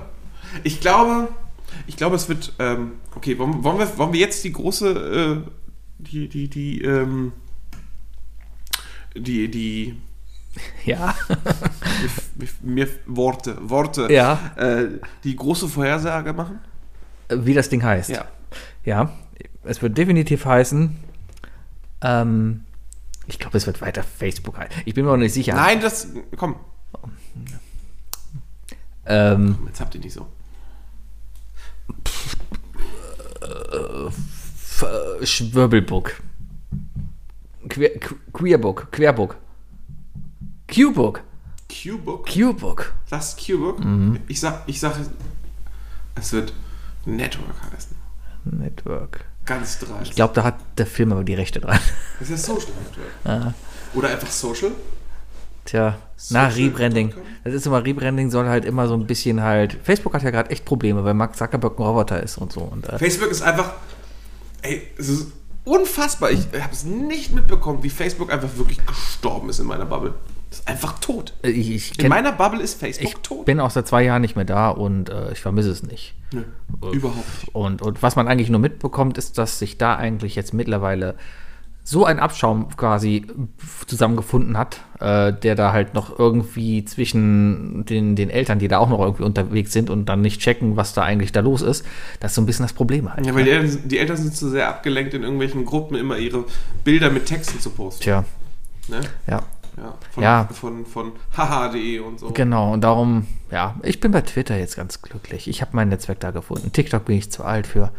Ich 0.64 0.82
glaube, 0.82 1.30
ich 1.88 1.96
glaube, 1.96 2.16
es 2.18 2.28
wird. 2.28 2.52
Ähm, 2.60 2.94
okay, 3.16 3.38
wollen, 3.38 3.64
wollen, 3.64 3.78
wir, 3.80 3.98
wollen 3.98 4.12
wir 4.12 4.20
jetzt 4.20 4.44
die 4.44 4.52
große. 4.52 5.44
Äh, 5.46 5.50
die, 6.00 6.28
die, 6.28 6.50
die, 6.50 6.82
ähm, 6.82 7.32
die, 9.16 9.50
die. 9.50 9.96
Ja. 10.86 11.16
Mir, 12.62 12.88
Worte, 13.06 13.58
Worte. 13.70 14.12
Ja. 14.12 14.52
Äh, 14.58 15.00
die 15.24 15.36
große 15.36 15.68
Vorhersage 15.68 16.34
machen? 16.34 16.60
Wie 17.30 17.54
das 17.54 17.70
Ding 17.70 17.84
heißt. 17.84 18.10
Ja. 18.10 18.26
Ja, 18.84 19.12
es 19.64 19.82
wird 19.82 19.98
definitiv 19.98 20.46
heißen, 20.46 20.96
ähm, 22.02 22.64
ich 23.28 23.38
glaube, 23.38 23.58
es 23.58 23.68
wird 23.68 23.82
weiter 23.82 24.02
Facebook 24.04 24.58
heißen. 24.58 24.82
Ich 24.86 24.96
bin 24.96 25.06
mir 25.06 25.12
noch 25.12 25.18
nicht 25.18 25.34
sicher. 25.34 25.54
Nein, 25.54 25.80
das. 25.82 26.08
Komm, 26.36 26.56
Ähm, 29.06 29.58
jetzt 29.68 29.80
habt 29.82 29.94
ihr 29.96 30.02
nicht 30.02 30.14
so. 30.14 30.28
F- 33.42 34.84
äh, 35.22 35.26
Schwirbelbook. 35.26 36.22
Queer, 37.68 38.00
Qu- 38.00 38.16
Queerbook. 38.34 38.92
Querbook. 38.92 39.36
Q-Book. 40.74 41.22
Q-Book? 41.70 42.28
Q-Book. 42.28 42.94
Das 43.10 43.38
Q-Book? 43.38 43.84
Mhm. 43.84 44.20
Ich 44.28 44.40
sag, 44.40 44.64
ich 44.68 44.80
sag, 44.80 44.94
es 46.16 46.34
wird 46.34 46.54
Network 47.06 47.56
heißen. 47.74 47.96
Network. 48.46 49.26
Ganz 49.46 49.80
dreist. 49.80 50.10
Ich 50.10 50.16
glaube, 50.16 50.34
da 50.34 50.44
hat 50.44 50.56
der 50.78 50.86
Film 50.86 51.12
aber 51.12 51.24
die 51.24 51.34
Rechte 51.34 51.60
dran. 51.60 51.80
Das 52.20 52.30
ist 52.30 52.48
ja 52.48 52.56
Social 52.56 52.72
Network. 52.84 53.54
Oder 53.94 54.10
einfach 54.10 54.30
Social. 54.30 54.72
Tja, 55.66 55.98
na, 56.30 56.50
Social 56.50 56.66
Rebranding. 56.66 57.08
Network? 57.08 57.26
Das 57.44 57.54
ist 57.54 57.66
immer, 57.68 57.84
Rebranding 57.84 58.30
soll 58.30 58.48
halt 58.48 58.66
immer 58.66 58.88
so 58.88 58.94
ein 58.94 59.08
bisschen 59.08 59.42
halt. 59.42 59.78
Facebook 59.84 60.14
hat 60.14 60.24
ja 60.24 60.32
gerade 60.32 60.50
echt 60.50 60.66
Probleme, 60.66 61.04
weil 61.04 61.14
Mark 61.14 61.36
Zuckerberg 61.36 61.80
ein 61.80 61.84
Roboter 61.84 62.22
ist 62.22 62.38
und 62.38 62.52
so. 62.52 62.62
Und, 62.62 62.88
äh, 62.88 62.98
Facebook 62.98 63.30
ist 63.30 63.42
einfach, 63.42 63.74
ey, 64.62 64.88
es 64.98 65.10
ist 65.10 65.28
unfassbar. 65.64 66.32
Ich 66.32 66.48
habe 66.60 66.74
es 66.74 66.84
nicht 66.84 67.32
mitbekommen, 67.34 67.84
wie 67.84 67.90
Facebook 67.90 68.32
einfach 68.32 68.50
wirklich 68.56 68.86
gestorben 68.86 69.50
ist 69.50 69.60
in 69.60 69.68
meiner 69.68 69.86
Bubble. 69.86 70.14
Es 70.52 70.60
ist 70.60 70.68
einfach 70.68 71.00
tot. 71.00 71.34
ich 71.44 71.70
ich, 71.72 71.92
In 71.92 71.98
kenn, 71.98 72.10
meiner 72.10 72.32
Bubble 72.32 72.62
ist 72.62 72.80
Facebook 72.80 73.08
ich 73.08 73.16
tot. 73.22 73.46
bin 73.46 73.60
auch 73.60 73.70
seit 73.70 73.88
zwei 73.88 74.04
Jahren 74.04 74.22
nicht 74.22 74.36
mehr 74.36 74.46
da 74.46 74.70
und 74.70 75.10
äh, 75.10 75.32
ich 75.32 75.40
vermisse 75.40 75.70
es 75.70 75.84
nicht. 75.84 76.16
Nö, 76.34 76.44
überhaupt 76.92 77.18
nicht. 77.44 77.56
Und, 77.56 77.82
und 77.82 78.02
was 78.02 78.16
man 78.16 78.28
eigentlich 78.28 78.50
nur 78.50 78.60
mitbekommt, 78.60 79.18
ist, 79.18 79.38
dass 79.38 79.60
sich 79.60 79.78
da 79.78 79.96
eigentlich 79.96 80.36
jetzt 80.36 80.54
mittlerweile 80.54 81.16
so 81.84 82.06
ein 82.06 82.20
Abschaum 82.20 82.68
quasi 82.78 83.26
zusammengefunden 83.88 84.58
hat, 84.58 84.82
äh, 85.00 85.34
der 85.34 85.56
da 85.56 85.72
halt 85.72 85.94
noch 85.96 86.20
irgendwie 86.20 86.86
zwischen 86.86 87.86
den, 87.86 88.16
den 88.16 88.30
Eltern, 88.30 88.60
die 88.60 88.68
da 88.68 88.78
auch 88.78 88.90
noch 88.90 89.00
irgendwie 89.00 89.24
unterwegs 89.24 89.72
sind 89.74 89.90
und 89.90 90.06
dann 90.08 90.22
nicht 90.22 90.40
checken, 90.42 90.76
was 90.78 90.94
da 90.94 91.02
eigentlich 91.04 91.32
da 91.32 91.40
los 91.40 91.62
ist, 91.64 91.84
das 92.20 92.32
ist 92.32 92.36
so 92.36 92.42
ein 92.42 92.46
bisschen 92.46 92.64
das 92.66 92.74
Problem 92.74 93.12
halt. 93.12 93.26
Ja, 93.26 93.34
weil 93.34 93.44
die 93.44 93.50
Eltern, 93.52 93.88
die 93.88 93.98
Eltern 93.98 94.18
sind 94.18 94.36
zu 94.36 94.50
sehr 94.50 94.68
abgelenkt, 94.70 95.14
in 95.16 95.24
irgendwelchen 95.24 95.66
Gruppen 95.66 95.96
immer 95.96 96.18
ihre 96.18 96.46
Bilder 96.84 97.10
mit 97.10 97.26
Texten 97.26 97.60
zu 97.60 97.70
posten. 97.72 98.04
Tja, 98.04 98.26
Ne? 98.88 99.02
ja. 99.28 99.44
Ja, 99.82 99.96
von, 100.12 100.24
Ja. 100.24 100.48
von, 100.52 100.86
von 100.86 101.12
haha.de 101.38 102.00
und 102.00 102.20
so. 102.20 102.32
Genau, 102.32 102.74
und 102.74 102.82
darum, 102.82 103.26
ja, 103.52 103.76
ich 103.84 104.00
bin 104.00 104.12
bei 104.12 104.22
Twitter 104.22 104.58
jetzt 104.58 104.76
ganz 104.76 105.02
glücklich. 105.02 105.48
Ich 105.48 105.62
habe 105.62 105.72
mein 105.74 105.90
Netzwerk 105.90 106.20
da 106.20 106.32
gefunden. 106.32 106.72
TikTok 106.74 107.06
bin 107.06 107.18
ich 107.18 107.32
zu 107.32 107.44
alt 107.46 107.66
für. 107.68 107.92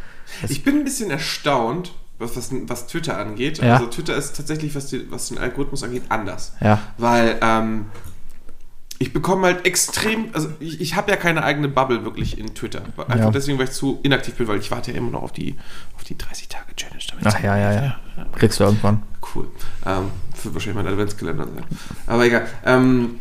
Ich 0.49 0.63
bin 0.63 0.79
ein 0.79 0.85
bisschen 0.85 1.11
erstaunt, 1.11 1.93
was, 2.19 2.37
was, 2.37 2.51
was 2.69 2.87
Twitter 2.87 3.17
angeht. 3.19 3.59
Ja. 3.59 3.75
Also 3.77 3.87
Twitter 3.87 4.15
ist 4.15 4.37
tatsächlich, 4.37 4.75
was, 4.75 4.89
die, 4.89 5.11
was 5.11 5.29
den 5.29 5.39
Algorithmus 5.39 5.83
angeht, 5.83 6.03
anders. 6.11 6.53
Ja. 6.61 6.79
Weil 6.99 7.39
ähm, 7.41 7.87
ich 8.99 9.15
bekomme 9.15 9.47
halt 9.47 9.65
extrem, 9.65 10.27
also 10.35 10.49
ich, 10.61 10.79
ich 10.83 10.95
habe 10.95 11.11
ja 11.11 11.17
keine 11.17 11.43
eigene 11.43 11.69
Bubble 11.69 12.05
wirklich 12.05 12.39
in 12.39 12.55
Twitter. 12.55 12.83
Einfach 12.99 13.17
Ja. 13.17 13.31
deswegen, 13.31 13.59
weil 13.59 13.65
ich 13.65 13.73
zu 13.73 13.99
inaktiv 14.03 14.35
bin, 14.35 14.47
weil 14.49 14.59
ich 14.59 14.71
warte 14.71 14.93
ja 14.93 14.99
immer 14.99 15.11
noch 15.11 15.23
auf 15.23 15.33
die, 15.33 15.57
auf 15.97 16.05
die 16.05 16.15
30-Tage-Challenge. 16.17 17.03
damit 17.09 17.27
ach 17.27 17.39
ich- 17.39 17.45
ja, 17.45 17.57
ja, 17.57 17.73
ja. 17.73 17.97
Kriegst 18.37 18.61
du 18.61 18.65
irgendwann. 18.65 19.03
Cool. 19.35 19.49
Ähm, 19.87 20.11
für 20.41 20.55
wahrscheinlich 20.55 20.83
mein 20.83 20.93
Adventskalender 20.93 21.45
sein. 21.45 21.65
Aber 22.07 22.25
egal. 22.25 22.49
Ähm, 22.65 23.21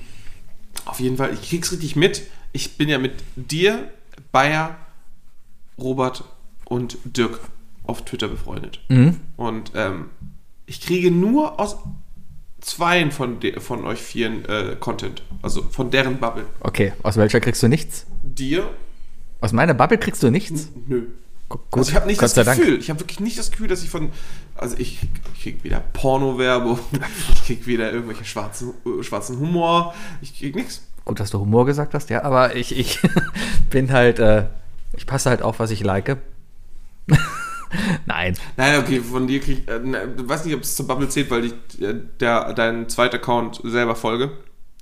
auf 0.85 0.99
jeden 0.99 1.17
Fall, 1.17 1.33
ich 1.33 1.49
krieg's 1.49 1.71
richtig 1.71 1.95
mit. 1.95 2.23
Ich 2.51 2.77
bin 2.77 2.89
ja 2.89 2.97
mit 2.97 3.13
dir, 3.35 3.89
Bayer, 4.31 4.75
Robert 5.77 6.23
und 6.65 6.97
Dirk 7.03 7.39
auf 7.83 8.05
Twitter 8.05 8.27
befreundet. 8.27 8.79
Mhm. 8.89 9.19
Und 9.37 9.71
ähm, 9.75 10.09
ich 10.65 10.81
kriege 10.81 11.11
nur 11.11 11.59
aus 11.59 11.77
zweien 12.61 13.11
von, 13.11 13.39
de, 13.39 13.59
von 13.59 13.85
euch 13.85 14.01
vieren 14.01 14.45
äh, 14.45 14.75
Content. 14.79 15.23
Also 15.41 15.63
von 15.63 15.91
deren 15.91 16.17
Bubble. 16.19 16.45
Okay, 16.59 16.93
aus 17.03 17.17
welcher 17.17 17.39
kriegst 17.39 17.63
du 17.63 17.67
nichts? 17.67 18.05
Dir? 18.23 18.69
Aus 19.41 19.53
meiner 19.53 19.73
Bubble 19.73 19.97
kriegst 19.97 20.21
du 20.21 20.29
nichts? 20.29 20.69
Nö. 20.87 21.07
Gut, 21.49 21.61
also 21.71 21.89
ich 21.89 21.95
habe 21.95 22.05
nicht 22.05 22.19
Gott 22.19 22.25
das 22.25 22.35
sei 22.35 22.43
Dank. 22.43 22.59
Gefühl, 22.59 22.79
ich 22.79 22.89
habe 22.91 22.99
wirklich 22.99 23.19
nicht 23.19 23.37
das 23.39 23.49
Gefühl, 23.49 23.67
dass 23.67 23.81
ich 23.83 23.89
von, 23.89 24.11
also 24.55 24.75
ich, 24.77 24.99
ich 25.33 25.41
krieg 25.41 25.63
wieder 25.63 25.83
Porno-Werbung, 25.93 26.79
ich 27.33 27.43
krieg 27.45 27.65
wieder 27.67 27.91
irgendwelche 27.91 28.23
schwarzen, 28.23 28.73
äh, 28.85 29.03
schwarzen 29.03 29.39
Humor, 29.39 29.93
ich 30.21 30.37
krieg 30.37 30.55
nichts. 30.55 30.83
Gut, 31.05 31.19
dass 31.19 31.31
du 31.31 31.39
Humor 31.39 31.65
gesagt 31.65 31.95
hast, 31.95 32.09
ja, 32.11 32.23
aber 32.23 32.55
ich, 32.55 32.77
ich 32.77 32.99
bin 33.71 33.91
halt, 33.91 34.19
äh, 34.19 34.45
ich 34.95 35.07
passe 35.07 35.29
halt 35.29 35.41
auf, 35.41 35.59
was 35.59 35.71
ich 35.71 35.83
like. 35.83 36.17
Nein. 38.05 38.35
Nein, 38.57 38.79
okay, 38.79 38.99
von 38.99 39.27
dir 39.27 39.39
krieg 39.39 39.63
ich, 39.67 39.67
äh, 39.67 39.79
weiß 40.27 40.45
nicht, 40.45 40.55
ob 40.55 40.61
es 40.61 40.75
zur 40.75 40.87
Bubble 40.87 41.09
zählt, 41.09 41.29
weil 41.31 41.45
ich 41.45 41.53
äh, 41.81 41.95
der, 42.19 42.53
deinen 42.53 42.89
zweiten 42.89 43.15
Account 43.17 43.61
selber 43.63 43.95
folge. 43.95 44.31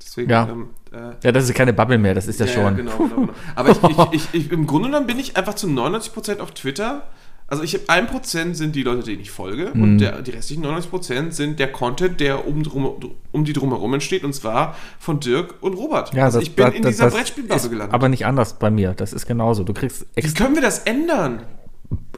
Deswegen, 0.01 0.30
Ja. 0.30 0.47
ähm, 0.49 0.70
äh, 0.94 1.14
Ja, 1.24 1.32
das 1.32 1.46
ist 1.46 1.54
keine 1.56 1.74
Bubble 1.74 1.98
mehr, 1.98 2.14
das 2.14 2.28
ist 2.28 2.40
ja, 2.40 2.46
Ja, 2.46 2.52
schon. 2.54 2.76
genau, 2.76 2.98
genau, 2.98 3.16
genau. 3.16 3.34
Aber 3.56 3.70
ich, 4.12 4.14
ich, 4.14 4.28
ich, 4.46 4.52
im 4.52 4.68
Grunde 4.68 4.90
genommen 4.90 5.08
bin 5.08 5.20
ich 5.20 5.38
einfach 5.38 5.54
zu 5.56 5.68
99% 5.68 6.40
auf 6.40 6.52
Twitter. 6.52 7.04
Also 7.50 7.64
ich 7.64 7.74
habe 7.76 7.86
1% 8.10 8.56
sind 8.56 8.76
die 8.76 8.84
Leute, 8.84 9.04
denen 9.04 9.22
ich 9.22 9.32
folge 9.32 9.72
Mhm. 9.74 9.82
und 9.84 9.98
der, 10.00 10.22
die 10.22 10.32
restlichen 10.32 10.66
99% 10.66 11.32
sind 11.32 11.60
der 11.60 11.72
Content, 11.72 12.20
der 12.20 12.46
um, 12.46 12.62
drum, 12.62 13.16
um 13.32 13.46
die 13.46 13.54
drumherum 13.54 13.94
entsteht 13.94 14.26
und 14.26 14.34
zwar 14.34 14.76
von 15.00 15.22
Dirk 15.22 15.56
und 15.62 15.74
Robert. 15.76 16.14
Ja, 16.14 16.26
also 16.26 16.40
das, 16.40 16.48
ich 16.50 16.56
bin 16.56 16.66
das, 16.66 16.74
in 16.76 16.82
dieser 16.84 17.08
ist 17.08 17.70
gelandet. 17.70 17.94
Aber 17.94 18.10
nicht 18.10 18.26
anders 18.26 18.60
bei 18.60 18.70
mir, 18.70 18.94
das 18.94 19.14
ist 19.14 19.28
genauso. 19.28 19.64
Du 19.64 19.74
kriegst, 19.74 20.06
Wie 20.16 20.34
können 20.34 20.56
wir 20.56 20.62
das 20.62 20.80
ändern? 20.80 21.44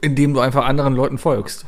indem 0.02 0.34
du 0.34 0.40
einfach 0.40 0.66
anderen 0.66 0.96
Leuten 0.96 1.20
folgst. 1.20 1.66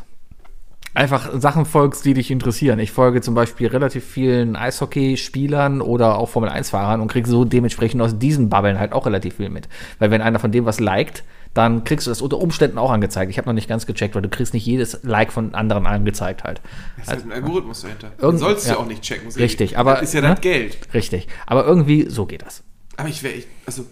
Einfach 0.94 1.30
Sachen 1.40 1.66
folgst, 1.66 2.04
die 2.04 2.14
dich 2.14 2.32
interessieren. 2.32 2.78
Ich 2.80 2.92
folge 2.92 3.22
zum 3.22 3.34
Beispiel 3.34 3.68
relativ 3.68 4.04
vielen 4.04 4.58
Eishockeyspielern 4.58 5.80
oder 5.82 6.18
auch 6.18 6.28
Formel-1-Fahrern 6.30 7.00
und 7.00 7.08
kriege 7.08 7.30
so 7.30 7.46
dementsprechend 7.46 8.02
aus 8.02 8.18
diesen 8.20 8.50
Bubbeln 8.50 8.78
halt 8.78 8.92
auch 8.92 9.06
relativ 9.06 9.36
viel 9.36 9.50
mit. 9.50 9.70
Weil 10.00 10.12
wenn 10.12 10.22
einer 10.22 10.40
von 10.40 10.52
dem 10.52 10.66
was 10.66 10.80
liked, 10.82 11.24
dann 11.54 11.84
kriegst 11.86 12.08
du 12.08 12.12
das 12.12 12.22
unter 12.22 12.40
Umständen 12.40 12.78
auch 12.78 12.92
angezeigt. 12.92 13.32
Ich 13.32 13.38
habe 13.38 13.48
noch 13.48 13.54
nicht 13.54 13.70
ganz 13.70 13.86
gecheckt, 13.86 14.16
weil 14.16 14.22
du 14.22 14.30
kriegst 14.30 14.54
nicht 14.54 14.66
jedes 14.66 15.00
Like 15.04 15.32
von 15.32 15.54
anderen 15.54 15.86
angezeigt 15.86 16.44
halt. 16.44 16.62
Das 17.06 17.18
ist 17.18 17.26
ein 17.26 17.32
Algorithmus 17.32 17.82
dahinter. 17.82 18.12
Irgend- 18.20 18.40
sollst 18.40 18.68
ja. 18.68 18.74
ja. 18.74 18.80
auch 18.80 18.86
nicht 18.86 19.02
checken. 19.02 19.30
Richtig, 19.32 19.78
aber- 19.78 19.94
Das 19.94 20.04
ist 20.04 20.14
ja 20.14 20.22
ne? 20.22 20.28
dein 20.28 20.42
Geld. 20.42 20.78
Richtig. 20.94 21.28
Aber 21.46 21.66
irgendwie 21.66 22.10
so 22.10 22.26
geht 22.26 22.42
das. 22.42 22.64
Aber 22.98 23.08
ich 23.10 23.24
wäre, 23.24 23.36
also 23.66 23.86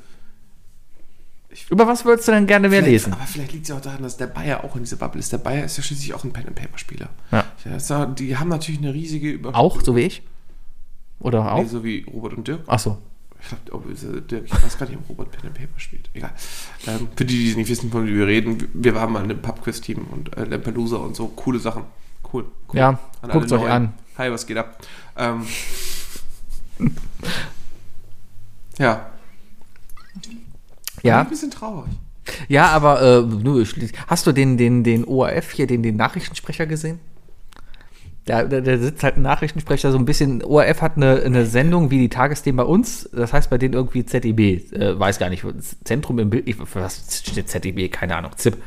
Über 1.70 1.88
was 1.88 2.06
würdest 2.06 2.28
du 2.28 2.32
denn 2.32 2.48
gerne 2.48 2.70
mehr 2.70 2.82
lesen? 2.82 3.14
Aber 3.14 3.24
vielleicht 3.26 3.52
liegt 3.52 3.64
es 3.64 3.70
ja 3.70 3.78
auch 3.78 3.82
daran, 3.82 4.04
dass 4.04 4.18
der 4.18 4.28
Bayer 4.28 4.64
auch 4.64 4.76
in 4.76 4.84
dieser 4.84 4.98
Bubble 4.98 5.20
ist. 5.20 5.32
Der 5.32 5.38
Bayer 5.38 5.66
ist 5.66 5.78
ja 5.78 5.84
schließlich 5.84 6.14
auch 6.14 6.24
ein 6.24 6.32
Pen-and-Paper-Spieler. 6.34 7.10
Ja. 7.32 7.46
Ja, 7.66 8.06
die 8.08 8.38
haben 8.38 8.50
natürlich 8.50 8.80
eine 8.82 8.94
riesige 8.94 9.30
Über 9.32 9.56
Auch, 9.56 9.82
so 9.82 9.96
wie 9.96 10.02
ich? 10.02 10.24
Oder 11.20 11.52
auch? 11.52 11.62
Nee, 11.62 11.68
so 11.68 11.84
wie 11.84 12.06
Robert 12.12 12.34
und 12.34 12.48
Dirk. 12.48 12.62
Ach 12.68 12.80
so. 12.80 12.98
Ich 13.42 13.66
glaube, 13.66 13.94
Dirk, 13.94 14.46
ich 14.46 14.64
weiß 14.64 14.78
gar 14.78 14.88
nicht, 14.88 14.98
ob 15.00 15.10
Robert 15.10 15.32
Pen-and-Paper 15.32 15.80
spielt. 15.80 16.10
Egal. 16.14 16.32
Ähm, 16.88 17.08
für 17.16 17.26
die, 17.26 17.52
die 17.52 17.56
nicht 17.56 17.70
wissen, 17.70 17.90
von 17.92 18.06
wie 18.08 18.16
wir 18.16 18.28
reden, 18.28 18.68
wir 18.74 18.96
waren 18.96 19.12
mal 19.12 19.24
in 19.24 19.32
einem 19.32 19.42
Pub-Quiz-Team 19.42 20.08
und 20.12 20.36
äh, 20.38 20.44
Lampelusa 20.46 20.98
und 20.98 21.16
so. 21.16 21.28
Coole 21.28 21.60
Sachen. 21.60 21.84
Cool. 22.34 22.46
cool. 22.70 22.78
Ja, 22.78 22.90
An 22.90 23.00
alle 23.22 23.34
guckt's 23.34 23.52
euch 23.52 23.62
Neuen. 23.62 23.72
an. 23.72 23.94
Hi, 24.18 24.32
was 24.32 24.46
geht 24.46 24.58
ab? 24.58 24.80
Ähm, 25.18 25.46
Ja. 28.78 29.10
Ja, 31.04 31.22
Ein 31.22 31.30
bisschen 31.30 31.52
traurig. 31.52 31.92
ja, 32.48 32.68
aber 32.68 33.02
äh, 33.02 33.22
nur, 33.22 33.66
hast 34.08 34.28
du 34.28 34.32
den, 34.32 34.58
den, 34.58 34.84
den 34.84 35.06
ORF 35.06 35.52
hier, 35.52 35.68
den, 35.68 35.84
den 35.84 35.96
Nachrichtensprecher 35.96 36.66
gesehen? 36.66 37.00
Da, 38.26 38.44
da, 38.44 38.62
da 38.62 38.78
sitzt 38.78 39.04
halt 39.04 39.18
ein 39.18 39.24
Nachrichtensprecher 39.24 39.92
so 39.92 39.98
ein 39.98 40.06
bisschen. 40.06 40.44
ORF 40.44 40.82
hat 40.82 40.98
eine, 40.98 41.24
eine 41.24 41.46
Sendung 41.48 41.90
wie 41.90 41.98
die 41.98 42.10
Tagesthemen 42.10 42.58
bei 42.58 42.64
uns. 42.64 43.10
Das 43.12 43.34
heißt 43.34 43.50
bei 43.50 43.58
denen 43.58 43.74
irgendwie 43.74 44.06
ZIB. 44.06 44.40
Äh, 44.72 45.00
weiß 45.00 45.18
gar 45.18 45.30
nicht. 45.30 45.44
Zentrum 45.84 46.20
im 46.20 46.30
Bild. 46.30 46.48
Ich, 46.48 46.58
was 46.76 47.24
steht 47.26 47.50
ZIB? 47.50 47.92
Keine 47.92 48.16
Ahnung. 48.16 48.32
ZIP. 48.36 48.58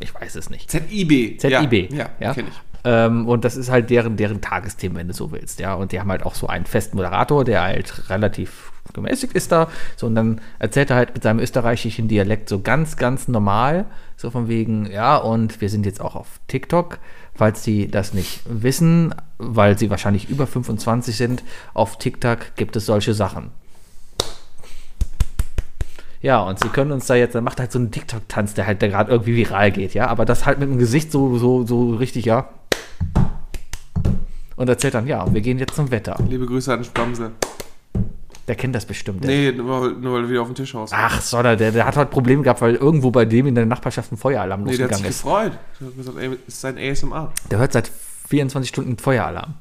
Ich 0.00 0.12
weiß 0.12 0.34
es 0.34 0.50
nicht. 0.50 0.70
ZIB. 0.70 1.38
ZIB. 1.40 1.92
Ja, 1.92 2.08
ja, 2.18 2.34
kenne 2.34 2.48
ich. 2.48 2.69
Ähm, 2.84 3.26
und 3.28 3.44
das 3.44 3.56
ist 3.56 3.70
halt 3.70 3.90
deren, 3.90 4.16
deren 4.16 4.40
Tagesthemen, 4.40 4.96
wenn 4.96 5.08
du 5.08 5.14
so 5.14 5.32
willst, 5.32 5.60
ja. 5.60 5.74
Und 5.74 5.92
die 5.92 6.00
haben 6.00 6.10
halt 6.10 6.24
auch 6.24 6.34
so 6.34 6.46
einen 6.46 6.66
festen 6.66 6.96
Moderator, 6.96 7.44
der 7.44 7.62
halt 7.62 8.08
relativ 8.10 8.72
gemäßigt 8.92 9.34
ist 9.34 9.52
da. 9.52 9.68
So, 9.96 10.06
und 10.06 10.14
dann 10.14 10.40
erzählt 10.58 10.90
er 10.90 10.96
halt 10.96 11.14
mit 11.14 11.22
seinem 11.22 11.40
österreichischen 11.40 12.08
Dialekt 12.08 12.48
so 12.48 12.60
ganz, 12.60 12.96
ganz 12.96 13.28
normal, 13.28 13.86
so 14.16 14.30
von 14.30 14.48
wegen, 14.48 14.90
ja, 14.90 15.16
und 15.16 15.60
wir 15.60 15.68
sind 15.68 15.86
jetzt 15.86 16.00
auch 16.00 16.16
auf 16.16 16.40
TikTok, 16.48 16.98
falls 17.34 17.62
sie 17.62 17.88
das 17.88 18.14
nicht 18.14 18.42
wissen, 18.46 19.14
weil 19.38 19.78
sie 19.78 19.90
wahrscheinlich 19.90 20.28
über 20.28 20.46
25 20.46 21.16
sind, 21.16 21.42
auf 21.74 21.98
TikTok 21.98 22.56
gibt 22.56 22.76
es 22.76 22.86
solche 22.86 23.14
Sachen. 23.14 23.50
Ja, 26.22 26.40
und 26.42 26.58
sie 26.58 26.68
können 26.68 26.92
uns 26.92 27.06
da 27.06 27.14
jetzt, 27.14 27.34
dann 27.34 27.44
macht 27.44 27.60
halt 27.60 27.72
so 27.72 27.78
einen 27.78 27.90
TikTok-Tanz, 27.90 28.52
der 28.52 28.66
halt 28.66 28.80
gerade 28.80 29.10
irgendwie 29.10 29.36
viral 29.36 29.70
geht, 29.70 29.94
ja, 29.94 30.08
aber 30.08 30.26
das 30.26 30.44
halt 30.44 30.58
mit 30.58 30.68
dem 30.68 30.78
Gesicht 30.78 31.10
so, 31.10 31.38
so, 31.38 31.64
so 31.64 31.94
richtig, 31.94 32.26
ja. 32.26 32.50
Und 34.56 34.68
erzählt 34.68 34.94
dann, 34.94 35.06
ja, 35.06 35.32
wir 35.32 35.40
gehen 35.40 35.58
jetzt 35.58 35.74
zum 35.74 35.90
Wetter. 35.90 36.16
Liebe 36.28 36.46
Grüße 36.46 36.72
an 36.72 36.84
Spamse. 36.84 37.30
Der 38.46 38.56
kennt 38.56 38.74
das 38.74 38.84
bestimmt. 38.84 39.24
Nee, 39.24 39.52
nur, 39.52 39.80
weil- 39.80 39.92
nur 39.92 40.14
weil 40.14 40.22
du 40.22 40.28
wieder 40.30 40.42
auf 40.42 40.48
den 40.48 40.54
Tisch 40.56 40.74
haust. 40.74 40.92
Ach, 40.94 41.20
so, 41.20 41.40
der, 41.42 41.56
der 41.56 41.86
hat 41.86 41.96
halt 41.96 42.10
Probleme 42.10 42.42
gehabt, 42.42 42.60
weil 42.60 42.74
irgendwo 42.74 43.10
bei 43.10 43.24
dem 43.24 43.46
in 43.46 43.54
der 43.54 43.64
Nachbarschaft 43.64 44.10
ein 44.12 44.16
Feueralarm 44.16 44.64
nee, 44.64 44.76
der 44.76 44.88
hat 44.88 44.96
sich 44.96 45.06
losgegangen 45.06 45.10
ist. 45.10 45.22
gefreut. 45.22 45.52
Der 45.80 45.86
hat 45.86 45.96
gesagt, 45.96 46.18
ey, 46.18 46.28
das 46.30 46.38
ist 46.54 46.60
sein 46.60 46.76
ASMR. 46.78 47.32
Der 47.50 47.58
hört 47.58 47.72
seit 47.72 47.90
24 48.28 48.68
Stunden 48.68 48.98
Feueralarm. 48.98 49.54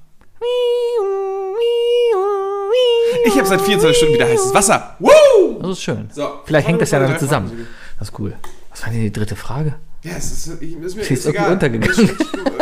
Ich 3.25 3.37
habe 3.37 3.47
seit 3.47 3.61
24 3.61 3.97
Stunden 3.97 4.13
wieder 4.15 4.27
heißes 4.27 4.53
Wasser. 4.53 4.95
Woo! 4.99 5.59
Das 5.61 5.71
ist 5.71 5.81
schön. 5.81 6.09
So, 6.11 6.27
Vielleicht 6.45 6.67
hängt 6.67 6.81
das 6.81 6.91
ja 6.91 6.99
damit 6.99 7.19
zusammen. 7.19 7.67
Das 7.99 8.09
ist 8.09 8.19
cool. 8.19 8.33
Was 8.71 8.83
war 8.83 8.91
denn 8.91 9.01
die 9.01 9.11
dritte 9.11 9.35
Frage? 9.35 9.75
Ja, 10.03 10.13
es 10.17 10.31
ist, 10.47 10.61
ich, 10.61 10.75
ist 10.77 10.95
mir 10.95 11.01
ist 11.01 11.11
ist 11.11 11.25
irgendwie 11.25 11.37
egal. 11.39 11.51
untergegangen. 11.53 11.89
Ist 11.89 12.15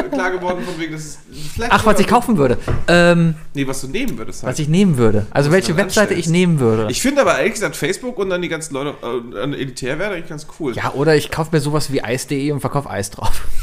klar 0.12 0.32
geworden 0.32 0.64
von 0.64 0.80
wegen, 0.80 0.93
das 0.93 1.01
ist 1.05 1.20
vielleicht 1.53 1.72
Ach, 1.72 1.86
was 1.86 1.99
ich 1.99 2.08
kaufen 2.08 2.38
würde. 2.38 2.58
Ähm, 2.88 3.36
Nee, 3.53 3.68
was 3.68 3.82
du 3.82 3.88
nehmen 3.88 4.18
würdest 4.18 4.43
halt. 4.43 4.53
was 4.53 4.60
ich 4.60 4.68
nehmen 4.68 4.97
würde. 4.97 5.26
Also 5.32 5.49
Was 5.49 5.55
welche 5.55 5.78
Webseite 5.78 6.14
ich 6.14 6.28
nehmen 6.28 6.60
würde. 6.60 6.88
Ich 6.89 7.01
finde 7.01 7.22
aber 7.22 7.38
ehrlich 7.38 7.53
gesagt 7.53 7.76
Facebook 7.76 8.18
und 8.18 8.30
dann 8.30 8.41
die 8.41 8.49
ganzen 8.49 8.74
Leute 8.74 8.95
äh, 9.01 9.39
an 9.41 9.53
elitär 9.53 9.99
wäre 9.99 10.14
eigentlich 10.14 10.30
ganz 10.30 10.47
cool. 10.60 10.74
ja, 10.76 10.93
oder 10.93 11.16
ich 11.16 11.32
kaufe 11.32 11.49
mir 11.55 11.62
sowas 11.62 11.91
wie 11.91 12.01
Eis.de 12.03 12.51
und 12.51 12.60
verkaufe 12.60 12.89
Eis 12.89 13.10
drauf. 13.10 13.47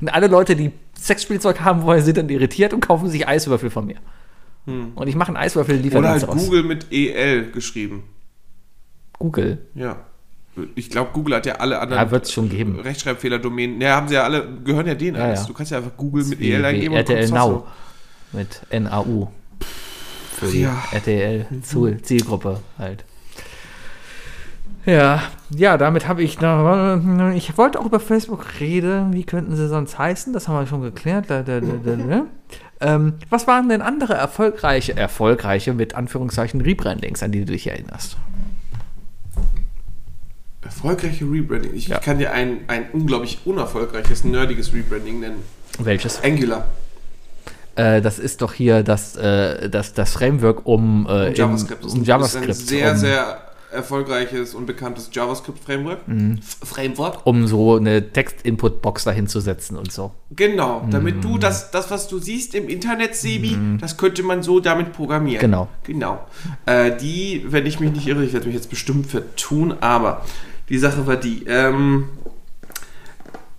Und 0.00 0.08
alle 0.08 0.26
Leute, 0.26 0.56
die 0.56 0.72
Sexspielzeug 0.98 1.60
haben 1.60 1.82
wollen, 1.82 2.02
sind 2.02 2.16
dann 2.16 2.28
irritiert 2.28 2.72
und 2.72 2.80
kaufen 2.80 3.08
sich 3.08 3.28
Eiswürfel 3.28 3.70
von 3.70 3.86
mir. 3.86 3.98
Und 4.66 5.06
ich 5.06 5.14
mache 5.14 5.28
einen 5.28 5.36
Eiswürfel 5.36 5.80
Hm. 5.80 5.96
Oder 5.96 6.08
halt 6.10 6.28
aus. 6.28 6.36
Google 6.44 6.64
mit 6.64 6.86
EL 6.90 7.52
geschrieben. 7.52 8.02
Google. 9.18 9.58
Ja. 9.74 9.96
Ich 10.74 10.90
glaube, 10.90 11.10
Google 11.12 11.36
hat 11.36 11.46
ja 11.46 11.54
alle 11.54 11.78
anderen 11.80 12.10
Ja, 12.10 12.24
schon 12.26 12.48
geben. 12.50 12.78
Rechtschreibfehler-Domänen. 12.80 13.80
Ja, 13.80 13.96
haben 13.96 14.08
sie 14.08 14.14
ja 14.14 14.24
alle, 14.24 14.46
gehören 14.64 14.86
ja 14.86 14.94
denen 14.94 15.16
Ja, 15.16 15.24
alles. 15.24 15.40
ja. 15.40 15.46
Du 15.46 15.54
kannst 15.54 15.72
ja 15.72 15.78
einfach 15.78 15.96
Google 15.96 16.24
mit 16.24 16.40
EL 16.40 16.60
wie 16.62 16.66
eingeben 16.66 16.94
RTL 16.94 17.16
kommst 17.30 17.32
Now. 17.34 17.66
Mit 18.32 18.60
NAU. 18.70 19.28
Für 20.36 20.46
die 20.46 20.62
Ja. 20.62 20.82
RTL 20.92 21.46
Ziel- 21.62 22.02
Zielgruppe 22.02 22.60
halt. 22.78 23.04
Ja, 24.84 25.22
ja, 25.50 25.78
damit 25.78 26.08
habe 26.08 26.22
ich 26.24 26.40
noch. 26.40 26.98
Ich 27.36 27.56
wollte 27.56 27.78
auch 27.78 27.86
über 27.86 28.00
Facebook 28.00 28.44
reden. 28.58 29.12
Wie 29.12 29.22
könnten 29.24 29.54
sie 29.54 29.68
sonst 29.68 29.96
heißen? 29.98 30.32
Das 30.32 30.48
haben 30.48 30.58
wir 30.58 30.66
schon 30.66 30.82
geklärt. 30.82 31.30
Da. 31.30 31.44
Ähm, 32.80 33.14
was 33.30 33.46
waren 33.46 33.68
denn 33.68 33.80
andere 33.80 34.14
erfolgreiche, 34.14 34.96
erfolgreiche 34.96 35.72
mit 35.72 35.94
Anführungszeichen 35.94 36.60
Rebrandings, 36.60 37.22
an 37.22 37.30
die 37.30 37.44
du 37.44 37.52
dich 37.52 37.68
erinnerst? 37.68 38.16
Erfolgreiche 40.62 41.24
Rebranding. 41.24 41.74
Ich, 41.74 41.88
Ja. 41.88 41.96
ich 41.96 42.02
kann 42.02 42.18
dir 42.18 42.32
ein, 42.32 42.60
ein 42.68 42.86
unglaublich 42.92 43.40
unerfolgreiches, 43.44 44.24
nerdiges 44.24 44.72
Rebranding 44.72 45.20
nennen. 45.20 45.42
Welches? 45.78 46.22
Angular. 46.22 46.66
Äh, 47.74 48.00
das 48.02 48.18
ist 48.18 48.42
doch 48.42 48.52
hier 48.52 48.82
das, 48.82 49.16
äh, 49.16 49.68
das, 49.70 49.94
das 49.94 50.12
Framework 50.12 50.66
um, 50.66 51.06
äh, 51.08 51.28
Und 51.28 51.38
JavaScript. 51.38 51.82
Im, 51.82 51.88
ist 51.88 51.94
um 51.94 52.00
ein- 52.00 52.04
JavaScript. 52.04 52.48
Ist 52.48 52.60
ein 52.62 52.66
sehr, 52.68 52.90
um, 52.92 52.96
sehr 52.98 53.38
erfolgreiches 53.72 54.54
und 54.54 54.66
bekanntes 54.66 55.08
JavaScript-Framework. 55.10 56.06
Mhm. 56.06 56.40
Framework. 56.62 57.26
um 57.26 57.46
so 57.46 57.76
eine 57.76 58.12
Text-Input-Box 58.12 59.04
dahin 59.04 59.26
zu 59.28 59.40
setzen 59.40 59.78
und 59.78 59.90
so. 59.90 60.12
Genau, 60.36 60.86
damit 60.90 61.16
Mhm. 61.16 61.20
du 61.22 61.38
das, 61.38 61.70
das, 61.70 61.90
was 61.90 62.06
du 62.06 62.18
siehst 62.18 62.54
im 62.54 62.68
Internet, 62.68 63.16
Sebi, 63.16 63.56
das 63.80 63.96
könnte 63.96 64.22
man 64.22 64.42
so 64.42 64.60
damit 64.60 64.92
programmieren. 64.92 65.40
Genau. 65.40 65.68
Genau. 65.84 66.20
Äh, 66.66 66.94
die, 66.98 67.46
wenn 67.48 67.64
ich 67.64 67.80
mich 67.80 67.90
nicht 67.92 68.06
irre, 68.06 68.22
ich 68.22 68.34
werde 68.34 68.44
mich 68.46 68.54
jetzt 68.54 68.68
bestimmt 68.68 69.06
vertun, 69.06 69.74
aber 69.80 70.22
die 70.72 70.78
Sache 70.78 71.06
war 71.06 71.16
die. 71.16 71.44
Ähm, 71.46 72.08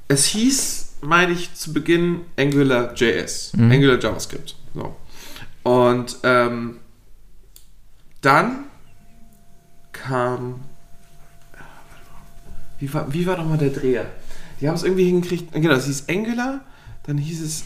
es 0.07 0.25
hieß, 0.25 0.95
meine 1.01 1.31
ich, 1.31 1.53
zu 1.53 1.71
Beginn 1.71 2.21
AngularJS, 2.37 3.53
Mhm. 3.53 3.71
Angular 3.71 3.99
JavaScript. 3.99 4.55
So. 4.73 4.95
Und 5.61 6.17
ähm, 6.23 6.77
dann 8.21 8.63
kam. 9.91 10.61
Wie 12.79 12.91
war, 12.91 13.13
wie 13.13 13.25
war 13.27 13.35
doch 13.37 13.45
mal 13.45 13.59
der 13.59 13.69
Dreher? 13.69 14.07
Die 14.59 14.67
haben 14.67 14.75
es 14.75 14.83
irgendwie 14.83 15.05
hingekriegt. 15.05 15.51
Genau, 15.53 15.73
es 15.75 15.85
hieß 15.85 16.09
Angular, 16.09 16.61
dann 17.03 17.19
hieß 17.19 17.41
es 17.41 17.63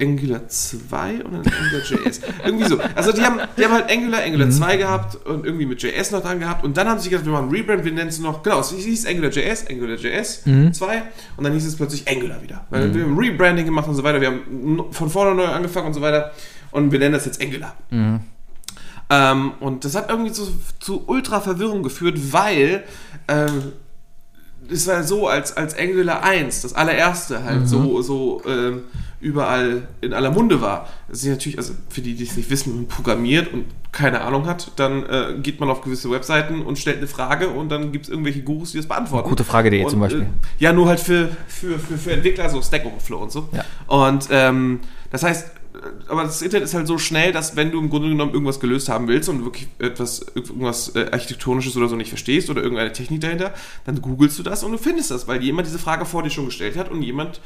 Angular 0.00 0.46
2 0.46 1.24
und 1.24 1.32
dann 1.32 1.40
Angular.js. 1.40 2.20
irgendwie 2.44 2.68
so. 2.68 2.78
Also 2.94 3.12
die 3.12 3.22
haben, 3.22 3.40
die 3.56 3.64
haben 3.64 3.72
halt 3.72 3.90
Angular, 3.90 4.22
Angular 4.22 4.50
2 4.50 4.76
gehabt 4.76 5.26
und 5.26 5.46
irgendwie 5.46 5.66
mit 5.66 5.82
JS 5.82 6.10
noch 6.10 6.22
dran 6.22 6.38
gehabt. 6.38 6.64
Und 6.64 6.76
dann 6.76 6.88
haben 6.88 7.00
sie 7.00 7.08
gesagt, 7.08 7.24
wir 7.26 7.32
machen 7.32 7.50
Rebrand, 7.50 7.84
wir 7.84 7.92
nennen 7.92 8.08
es 8.08 8.18
noch, 8.18 8.42
genau, 8.42 8.60
es 8.60 8.72
hieß 8.72 9.06
AngularJS, 9.06 9.68
AngularJS 9.70 10.44
2 10.72 11.02
und 11.38 11.44
dann 11.44 11.52
hieß 11.52 11.66
es 11.66 11.76
plötzlich 11.76 12.06
Angular 12.08 12.42
wieder. 12.42 12.66
Weil 12.70 12.94
wir 12.94 13.04
haben 13.04 13.18
Rebranding 13.18 13.64
gemacht 13.64 13.88
und 13.88 13.94
so 13.94 14.02
weiter, 14.02 14.20
wir 14.20 14.28
haben 14.28 14.84
von 14.90 15.08
vorne 15.08 15.34
neu 15.34 15.46
angefangen 15.46 15.86
und 15.88 15.94
so 15.94 16.02
weiter 16.02 16.32
und 16.72 16.92
wir 16.92 16.98
nennen 16.98 17.14
das 17.14 17.24
jetzt 17.24 17.42
Angular. 17.42 17.74
Ähm, 19.08 19.52
und 19.60 19.84
das 19.84 19.94
hat 19.94 20.10
irgendwie 20.10 20.32
zu, 20.32 20.48
zu 20.80 21.04
ultra 21.06 21.40
Verwirrung 21.40 21.82
geführt, 21.82 22.18
weil 22.32 22.84
ähm, 23.28 23.72
es 24.70 24.86
war 24.86 25.02
so, 25.02 25.28
als, 25.28 25.56
als 25.56 25.76
Angular 25.78 26.22
1, 26.22 26.62
das 26.62 26.74
allererste, 26.74 27.44
halt 27.44 27.68
so, 27.68 28.02
so 28.02 28.42
ähm, 28.46 28.82
überall 29.20 29.88
in 30.00 30.12
aller 30.12 30.30
Munde 30.30 30.60
war. 30.60 30.88
Das 31.08 31.22
ist 31.22 31.28
natürlich, 31.28 31.58
also 31.58 31.74
für 31.88 32.00
die, 32.00 32.14
die 32.14 32.24
es 32.24 32.36
nicht 32.36 32.50
wissen 32.50 32.86
programmiert 32.86 33.52
und 33.52 33.64
keine 33.92 34.20
Ahnung 34.20 34.46
hat, 34.46 34.72
dann 34.76 35.04
äh, 35.04 35.38
geht 35.42 35.58
man 35.58 35.70
auf 35.70 35.80
gewisse 35.80 36.10
Webseiten 36.10 36.62
und 36.62 36.78
stellt 36.78 36.98
eine 36.98 37.06
Frage 37.06 37.48
und 37.48 37.70
dann 37.70 37.92
gibt 37.92 38.04
es 38.04 38.10
irgendwelche 38.10 38.42
Gurus, 38.42 38.72
die 38.72 38.76
das 38.76 38.86
beantworten. 38.86 39.28
Gutefrage.de 39.28 39.84
Und, 39.84 39.90
zum 39.90 40.00
Beispiel. 40.00 40.22
Äh, 40.22 40.26
ja, 40.58 40.72
nur 40.72 40.88
halt 40.88 41.00
für, 41.00 41.30
für, 41.48 41.78
für, 41.78 41.96
für 41.96 42.12
Entwickler, 42.12 42.50
so 42.50 42.60
Stack 42.60 42.84
Overflow 42.84 43.18
und 43.18 43.32
so. 43.32 43.48
Ja. 43.52 43.64
Und 43.86 44.28
ähm, 44.30 44.80
das 45.10 45.22
heißt, 45.22 45.50
aber 46.08 46.24
das 46.24 46.42
Internet 46.42 46.64
ist 46.64 46.74
halt 46.74 46.86
so 46.86 46.98
schnell, 46.98 47.32
dass 47.32 47.56
wenn 47.56 47.70
du 47.70 47.78
im 47.78 47.90
Grunde 47.90 48.08
genommen 48.08 48.32
irgendwas 48.32 48.60
gelöst 48.60 48.88
haben 48.88 49.08
willst 49.08 49.28
und 49.28 49.44
wirklich 49.44 49.68
etwas, 49.78 50.24
irgendwas 50.34 50.94
äh, 50.94 51.08
Architektonisches 51.10 51.76
oder 51.76 51.88
so 51.88 51.96
nicht 51.96 52.08
verstehst 52.08 52.50
oder 52.50 52.62
irgendeine 52.62 52.92
Technik 52.92 53.20
dahinter, 53.20 53.52
dann 53.84 54.00
googelst 54.00 54.38
du 54.38 54.42
das 54.42 54.62
und 54.64 54.72
du 54.72 54.78
findest 54.78 55.10
das, 55.10 55.28
weil 55.28 55.42
jemand 55.42 55.66
diese 55.66 55.78
Frage 55.78 56.04
vor 56.04 56.22
dir 56.22 56.30
schon 56.30 56.46
gestellt 56.46 56.76
hat 56.76 56.90
und 56.90 57.02
jemand, 57.02 57.40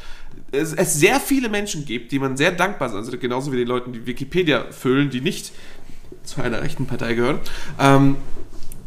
es, 0.52 0.72
es 0.72 0.94
sehr 0.94 1.20
viele 1.20 1.48
Menschen 1.48 1.84
gibt, 1.84 2.12
die 2.12 2.18
man 2.18 2.36
sehr 2.36 2.52
dankbar 2.52 2.88
sind, 2.88 2.98
also 2.98 3.16
genauso 3.18 3.52
wie 3.52 3.56
die 3.56 3.64
Leute, 3.64 3.90
die 3.90 4.06
Wikipedia 4.06 4.66
füllen, 4.70 5.10
die 5.10 5.20
nicht 5.20 5.52
zu 6.22 6.42
einer 6.42 6.62
rechten 6.62 6.86
Partei 6.86 7.14
gehören, 7.14 7.40
ähm, 7.78 8.16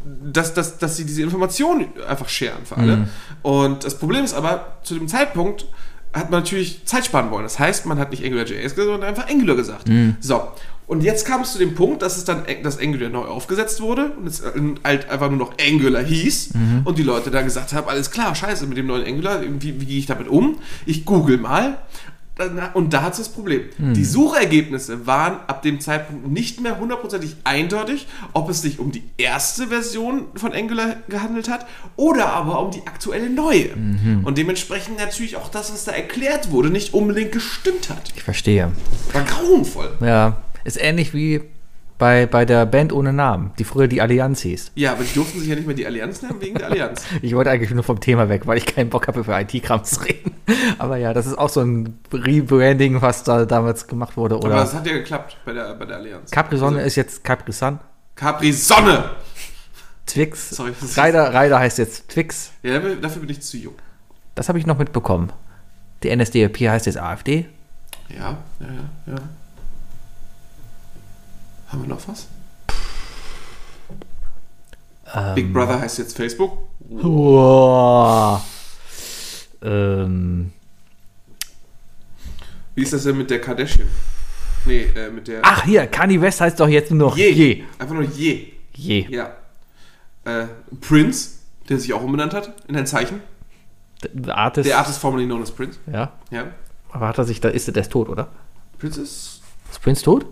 dass, 0.04 0.54
dass, 0.54 0.78
dass 0.78 0.96
sie 0.96 1.04
diese 1.06 1.22
Informationen 1.22 1.88
einfach 2.06 2.28
scheren 2.28 2.64
für 2.64 2.76
alle. 2.76 3.08
Und 3.42 3.84
das 3.84 3.98
Problem 3.98 4.22
ist 4.22 4.34
aber, 4.34 4.78
zu 4.82 4.94
dem 4.94 5.08
Zeitpunkt 5.08 5.66
hat 6.14 6.30
man 6.30 6.40
natürlich 6.40 6.86
Zeit 6.86 7.04
sparen 7.04 7.30
wollen. 7.30 7.42
Das 7.42 7.58
heißt, 7.58 7.84
man 7.86 7.98
hat 7.98 8.10
nicht 8.10 8.24
AngularJS 8.24 8.74
gesagt, 8.74 8.76
sondern 8.76 9.02
einfach 9.02 9.28
Angular 9.28 9.56
gesagt. 9.56 9.88
So. 10.20 10.48
Und 10.86 11.02
jetzt 11.02 11.26
kam 11.26 11.40
es 11.40 11.52
zu 11.52 11.58
dem 11.58 11.74
Punkt, 11.74 12.02
dass 12.02 12.18
es 12.18 12.24
dann 12.24 12.44
dass 12.62 12.78
Angular 12.78 13.08
neu 13.08 13.24
aufgesetzt 13.24 13.80
wurde 13.80 14.10
und 14.18 14.26
es 14.26 14.42
halt 14.84 15.08
einfach 15.08 15.30
nur 15.30 15.38
noch 15.38 15.54
Angular 15.58 16.02
hieß 16.02 16.50
und 16.84 16.98
die 16.98 17.02
Leute 17.02 17.30
dann 17.30 17.44
gesagt 17.44 17.72
haben, 17.72 17.88
alles 17.88 18.10
klar, 18.10 18.34
scheiße, 18.34 18.66
mit 18.66 18.76
dem 18.76 18.86
neuen 18.86 19.06
Angular, 19.06 19.40
wie, 19.42 19.80
wie 19.80 19.86
gehe 19.86 19.98
ich 19.98 20.06
damit 20.06 20.28
um? 20.28 20.58
Ich 20.84 21.04
google 21.06 21.38
mal. 21.38 21.78
Und 22.74 22.92
da 22.92 23.02
hat 23.02 23.12
es 23.12 23.18
das 23.18 23.28
Problem. 23.28 23.62
Die 23.78 24.04
Suchergebnisse 24.04 25.06
waren 25.06 25.38
ab 25.46 25.62
dem 25.62 25.80
Zeitpunkt 25.80 26.26
nicht 26.26 26.60
mehr 26.60 26.78
hundertprozentig 26.80 27.36
eindeutig, 27.44 28.08
ob 28.32 28.50
es 28.50 28.60
sich 28.62 28.80
um 28.80 28.90
die 28.90 29.04
erste 29.18 29.68
Version 29.68 30.26
von 30.34 30.52
Angular 30.52 30.96
gehandelt 31.08 31.48
hat 31.48 31.66
oder 31.96 32.32
aber 32.32 32.60
um 32.60 32.72
die 32.72 32.86
aktuelle 32.86 33.30
neue. 33.30 33.70
Und 34.24 34.36
dementsprechend 34.36 34.98
natürlich 34.98 35.36
auch 35.36 35.48
das, 35.48 35.72
was 35.72 35.84
da 35.84 35.92
erklärt 35.92 36.50
wurde, 36.50 36.70
nicht 36.70 36.92
unbedingt 36.92 37.30
gestimmt 37.32 37.88
hat. 37.88 38.12
Ich 38.16 38.24
verstehe. 38.24 38.72
War 39.12 39.22
grauenvoll. 39.22 39.96
Ja, 40.00 40.42
ist 40.64 40.80
ähnlich 40.80 41.14
wie 41.14 41.40
Bei, 41.96 42.26
bei 42.26 42.44
der 42.44 42.66
Band 42.66 42.92
ohne 42.92 43.12
Namen, 43.12 43.52
die 43.58 43.64
früher 43.64 43.86
die 43.86 44.00
Allianz 44.02 44.40
hieß. 44.40 44.72
Ja, 44.74 44.92
aber 44.92 45.04
die 45.04 45.14
durften 45.14 45.38
sich 45.38 45.48
ja 45.48 45.54
nicht 45.54 45.66
mehr 45.66 45.76
die 45.76 45.86
Allianz 45.86 46.22
nennen 46.22 46.40
wegen 46.40 46.56
der 46.58 46.68
Allianz. 46.68 47.04
Ich 47.22 47.34
wollte 47.36 47.50
eigentlich 47.50 47.70
nur 47.70 47.84
vom 47.84 48.00
Thema 48.00 48.28
weg, 48.28 48.46
weil 48.46 48.58
ich 48.58 48.66
keinen 48.66 48.90
Bock 48.90 49.06
habe, 49.06 49.20
über 49.20 49.40
IT-Kram 49.40 49.84
zu 49.84 50.00
reden. 50.02 50.32
Aber 50.78 50.96
ja, 50.96 51.14
das 51.14 51.26
ist 51.26 51.38
auch 51.38 51.48
so 51.48 51.60
ein 51.60 51.98
Rebranding, 52.12 53.00
was 53.00 53.22
da 53.22 53.44
damals 53.46 53.86
gemacht 53.86 54.16
wurde. 54.16 54.34
Aber 54.34 54.46
Oder 54.46 54.56
das 54.56 54.74
hat 54.74 54.86
ja 54.86 54.92
geklappt 54.92 55.36
bei 55.44 55.52
der, 55.52 55.74
bei 55.74 55.84
der 55.84 55.98
Allianz. 55.98 56.30
Capri 56.32 56.58
Sonne 56.58 56.78
Also, 56.78 56.88
ist 56.88 56.96
jetzt 56.96 57.22
Capri 57.22 57.52
Sun. 57.52 57.78
Capri 58.16 58.52
Sonne! 58.52 59.10
Twix. 60.06 60.50
Sorry, 60.50 60.72
Ryder, 60.96 61.32
Ryder 61.32 61.58
heißt 61.60 61.78
jetzt 61.78 62.08
Twix. 62.10 62.50
Ja, 62.62 62.74
dafür, 62.74 62.96
dafür 62.96 63.20
bin 63.20 63.30
ich 63.30 63.40
zu 63.40 63.56
jung. 63.56 63.74
Das 64.34 64.48
habe 64.48 64.58
ich 64.58 64.66
noch 64.66 64.78
mitbekommen. 64.78 65.32
Die 66.02 66.14
NSDAP 66.14 66.58
heißt 66.60 66.86
jetzt 66.86 66.98
AfD. 66.98 67.46
Ja, 68.08 68.36
ja, 68.60 68.66
ja, 69.06 69.14
ja. 69.14 69.18
Haben 71.74 71.82
wir 71.82 71.88
noch 71.88 72.06
was? 72.06 72.28
Ähm. 75.12 75.34
Big 75.34 75.52
Brother 75.52 75.80
heißt 75.80 75.98
jetzt 75.98 76.16
Facebook. 76.16 76.56
Wow. 76.78 78.40
Ähm. 79.60 80.52
Wie 82.76 82.82
ist 82.82 82.92
das 82.92 83.02
denn 83.02 83.18
mit 83.18 83.28
der 83.28 83.40
Kardashian? 83.40 83.88
Nee, 84.66 84.84
äh, 84.94 85.10
mit 85.10 85.26
der. 85.26 85.40
Ach 85.42 85.64
hier, 85.64 85.88
Kanye 85.88 86.20
West 86.20 86.40
heißt 86.40 86.60
doch 86.60 86.68
jetzt 86.68 86.92
nur 86.92 87.08
noch 87.08 87.16
je. 87.16 87.30
Je. 87.30 87.64
Einfach 87.76 87.94
nur 87.94 88.04
Je. 88.04 88.52
Je. 88.74 89.08
Ja. 89.08 89.32
Äh, 90.24 90.46
Prince, 90.80 91.30
der 91.68 91.80
sich 91.80 91.92
auch 91.92 92.04
umbenannt 92.04 92.34
hat 92.34 92.54
in 92.68 92.76
ein 92.76 92.86
Zeichen. 92.86 93.20
The 94.00 94.30
Artist. 94.30 94.68
Der 94.68 94.78
Artist 94.78 95.00
formerly 95.00 95.26
known 95.26 95.42
as 95.42 95.50
Prince. 95.50 95.80
Ja. 95.92 96.12
Ja. 96.30 96.46
Aber 96.92 97.08
hat 97.08 97.18
er 97.18 97.24
sich 97.24 97.40
da, 97.40 97.48
ist 97.48 97.66
der 97.66 97.76
ist 97.82 97.90
tot, 97.90 98.08
oder? 98.08 98.28
Prince 98.78 99.02
ist. 99.02 99.40
Ist 99.72 99.82
Prince 99.82 100.04
tot? 100.04 100.24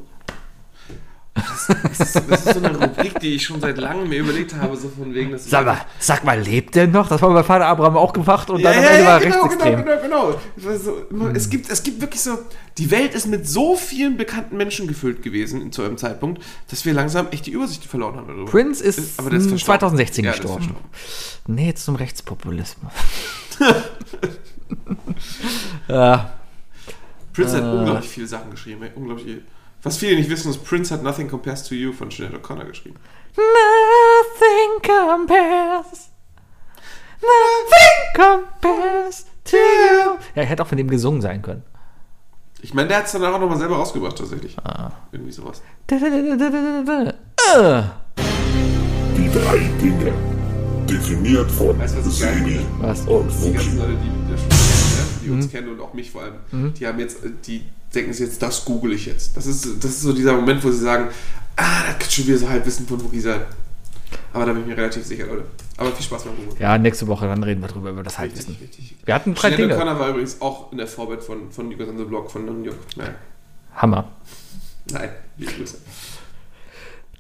Das 1.34 1.70
ist, 1.98 2.14
das 2.30 2.46
ist 2.46 2.54
so 2.54 2.62
eine 2.62 2.76
Rubrik, 2.76 3.18
die 3.20 3.36
ich 3.36 3.44
schon 3.46 3.58
seit 3.60 3.78
langem 3.78 4.08
mir 4.08 4.18
überlegt 4.18 4.54
habe, 4.54 4.76
so 4.76 4.88
von 4.90 5.14
wegen, 5.14 5.34
ich- 5.34 5.42
Sag 5.42 5.64
mal, 5.64 5.78
sag 5.98 6.24
mal, 6.24 6.38
lebt 6.38 6.74
der 6.74 6.86
noch? 6.88 7.08
Das 7.08 7.22
war 7.22 7.30
mein 7.30 7.44
Vater 7.44 7.66
Abraham 7.66 7.96
auch 7.96 8.12
gemacht 8.12 8.50
und 8.50 8.60
Ja, 8.60 8.72
dann 8.72 8.82
ja, 8.82 8.88
Ende 8.90 9.02
ja, 9.02 9.08
war 9.08 9.20
genau, 9.20 9.32
genau, 9.34 9.42
rechtsextrem. 9.44 9.84
genau, 9.84 10.02
genau. 10.02 10.40
Weiß 10.56 10.84
so, 10.84 10.96
immer- 11.10 11.34
Es, 11.34 11.48
gibt, 11.48 11.70
es 11.70 11.82
gibt 11.82 12.00
wirklich 12.02 12.20
so, 12.20 12.38
die 12.76 12.90
Welt 12.90 13.14
ist 13.14 13.26
mit 13.28 13.48
so 13.48 13.76
vielen 13.76 14.16
bekannten 14.18 14.56
Menschen 14.58 14.86
gefüllt 14.88 15.22
gewesen 15.22 15.72
zu 15.72 15.82
einem 15.82 15.96
Zeitpunkt, 15.96 16.42
dass 16.68 16.84
wir 16.84 16.92
langsam 16.92 17.28
echt 17.30 17.46
die 17.46 17.52
Übersicht 17.52 17.84
verloren 17.84 18.16
haben. 18.16 18.28
darüber. 18.28 18.50
Prince 18.50 18.84
ist, 18.84 19.18
aber 19.18 19.30
der 19.30 19.38
ist 19.38 19.46
mm, 19.46 19.50
verstorben. 19.50 19.80
2016 19.80 20.24
Ja, 20.26 20.30
gestorben. 20.32 20.64
verstorben. 20.64 20.88
Nee, 21.46 21.66
jetzt 21.68 21.84
zum 21.84 21.96
Rechtspopulismus. 21.96 22.92
ja, 25.88 26.32
Prince 27.32 27.56
Äh. 27.56 27.62
hat 27.62 27.72
unglaublich 27.72 28.08
viele 28.10 28.26
Sachen 28.26 28.50
geschrieben. 28.50 28.82
ey, 28.82 28.90
Unglaublich. 28.94 29.38
Was 29.82 29.96
viele 29.98 30.16
nicht 30.16 30.30
wissen, 30.30 30.50
ist, 30.50 30.64
Prince 30.64 30.94
hat 30.94 31.02
Nothing 31.02 31.28
Compares 31.28 31.64
to 31.64 31.74
You 31.74 31.92
von 31.92 32.10
Sinead 32.10 32.32
O'Connor 32.34 32.66
geschrieben. 32.66 32.96
Nothing 33.36 34.80
compares. 34.82 36.10
Nothing 37.20 38.14
compares 38.14 39.26
to 39.44 39.56
you. 39.56 40.18
Ja, 40.34 40.42
ich 40.44 40.48
hätte 40.48 40.62
auch 40.62 40.66
von 40.68 40.78
dem 40.78 40.88
gesungen 40.88 41.20
sein 41.20 41.42
können. 41.42 41.62
Ich 42.60 42.74
meine, 42.74 42.86
der 42.88 42.98
hat 42.98 43.06
es 43.06 43.12
dann 43.12 43.24
auch 43.24 43.40
nochmal 43.40 43.58
selber 43.58 43.76
rausgebracht, 43.76 44.16
tatsächlich. 44.16 44.56
Ah. 44.64 44.92
Irgendwie 45.10 45.32
sowas. 45.32 45.60
Die 45.90 45.98
drei 49.32 49.58
Dinge. 49.80 50.12
Definiert 50.88 51.50
von 51.50 51.78
Weißt 51.78 51.96
was 51.96 52.18
finde? 52.18 52.60
Was? 52.80 53.00
und 53.02 53.28
Die 53.28 53.42
Wookie. 53.42 53.52
ganzen 53.54 53.78
Leute, 53.78 53.96
die 54.02 54.10
die 55.24 55.28
Mhm. 55.28 55.34
uns 55.36 55.50
kennen 55.50 55.68
und 55.70 55.80
auch 55.80 55.92
mich 55.94 56.10
vor 56.10 56.22
allem, 56.22 56.34
die 56.74 56.86
haben 56.86 56.98
jetzt, 56.98 57.18
die 57.46 57.64
denken 57.94 58.12
sich 58.12 58.26
jetzt, 58.26 58.42
das 58.42 58.64
google 58.64 58.92
ich 58.92 59.06
jetzt. 59.06 59.36
Das 59.36 59.46
ist, 59.46 59.82
das 59.82 59.90
ist 59.90 60.02
so 60.02 60.12
dieser 60.12 60.34
Moment, 60.34 60.62
wo 60.64 60.70
sie 60.70 60.80
sagen, 60.80 61.08
ah, 61.56 61.82
das 61.86 61.98
könnte 61.98 62.12
schon 62.12 62.26
wieder 62.26 62.38
so 62.38 62.48
Halbwissen 62.48 62.86
von 62.86 63.02
Wookie 63.02 63.20
sein. 63.20 63.42
Aber 64.32 64.46
da 64.46 64.52
bin 64.52 64.62
ich 64.62 64.68
mir 64.68 64.76
relativ 64.76 65.04
sicher, 65.04 65.26
Leute. 65.26 65.44
Aber 65.76 65.92
viel 65.92 66.04
Spaß 66.04 66.24
beim 66.24 66.36
Google. 66.36 66.54
Ja, 66.58 66.78
nächste 66.78 67.06
Woche, 67.06 67.26
dann 67.26 67.42
reden 67.42 67.60
wir 67.60 67.68
drüber, 67.68 67.90
über 67.90 68.02
das 68.02 68.18
Halbwissen. 68.18 68.56
Richtig, 68.60 68.78
richtig. 68.78 68.96
Wir 69.04 69.14
hatten 69.14 69.34
drei 69.34 69.50
Sinead 69.50 69.70
Dinge. 69.70 69.82
O'Connor 69.82 69.98
war 69.98 70.08
übrigens 70.10 70.40
auch 70.40 70.72
in 70.72 70.78
der 70.78 70.86
Vorband 70.86 71.22
von, 71.22 71.50
von 71.50 71.66
on 71.66 71.98
the 71.98 72.04
Block 72.04 72.30
von 72.30 72.44
New 72.44 72.64
York. 72.64 72.76
Hammer. 73.74 74.08
nein, 74.90 75.10
liebe 75.38 75.52
Grüße. 75.52 75.78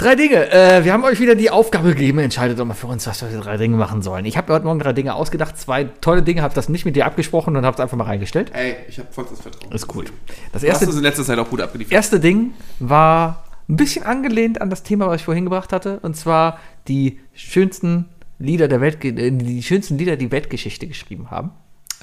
Drei 0.02 0.16
Dinge. 0.16 0.50
Äh, 0.50 0.84
wir 0.84 0.92
haben 0.92 1.04
euch 1.04 1.20
wieder 1.20 1.36
die 1.36 1.48
Aufgabe 1.48 1.90
gegeben. 1.90 2.18
Entscheidet 2.18 2.58
doch 2.58 2.64
mal 2.64 2.74
für 2.74 2.88
uns, 2.88 3.06
was 3.06 3.22
wir 3.22 3.40
drei 3.40 3.56
Dinge 3.56 3.76
machen 3.76 4.02
sollen. 4.02 4.24
Ich 4.24 4.36
habe 4.36 4.48
mir 4.50 4.56
heute 4.56 4.64
Morgen 4.64 4.80
drei 4.80 4.92
Dinge 4.92 5.14
ausgedacht. 5.14 5.56
Zwei 5.56 5.84
tolle 6.00 6.24
Dinge. 6.24 6.42
Habe 6.42 6.54
das 6.54 6.68
nicht 6.68 6.84
mit 6.84 6.96
dir 6.96 7.06
abgesprochen 7.06 7.56
und 7.56 7.64
habe 7.64 7.74
es 7.76 7.80
einfach 7.80 7.96
mal 7.96 8.04
reingestellt. 8.04 8.50
Ey, 8.52 8.74
ich 8.88 8.98
habe 8.98 9.12
vollstes 9.12 9.40
Vertrauen. 9.40 9.72
Ist 9.72 9.86
gut. 9.86 10.12
Das 10.52 10.64
erste, 10.64 10.86
das 10.86 10.96
in 10.96 11.02
letzter 11.02 11.22
Zeit 11.22 11.38
auch 11.38 11.48
gut 11.48 11.60
abgeliefert. 11.60 11.92
erste 11.92 12.18
Ding 12.18 12.52
war 12.80 13.44
ein 13.68 13.76
bisschen 13.76 14.04
angelehnt 14.04 14.60
an 14.60 14.70
das 14.70 14.82
Thema, 14.82 15.06
was 15.06 15.20
ich 15.20 15.24
vorhin 15.24 15.44
gebracht 15.44 15.72
hatte. 15.72 16.00
Und 16.00 16.16
zwar 16.16 16.58
die 16.88 17.20
schönsten 17.32 18.08
Lieder 18.40 18.66
der 18.66 18.80
Welt, 18.80 19.04
die 19.04 19.62
schönsten 19.62 19.98
Lieder, 19.98 20.16
die 20.16 20.32
Weltgeschichte 20.32 20.88
geschrieben 20.88 21.30
haben. 21.30 21.52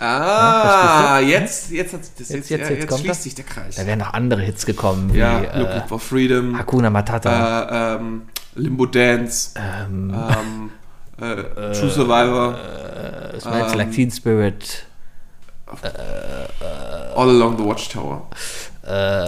Ah, 0.02 1.20
jetzt, 1.20 1.72
jetzt, 1.72 1.94
hat, 1.94 2.00
das 2.02 2.10
Jetzt- 2.18 2.30
jetzt, 2.30 2.50
jetzt- 2.50 2.50
ja, 2.50 2.58
jetzt 2.58 2.70
jetzt, 2.70 2.88
kommt 2.88 3.02
schließt 3.02 3.16
das. 3.16 3.24
sich 3.24 3.36
der 3.36 3.46
Kreis. 3.46 3.76
Da 3.76 3.86
wären 3.86 4.00
noch 4.00 4.14
andere 4.14 4.42
Hits 4.42 4.66
gekommen, 4.66 5.14
wie 5.14 5.18
Ja, 5.20 5.40
äh, 5.42 5.60
Looking 5.60 5.88
for 5.88 6.00
Freedom, 6.00 6.58
Hakuna 6.58 6.90
Matata. 6.90 7.94
äh, 7.94 7.96
ähm, 7.98 8.22
Limbo 8.56 8.86
Dance, 8.86 9.52
ähm, 9.56 10.14
ähm, 10.14 10.72
äh, 11.26 11.74
True 11.74 11.90
Survivor, 11.90 12.58
Smells 13.40 13.72
ähm, 13.74 13.78
Like 13.78 13.92
Teen 13.92 14.12
Spirit. 14.12 14.86
All 17.16 17.30
Along 17.30 17.58
the 17.58 17.64
Watchtower. 17.64 18.28
Äh, 18.88 18.92
äh, 18.92 19.28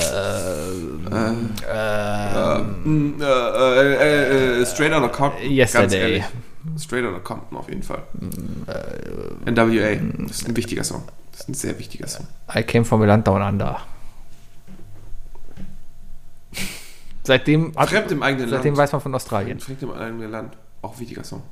äh, 3.21 3.21
äh, 3.21 4.61
äh, 4.61 4.65
Straight 4.65 4.91
Outta 4.93 5.07
Compton. 5.09 5.51
Yesterday. 5.51 5.81
Ganz 5.81 5.93
ehrlich. 5.93 6.23
Straight 6.79 7.05
Outta 7.05 7.19
Compton 7.19 7.57
auf 7.57 7.69
jeden 7.69 7.83
Fall. 7.83 8.03
NWA. 9.45 9.95
Das 10.27 10.37
ist 10.41 10.47
ein 10.47 10.55
wichtiger 10.55 10.83
Song. 10.83 11.03
Das 11.31 11.41
ist 11.41 11.49
ein 11.49 11.53
sehr 11.53 11.77
wichtiger 11.79 12.07
Song. 12.07 12.27
I 12.55 12.61
came 12.63 12.85
from 12.85 13.01
a 13.01 13.05
land 13.05 13.27
down 13.27 13.41
under. 13.41 13.79
Seitdem, 17.23 17.73
hat, 17.75 17.89
Fremd 17.89 18.11
im 18.11 18.23
eigenen 18.23 18.49
seitdem 18.49 18.73
Land. 18.73 18.77
weiß 18.77 18.91
man 18.93 19.01
von 19.01 19.15
Australien. 19.15 19.59
Fremd 19.59 19.81
im 19.83 19.91
eigenen 19.91 20.31
Land. 20.31 20.57
Auch 20.81 20.93
ein 20.95 20.99
wichtiger 20.99 21.23
Song. 21.23 21.43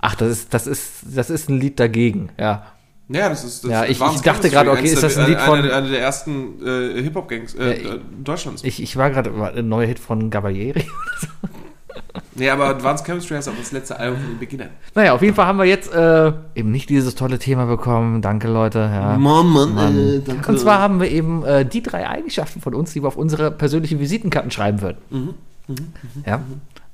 Ach, 0.00 0.14
das 0.14 0.30
ist, 0.30 0.54
das 0.54 0.66
ist, 0.66 1.02
das 1.14 1.30
ist 1.30 1.48
ein 1.48 1.58
Lied 1.58 1.80
dagegen, 1.80 2.28
ja. 2.38 2.66
Ja, 3.08 3.28
das 3.28 3.44
ist. 3.44 3.64
Das 3.64 3.70
Ja, 3.70 3.84
ich- 3.84 4.00
ich 4.00 4.20
dachte 4.22 4.48
gerade, 4.50 4.70
okay, 4.70 4.84
ist 4.84 5.02
das 5.02 5.18
ein 5.18 5.26
Lied 5.28 5.40
von- 5.40 5.58
Eine, 5.58 5.74
eine 5.74 5.88
der 5.90 6.00
ersten 6.00 6.64
äh, 6.64 7.02
Hip-Hop-Gangs 7.02 7.54
äh, 7.54 7.82
Ja, 7.84 7.94
äh, 7.96 8.00
Deutschlands. 8.22 8.62
Ich, 8.64 8.82
ich 8.82 8.96
war 8.96 9.10
gerade, 9.10 9.30
ein 9.56 9.68
neuer 9.68 9.86
Hit 9.86 9.98
von 9.98 10.30
Gabalieri. 10.30 10.84
nee, 12.34 12.48
aber 12.48 12.66
Advanced 12.66 13.06
Chemistry 13.06 13.34
heißt 13.36 13.48
auch 13.48 13.56
das 13.58 13.72
letzte 13.72 13.98
Album 13.98 14.20
von 14.20 14.30
den 14.30 14.38
Beginnern. 14.38 14.70
naja, 14.94 15.14
auf 15.14 15.22
jeden 15.22 15.34
Fall 15.34 15.46
haben 15.46 15.58
wir 15.58 15.64
jetzt 15.64 15.92
äh, 15.92 16.32
eben 16.54 16.70
nicht 16.70 16.88
dieses 16.90 17.14
tolle 17.14 17.38
Thema 17.38 17.66
bekommen. 17.66 18.22
Danke, 18.22 18.48
Leute. 18.48 18.78
Ja. 18.78 19.16
Mann, 19.16 19.46
Mann, 19.48 19.74
Mann. 19.74 19.98
äh, 19.98 20.20
danke. 20.20 20.50
Und 20.50 20.58
zwar 20.58 20.78
haben 20.78 21.00
wir 21.00 21.10
eben 21.10 21.44
äh, 21.44 21.64
die 21.64 21.82
drei 21.82 22.08
Eigenschaften 22.08 22.60
von 22.60 22.74
uns, 22.74 22.92
die 22.92 23.02
wir 23.02 23.08
auf 23.08 23.16
unsere 23.16 23.50
persönlichen 23.50 24.00
Visitenkarten 24.00 24.50
schreiben 24.50 24.80
würden. 24.80 24.98
Mhm, 25.10 25.34
ja. 26.26 26.40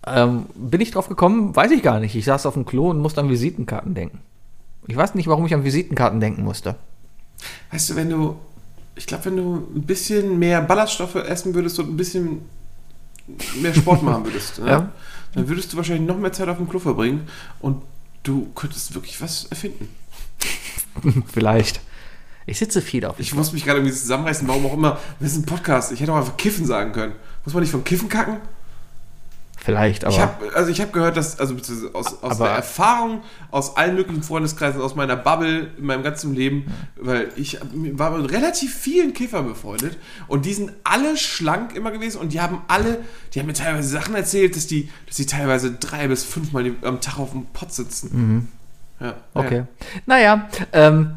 Ähm, 0.06 0.46
bin 0.54 0.80
ich 0.80 0.90
drauf 0.92 1.08
gekommen? 1.08 1.54
Weiß 1.54 1.70
ich 1.70 1.82
gar 1.82 2.00
nicht. 2.00 2.14
Ich 2.14 2.24
saß 2.24 2.46
auf 2.46 2.54
dem 2.54 2.64
Klo 2.64 2.90
und 2.90 2.98
musste 3.00 3.20
an 3.20 3.28
Visitenkarten 3.28 3.94
denken. 3.94 4.20
Ich 4.86 4.96
weiß 4.96 5.14
nicht, 5.14 5.28
warum 5.28 5.44
ich 5.46 5.54
an 5.54 5.64
Visitenkarten 5.64 6.20
denken 6.20 6.42
musste. 6.42 6.76
Weißt 7.70 7.90
du, 7.90 7.96
wenn 7.96 8.08
du. 8.10 8.36
Ich 8.96 9.06
glaube, 9.06 9.26
wenn 9.26 9.36
du 9.36 9.66
ein 9.74 9.82
bisschen 9.82 10.38
mehr 10.38 10.60
Ballaststoffe 10.60 11.14
essen 11.14 11.54
würdest 11.54 11.78
und 11.78 11.90
ein 11.90 11.96
bisschen 11.96 12.42
mehr 13.60 13.74
Sport 13.74 14.02
machen 14.02 14.24
würdest, 14.24 14.58
ne, 14.62 14.70
Ja. 14.70 14.92
dann 15.34 15.48
würdest 15.48 15.72
du 15.72 15.76
wahrscheinlich 15.76 16.06
noch 16.06 16.18
mehr 16.18 16.32
Zeit 16.32 16.48
auf 16.48 16.56
dem 16.58 16.68
Klo 16.68 16.78
verbringen 16.78 17.28
und 17.60 17.82
du 18.22 18.50
könntest 18.54 18.94
wirklich 18.94 19.20
was 19.20 19.44
erfinden. 19.46 19.88
Vielleicht. 21.32 21.80
Ich 22.46 22.58
sitze 22.58 22.80
viel 22.82 23.04
auf. 23.04 23.18
Ich 23.20 23.34
muss 23.34 23.52
mich 23.52 23.64
gerade 23.64 23.78
irgendwie 23.78 23.94
zusammenreißen, 23.96 24.48
warum 24.48 24.66
auch 24.66 24.74
immer. 24.74 24.98
Das 25.20 25.32
ist 25.32 25.38
ein 25.38 25.46
Podcast. 25.46 25.92
Ich 25.92 26.00
hätte 26.00 26.12
auch 26.12 26.16
einfach 26.16 26.36
Kiffen 26.36 26.66
sagen 26.66 26.92
können. 26.92 27.12
Muss 27.44 27.54
man 27.54 27.62
nicht 27.62 27.70
von 27.70 27.84
Kiffen 27.84 28.08
kacken? 28.08 28.38
Vielleicht, 29.70 30.04
aber. 30.04 30.14
Ich 30.14 30.20
habe 30.20 30.54
also 30.54 30.70
ich 30.70 30.80
habe 30.80 30.92
gehört, 30.92 31.16
dass 31.16 31.38
also 31.38 31.54
aus, 31.92 32.22
aus 32.22 32.38
der 32.38 32.48
Erfahrung 32.48 33.20
aus 33.50 33.76
allen 33.76 33.94
möglichen 33.96 34.22
Freundeskreisen, 34.22 34.80
aus 34.80 34.94
meiner 34.94 35.16
Bubble 35.16 35.70
in 35.78 35.86
meinem 35.86 36.02
ganzen 36.02 36.34
Leben, 36.34 36.72
weil 36.96 37.28
ich 37.36 37.58
war 37.72 38.10
mit 38.16 38.30
relativ 38.30 38.74
vielen 38.74 39.12
Kiffern 39.12 39.46
befreundet 39.46 39.96
und 40.28 40.44
die 40.46 40.54
sind 40.54 40.72
alle 40.84 41.16
schlank 41.16 41.74
immer 41.74 41.90
gewesen 41.90 42.20
und 42.20 42.32
die 42.32 42.40
haben 42.40 42.62
alle, 42.68 42.98
die 43.34 43.40
haben 43.40 43.46
mir 43.46 43.54
teilweise 43.54 43.88
Sachen 43.88 44.14
erzählt, 44.14 44.56
dass 44.56 44.66
die, 44.66 44.88
dass 45.06 45.16
die 45.16 45.26
teilweise 45.26 45.72
drei 45.72 46.08
bis 46.08 46.24
fünfmal 46.24 46.72
am 46.82 47.00
Tag 47.00 47.18
auf 47.18 47.32
dem 47.32 47.46
Pott 47.46 47.72
sitzen. 47.72 48.48
Ja, 49.00 49.08
Mhm. 49.08 49.14
Okay. 49.32 49.64
Naja, 50.06 50.48
ähm, 50.72 51.14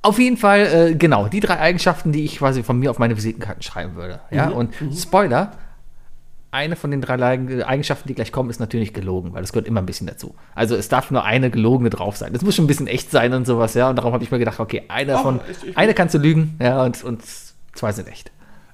auf 0.00 0.18
jeden 0.18 0.36
Fall, 0.36 0.90
äh, 0.90 0.94
genau, 0.94 1.28
die 1.28 1.40
drei 1.40 1.58
Eigenschaften, 1.58 2.12
die 2.12 2.24
ich 2.24 2.38
quasi 2.38 2.62
von 2.62 2.78
mir 2.78 2.90
auf 2.90 2.98
meine 2.98 3.16
Visitenkarten 3.16 3.62
schreiben 3.62 3.96
würde. 3.96 4.20
Ja, 4.30 4.48
und 4.48 4.72
Spoiler, 4.96 5.52
eine 6.50 6.76
von 6.76 6.90
den 6.90 7.00
drei 7.00 7.22
Eigenschaften, 7.66 8.08
die 8.08 8.14
gleich 8.14 8.32
kommen, 8.32 8.48
ist 8.50 8.58
natürlich 8.60 8.94
gelogen, 8.94 9.34
weil 9.34 9.42
das 9.42 9.52
gehört 9.52 9.66
immer 9.68 9.80
ein 9.80 9.86
bisschen 9.86 10.06
dazu. 10.06 10.34
Also 10.54 10.76
es 10.76 10.88
darf 10.88 11.10
nur 11.10 11.24
eine 11.24 11.50
gelogene 11.50 11.90
drauf 11.90 12.16
sein. 12.16 12.32
Das 12.32 12.42
muss 12.42 12.54
schon 12.56 12.64
ein 12.64 12.68
bisschen 12.68 12.86
echt 12.86 13.10
sein 13.10 13.34
und 13.34 13.46
sowas, 13.46 13.74
ja. 13.74 13.90
Und 13.90 13.96
darum 13.96 14.12
habe 14.12 14.24
ich 14.24 14.30
mir 14.30 14.38
gedacht, 14.38 14.58
okay, 14.60 14.82
eine 14.88 15.16
Oh, 15.18 15.22
von, 15.22 15.40
echt? 15.48 15.64
Ich- 15.64 15.76
eine 15.76 15.94
kannst 15.94 16.14
du 16.14 16.18
lügen, 16.18 16.56
ja, 16.60 16.84
und, 16.84 17.02
und 17.04 17.22
zwei 17.74 17.92
sind 17.92 18.08
echt. 18.08 18.30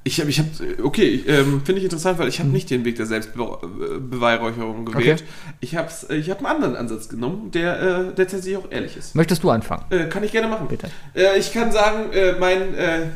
Ich 0.07 0.21
habe, 0.21 0.29
ich 0.29 0.39
hab, 0.39 0.45
okay, 0.83 1.05
ich, 1.09 1.29
ähm, 1.29 1.63
finde 1.65 1.79
ich 1.79 1.85
interessant, 1.85 2.19
weil 2.19 2.29
ich 2.29 2.39
habe 2.39 2.51
nicht 2.51 2.69
den 2.69 2.85
Weg 2.85 2.97
der 2.97 3.07
Selbstbeweihräucherung 3.07 4.85
gewählt. 4.85 5.23
Okay. 5.23 5.57
Ich 5.61 5.77
habe 5.77 5.89
ich 6.11 6.31
hab 6.31 6.39
einen 6.39 6.47
anderen 6.47 6.77
Ansatz 6.77 7.09
genommen, 7.09 7.51
der, 7.51 7.81
äh, 7.81 8.05
der 8.15 8.27
tatsächlich 8.29 8.57
auch 8.57 8.71
ehrlich 8.71 8.97
ist. 8.97 9.15
Möchtest 9.15 9.43
du 9.43 9.51
anfangen? 9.51 9.85
Äh, 9.91 10.05
kann 10.09 10.23
ich 10.23 10.33
gerne 10.33 10.49
machen. 10.49 10.69
Bitte. 10.69 10.91
Äh, 11.15 11.39
ich 11.39 11.53
kann 11.53 11.73
sagen, 11.73 12.13
äh, 12.13 12.33
mein, 12.39 12.75
äh, 12.75 13.03
äh, 13.03 13.07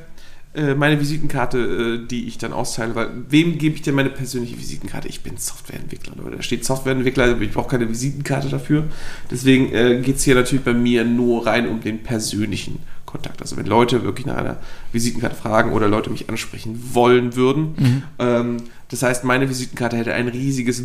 meine 0.74 1.00
Visitenkarte, 1.00 1.58
äh, 1.58 2.06
die 2.06 2.26
ich 2.26 2.38
dann 2.38 2.52
austeile, 2.52 2.94
weil 2.94 3.08
wem 3.28 3.58
gebe 3.58 3.76
ich 3.76 3.82
denn 3.82 3.94
meine 3.94 4.10
persönliche 4.10 4.58
Visitenkarte? 4.58 5.08
Ich 5.08 5.22
bin 5.22 5.36
Softwareentwickler, 5.36 6.14
Leute. 6.16 6.36
Da 6.36 6.42
steht 6.42 6.64
Softwareentwickler, 6.64 7.40
ich 7.40 7.52
brauche 7.52 7.68
keine 7.68 7.88
Visitenkarte 7.88 8.48
dafür. 8.48 8.84
Deswegen 9.30 9.72
äh, 9.72 10.00
geht 10.02 10.16
es 10.16 10.24
hier 10.24 10.34
natürlich 10.34 10.64
bei 10.64 10.74
mir 10.74 11.04
nur 11.04 11.46
rein 11.46 11.68
um 11.68 11.80
den 11.80 12.02
persönlichen 12.02 12.80
Kontakt. 13.06 13.40
Also 13.40 13.56
wenn 13.56 13.66
Leute 13.66 14.02
wirklich 14.04 14.26
nach 14.26 14.36
einer 14.36 14.58
Visitenkarte 14.92 15.36
fragen 15.36 15.72
oder 15.72 15.88
Leute 15.88 16.10
mich 16.10 16.28
ansprechen 16.28 16.78
wollen 16.92 17.36
würden. 17.36 18.02
Ähm, 18.18 18.58
das 18.90 19.02
heißt, 19.02 19.24
meine 19.24 19.48
Visitenkarte 19.48 19.96
hätte 19.96 20.14
ein 20.14 20.28
riesiges 20.28 20.82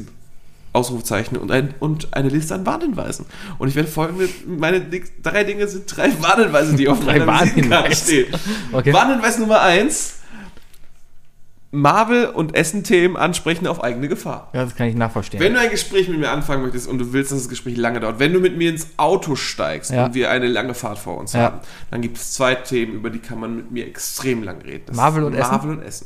Ausrufzeichen 0.73 1.37
und, 1.37 1.51
ein, 1.51 1.73
und 1.79 2.13
eine 2.13 2.29
Liste 2.29 2.55
an 2.55 2.65
Warnhinweisen. 2.65 3.25
Und 3.59 3.67
ich 3.67 3.75
werde 3.75 3.87
folgende, 3.87 4.27
meine 4.45 4.81
drei 5.21 5.43
Dinge 5.43 5.67
sind 5.67 5.85
drei 5.87 6.11
Warnhinweise, 6.21 6.75
die 6.75 6.87
auf 6.87 7.03
meiner 7.05 7.27
Warnhinweise. 7.27 7.95
stehen. 7.95 8.33
Okay. 8.71 8.91
Warnhinweis 8.91 9.37
Nummer 9.37 9.61
eins: 9.61 10.15
Marvel- 11.75 12.27
und 12.27 12.55
Essenthemen 12.55 13.17
ansprechen 13.17 13.65
auf 13.65 13.83
eigene 13.83 14.07
Gefahr. 14.07 14.49
Ja, 14.53 14.63
das 14.63 14.75
kann 14.75 14.87
ich 14.87 14.95
nachvollziehen. 14.95 15.39
Wenn 15.39 15.55
du 15.55 15.59
ein 15.59 15.71
Gespräch 15.71 16.07
mit 16.07 16.19
mir 16.19 16.29
anfangen 16.29 16.61
möchtest 16.61 16.87
und 16.87 16.99
du 16.99 17.13
willst, 17.13 17.31
dass 17.31 17.39
das 17.39 17.49
Gespräch 17.49 17.77
lange 17.77 17.99
dauert, 17.99 18.19
wenn 18.19 18.31
du 18.31 18.39
mit 18.39 18.55
mir 18.57 18.69
ins 18.69 18.87
Auto 18.97 19.35
steigst 19.35 19.89
Ja. 19.89 20.05
und 20.05 20.13
wir 20.13 20.29
eine 20.29 20.47
lange 20.47 20.75
Fahrt 20.75 20.99
vor 20.99 21.17
uns 21.17 21.33
Ja. 21.33 21.39
haben, 21.41 21.59
dann 21.89 22.01
gibt 22.01 22.17
es 22.17 22.33
zwei 22.33 22.53
Themen, 22.53 22.93
über 22.93 23.09
die 23.09 23.17
kann 23.17 23.39
man 23.39 23.55
mit 23.55 23.71
mir 23.71 23.87
extrem 23.87 24.43
lang 24.43 24.61
reden. 24.61 24.83
Das 24.85 24.95
Marvel 24.95 25.23
und 25.23 25.33
Essen? 25.33 25.51
Marvel 25.51 25.71
und 25.71 25.81
Essen. 25.81 26.05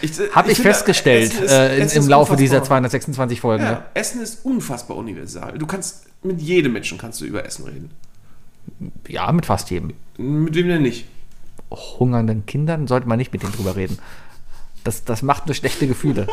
Ich, 0.00 0.18
äh, 0.18 0.30
Habe 0.32 0.50
ich, 0.50 0.56
finde, 0.56 0.70
festgestellt 0.72 1.34
ist- 1.40 1.50
äh, 1.52 1.76
im 1.76 1.82
ist 1.82 2.08
Laufe 2.08 2.34
dieser 2.36 2.56
unfassbar- 2.56 2.78
226 2.80 3.40
Folgen. 3.42 3.64
Ja. 3.64 3.84
Essen 3.92 4.22
ist 4.22 4.46
unfassbar 4.46 4.96
universal. 4.96 5.58
Du 5.58 5.66
kannst 5.66 6.06
mit 6.22 6.40
jedem 6.40 6.72
Menschen 6.72 6.96
kannst 6.96 7.20
du 7.20 7.26
über 7.26 7.44
Essen 7.44 7.66
reden. 7.66 7.90
ja, 9.08 9.30
mit 9.30 9.44
fast 9.44 9.70
jedem. 9.70 9.92
Mit 10.16 10.54
wem 10.54 10.68
denn 10.68 10.80
nicht? 10.82 11.06
Hungernden 11.70 12.46
Kindern 12.46 12.86
sollte 12.86 13.06
man 13.08 13.18
nicht 13.18 13.32
mit 13.32 13.42
denen 13.42 13.52
drüber 13.52 13.76
reden. 13.76 13.98
Das, 14.86 15.04
das 15.04 15.22
macht 15.22 15.46
nur 15.46 15.54
schlechte 15.54 15.86
Gefühle. 15.86 16.26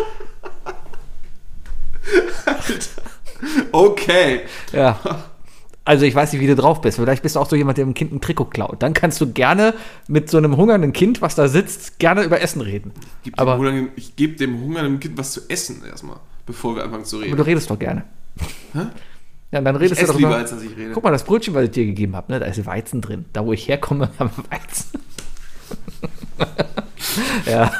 Okay. 3.71 4.41
Ja. 4.71 4.99
Also 5.85 6.05
ich 6.05 6.15
weiß 6.15 6.31
nicht, 6.31 6.41
wie 6.41 6.47
du 6.47 6.55
drauf 6.55 6.79
bist. 6.81 6.97
Vielleicht 6.97 7.23
bist 7.23 7.35
du 7.35 7.39
auch 7.39 7.49
so 7.49 7.55
jemand, 7.55 7.77
der 7.77 7.85
dem 7.85 7.93
Kind 7.93 8.13
ein 8.13 8.21
Trikot 8.21 8.45
klaut. 8.45 8.81
Dann 8.81 8.93
kannst 8.93 9.19
du 9.19 9.33
gerne 9.33 9.73
mit 10.07 10.29
so 10.29 10.37
einem 10.37 10.55
hungernden 10.55 10.93
Kind, 10.93 11.21
was 11.21 11.35
da 11.35 11.47
sitzt, 11.49 11.99
gerne 11.99 12.23
über 12.23 12.39
Essen 12.41 12.61
reden. 12.61 12.91
Gib 13.23 13.37
Aber- 13.39 13.57
dem 13.57 13.89
ich 13.95 14.15
gebe 14.15 14.35
dem 14.37 14.61
hungernden 14.61 14.99
Kind 14.99 15.17
was 15.17 15.31
zu 15.31 15.41
essen 15.49 15.83
erstmal, 15.85 16.17
bevor 16.45 16.75
wir 16.75 16.83
anfangen 16.83 17.05
zu 17.05 17.17
reden. 17.17 17.33
Aber 17.33 17.43
du 17.43 17.47
redest 17.47 17.69
doch 17.69 17.79
gerne. 17.79 18.03
Hä? 18.73 18.79
Ja, 19.51 19.61
dann 19.61 19.75
ich 19.75 19.81
redest 19.81 19.99
du 19.99 20.03
esse 20.05 20.13
doch 20.13 20.19
lieber, 20.19 20.35
als 20.37 20.51
dass 20.51 20.61
ich 20.63 20.75
rede. 20.77 20.91
Guck 20.93 21.03
mal, 21.03 21.11
das 21.11 21.25
Brötchen, 21.25 21.53
was 21.53 21.65
ich 21.65 21.71
dir 21.71 21.85
gegeben 21.85 22.15
habe, 22.15 22.31
ne, 22.31 22.39
da 22.39 22.45
ist 22.45 22.65
Weizen 22.65 23.01
drin. 23.01 23.25
Da, 23.33 23.45
wo 23.45 23.51
ich 23.51 23.67
herkomme, 23.67 24.09
haben 24.19 24.31
wir 24.37 24.45
Weizen. 24.51 24.99
ja. 27.45 27.71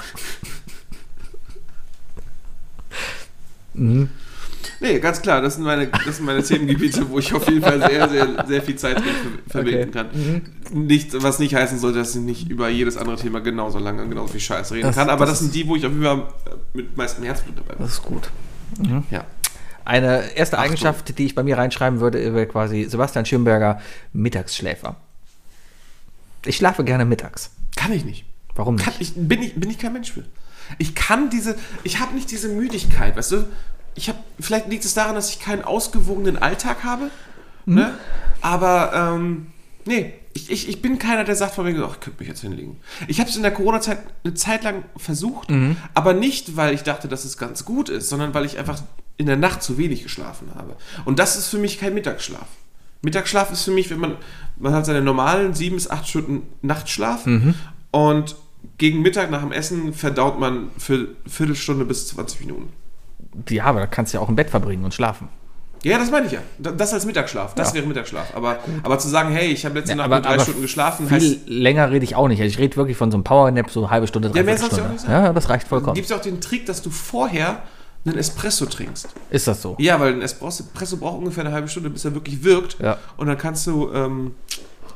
Nee, 3.74 5.00
ganz 5.00 5.22
klar, 5.22 5.42
das 5.42 5.56
sind 5.56 5.64
meine, 5.66 5.88
das 5.88 6.18
sind 6.18 6.26
meine 6.26 6.42
Themengebiete, 6.44 7.10
wo 7.10 7.20
ich 7.20 7.34
auf 7.34 7.48
jeden 7.50 7.62
Fall 7.62 7.80
sehr, 7.82 8.10
sehr, 8.10 8.46
sehr 8.48 8.62
viel 8.62 8.76
Zeit 8.78 8.98
drin 8.98 9.06
ver 9.48 9.62
verwenden 9.64 9.90
Okay. 9.90 10.42
kann. 10.72 10.88
Nicht, 10.88 11.22
was 11.22 11.40
nicht 11.40 11.54
heißen 11.56 11.80
sollte, 11.80 12.00
dass 12.00 12.16
ich 12.16 12.22
nicht 12.22 12.50
über 12.50 12.70
jedes 12.70 12.96
andere 12.98 13.18
Thema 13.18 13.42
genauso 13.42 13.80
lange 13.80 14.02
und 14.02 14.10
genauso 14.10 14.30
viel 14.32 14.40
Scheiß 14.42 14.72
reden 14.72 14.84
Das- 14.88 14.96
kann. 14.96 15.10
Aber 15.10 15.26
das 15.26 15.34
das, 15.36 15.40
sind 15.42 15.56
die, 15.56 15.68
wo 15.68 15.76
ich 15.76 15.86
auf 15.86 15.92
jeden 15.92 16.04
Fall 16.04 16.18
äh, 16.46 16.78
mit 16.78 16.96
meistem 16.96 17.24
Herzblut 17.26 17.58
dabei 17.58 17.76
bin. 17.76 17.86
Das 17.86 17.94
ist 17.96 18.04
gut. 18.04 18.30
Ja. 19.12 19.26
Eine 19.86 20.34
erste 20.36 20.58
Eigenschaft, 20.60 21.18
die 21.18 21.26
ich 21.26 21.36
bei 21.36 21.44
mir 21.44 21.58
reinschreiben 21.58 22.00
würde, 22.00 22.34
wäre 22.34 22.48
quasi 22.48 22.86
Sebastian 22.86 23.26
Schönberger, 23.26 23.82
Mittagsschläfer. 24.14 24.96
Ich 26.46 26.56
schlafe 26.56 26.84
gerne 26.86 27.04
mittags. 27.06 27.52
Kann 27.76 27.92
ich 27.92 28.06
nicht. 28.06 28.26
Warum 28.56 28.76
nicht? 28.76 28.86
Kann 28.86 28.94
ich, 29.00 29.14
bin, 29.16 29.42
ich, 29.42 29.56
bin 29.56 29.70
ich 29.70 29.78
kein 29.78 29.94
Mensch 29.94 30.12
für. 30.14 30.24
Ich 30.78 30.96
kann 30.96 31.30
diese, 31.30 31.56
ich 31.84 32.00
habe 32.00 32.14
nicht 32.16 32.32
diese 32.32 32.50
Müdigkeit, 32.50 33.16
weißt 33.16 33.32
du? 33.32 33.48
Ich 33.96 34.10
habe, 34.10 34.18
vielleicht 34.40 34.68
liegt 34.70 34.86
es 34.86 34.94
daran, 34.94 35.16
dass 35.16 35.30
ich 35.30 35.40
keinen 35.40 35.64
ausgewogenen 35.64 36.38
Alltag 36.38 36.84
habe, 36.84 37.10
ne? 37.66 37.94
Aber, 38.42 38.92
ähm, 38.94 39.48
nee, 39.86 40.14
ich, 40.34 40.50
ich, 40.52 40.68
ich 40.68 40.82
bin 40.82 40.98
keiner, 40.98 41.24
der 41.24 41.36
sagt 41.36 41.54
von 41.56 41.66
mir, 41.66 41.86
ach, 41.86 41.94
ich 41.94 42.00
könnte 42.00 42.20
mich 42.20 42.28
jetzt 42.28 42.42
hinlegen. 42.42 42.78
Ich 43.08 43.20
habe 43.20 43.30
es 43.30 43.36
in 43.36 43.44
der 43.44 43.52
Corona-Zeit 43.54 44.00
eine 44.24 44.34
Zeit 44.34 44.64
lang 44.64 44.84
versucht, 44.98 45.50
aber 45.94 46.14
nicht, 46.14 46.58
weil 46.58 46.74
ich 46.74 46.82
dachte, 46.82 47.08
dass 47.08 47.24
es 47.24 47.38
ganz 47.38 47.66
gut 47.66 47.90
ist, 47.90 48.10
sondern 48.10 48.34
weil 48.34 48.46
ich 48.46 48.58
einfach 48.58 48.82
in 49.18 49.28
der 49.28 49.38
Nacht 49.38 49.62
zu 49.62 49.78
wenig 49.78 50.02
geschlafen 50.02 50.50
habe. 50.56 50.76
Und 51.06 51.20
das 51.20 51.38
ist 51.38 51.50
für 51.50 51.60
mich 51.60 51.80
kein 51.80 51.94
Mittagsschlaf. 51.94 52.48
Mittagsschlaf 53.04 53.52
ist 53.52 53.64
für 53.64 53.72
mich, 53.72 53.92
wenn 53.92 54.00
man, 54.00 54.18
man 54.58 54.74
hat 54.74 54.88
seine 54.88 55.02
normalen 55.02 55.54
sieben 55.54 55.76
bis 55.76 55.90
acht 55.90 56.08
Stunden 56.10 56.48
Nachtschlaf 56.64 57.28
und 57.92 58.36
gegen 58.78 59.02
Mittag 59.02 59.30
nach 59.32 59.42
dem 59.42 59.52
Essen 59.52 59.94
verdaut 59.94 60.40
man 60.40 60.70
für 60.78 61.10
Viertelstunde 61.28 61.86
bis 61.86 62.08
20 62.08 62.42
Minuten. 62.42 62.70
Ja, 63.50 63.66
aber 63.66 63.82
da 63.82 63.88
kannst 63.88 64.14
du 64.14 64.18
ja 64.18 64.24
auch 64.24 64.30
im 64.30 64.36
Bett 64.36 64.50
verbringen 64.50 64.84
und 64.86 64.94
schlafen. 64.94 65.28
Ja, 65.84 65.98
das 65.98 66.12
meine 66.12 66.28
ich 66.28 66.32
ja. 66.32 66.40
Da- 66.60 66.72
Das 66.72 66.94
als 66.94 67.06
Mittagsschlaf. 67.06 67.56
Das 67.56 67.70
Ja. 67.70 67.76
wäre 67.76 67.88
Mittagsschlaf. 67.88 68.34
Aber, 68.36 68.60
aber 68.84 69.00
zu 69.00 69.10
sagen, 69.10 69.32
hey, 69.34 69.48
ich 69.52 69.66
habe 69.66 69.76
letzte 69.76 69.92
Ja, 69.92 69.96
Nacht 69.98 70.06
aber- 70.06 70.16
nur 70.22 70.24
drei 70.38 70.40
Stunden 70.44 70.62
geschlafen, 70.62 71.08
Viel 71.10 71.18
heißt, 71.18 71.40
länger 71.48 71.92
rede 71.92 72.06
ich 72.06 72.16
auch 72.16 72.28
nicht. 72.30 72.40
Also 72.42 72.50
ich 72.54 72.58
rede 72.60 72.78
wirklich 72.78 72.96
von 72.96 73.12
so 73.12 73.18
einem 73.18 73.26
Powernap, 73.26 73.70
so 73.70 73.82
eine 73.82 73.90
halbe 73.90 74.08
Stunde, 74.08 74.30
Ja, 74.34 74.44
mehr 74.44 74.56
ja 74.56 74.62
auch 74.62 74.66
Stunde. 74.68 74.90
nicht 74.92 75.02
sein. 75.02 75.12
Ja, 75.12 75.34
das 75.34 75.50
reicht 75.50 75.68
vollkommen. 75.68 75.96
gibt 75.96 76.06
es 76.10 76.14
auch 76.14 76.22
den 76.22 76.40
Trick, 76.40 76.66
dass 76.68 76.82
du 76.82 76.90
vorher 76.90 77.64
einen 78.06 78.18
Espresso 78.18 78.66
trinkst. 78.66 79.10
Ist 79.30 79.48
das 79.48 79.62
so? 79.62 79.76
Ja, 79.80 80.00
weil 80.00 80.14
ein 80.14 80.22
Espresso 80.22 80.64
Espresso 80.64 80.98
braucht 80.98 81.18
ungefähr 81.18 81.44
eine 81.46 81.54
halbe 81.54 81.68
Stunde, 81.68 81.90
bis 81.90 82.06
er 82.06 82.14
wirklich 82.14 82.44
wirkt. 82.46 82.78
Ja. 82.80 82.98
Und 83.18 83.28
dann 83.28 83.38
kannst 83.38 83.68
du, 83.68 83.92
ähm, 83.94 84.36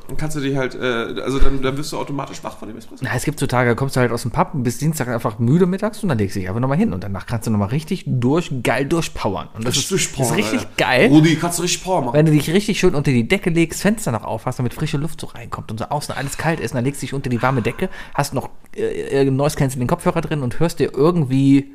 dann 0.08 0.18
kannst 0.18 0.36
du 0.38 0.40
dich 0.40 0.56
halt, 0.56 0.76
äh, 0.76 1.22
also 1.22 1.40
dann, 1.40 1.62
dann 1.62 1.78
wirst 1.78 1.92
du 1.92 1.98
automatisch 1.98 2.44
wach 2.44 2.58
von 2.58 2.68
dem 2.68 2.78
Espresso. 2.78 3.04
Na, 3.04 3.12
es 3.16 3.24
gibt 3.24 3.40
so 3.40 3.48
Tage, 3.48 3.70
da 3.70 3.76
kommst 3.76 3.96
du 3.96 4.00
halt 4.00 4.12
aus 4.12 4.22
dem 4.22 4.32
Pub 4.32 4.54
und 4.54 4.64
bist 4.64 4.82
Dienstag 4.82 5.08
einfach 5.08 5.40
müde 5.40 5.66
mittags 5.66 6.02
und 6.04 6.10
dann 6.10 6.18
legst 6.18 6.36
du 6.36 6.40
dich 6.40 6.48
einfach 6.48 6.62
nochmal 6.62 6.78
hin 6.78 6.94
und 6.94 7.04
danach 7.04 7.26
kannst 7.26 7.48
du 7.48 7.52
nochmal 7.52 7.70
richtig 7.70 8.04
durch, 8.08 8.52
geil 8.64 8.86
durchpowern. 8.86 9.50
Und 9.54 9.68
das, 9.68 9.78
ist, 9.78 9.92
ist 9.92 10.36
richtig 10.36 10.68
geil. 10.78 11.10
Rudi, 11.10 11.36
kannst 11.36 11.60
du 11.60 11.64
richtig 11.64 11.84
Power 11.84 12.02
machen. 12.02 12.14
Wenn 12.14 12.26
du 12.26 12.32
dich 12.32 12.50
richtig 12.50 12.80
schön 12.80 12.96
unter 12.96 13.12
die 13.12 13.28
Decke 13.28 13.50
legst, 13.50 13.82
Fenster 13.82 14.12
noch 14.12 14.24
aufhast, 14.24 14.60
damit 14.60 14.74
frische 14.74 14.98
Luft 14.98 15.20
so 15.22 15.28
reinkommt 15.28 15.72
und 15.72 15.80
so 15.80 15.86
außen 15.86 16.16
alles 16.16 16.38
kalt 16.38 16.60
ist, 16.60 16.72
und 16.72 16.78
dann 16.78 16.86
legst 16.86 17.02
du 17.02 17.06
dich 17.06 17.14
unter 17.14 17.30
die 17.30 17.42
warme 17.42 17.62
Decke, 17.62 17.90
hast 18.14 18.34
noch 18.34 18.50
äh, 18.76 19.22
äh, 19.22 19.26
Noise 19.30 19.58
Canceling 19.58 19.88
Kopfhörer 19.88 20.22
drin 20.22 20.42
und 20.42 20.60
hörst 20.60 20.80
dir 20.80 20.94
irgendwie 20.94 21.74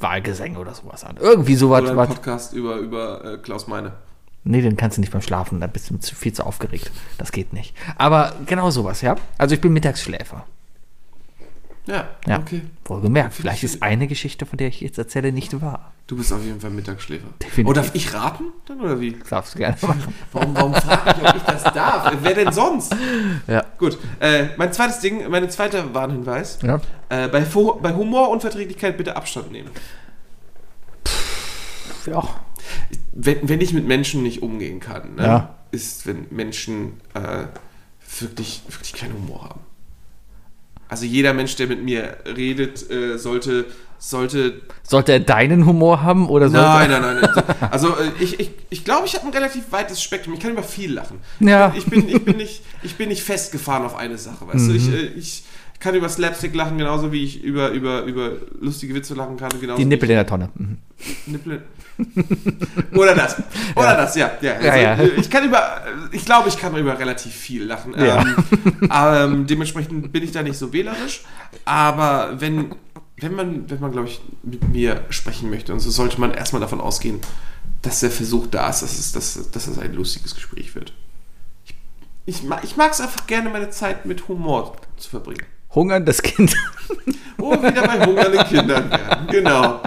Wahlgesänge 0.00 0.58
oder 0.58 0.74
sowas 0.74 1.04
an. 1.04 1.16
Irgendwie 1.20 1.54
sowas. 1.54 1.82
Oder 1.82 2.00
ein 2.00 2.08
Podcast 2.08 2.52
über, 2.52 2.76
über 2.76 3.24
äh, 3.24 3.38
Klaus 3.38 3.66
Meine. 3.66 3.92
Nee, 4.44 4.62
den 4.62 4.76
kannst 4.76 4.96
du 4.96 5.00
nicht 5.00 5.12
beim 5.12 5.20
Schlafen, 5.22 5.60
da 5.60 5.66
bist 5.66 5.90
du 5.90 5.98
zu- 5.98 6.14
viel 6.14 6.32
zu 6.32 6.44
aufgeregt. 6.46 6.90
Das 7.18 7.32
geht 7.32 7.52
nicht. 7.52 7.74
Aber 7.96 8.34
genau 8.46 8.70
sowas, 8.70 9.02
ja. 9.02 9.16
Also 9.36 9.54
ich 9.54 9.60
bin 9.60 9.72
Mittagsschläfer. 9.72 10.46
Ja, 11.86 12.06
Ja. 12.26 12.38
okay. 12.38 12.62
Wohlgemerkt, 12.84 13.32
vielleicht 13.34 13.64
ist 13.64 13.82
eine 13.82 14.06
Geschichte, 14.08 14.44
von 14.44 14.58
der 14.58 14.68
ich 14.68 14.80
jetzt 14.82 14.98
erzähle, 14.98 15.32
nicht 15.32 15.60
wahr. 15.62 15.92
Du 16.06 16.16
bist 16.16 16.32
auf 16.32 16.42
jeden 16.44 16.60
Fall 16.60 16.68
Mittagsschläfer. 16.70 17.28
Definitiv. 17.42 17.66
Oh, 17.66 17.72
darf 17.72 17.94
ich 17.94 18.12
raten 18.14 18.44
dann 18.66 18.80
oder 18.80 19.00
wie? 19.00 19.18
Darfst 19.28 19.54
du 19.54 19.58
gerne 19.58 19.76
machen. 19.80 20.14
Warum, 20.32 20.54
warum 20.54 20.74
frage 20.74 21.14
ich, 21.22 21.28
ob 21.28 21.36
ich 21.36 21.42
das 21.42 21.62
darf? 21.64 22.12
Wer 22.22 22.34
denn 22.34 22.52
sonst? 22.52 22.94
Ja. 23.46 23.64
Gut, 23.78 23.98
äh, 24.20 24.48
mein 24.58 24.72
zweites 24.72 25.00
Ding, 25.00 25.28
mein 25.30 25.48
zweiter 25.50 25.94
Warnhinweis. 25.94 26.58
Ja. 26.62 26.80
Äh, 27.08 27.28
bei, 27.28 27.40
bei 27.40 27.92
Humorunverträglichkeit 27.94 28.96
bitte 28.98 29.16
Abstand 29.16 29.50
nehmen. 29.52 29.70
ja. 32.06 32.22
Wenn, 33.12 33.48
wenn 33.48 33.60
ich 33.60 33.72
mit 33.72 33.86
Menschen 33.86 34.22
nicht 34.22 34.42
umgehen 34.42 34.80
kann, 34.80 35.14
ne, 35.16 35.22
Ja. 35.22 35.54
ist, 35.70 36.06
wenn 36.06 36.26
Menschen 36.30 37.00
äh, 37.14 37.44
wirklich, 38.20 38.62
wirklich 38.68 38.92
keinen 38.94 39.14
Humor 39.14 39.44
haben. 39.44 39.60
Also 40.88 41.04
jeder 41.04 41.34
Mensch, 41.34 41.56
der 41.56 41.66
mit 41.66 41.82
mir 41.82 42.16
redet, 42.24 42.90
äh, 42.90 43.18
sollte, 43.18 43.66
sollte 43.98 44.62
Sollte 44.82 45.12
er 45.12 45.20
deinen 45.20 45.66
Humor 45.66 46.02
haben 46.02 46.28
oder 46.30 46.48
sollte 46.48 46.66
Nein, 46.66 46.90
nein, 46.90 47.02
nein. 47.02 47.30
nein. 47.34 47.70
Also 47.70 47.88
äh, 47.88 48.10
ich, 48.20 48.40
ich, 48.40 48.50
ich 48.70 48.84
glaube, 48.84 49.06
ich 49.06 49.14
habe 49.14 49.26
ein 49.26 49.32
relativ 49.32 49.70
weites 49.70 50.02
Spektrum. 50.02 50.32
Ich 50.34 50.40
kann 50.40 50.52
über 50.52 50.62
viel 50.62 50.92
lachen. 50.94 51.18
Ja. 51.40 51.74
Ich 51.76 51.84
bin, 51.86 52.08
ich 52.08 52.24
bin, 52.24 52.38
nicht, 52.38 52.62
ich 52.82 52.96
bin 52.96 53.08
nicht 53.10 53.22
festgefahren 53.22 53.84
auf 53.84 53.96
eine 53.96 54.16
Sache, 54.16 54.46
weißt 54.46 54.68
du? 54.68 54.72
Ich, 54.72 54.88
äh, 54.90 55.06
ich 55.08 55.44
kann 55.78 55.94
über 55.94 56.08
Slapstick 56.08 56.54
lachen, 56.54 56.78
genauso 56.78 57.12
wie 57.12 57.22
ich 57.22 57.42
über, 57.42 57.70
über, 57.70 58.04
über 58.04 58.32
lustige 58.60 58.94
Witze 58.94 59.14
lachen 59.14 59.36
kann. 59.36 59.50
Die 59.76 59.84
Nippel 59.84 60.08
in 60.08 60.16
der 60.16 60.26
Tonne. 60.26 60.48
Mhm. 60.54 60.78
Nippel. 61.26 61.62
Oder 62.94 63.14
das. 63.14 63.36
Oder 63.74 63.96
das, 63.96 64.14
ja. 64.14 64.30
ja. 64.40 64.52
Also, 64.54 64.66
Ja, 64.66 64.76
ja. 64.76 64.94
äh, 64.94 65.08
Ich 65.20 65.30
kann 65.30 65.44
über, 65.44 65.82
ich 66.12 66.24
glaube, 66.24 66.48
ich 66.48 66.56
kann 66.56 66.76
über 66.76 66.98
relativ 66.98 67.32
viel 67.34 67.64
lachen. 67.64 67.94
Ja. 67.98 68.20
Ähm, 68.20 68.36
ähm, 68.92 69.46
dementsprechend 69.46 70.12
bin 70.12 70.22
ich 70.22 70.32
da 70.32 70.42
nicht 70.42 70.58
so 70.58 70.72
wählerisch. 70.72 71.22
Aber 71.64 72.40
wenn, 72.40 72.74
wenn 73.16 73.34
man, 73.34 73.70
wenn 73.70 73.80
man, 73.80 73.92
glaube 73.92 74.08
ich, 74.08 74.20
mit 74.42 74.68
mir 74.68 75.04
sprechen 75.10 75.50
möchte, 75.50 75.72
und 75.72 75.80
so 75.80 75.90
sollte 75.90 76.20
man 76.20 76.32
erstmal 76.32 76.60
davon 76.60 76.80
ausgehen, 76.80 77.20
dass 77.82 78.00
der 78.00 78.10
Versuch 78.10 78.46
da 78.48 78.70
ist, 78.70 78.82
dass 78.82 78.98
es, 78.98 79.12
dass, 79.12 79.50
dass 79.50 79.66
es 79.66 79.78
ein 79.78 79.94
lustiges 79.94 80.34
Gespräch 80.34 80.74
wird. 80.74 80.92
Ich, 81.64 81.74
ich, 82.26 82.42
ich 82.62 82.76
mag 82.76 82.92
es 82.92 83.00
einfach 83.00 83.26
gerne, 83.26 83.50
meine 83.50 83.70
Zeit 83.70 84.06
mit 84.06 84.28
Humor 84.28 84.76
zu 84.96 85.10
verbringen. 85.10 85.46
Hungerndes 85.74 86.22
Kind. 86.22 86.54
Wir 87.36 87.62
wieder 87.62 87.86
bei 87.86 88.04
hungernden 88.04 88.44
Kindern 88.46 88.90
werden. 88.90 89.26
Genau. 89.28 89.80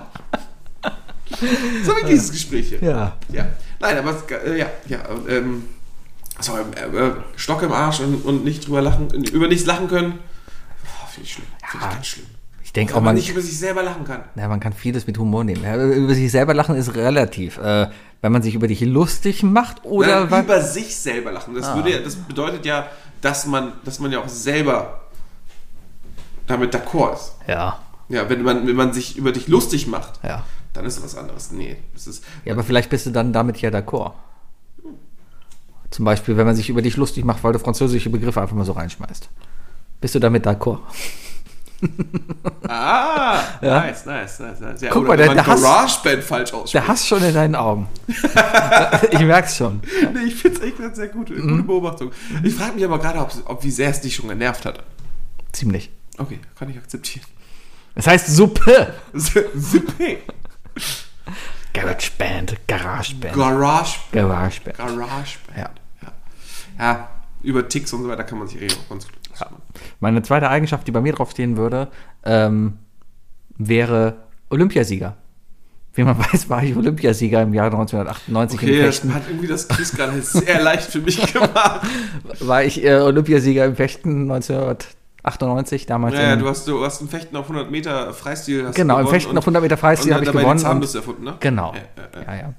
So 1.84 1.92
wie 1.98 2.06
dieses 2.08 2.32
Gespräch 2.32 2.70
hier. 2.70 2.84
Ja. 2.84 3.18
Ja. 3.32 3.46
Nein, 3.80 3.98
aber 3.98 4.16
äh, 4.46 4.60
ja, 4.60 4.68
ja, 4.88 5.00
ähm, 5.28 5.64
so, 6.40 6.54
äh, 6.58 6.62
äh, 7.08 7.12
Stock 7.36 7.62
im 7.64 7.72
Arsch 7.72 8.00
und, 8.00 8.24
und 8.26 8.44
nicht 8.46 8.68
drüber 8.68 8.82
lachen, 8.82 9.10
über 9.10 9.48
nichts 9.48 9.66
lachen 9.66 9.88
können. 9.88 10.20
Oh, 10.86 11.08
Finde 11.12 11.26
ich 11.28 11.34
schlimm. 11.34 11.48
Finde 11.70 11.86
ich 11.88 11.94
ganz 11.94 12.08
schlimm. 12.08 12.26
Ich 12.64 12.74
denke 12.74 12.96
auch, 12.96 13.02
man 13.02 13.16
nicht 13.16 13.30
über 13.30 13.42
sich 13.42 13.58
selber 13.58 13.84
lachen 13.84 14.06
kann. 14.06 14.24
ja, 14.36 14.48
man 14.48 14.60
kann 14.60 14.72
vieles 14.72 15.06
mit 15.08 15.18
Humor 15.18 15.44
nehmen. 15.44 15.64
Ja, 15.64 15.76
über 15.76 16.14
sich 16.14 16.32
selber 16.32 16.54
lachen 16.54 16.76
ist 16.76 16.96
relativ. 16.96 17.58
Äh, 17.58 17.88
wenn 18.22 18.32
man 18.32 18.42
sich 18.44 18.54
über 18.56 18.68
dich 18.68 18.80
lustig 18.82 19.42
macht 19.44 19.84
oder 19.84 20.26
Nein, 20.26 20.44
über 20.46 20.62
sich 20.62 20.96
selber 20.96 21.32
lachen. 21.32 21.56
Das, 21.56 21.76
würde, 21.76 21.92
ja- 21.92 22.00
das 22.00 22.16
bedeutet 22.16 22.66
ja, 22.66 22.88
dass 23.22 23.46
man, 23.48 23.74
dass 23.84 24.00
man 24.00 24.12
ja 24.12 24.20
auch 24.20 24.30
selber 24.30 25.02
damit 26.48 26.74
d'accord 26.76 27.16
ist. 27.16 27.34
Ja, 27.48 27.80
Ja, 28.10 28.30
wenn 28.30 28.44
man, 28.44 28.68
wenn 28.68 28.76
man 28.76 28.94
sich 28.94 29.18
über 29.18 29.32
dich 29.32 29.48
lustig 29.48 29.88
macht, 29.88 30.20
ja. 30.24 30.44
Dann 30.74 30.86
ist 30.86 30.98
das 30.98 31.04
was 31.04 31.16
anderes. 31.18 31.52
Nee, 31.52 31.78
das 31.94 32.08
ist. 32.08 32.24
Ja, 32.46 32.54
aber 32.54 32.64
vielleicht 32.64 32.90
bist 32.90 33.06
du 33.06 33.12
dann 33.12 33.34
damit 33.34 33.62
ja 33.62 33.70
d'accord. 33.70 34.14
Zum 35.90 36.06
Beispiel, 36.06 36.38
wenn 36.38 36.46
man 36.46 36.56
sich 36.56 36.70
über 36.70 36.82
dich 36.82 36.96
lustig 36.98 37.26
macht, 37.26 37.44
weil 37.44 37.52
du 37.54 37.60
französische 37.60 38.10
Begriffe 38.10 38.42
einfach 38.42 38.56
mal 38.56 38.64
so 38.66 38.72
reinschmeißt. 38.72 39.30
Bist 40.00 40.16
du 40.16 40.20
damit 40.20 40.46
d'accord? 40.46 40.80
Ah, 42.68 43.42
nice, 43.62 44.06
nice, 44.06 44.40
nice, 44.40 44.60
nice. 44.60 44.82
Ja, 44.82 44.92
Guck 44.92 45.08
mal, 45.08 45.18
der- 45.18 45.34
der 45.34 45.44
GarageBand 45.44 46.24
falsch 46.24 46.54
ausspricht. 46.54 46.74
Der 46.76 46.88
Hass 46.88 47.08
schon 47.08 47.24
in 47.24 47.34
deinen 47.34 47.56
Augen. 47.56 47.88
ich 49.12 49.20
merk's 49.20 49.58
schon. 49.58 49.82
Nee, 50.14 50.28
ich 50.28 50.36
finde 50.36 50.60
es 50.60 50.64
echt 50.64 50.96
sehr 50.96 51.08
gute, 51.10 51.34
Mhm. 51.34 51.50
gute 51.50 51.64
Beobachtung. 51.64 52.12
Ich 52.44 52.54
frage 52.56 52.74
mich 52.76 52.86
aber 52.86 53.00
gerade, 53.00 53.20
ob, 53.20 53.32
ob 53.46 53.64
wie 53.64 53.72
sehr 53.72 53.90
es 53.90 54.00
dich 54.02 54.16
schon 54.16 54.30
genervt 54.30 54.66
hat. 54.66 54.84
Ziemlich. 55.52 55.90
Okay, 56.18 56.40
kann 56.58 56.70
ich 56.70 56.78
akzeptieren. 56.78 57.26
Das 57.96 58.08
heißt 58.08 58.28
Suppe. 58.28 58.94
Sippe. 59.14 60.18
Garage 61.74 62.12
Band, 62.18 62.56
Garage 62.68 63.16
Band. 63.16 63.36
Garage, 63.36 64.00
Garage 64.12 64.62
Band. 64.62 64.78
Garage. 64.78 65.38
Ja. 65.56 65.70
ja. 66.02 66.12
Ja, 66.78 67.10
über 67.44 67.68
Ticks 67.68 67.94
und 67.94 68.04
so 68.04 68.10
weiter 68.10 68.24
kann 68.24 68.40
man 68.40 68.48
sich 68.48 68.62
eh 68.62 68.68
auch 68.68 68.90
ganz 68.90 69.08
gut. 69.08 69.16
Meine 70.00 70.22
zweite 70.22 70.50
Eigenschaft, 70.50 70.88
die 70.88 70.92
bei 70.92 71.02
mir 71.02 71.14
draufstehen 71.14 71.58
würde, 71.58 71.88
ähm, 72.24 72.78
wäre 73.58 74.18
Olympiasieger. 74.50 75.16
Wie 75.94 76.04
man 76.04 76.18
weiß, 76.34 76.50
war 76.50 76.64
ich 76.64 76.76
Olympiasieger 76.76 77.42
im 77.42 77.54
Jahr 77.54 77.66
1998 77.66 78.60
Okay, 78.60 78.80
im 78.80 78.86
das 78.86 79.04
hat 79.04 79.24
irgendwie 79.28 79.48
das 79.48 79.68
Quiz 79.68 79.92
gerade 79.92 80.22
sehr 80.22 80.62
leicht 80.62 80.92
für 80.92 81.00
mich 81.00 81.34
gemacht. 81.34 81.82
War 82.40 82.64
ich 82.64 82.84
äh, 82.84 82.96
Olympiasieger 82.96 83.66
im 83.66 83.76
Fechten 83.76 84.32
1998, 84.32 84.96
damals. 85.24 85.72
Ja, 86.14 86.22
ja, 86.22 86.36
du 86.36 86.48
hast, 86.48 86.68
du 86.68 86.84
hast 86.84 87.02
ein 87.02 87.08
Fechten 87.10 87.36
auf 87.36 87.46
100 87.46 87.70
Meter 87.72 88.14
Freistil. 88.14 88.68
Hast 88.68 88.76
genau, 88.76 89.00
im 89.00 89.08
Fechten 89.08 89.38
auf 89.38 89.44
100 89.44 89.62
Meter 89.62 89.78
Freistil 89.78 90.14
habe 90.14 90.24
ich 90.24 90.32
gewonnen. 90.32 90.46
Die 90.46 90.52
Und, 90.52 90.60
Zahnbürste 90.60 90.98
erfunden, 91.00 91.24
ne? 91.24 91.38
genau. 91.40 91.74
Ja, 91.74 92.22
ja, 92.26 92.36
ja. 92.36 92.54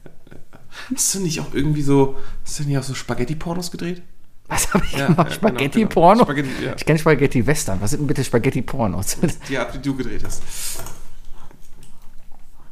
Hast 0.95 1.15
du 1.15 1.21
nicht 1.21 1.41
auch 1.41 1.53
irgendwie 1.53 1.83
so, 1.83 2.17
hast 2.45 2.59
du 2.61 2.65
nicht 2.65 2.79
auch 2.79 2.83
so 2.83 2.95
Spaghetti-Pornos 2.95 3.71
gedreht? 3.71 4.03
Was 4.49 4.73
habe 4.73 4.85
ich 4.85 4.93
Ja, 4.93 5.07
gemacht? 5.07 5.29
ja, 5.29 5.35
Spaghetti-Porno? 5.35 6.25
genau, 6.25 6.35
genau. 6.35 6.49
Spaghetti. 6.51 6.75
Ich 6.79 6.87
kenne 6.87 6.99
Spaghetti-Western. 6.99 7.81
Was 7.81 7.91
sind 7.91 8.01
denn 8.01 8.07
bitte 8.07 8.25
Spaghetti-Pornos? 8.25 9.19
Die 9.49 9.59
Art, 9.59 9.75
wie 9.75 9.79
du 9.79 9.95
gedreht 9.97 10.23
hast. 10.25 10.43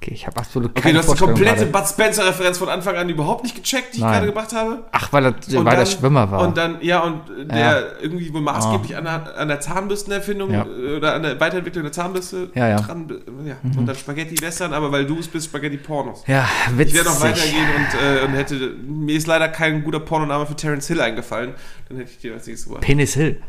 Okay, 0.03 0.15
ich 0.15 0.27
habe 0.27 0.39
absolut 0.39 0.71
Okay, 0.71 0.81
keine 0.81 0.95
du 1.03 1.07
hast 1.09 1.13
die 1.21 1.25
komplette 1.25 1.57
gerade. 1.67 1.71
Bud 1.73 1.87
Spencer-Referenz 1.87 2.57
von 2.57 2.71
Anfang 2.71 2.97
an 2.97 3.11
überhaupt 3.11 3.43
nicht 3.45 3.55
gecheckt, 3.55 3.93
die 3.93 3.99
ich 3.99 4.03
Nein. 4.03 4.13
gerade 4.15 4.27
gemacht 4.33 4.53
habe. 4.55 4.85
Ach, 4.93 5.13
weil 5.13 5.27
er, 5.27 5.35
weil 5.35 5.65
dann- 5.65 5.77
der 5.77 5.85
Schwimmer 5.85 6.31
war. 6.31 6.41
Und 6.41 6.57
dann, 6.57 6.79
ja, 6.81 7.01
und 7.01 7.21
der 7.51 7.59
Ja. 7.59 7.81
irgendwie 8.01 8.33
wohl 8.33 8.41
maßgeblich 8.41 8.97
an, 8.97 9.05
der, 9.05 9.37
an 9.37 9.49
der 9.49 9.61
Zahnbürstenerfindung 9.61 10.53
Ja. 10.53 10.65
oder 10.65 11.13
an 11.17 11.23
der 11.23 11.39
Weiterentwicklung 11.39 11.83
der 11.85 11.93
Zahnbürste 11.93 12.49
Ja, 12.55 12.69
ja. 12.69 12.77
dran. 12.81 13.13
Ja. 13.45 13.57
Und 13.79 13.85
dann 13.85 13.95
Spaghetti-Western, 13.95 14.73
aber 14.73 14.91
weil 14.91 15.05
du 15.05 15.19
es 15.19 15.29
bist, 15.29 15.49
Spaghetti-Pornos. 15.49 16.25
ja, 16.27 16.49
witzig. 16.77 16.95
Ich 16.95 16.95
werde 16.95 17.11
noch 17.11 17.21
weitergehen 17.21 17.67
und, 17.77 18.01
äh, 18.03 18.25
und 18.25 18.33
hätte. 18.33 18.55
Mir 18.83 19.17
ist 19.19 19.27
leider 19.27 19.49
kein 19.51 19.85
guter 19.85 20.01
Pornoname 20.01 20.47
für 20.47 20.57
Terence 20.57 20.87
Hill 20.87 21.03
eingefallen. 21.03 21.53
Dann 21.91 21.99
hätte 21.99 22.11
ich 22.11 22.19
dir 22.19 22.33
das 22.33 22.47
nächste 22.47 22.71
Mal. 22.71 22.79
Penis 22.81 23.13
Hill. 23.13 23.43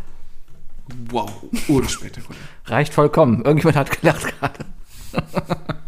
Wow, 1.11 1.31
unspektakulär. 1.69 2.41
Reicht 2.65 2.93
vollkommen. 2.93 3.45
Irgendjemand 3.45 3.77
hat 3.77 4.01
gelacht 4.01 4.33
gerade. 4.37 4.65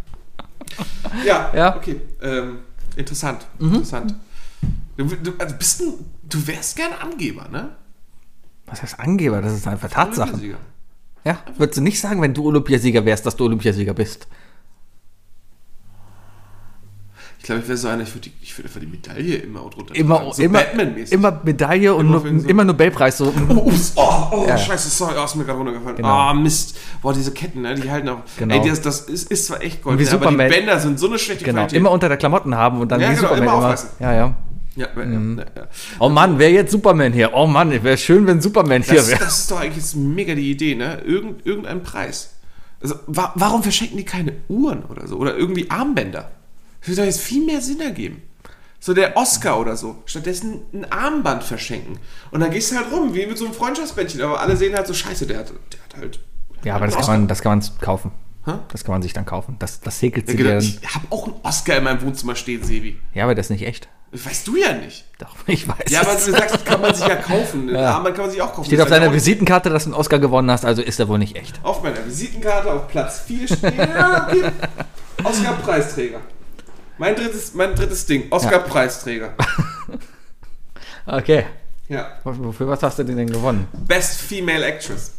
Ja, 1.26 1.52
Ja. 1.56 1.76
okay. 1.76 2.02
Ähm, 2.22 2.60
interessant. 2.95 3.45
Interessant. 3.60 4.15
Du, 4.98 5.06
du, 5.06 5.34
also 5.40 5.56
bist 5.57 5.81
ein, 5.81 5.94
du 6.23 6.48
wärst 6.48 6.76
gern 6.76 6.94
Angeber, 6.94 7.48
ne? 7.49 7.76
Was 8.65 8.81
heißt 8.81 8.99
Angeber? 8.99 9.41
Das 9.41 9.53
ist 9.53 9.68
einfach 9.68 9.90
Tatsache. 9.90 10.30
Olympiasieger. 10.30 10.57
Ja, 11.26 11.38
würdest 11.57 11.77
du 11.77 11.81
nicht 11.81 11.99
sagen, 11.99 12.22
wenn 12.22 12.34
du 12.34 12.45
Olympiasieger 12.45 13.03
wärst, 13.06 13.26
dass 13.26 13.35
du 13.35 13.45
Olympiasieger 13.45 13.94
bist? 13.94 14.27
Ich 17.44 17.48
glaube, 17.48 17.61
ich 17.61 17.68
wäre 17.68 17.78
so 17.78 17.90
einer, 17.90 18.03
ich 18.03 18.15
würde 18.15 18.30
die, 18.30 18.57
würd 18.57 18.65
einfach 18.68 18.80
die 18.80 18.88
Medaille 18.88 19.36
immer 19.36 19.70
drunter 19.70 19.94
Immer, 19.95 20.15
tragen, 20.20 20.32
so 20.32 20.41
immer, 20.44 20.61
immer 21.11 21.41
Medaille 21.44 21.94
und 21.94 22.06
Immer 22.06 22.11
nur, 22.14 22.24
wegen 22.24 22.40
so- 22.40 22.48
immer 22.48 22.64
Nobelpreis. 22.64 23.18
So. 23.18 23.34
Oh, 23.49 23.53
ups, 23.65 23.91
oh, 23.98 24.28
oh 24.32 24.45
Ja. 24.48 24.57
scheiße, 24.57 24.90
sorry, 24.90 25.15
oh, 25.20 25.26
ist 25.26 25.36
mir 25.36 25.44
gerade 25.44 25.57
runtergefallen. 25.57 25.98
Genau. 25.98 26.07
Ah, 26.07 26.34
Mist. 26.34 26.78
Boah, 27.02 27.11
diese 27.14 27.34
Ketten, 27.34 27.64
ne, 27.64 27.76
die 27.76 27.91
halten 27.91 28.07
auch. 28.07 28.20
Genau. 28.38 28.56
Ey, 28.56 28.70
das, 28.70 28.80
das 28.80 29.02
ist, 29.02 29.30
ist 29.30 29.48
zwar 29.48 29.61
echt 29.61 29.84
Gold, 29.84 29.99
Wie 29.99 30.06
ne, 30.06 30.11
aber 30.14 30.30
die. 30.32 30.38
Bänder 30.38 30.80
sind 30.80 30.98
so 30.98 31.07
eine 31.07 31.20
schlechte 31.20 31.44
Genau, 31.44 31.57
Qualität. 31.64 31.78
immer 31.80 31.91
unter 31.91 32.07
der 32.07 32.15
Klamotten 32.15 32.56
haben 32.56 32.80
und 32.80 32.90
dann 32.90 33.02
Ja, 33.02 33.10
wie 33.11 33.15
genau, 33.15 33.28
Superman 33.28 33.44
immer 33.44 33.52
immer. 33.57 33.65
aufreißen. 33.65 33.90
Ja, 33.99 34.14
ja. 34.14 34.36
ja, 34.78 34.88
ja, 34.95 35.06
Mhm. 35.06 35.38
ja, 35.40 35.45
ja. 35.64 35.68
Oh 35.99 36.07
Mann, 36.07 36.40
wer 36.40 36.49
jetzt 36.49 36.72
Superman 36.72 37.11
hier? 37.11 37.34
Oh 37.34 37.45
Mann, 37.45 37.72
wäre 37.84 37.98
schön, 37.98 38.26
wenn 38.26 38.40
Superman 38.40 38.84
hier 38.84 38.95
Das, 38.95 39.10
wäre. 39.10 39.20
das 39.20 39.40
ist 39.40 39.52
doch 39.52 39.60
eigentlich 39.60 39.76
jetzt 39.84 39.98
mega 39.98 40.34
die 40.34 40.49
Idee, 40.49 40.76
ne? 40.76 40.99
Irgend, 41.06 41.45
irgendein 41.45 41.84
Preis. 41.84 42.36
Also, 42.82 42.95
wa 43.07 43.34
warum 43.36 43.64
verschenken 43.64 43.98
die 43.98 44.06
keine 44.06 44.32
Uhren 44.48 44.84
oder 44.86 45.07
so? 45.07 45.18
Oder 45.18 45.36
irgendwie 45.36 45.70
Armbänder? 45.70 46.32
Das 46.85 46.89
würde 46.89 47.05
jetzt 47.05 47.22
viel 47.22 47.45
mehr 47.45 47.61
Sinn 47.61 47.80
ergeben. 47.80 48.22
So 48.80 48.93
der 48.93 49.15
Oscar 49.15 49.60
oder 49.60 49.77
so. 49.77 49.95
Stattdessen 50.05 50.65
ein 50.73 50.91
Armband 50.91 51.43
verschenken. 51.43 51.97
Und 52.31 52.41
dann 52.41 52.51
gehst 52.51 52.72
du 52.72 52.76
halt 52.76 52.91
rum, 52.91 53.14
wie 53.14 53.26
mit 53.26 53.38
so 53.38 53.45
einem 53.45 53.53
Freundschaftsbändchen. 53.53 54.22
Aber 54.22 54.41
alle 54.41 54.57
sehen 54.57 54.76
halt 54.76 54.88
so, 54.88 54.93
scheiße, 54.93 55.26
der 55.26 55.39
hat, 55.39 55.47
der 55.49 55.80
hat 55.80 55.97
halt... 55.97 56.19
Ja, 56.65 56.76
aber 56.76 56.88
das 56.88 56.95
kann 56.97 57.05
man, 57.07 57.27
das 57.30 57.41
kann 57.41 57.60
man 57.60 57.69
kaufen. 57.80 58.11
Hä? 58.45 58.51
Das 58.69 58.84
kann 58.84 58.93
man 58.93 59.01
sich 59.01 59.14
dann 59.14 59.26
kaufen. 59.26 59.55
Das, 59.60 59.80
das 59.80 60.01
häkelt 60.01 60.27
sich 60.27 60.38
dann. 60.43 60.60
Ich 60.60 60.80
habe 60.93 61.05
auch 61.11 61.27
einen 61.27 61.35
Oscar 61.43 61.77
in 61.77 61.85
meinem 61.85 62.01
Wohnzimmer 62.01 62.35
stehen, 62.35 62.61
Sebi. 62.64 62.99
Ja, 63.14 63.23
aber 63.23 63.35
das 63.35 63.45
ist 63.45 63.49
nicht 63.51 63.65
echt. 63.65 63.88
Das 64.11 64.26
weißt 64.26 64.47
du 64.47 64.57
ja 64.57 64.73
nicht. 64.73 65.05
Doch, 65.18 65.35
ich 65.47 65.65
weiß. 65.65 65.89
Ja, 65.89 66.01
aber 66.01 66.14
du 66.15 66.31
sagst, 66.31 66.55
das 66.55 66.65
kann 66.65 66.81
man 66.81 66.93
sich 66.93 67.07
ja 67.07 67.15
kaufen. 67.15 67.69
Ein 67.69 67.76
Ja. 67.80 67.95
Armband 67.95 68.15
kann 68.15 68.26
man 68.26 68.31
sich 68.31 68.41
auch 68.41 68.53
kaufen. 68.53 68.65
Steht 68.65 68.80
Das 68.80 68.84
auf 68.88 68.89
deiner 68.89 69.14
Visitenkarte, 69.14 69.69
dass 69.69 69.85
du 69.85 69.91
einen 69.91 69.99
Oscar 69.99 70.19
gewonnen 70.19 70.51
hast, 70.51 70.65
also 70.65 70.81
ist 70.81 70.99
er 70.99 71.07
wohl 71.07 71.19
nicht 71.19 71.38
echt. 71.38 71.57
Auf 71.64 71.81
meiner 71.84 72.05
Visitenkarte 72.05 72.69
auf 72.69 72.89
Platz 72.89 73.22
4 73.22 73.47
steht. 73.47 73.77
ja, 73.77 74.27
okay. 74.27 74.51
Oscar-Preisträger. 75.23 76.19
Mein 76.98 77.15
drittes, 77.15 77.53
mein 77.53 77.76
drittes 77.76 78.06
Ding. 78.06 78.26
Oscar-Preisträger. 78.30 79.34
Okay. 81.06 81.44
Ja. 81.90 82.18
Wofür 82.24 82.70
was 82.70 82.82
hast 82.82 82.99
du 82.99 83.03
denn 83.03 83.28
gewonnen? 83.28 83.68
Best 83.74 84.22
Female 84.22 84.64
Actress. 84.65 85.15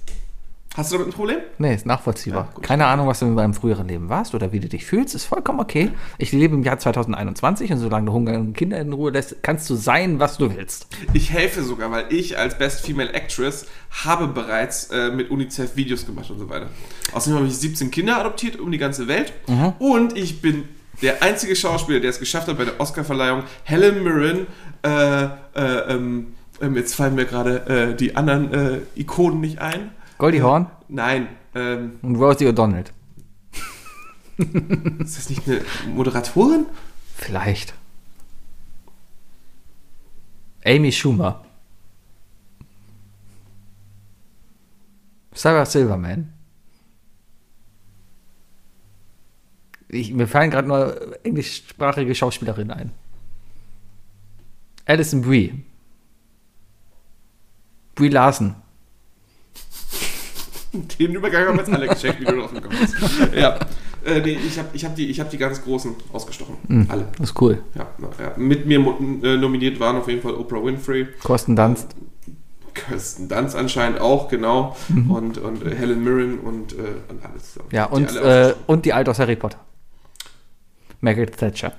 Hast 0.77 0.91
du 0.91 0.97
damit 0.97 1.13
ein 1.13 1.17
Problem? 1.17 1.39
Nee, 1.59 1.75
ist 1.75 1.87
nachvollziehbar. 1.87 2.49
Ja. 2.53 2.61
Keine 2.61 2.87
Ahnung, 2.87 3.07
was 3.07 3.21
du 3.21 3.27
in 3.27 3.37
deinem 3.37 3.55
früheren 3.55 3.87
Leben 3.87 4.09
warst 4.09 4.35
oder 4.35 4.51
wie 4.51 4.59
du 4.59 4.69
dich 4.69 4.85
fühlst, 4.85 5.15
ist 5.15 5.25
vollkommen 5.25 5.61
okay. 5.61 5.93
Ich 6.19 6.33
lebe 6.33 6.55
im 6.55 6.65
Jahr 6.65 6.81
2021 6.81 7.71
und 7.71 7.79
solange 7.79 8.07
du 8.07 8.13
Hunger 8.13 8.33
und 8.33 8.55
Kinder 8.55 8.81
in 8.81 8.93
Ruhe 8.93 9.13
lässt, 9.13 9.41
kannst 9.43 9.71
du 9.71 9.77
sein, 9.77 10.19
was 10.19 10.37
du 10.37 10.57
willst. 10.57 10.89
Ich 11.13 11.31
helfe 11.31 11.63
sogar, 11.63 11.93
weil 11.93 12.07
ich 12.13 12.39
als 12.39 12.59
Best 12.59 12.85
Female 12.85 13.13
Actress 13.13 13.67
habe 14.05 14.27
bereits 14.27 14.87
äh, 14.91 15.11
mit 15.11 15.31
UNICEF 15.31 15.77
Videos 15.77 16.07
gemacht 16.07 16.29
und 16.31 16.41
so 16.41 16.49
weiter. 16.49 16.71
Außerdem 17.13 17.39
habe 17.39 17.47
ich 17.47 17.57
17 17.57 17.93
Kinder 17.93 18.19
adoptiert 18.19 18.59
um 18.59 18.73
die 18.73 18.79
ganze 18.79 19.07
Welt. 19.07 19.33
Und 19.79 20.17
ich 20.17 20.41
bin 20.43 20.65
der 21.05 21.23
einzige 21.23 21.55
Schauspieler, 21.55 22.01
der 22.01 22.11
es 22.11 22.19
geschafft 22.19 22.49
hat 22.49 22.57
bei 22.57 22.65
der 22.65 22.81
Oscarverleihung, 22.81 23.45
Helen 23.63 24.03
Mirren, 24.03 24.47
äh, 24.83 25.25
äh, 25.25 25.29
ähm, 25.55 26.35
ähm, 26.61 26.77
jetzt 26.77 26.95
fallen 26.95 27.15
mir 27.15 27.27
gerade 27.27 27.67
äh, 27.67 27.95
die 27.95 28.17
anderen 28.17 28.53
äh, 28.53 28.81
Ikonen 28.97 29.41
nicht 29.41 29.59
ein. 29.59 29.91
Goldie 30.19 30.43
Horn 30.43 30.71
Nein, 30.89 31.29
ähm, 31.55 31.99
und 32.03 32.17
Rosie 32.17 32.47
O'Donnell. 32.47 32.87
ist 35.03 35.19
das 35.19 35.29
nicht 35.29 35.47
eine 35.47 35.61
Moderatorin? 35.95 36.67
Vielleicht. 37.17 37.75
Amy 40.65 40.91
Schumer. 40.91 41.45
Sarah 45.35 45.67
Silverman. 45.67 46.34
Ich, 49.89 50.13
mir 50.13 50.27
fallen 50.27 50.51
gerade 50.51 50.69
nur 50.69 51.25
englischsprachige 51.25 52.15
Schauspielerinnen 52.15 52.71
ein. 52.71 52.93
Alison 54.87 55.23
Brie. 55.23 55.65
Brie 57.95 58.09
Larson. 58.09 58.55
Den 60.99 61.15
Übergang 61.15 61.47
haben 61.47 61.57
wir 61.57 61.65
jetzt 61.65 61.73
alle 61.73 61.87
gecheckt, 61.89 62.21
wie 62.21 62.25
du 62.25 62.37
drauf 62.37 62.53
gekommen 62.53 62.77
bist. 62.81 62.97
Ja, 63.35 63.59
äh, 64.05 64.21
nee, 64.21 64.39
ich 64.45 64.59
habe 64.59 64.69
ich 64.73 64.85
hab 64.85 64.97
die, 64.97 65.09
ich 65.09 65.21
hab 65.21 65.31
die 65.31 65.39
ganz 65.39 65.63
Großen 65.63 65.95
ausgestochen. 66.13 66.87
Alle. 66.89 67.07
Das 67.19 67.31
ist 67.31 67.41
cool. 67.41 67.63
Ja, 67.75 67.87
ja. 68.19 68.33
Mit 68.37 68.67
mir 68.67 68.79
äh, 68.79 69.37
nominiert 69.37 69.79
waren 69.79 69.97
auf 69.97 70.09
jeden 70.09 70.21
Fall 70.21 70.35
Oprah 70.35 70.65
Winfrey, 70.65 71.07
Kirsten 71.25 71.55
Dunst. 71.55 71.95
Kirsten 72.75 73.29
Dunst 73.29 73.55
anscheinend 73.55 74.01
auch, 74.01 74.29
genau. 74.29 74.77
Und, 75.09 75.39
und 75.39 75.65
äh, 75.65 75.77
Helen 75.77 76.03
Mirren 76.03 76.41
und, 76.41 76.73
äh, 76.73 76.77
und 77.09 77.25
alles. 77.25 77.59
Ja, 77.71 77.87
Die 77.87 77.95
und, 77.95 78.17
alle 78.17 78.49
äh, 78.51 78.55
und 78.67 78.85
die 78.85 78.93
Alte 78.93 79.13
aus 79.13 79.21
Harry 79.21 79.37
Potter. 79.37 79.61
Margaret 81.05 81.37
Thatcher. 81.37 81.73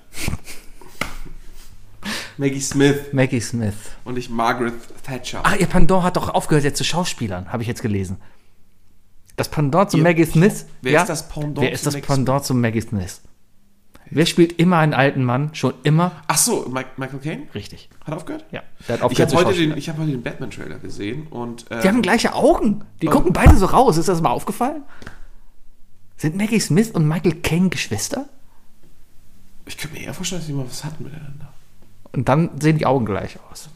Maggie 2.37 2.59
Smith 2.61 2.97
Maggie 3.11 3.41
Smith. 3.41 3.73
und 4.03 4.13
nicht 4.15 4.29
Margaret 4.29 4.73
Thatcher. 5.03 5.41
Ach, 5.43 5.55
ihr 5.55 5.65
Pendant 5.65 6.03
hat 6.03 6.15
doch 6.15 6.29
aufgehört 6.29 6.63
jetzt 6.63 6.77
zu 6.77 6.83
Schauspielern, 6.83 7.51
habe 7.51 7.63
ich 7.63 7.67
jetzt 7.67 7.81
gelesen. 7.81 8.17
Das 9.35 9.49
Pendant 9.49 9.89
zu 9.91 9.97
Ihr 9.97 10.03
Maggie 10.03 10.25
Smith. 10.25 10.67
Wer 10.81 11.01
ist 11.01 11.09
das 11.09 11.27
Pendant 11.27 11.59
Wer 11.61 11.71
ist 11.71 11.79
zu 11.81 11.85
das 11.85 11.93
Maggie 11.95 12.05
Pendant 12.07 12.45
zu 12.45 12.53
Maggie 12.53 12.81
Smith? 12.81 13.21
Wer 14.11 14.27
spielt 14.27 14.59
immer 14.59 14.77
einen 14.77 14.93
alten 14.93 15.23
Mann? 15.23 15.49
Schon 15.55 15.73
immer? 15.83 16.11
Ach 16.27 16.37
so, 16.37 16.67
Mike, 16.69 16.89
Michael 16.97 17.19
Caine 17.19 17.47
Richtig. 17.55 17.89
hat 18.05 18.13
aufgehört? 18.13 18.45
Ja. 18.51 18.61
Der 18.87 18.93
hat 18.93 18.99
Ich 18.99 19.03
aufgehört 19.03 19.33
habe 19.33 19.41
zu 19.43 19.47
heute, 19.49 19.59
den- 19.59 19.77
ich 19.77 19.89
hab 19.89 19.97
heute 19.97 20.11
den 20.11 20.21
Batman-Trailer 20.21 20.77
gesehen 20.77 21.25
und 21.27 21.69
äh, 21.71 21.81
Die 21.81 21.87
haben 21.87 22.03
gleiche 22.03 22.35
Augen. 22.35 22.83
Die 23.01 23.07
gucken 23.07 23.33
beide 23.33 23.57
so 23.57 23.65
raus. 23.65 23.97
Ist 23.97 24.07
das 24.07 24.21
mal 24.21 24.29
aufgefallen? 24.29 24.83
Sind 26.17 26.37
Maggie 26.37 26.59
Smith 26.59 26.91
und 26.91 27.07
Michael 27.07 27.33
Caine 27.41 27.69
Geschwister? 27.69 28.29
Ich 29.65 29.77
könnte 29.77 29.97
mir 29.97 30.05
eher 30.05 30.13
vorstellen, 30.13 30.41
dass 30.41 30.47
die 30.47 30.53
mal 30.53 30.65
was 30.67 30.83
hatten 30.83 31.03
miteinander. 31.03 31.53
Und 32.11 32.29
dann 32.29 32.49
sehen 32.59 32.77
die 32.77 32.85
Augen 32.85 33.05
gleich 33.05 33.37
aus. 33.51 33.69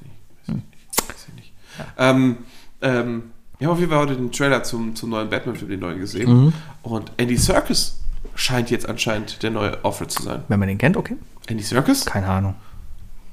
Weiß 0.48 1.28
ich 1.28 1.34
nicht. 1.36 1.54
Ähm, 1.98 2.38
ähm, 2.82 3.24
wir 3.58 3.68
haben 3.68 3.74
auf 3.74 3.80
jeden 3.80 3.92
Fall 3.92 4.00
heute 4.00 4.16
den 4.16 4.32
Trailer 4.32 4.64
zum, 4.64 4.96
zum 4.96 5.10
neuen 5.10 5.30
Batman-Film, 5.30 5.70
den 5.70 5.80
neuen 5.80 6.00
gesehen. 6.00 6.46
Mhm. 6.46 6.54
Und 6.82 7.12
Andy 7.18 7.36
Serkis 7.36 8.00
scheint 8.36 8.72
jetzt 8.72 8.88
anscheinend 8.88 9.44
der 9.44 9.52
neue 9.52 9.84
Alfred 9.84 10.12
zu 10.12 10.24
sein. 10.24 10.44
Wenn 10.48 10.60
man 10.60 10.70
den 10.70 10.78
kennt, 10.78 10.96
okay. 10.96 11.18
Andy 11.48 11.64
Serkis? 11.64 12.06
Keine 12.06 12.28
Ahnung. 12.28 12.56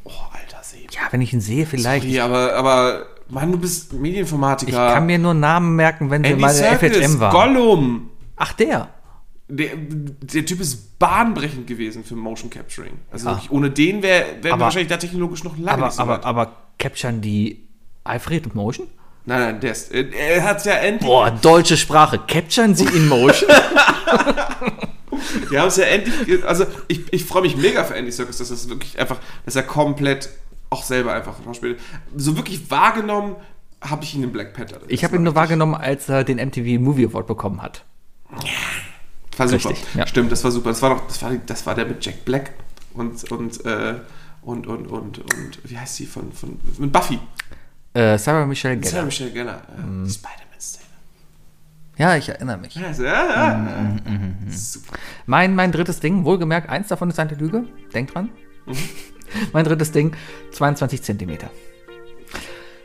Oh, 0.05 0.11
alter 0.33 0.63
Sebi. 0.63 0.89
Ja, 0.91 1.03
wenn 1.11 1.21
ich 1.21 1.33
ihn 1.33 1.41
sehe, 1.41 1.67
vielleicht. 1.67 2.05
Sorry, 2.05 2.21
aber, 2.21 2.55
aber, 2.55 3.07
Mann, 3.29 3.53
du 3.53 3.59
bist 3.59 3.93
Medienformatiker. 3.93 4.89
Ich 4.89 4.95
kann 4.95 5.07
mir 5.07 5.19
nur 5.19 5.35
Namen 5.35 5.77
merken, 5.77 6.11
wenn 6.11 6.25
sie 6.25 6.31
Andy 6.31 6.41
mal 6.41 6.55
in 6.55 6.61
der 6.61 6.79
FHM 6.79 7.21
waren. 7.21 7.33
Gollum. 7.33 8.11
Ach, 8.37 8.53
der. 8.53 8.89
Der, 9.49 9.71
der 9.77 10.45
Typ 10.45 10.61
ist 10.61 10.99
bahnbrechend 10.99 11.69
gewesen 11.69 12.03
für 12.03 12.17
Motion 12.17 12.51
Capturing. 12.51 12.95
Also 13.13 13.29
Ja. 13.29 13.35
wirklich, 13.37 13.51
ohne 13.53 13.71
den 13.71 14.03
wär, 14.03 14.27
wären 14.27 14.43
wir 14.45 14.53
Aber- 14.55 14.65
wahrscheinlich 14.65 14.89
da 14.89 14.97
technologisch 14.97 15.45
noch 15.45 15.57
lange 15.57 15.79
Aber, 15.79 15.87
nicht 15.87 15.95
so 15.97 16.03
aber, 16.03 16.13
weit. 16.15 16.25
aber 16.25 16.53
capturen 16.79 17.21
die 17.21 17.63
Alfred 18.05 18.55
Motion? 18.55 18.89
Nein, 19.25 19.41
nein, 19.41 19.61
der 19.61 19.73
ist, 19.73 19.93
äh, 19.93 20.09
er 20.11 20.45
hat 20.45 20.65
ja 20.65 20.75
endlich, 20.75 21.09
Boah, 21.09 21.31
deutsche 21.31 21.77
Sprache. 21.77 22.19
Capturen 22.27 22.75
sie 22.75 22.85
in 22.87 23.09
Motion? 23.09 23.49
wir 25.51 25.61
haben 25.61 25.69
es 25.69 25.77
ja 25.77 25.85
endlich, 25.85 26.45
also 26.45 26.67
ich, 26.89 27.13
ich 27.13 27.25
freue 27.25 27.43
mich 27.43 27.57
mega 27.57 27.85
für 27.85 27.95
Andy 27.95 28.11
Serkis, 28.13 28.39
dass 28.39 28.49
das 28.49 28.69
wirklich 28.69 28.99
einfach, 28.99 29.19
dass 29.45 29.57
er 29.57 29.63
komplett 29.63 30.29
auch 30.71 30.83
selber 30.83 31.13
einfach 31.13 31.35
spielt. 31.55 31.79
So 32.17 32.37
wirklich 32.37 32.71
wahrgenommen 32.71 33.37
habe 33.81 34.05
ich 34.05 34.15
ihn 34.15 34.23
in 34.25 34.33
Black 34.33 34.55
Panther. 34.55 34.81
Ich 34.89 35.05
habe 35.05 35.17
ihn 35.17 35.23
nur 35.23 35.35
wahrgenommen, 35.35 35.75
als 35.75 36.09
er 36.09 36.25
den 36.25 36.39
MTV 36.39 36.81
Movie 36.81 37.07
Award 37.07 37.27
bekommen 37.29 37.63
hat. 37.63 37.85
War 39.37 39.49
super. 39.49 39.71
Richtig, 39.71 39.95
ja. 39.95 40.07
Stimmt, 40.07 40.33
das 40.33 40.43
war 40.45 40.51
super. 40.51 40.71
Das 40.71 40.83
war 40.83 40.91
doch, 40.97 41.07
das 41.07 41.23
war, 41.23 41.33
das 41.35 41.67
war 41.67 41.75
der 41.75 41.87
mit 41.87 42.05
Jack 42.05 42.25
Black 42.25 42.53
und 42.95 43.31
und 43.31 43.65
äh, 43.67 43.95
und 44.43 44.67
und 44.67 44.87
und 44.87 45.19
und 45.19 45.59
wie 45.65 45.79
heißt 45.79 45.97
sie 45.97 46.07
von 46.07 46.33
von 46.33 46.59
mit 46.79 46.93
Buffy? 46.93 47.19
Äh, 47.93 48.19
Sarah 48.19 48.47
Michelle 48.47 48.77
Sarah 48.77 48.91
Gellar. 48.91 49.05
Michelle 49.07 49.31
Gellar. 49.33 49.63
Äh, 49.77 49.81
Mhm. 49.83 50.05
die 50.05 50.11
Spider-Man-Szene. 50.13 50.85
Ja, 51.99 52.17
ich 52.17 52.29
erinnere 52.29 52.59
mich. 52.59 52.75
Ja, 52.75 52.91
ja, 52.93 53.05
ja. 53.05 53.55
Mhm, 54.05 54.37
Super. 54.51 54.95
Mein, 55.27 55.55
mein 55.55 55.73
drittes 55.73 56.01
Ding, 56.01 56.25
wohlgemerkt, 56.25 56.69
eins 56.69 56.89
davon 56.89 57.09
ist 57.11 57.19
eine 57.19 57.35
Lüge. 57.35 57.65
Denk 57.95 58.13
dran. 58.13 58.31
mein 59.53 59.65
drittes 59.65 59.93
Ding, 59.93 60.15
22 60.53 61.03
Zentimeter. 61.03 61.51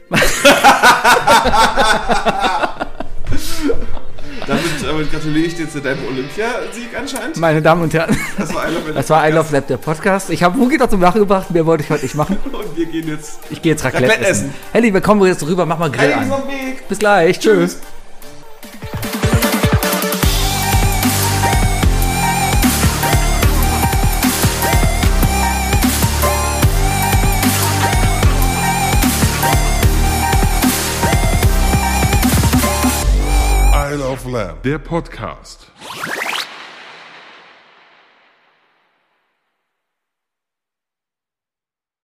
Damit, 4.47 4.63
damit 4.84 5.11
gratuliere 5.11 5.45
ich 5.47 5.55
dir 5.55 5.69
zu 5.69 5.81
deinem 5.81 6.03
Olympiasieg 6.05 6.89
anscheinend. 6.97 7.38
Meine 7.38 7.61
Damen 7.61 7.84
und 7.84 7.93
Herren, 7.93 8.15
Das 8.38 8.53
war 8.53 8.65
das 8.93 9.09
I 9.09 9.31
Love 9.31 9.53
Lab, 9.53 9.68
der 9.68 9.77
Podcast. 9.77 10.30
Ich 10.30 10.41
habe 10.43 10.57
Wookie 10.59 10.77
dazu 10.77 10.97
nachgebracht, 10.97 11.51
mehr 11.51 11.65
wollte 11.65 11.84
ich 11.84 11.89
heute 11.89 12.03
nicht 12.03 12.15
machen. 12.15 12.38
Und 12.51 12.76
wir 12.76 12.85
gehen 12.88 13.07
jetzt. 13.07 13.39
Ich 13.49 13.61
gehe 13.61 13.73
jetzt 13.73 13.84
Raclette, 13.84 14.05
Raclette 14.11 14.30
essen. 14.30 14.45
essen. 14.49 14.53
Helly, 14.73 14.93
wir 14.93 15.01
kommen 15.01 15.26
jetzt 15.27 15.45
rüber, 15.45 15.65
mach 15.65 15.77
mal 15.77 15.91
Grill 15.91 16.07
Hey, 16.13 16.13
an. 16.13 16.31
Bis 16.89 16.99
gleich, 16.99 17.39
tschüss. 17.39 17.73
Isle 17.76 17.81
der 34.63 34.77
Podcast. 34.77 35.71